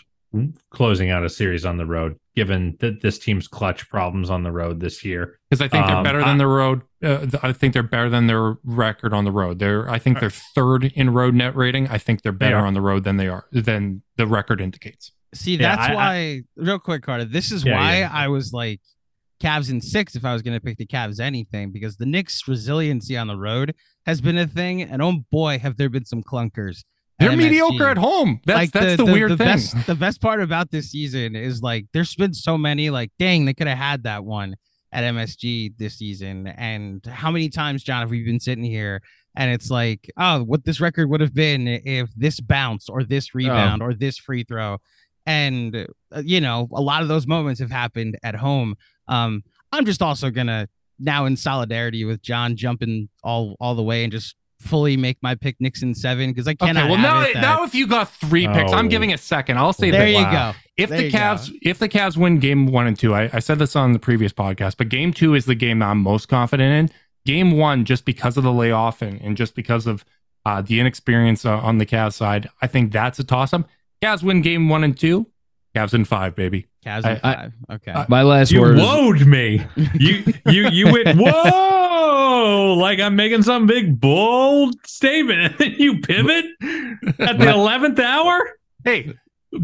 closing 0.70 1.10
out 1.10 1.24
a 1.24 1.28
series 1.28 1.64
on 1.64 1.76
the 1.76 1.86
road, 1.86 2.16
given 2.34 2.76
that 2.80 3.00
this 3.00 3.18
team's 3.18 3.46
clutch 3.48 3.88
problems 3.88 4.30
on 4.30 4.42
the 4.42 4.52
road 4.52 4.80
this 4.80 5.04
year. 5.04 5.38
because 5.50 5.60
I 5.60 5.68
think 5.68 5.86
they're 5.86 5.96
Um, 5.96 6.02
better 6.04 6.20
I- 6.22 6.28
than 6.28 6.38
the 6.38 6.46
road. 6.46 6.82
Uh, 7.02 7.26
I 7.42 7.52
think 7.52 7.74
they're 7.74 7.82
better 7.82 8.08
than 8.08 8.26
their 8.26 8.56
record 8.64 9.12
on 9.12 9.24
the 9.24 9.32
road. 9.32 9.58
They're 9.58 9.88
I 9.90 9.98
think 9.98 10.20
they're 10.20 10.30
third 10.30 10.84
in 10.94 11.10
road 11.10 11.34
net 11.34 11.54
rating. 11.54 11.86
I 11.88 11.98
think 11.98 12.22
they're 12.22 12.32
better 12.32 12.56
are. 12.56 12.66
on 12.66 12.74
the 12.74 12.80
road 12.80 13.04
than 13.04 13.16
they 13.18 13.28
are 13.28 13.44
than 13.52 14.02
the 14.16 14.26
record 14.26 14.60
indicates. 14.60 15.12
See, 15.34 15.56
Yeah, 15.56 15.76
that's 15.76 15.88
I- 15.90 15.92
I- 15.92 15.94
why. 15.94 16.42
real 16.56 16.78
quick, 16.78 17.02
Carter. 17.02 17.24
This 17.24 17.50
is 17.52 17.64
Yeah, 17.64 17.74
why 17.78 17.98
yeah. 18.00 18.10
I 18.12 18.28
was 18.28 18.52
like 18.52 18.80
Cavs 19.42 19.70
in 19.70 19.80
six 19.80 20.14
if 20.16 20.24
I 20.24 20.32
was 20.32 20.42
going 20.42 20.56
to 20.56 20.64
pick 20.64 20.78
the 20.78 20.86
Cavs 20.86 21.20
anything 21.20 21.70
because 21.72 21.96
the 21.96 22.06
Knicks' 22.06 22.46
resiliency 22.48 23.16
on 23.16 23.26
the 23.26 23.36
road 23.36 23.74
has 24.06 24.20
been 24.20 24.38
a 24.38 24.46
thing, 24.46 24.80
and 24.80 25.02
oh 25.02 25.24
boy, 25.30 25.58
have 25.58 25.76
there 25.76 25.88
been 25.90 26.04
some 26.04 26.22
clunkers. 26.22 26.84
They're 27.18 27.30
MSG. 27.30 27.36
mediocre 27.38 27.86
at 27.86 27.98
home. 27.98 28.40
That's 28.44 28.70
that's 28.70 28.96
the, 28.96 29.04
weird 29.04 29.30
thing. 29.30 29.38
Best, 29.38 29.86
the 29.86 29.94
best 29.94 30.20
part 30.20 30.40
about 30.40 30.70
this 30.70 30.90
season 30.90 31.36
is 31.36 31.62
like 31.62 31.86
there's 31.92 32.14
been 32.14 32.34
so 32.34 32.58
many 32.58 32.90
like 32.90 33.12
dang 33.18 33.44
they 33.44 33.54
could 33.54 33.68
have 33.68 33.78
had 33.78 34.02
that 34.04 34.24
one 34.24 34.56
at 34.92 35.04
MSG 35.14 35.76
this 35.78 35.98
season, 35.98 36.46
and 36.48 37.04
how 37.06 37.30
many 37.30 37.48
times 37.48 37.82
John 37.82 38.00
have 38.00 38.10
we 38.10 38.24
been 38.24 38.40
sitting 38.40 38.64
here 38.64 39.00
and 39.36 39.50
it's 39.50 39.70
like 39.70 40.10
oh 40.16 40.42
what 40.44 40.64
this 40.64 40.80
record 40.80 41.10
would 41.10 41.20
have 41.20 41.34
been 41.34 41.66
if 41.66 42.10
this 42.14 42.40
bounce 42.40 42.88
or 42.88 43.04
this 43.04 43.34
rebound 43.34 43.82
or 43.82 43.94
this 43.94 44.18
free 44.18 44.44
throw, 44.44 44.78
and 45.26 45.86
uh, 46.12 46.22
you 46.24 46.40
know 46.40 46.68
a 46.72 46.80
lot 46.80 47.02
of 47.02 47.08
those 47.08 47.26
moments 47.26 47.60
have 47.60 47.70
happened 47.70 48.18
at 48.22 48.34
home. 48.34 48.74
Um, 49.08 49.42
I'm 49.72 49.84
just 49.84 50.02
also 50.02 50.30
gonna 50.30 50.68
now 50.98 51.26
in 51.26 51.36
solidarity 51.36 52.04
with 52.04 52.22
John 52.22 52.56
jumping 52.56 53.08
all 53.22 53.56
all 53.60 53.74
the 53.74 53.82
way 53.82 54.04
and 54.04 54.12
just 54.12 54.36
fully 54.64 54.96
make 54.96 55.18
my 55.22 55.34
pick 55.34 55.56
Knicks 55.60 55.82
in 55.82 55.94
seven 55.94 56.30
because 56.30 56.48
I 56.48 56.54
cannot. 56.54 56.84
Okay, 56.84 56.90
well 56.90 56.98
now 57.00 57.20
it 57.22 57.34
that- 57.34 57.40
now 57.42 57.64
if 57.64 57.74
you 57.74 57.86
got 57.86 58.10
three 58.10 58.48
picks, 58.48 58.72
I'm 58.72 58.86
Oh. 58.86 58.88
giving 58.88 59.12
a 59.12 59.18
second. 59.18 59.58
I'll 59.58 59.72
say 59.72 59.90
there 59.90 60.00
that 60.02 60.08
you 60.10 60.16
Wow. 60.16 60.52
go. 60.52 60.58
if 60.76 60.88
There 60.90 60.98
the 60.98 61.04
you 61.04 61.10
go. 61.12 61.18
Cavs 61.18 61.52
if 61.62 61.78
the 61.78 61.88
Cavs 61.88 62.16
win 62.16 62.38
game 62.38 62.66
one 62.66 62.86
and 62.86 62.98
two, 62.98 63.14
I, 63.14 63.30
I 63.32 63.38
said 63.38 63.58
this 63.58 63.76
on 63.76 63.92
the 63.92 63.98
previous 63.98 64.32
podcast, 64.32 64.76
but 64.78 64.88
game 64.88 65.12
two 65.12 65.34
is 65.34 65.44
the 65.46 65.54
game 65.54 65.78
that 65.80 65.86
I'm 65.86 65.98
most 65.98 66.28
confident 66.28 66.90
in. 66.90 66.96
Game 67.26 67.52
one, 67.52 67.84
just 67.84 68.04
because 68.04 68.36
of 68.36 68.44
the 68.44 68.52
layoff 68.52 69.00
and, 69.00 69.20
and 69.20 69.36
just 69.36 69.54
because 69.54 69.86
of 69.86 70.04
uh, 70.46 70.60
the 70.60 70.78
inexperience 70.80 71.46
uh, 71.46 71.56
on 71.58 71.78
the 71.78 71.86
Cavs 71.86 72.12
side, 72.14 72.50
I 72.60 72.66
think 72.66 72.92
that's 72.92 73.18
a 73.18 73.24
toss 73.24 73.52
up. 73.54 73.66
Cavs 74.02 74.22
win 74.22 74.42
game 74.42 74.68
one 74.68 74.84
and 74.84 74.94
two. 74.98 75.26
Cavs 75.74 75.94
in 75.94 76.04
five, 76.04 76.36
baby. 76.36 76.66
Cavs 76.84 77.04
I- 77.06 77.12
in 77.14 77.18
five. 77.20 77.52
okay. 77.72 78.04
My 78.08 78.22
last 78.22 78.52
You 78.52 78.60
word. 78.60 78.78
is- 78.78 78.84
woed 78.84 79.26
me. 79.26 79.64
You 79.94 80.22
you 80.46 80.68
you 80.68 80.92
went 80.92 81.16
whoa 81.18 81.32
like 82.76 83.00
I'm 83.00 83.16
making 83.16 83.42
some 83.42 83.66
big 83.66 84.00
bold 84.00 84.74
statement, 84.86 85.40
and 85.40 85.54
then 85.58 85.74
you 85.78 86.00
pivot 86.00 86.44
at 87.18 87.38
the 87.38 87.50
eleventh 87.50 87.98
hour. 87.98 88.50
Hey, 88.84 89.14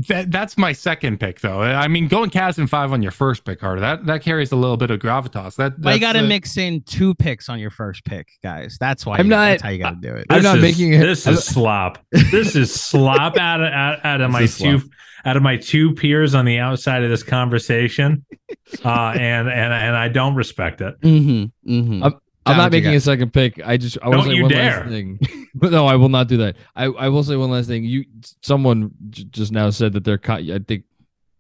that, 0.09 0.31
that's 0.31 0.57
my 0.57 0.73
second 0.73 1.19
pick, 1.19 1.41
though. 1.41 1.61
I 1.61 1.89
mean, 1.89 2.07
going 2.09 2.31
Cavs 2.31 2.59
in 2.59 2.67
five 2.69 2.93
on 2.93 3.03
your 3.03 3.11
first 3.11 3.45
pick, 3.45 3.59
Carter, 3.61 3.81
that, 3.81 4.07
that 4.07 4.23
carries 4.23 4.53
a 4.53 4.57
little 4.57 4.77
bit 4.77 4.91
of 4.91 5.01
gravitas. 5.01 5.57
That 5.57 5.81
but 5.81 5.95
you 5.95 6.01
got 6.01 6.13
to 6.13 6.21
uh, 6.21 6.27
mix 6.29 6.57
in 6.57 6.83
two 6.83 7.15
picks 7.15 7.49
on 7.49 7.59
your 7.59 7.71
first 7.71 8.05
pick, 8.05 8.29
guys. 8.43 8.77
That's 8.79 9.05
why. 9.05 9.19
I'm 9.19 9.27
you, 9.27 9.31
not- 9.31 9.47
That's 9.51 9.63
how 9.63 9.69
you 9.71 9.79
got 9.79 10.01
to 10.01 10.09
do 10.09 10.15
it. 10.15 10.27
I'm 10.31 10.43
not 10.43 10.57
is- 10.57 10.63
making 10.63 10.93
it- 10.95 11.01
This 11.01 11.27
is 11.27 11.45
slop. 11.45 11.99
This 12.13 12.55
is 12.57 12.73
slop 12.73 13.37
out 13.37 13.61
of 13.61 13.73
out, 13.73 14.05
out 14.05 14.21
of 14.21 14.31
This 14.33 14.61
my 14.61 14.69
two 14.69 14.79
slop. 14.79 14.91
Out 15.25 15.37
of 15.37 15.43
my 15.43 15.57
two 15.57 15.95
peers 15.95 16.35
on 16.35 16.45
the 16.45 16.59
outside 16.59 17.03
of 17.05 17.11
this 17.11 17.23
conversation, 17.23 18.25
uh, 18.85 18.89
and 19.17 19.49
and 19.49 19.73
and 19.73 19.97
I 19.97 20.09
don't 20.09 20.35
respect 20.35 20.81
it. 20.81 21.01
Mm-hmm. 21.01 21.71
Mm-hmm. 21.73 22.03
I'm- 22.03 22.21
I'm 22.47 22.57
not 22.57 22.73
making 22.73 22.95
a 22.95 23.01
second 23.01 23.33
pick. 23.33 23.61
I 23.65 23.77
just 23.77 23.99
I 24.03 24.09
want 24.09 24.23
Don't 24.23 24.29
say 24.31 24.35
you 24.37 24.43
one 24.43 24.51
dare. 24.51 24.81
last 24.81 24.89
thing. 24.89 25.21
But 25.55 25.71
no, 25.73 25.87
I 25.87 25.97
will 25.97 26.09
not 26.09 26.27
do 26.27 26.39
that. 26.39 26.57
I, 26.75 26.85
I 26.87 27.09
will 27.09 27.23
say 27.23 27.37
one 27.37 27.51
last 27.51 27.67
thing. 27.69 27.85
You 27.85 28.05
someone 28.43 28.91
j- 29.11 29.25
just 29.25 29.53
now 29.53 29.69
said 29.71 29.93
that 29.93 30.05
they're 30.05 30.17
co- 30.19 30.35
I 30.37 30.59
think 30.67 30.85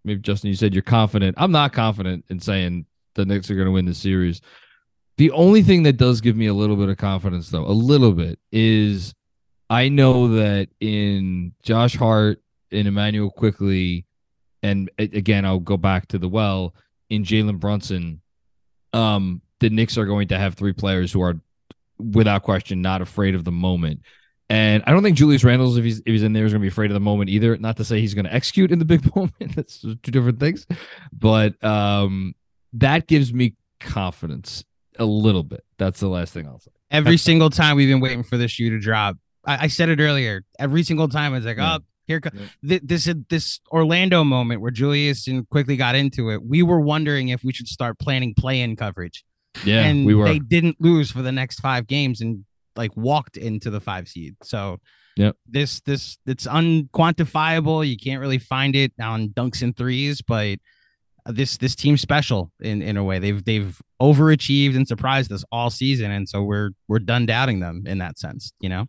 maybe 0.05 0.20
Justin 0.20 0.48
you 0.51 0.57
said 0.57 0.74
you're 0.74 0.82
confident. 0.82 1.36
I'm 1.39 1.52
not 1.52 1.73
confident 1.73 2.27
in 2.28 2.39
saying 2.39 2.85
the 3.15 3.24
Knicks 3.24 3.51
are 3.51 3.55
going 3.55 3.66
to 3.66 3.73
win 3.73 3.86
the 3.86 3.94
series. 3.94 4.40
The 5.16 5.31
only 5.32 5.62
thing 5.62 5.85
that 5.85 5.97
does 5.97 6.20
give 6.20 6.36
me 6.36 6.47
a 6.47 6.55
little 6.55 6.77
bit 6.77 6.89
of 6.90 6.98
confidence 6.98 7.48
though, 7.48 7.65
a 7.65 7.73
little 7.73 8.12
bit 8.12 8.39
is 8.52 9.15
I 9.70 9.89
know 9.89 10.28
that 10.36 10.69
in 10.81 11.55
Josh 11.62 11.97
Hart 11.97 12.39
in 12.70 12.86
Immanuel 12.86 13.30
Quickley 13.30 14.06
and 14.62 14.90
again 14.98 15.44
I'll 15.44 15.59
go 15.59 15.76
back 15.76 16.09
to 16.09 16.18
the 16.18 16.28
well 16.28 16.74
in 17.09 17.24
Jalen 17.24 17.59
Brunson 17.60 18.20
um 18.92 19.40
the 19.60 19.70
Knicks 19.70 19.97
are 19.98 20.06
going 20.06 20.28
to 20.28 20.38
have 20.38 20.55
three 20.55 20.72
players 20.72 21.12
who 21.12 21.22
are 21.22 21.34
without 21.98 22.42
question 22.42 22.80
not 22.82 23.02
afraid 23.02 23.34
of 23.34 23.44
the 23.44 23.52
moment. 23.52 24.01
And 24.48 24.82
I 24.86 24.90
don't 24.90 25.02
think 25.02 25.16
Julius 25.16 25.42
Randles, 25.44 25.78
if 25.78 25.84
he's 25.84 25.98
if 25.98 26.06
he's 26.06 26.22
in 26.22 26.32
there, 26.32 26.44
is 26.44 26.52
going 26.52 26.60
to 26.60 26.64
be 26.64 26.68
afraid 26.68 26.90
of 26.90 26.94
the 26.94 27.01
moment 27.01 27.30
either. 27.30 27.56
Not 27.59 27.76
to 27.76 27.84
say 27.84 28.01
he's 28.01 28.14
going 28.14 28.24
to 28.24 28.32
execute 28.34 28.72
in 28.72 28.78
the 28.80 28.84
big 28.84 29.05
moment. 29.16 29.55
That's 29.55 29.80
two 29.80 29.94
different 29.97 30.40
things. 30.40 30.66
But 31.12 31.62
um, 31.62 32.34
that 32.72 33.06
gives 33.06 33.32
me 33.32 33.55
confidence 33.78 34.64
a 34.98 35.05
little 35.05 35.42
bit. 35.44 35.62
That's 35.78 36.01
the 36.01 36.09
last 36.09 36.32
thing 36.32 36.47
I'll 36.47 36.59
say. 36.59 36.72
Every 36.90 37.16
single 37.16 37.51
time 37.51 37.76
we've 37.76 37.88
been 37.88 38.01
waiting 38.01 38.22
for 38.24 38.36
this 38.38 38.51
shoe 38.51 38.70
to 38.70 38.80
drop. 38.80 39.16
I, 39.44 39.64
I 39.64 39.66
said 39.68 39.88
it 39.88 40.01
earlier. 40.01 40.42
Every 40.59 40.82
single 40.82 41.09
time 41.09 41.34
it's 41.34 41.47
like, 41.47 41.59
Yeah. 41.59 41.76
oh, 41.76 41.84
here 42.11 42.20
th- 42.66 42.82
this 42.85 43.12
this 43.28 43.61
Orlando 43.70 44.24
moment 44.24 44.61
where 44.61 44.70
Julius 44.70 45.28
and 45.28 45.49
Quickley 45.49 45.77
got 45.77 45.95
into 45.95 46.31
it. 46.31 46.43
We 46.45 46.62
were 46.62 46.81
wondering 46.81 47.28
if 47.28 47.45
we 47.45 47.53
should 47.53 47.69
start 47.69 47.99
planning 47.99 48.35
play-in 48.35 48.77
coverage. 48.77 49.24
Yeah, 49.65 49.85
and 49.85 50.07
we 50.07 50.15
were. 50.15 50.27
they 50.27 50.39
didn't 50.39 50.77
lose 50.81 51.11
for 51.11 51.23
the 51.23 51.32
next 51.32 51.61
five 51.61 51.87
games 51.87 52.20
and 52.20 52.45
like 52.77 52.97
walked 52.97 53.37
into 53.37 53.70
the 53.70 53.81
five 53.81 54.09
seed. 54.09 54.37
So 54.43 54.78
yeah, 55.16 55.32
this 55.47 55.81
this 55.82 56.19
it's 56.27 56.47
unquantifiable. 56.47 57.89
You 57.89 57.97
can't 57.97 58.20
really 58.20 58.39
find 58.39 58.74
it 58.74 58.93
on 59.01 59.28
dunks 59.31 59.62
and 59.62 59.77
threes, 59.77 60.23
but 60.23 60.59
this 61.27 61.59
this 61.59 61.74
team's 61.74 62.01
special 62.01 62.51
in 62.61 62.82
in 62.82 62.97
a 62.97 63.05
way. 63.05 63.19
They've 63.19 63.45
they've 63.45 63.81
overachieved 64.01 64.77
and 64.77 64.87
surprised 64.87 65.32
us 65.32 65.45
all 65.53 65.70
season, 65.70 66.11
and 66.11 66.28
so 66.28 66.43
we're 66.43 66.70
we're 66.89 66.99
done 66.99 67.27
doubting 67.27 67.61
them 67.61 67.85
in 67.87 67.99
that 67.99 68.19
sense. 68.19 68.53
You 68.61 68.69
know. 68.69 68.87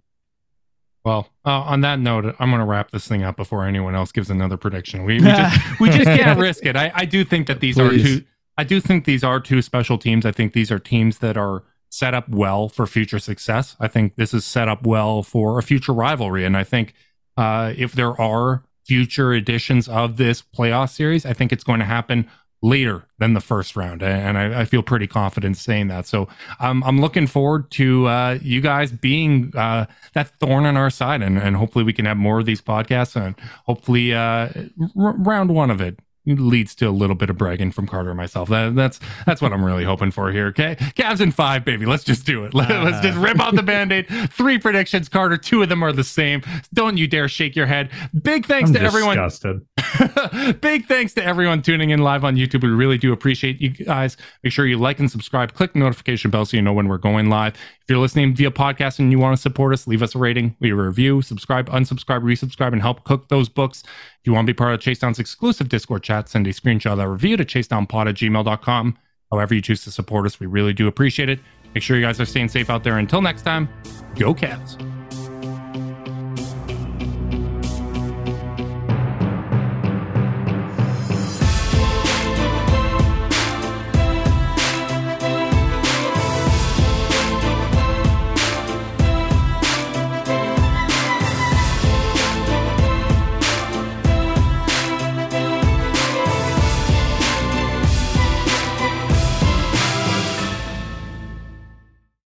Well, 1.04 1.30
uh, 1.46 1.62
on 1.62 1.82
that 1.82 2.00
note, 2.00 2.36
I'm 2.40 2.50
going 2.50 2.60
to 2.60 2.66
wrap 2.66 2.92
this 2.92 3.08
thing 3.08 3.24
up 3.24 3.36
before 3.36 3.66
anyone 3.66 3.96
else 3.96 4.12
gives 4.12 4.30
another 4.30 4.58
prediction. 4.58 5.04
We, 5.04 5.16
we 5.16 5.22
just 5.26 5.80
we 5.80 5.90
just 5.90 6.06
can't 6.06 6.40
risk 6.40 6.66
it. 6.66 6.76
I, 6.76 6.92
I 6.94 7.06
do 7.06 7.24
think 7.24 7.48
that 7.48 7.60
these 7.60 7.80
are 7.80 7.90
two. 7.90 8.24
I 8.58 8.64
do 8.64 8.80
think 8.80 9.06
these 9.06 9.24
are 9.24 9.40
two 9.40 9.62
special 9.62 9.98
teams. 9.98 10.26
I 10.26 10.32
think 10.32 10.54
these 10.54 10.72
are 10.72 10.78
teams 10.80 11.20
that 11.20 11.38
are 11.38 11.64
set 11.90 12.14
up 12.14 12.30
well 12.30 12.70
for 12.70 12.86
future 12.86 13.20
success. 13.20 13.76
I 13.80 13.88
think 13.88 14.16
this 14.16 14.34
is 14.34 14.46
set 14.46 14.68
up 14.68 14.86
well 14.86 15.24
for 15.24 15.58
a 15.58 15.64
future 15.64 15.94
rivalry, 15.94 16.46
and 16.46 16.56
I 16.56 16.64
think 16.64 16.94
uh, 17.36 17.74
if 17.76 17.94
there 17.94 18.20
are 18.22 18.64
future 18.86 19.34
editions 19.34 19.88
of 19.88 20.18
this 20.18 20.42
playoff 20.42 20.92
series, 20.92 21.26
I 21.26 21.34
think 21.34 21.52
it's 21.52 21.64
going 21.64 21.80
to 21.80 21.86
happen 21.86 22.30
later 22.62 23.08
than 23.18 23.34
the 23.34 23.42
first 23.42 23.76
round, 23.76 24.04
and 24.04 24.38
I, 24.38 24.62
I 24.62 24.66
feel 24.66 24.84
pretty 24.84 25.08
confident 25.08 25.58
saying 25.58 25.88
that. 25.88 26.06
So 26.06 26.28
um, 26.60 26.84
I'm 26.84 27.02
looking 27.02 27.28
forward 27.28 27.72
to 27.72 28.08
uh, 28.08 28.40
you 28.42 28.62
guys 28.62 28.92
being 28.92 29.52
uh, 29.56 29.88
that 30.14 30.40
thorn 30.40 30.66
on 30.66 30.78
our 30.78 30.90
side, 30.90 31.22
and, 31.22 31.38
and 31.38 31.56
hopefully 31.56 31.84
we 31.84 31.94
can 31.94 32.06
have 32.06 32.18
more 32.18 32.40
of 32.40 32.46
these 32.46 32.62
podcasts, 32.62 33.16
and 33.16 33.36
hopefully 33.66 34.14
uh, 34.14 34.50
r- 34.98 35.18
round 35.18 35.54
one 35.54 35.72
of 35.72 35.82
it 35.82 36.00
leads 36.26 36.76
to 36.76 36.88
a 36.88 36.92
little 36.92 37.16
bit 37.16 37.30
of 37.30 37.38
bragging 37.38 37.72
from 37.72 37.88
Carter 37.88 38.10
and 38.12 38.18
myself. 38.18 38.50
That, 38.50 38.76
that's 38.76 39.00
that's 39.26 39.42
what 39.42 39.54
I'm 39.54 39.64
really 39.64 39.84
hoping 39.84 40.12
for 40.12 40.32
here. 40.32 40.48
Okay, 40.48 40.76
Cavs 40.76 41.22
in 41.22 41.32
five, 41.32 41.66
baby. 41.66 41.86
Let's 41.86 42.04
just 42.04 42.26
do 42.26 42.46
it. 42.46 42.54
Let, 42.62 42.72
us 42.72 42.94
uh-huh. 42.94 43.02
just 43.02 43.18
rip 43.18 43.40
out 43.40 43.56
the 43.56 43.64
band-aid. 43.64 44.08
Three 44.32 44.60
predictions, 44.60 45.10
Carter. 45.10 45.38
Two 45.38 45.64
of 45.64 45.70
them 45.70 45.84
are 45.84 45.92
the 45.92 46.04
same. 46.04 46.42
Don't 46.74 46.98
you 46.98 47.08
dare 47.08 47.28
shake 47.28 47.56
your 47.56 47.66
head. 47.66 47.90
Big 48.22 48.46
thanks 48.46 48.70
I'm 48.70 48.76
to 48.76 48.82
everyone. 48.82 49.18
Big 50.62 50.86
thanks 50.86 51.14
to 51.14 51.24
everyone 51.24 51.62
tuning 51.62 51.90
in 51.90 52.00
live 52.00 52.24
on 52.24 52.36
YouTube. 52.36 52.64
We 52.64 52.70
really 52.70 52.98
do 52.98 53.12
appreciate 53.12 53.60
you 53.60 53.70
guys. 53.70 54.18
Make 54.44 54.54
sure 54.54 54.66
you 54.66 54.78
like 54.78 55.00
and 55.00 55.10
subscribe. 55.10 55.54
Click 55.54 55.74
the 55.74 55.80
notification 55.80 56.32
bell 56.32 56.46
so 56.46 56.58
you 56.58 56.64
know 56.64 56.74
when 56.74 56.88
we're 56.88 56.98
going 56.98 57.30
live. 57.30 57.56
If 57.56 57.90
you're 57.90 58.00
listening 58.00 58.36
via 58.36 58.52
podcast 58.52 59.00
and 59.00 59.12
you 59.12 59.20
want 59.20 59.36
to 59.36 59.42
support 59.42 59.74
us, 59.74 59.88
leave 59.88 60.02
us 60.02 60.16
a 60.16 60.18
rating, 60.18 60.56
leave 60.60 60.78
a 60.78 60.82
review, 60.82 61.22
subscribe, 61.22 61.70
unsubscribe, 61.70 62.22
resubscribe, 62.22 62.74
and 62.74 62.82
help 62.82 63.04
cook 63.04 63.28
those 63.30 63.50
books. 63.50 63.84
If 64.22 64.28
you 64.28 64.34
want 64.34 64.46
to 64.46 64.54
be 64.54 64.56
part 64.56 64.76
of 64.76 64.80
Chase 64.80 65.00
Down's 65.00 65.18
exclusive 65.18 65.68
Discord 65.68 66.04
chat, 66.04 66.30
send 66.30 66.46
a 66.46 66.52
screenshot 66.52 66.92
of 66.92 67.00
that 67.00 67.08
review 67.08 67.38
to 67.38 67.44
chasedownpod 67.44 68.08
at 68.08 68.16
gmail.com. 68.16 68.98
However 69.32 69.56
you 69.56 69.62
choose 69.62 69.84
to 69.86 69.92
support 69.92 70.28
us, 70.28 70.40
we 70.40 70.46
really 70.46 70.74
do 70.74 70.88
appreciate 70.88 71.28
it. 71.28 71.40
Make 71.74 71.84
sure 71.84 71.98
you 71.98 72.06
guys 72.06 72.22
are 72.22 72.26
staying 72.26 72.50
safe 72.50 72.70
out 72.70 72.84
there. 72.84 73.00
Until 73.00 73.24
next 73.24 73.42
time, 73.42 73.68
go 74.16 74.36
Cavs. 74.36 75.01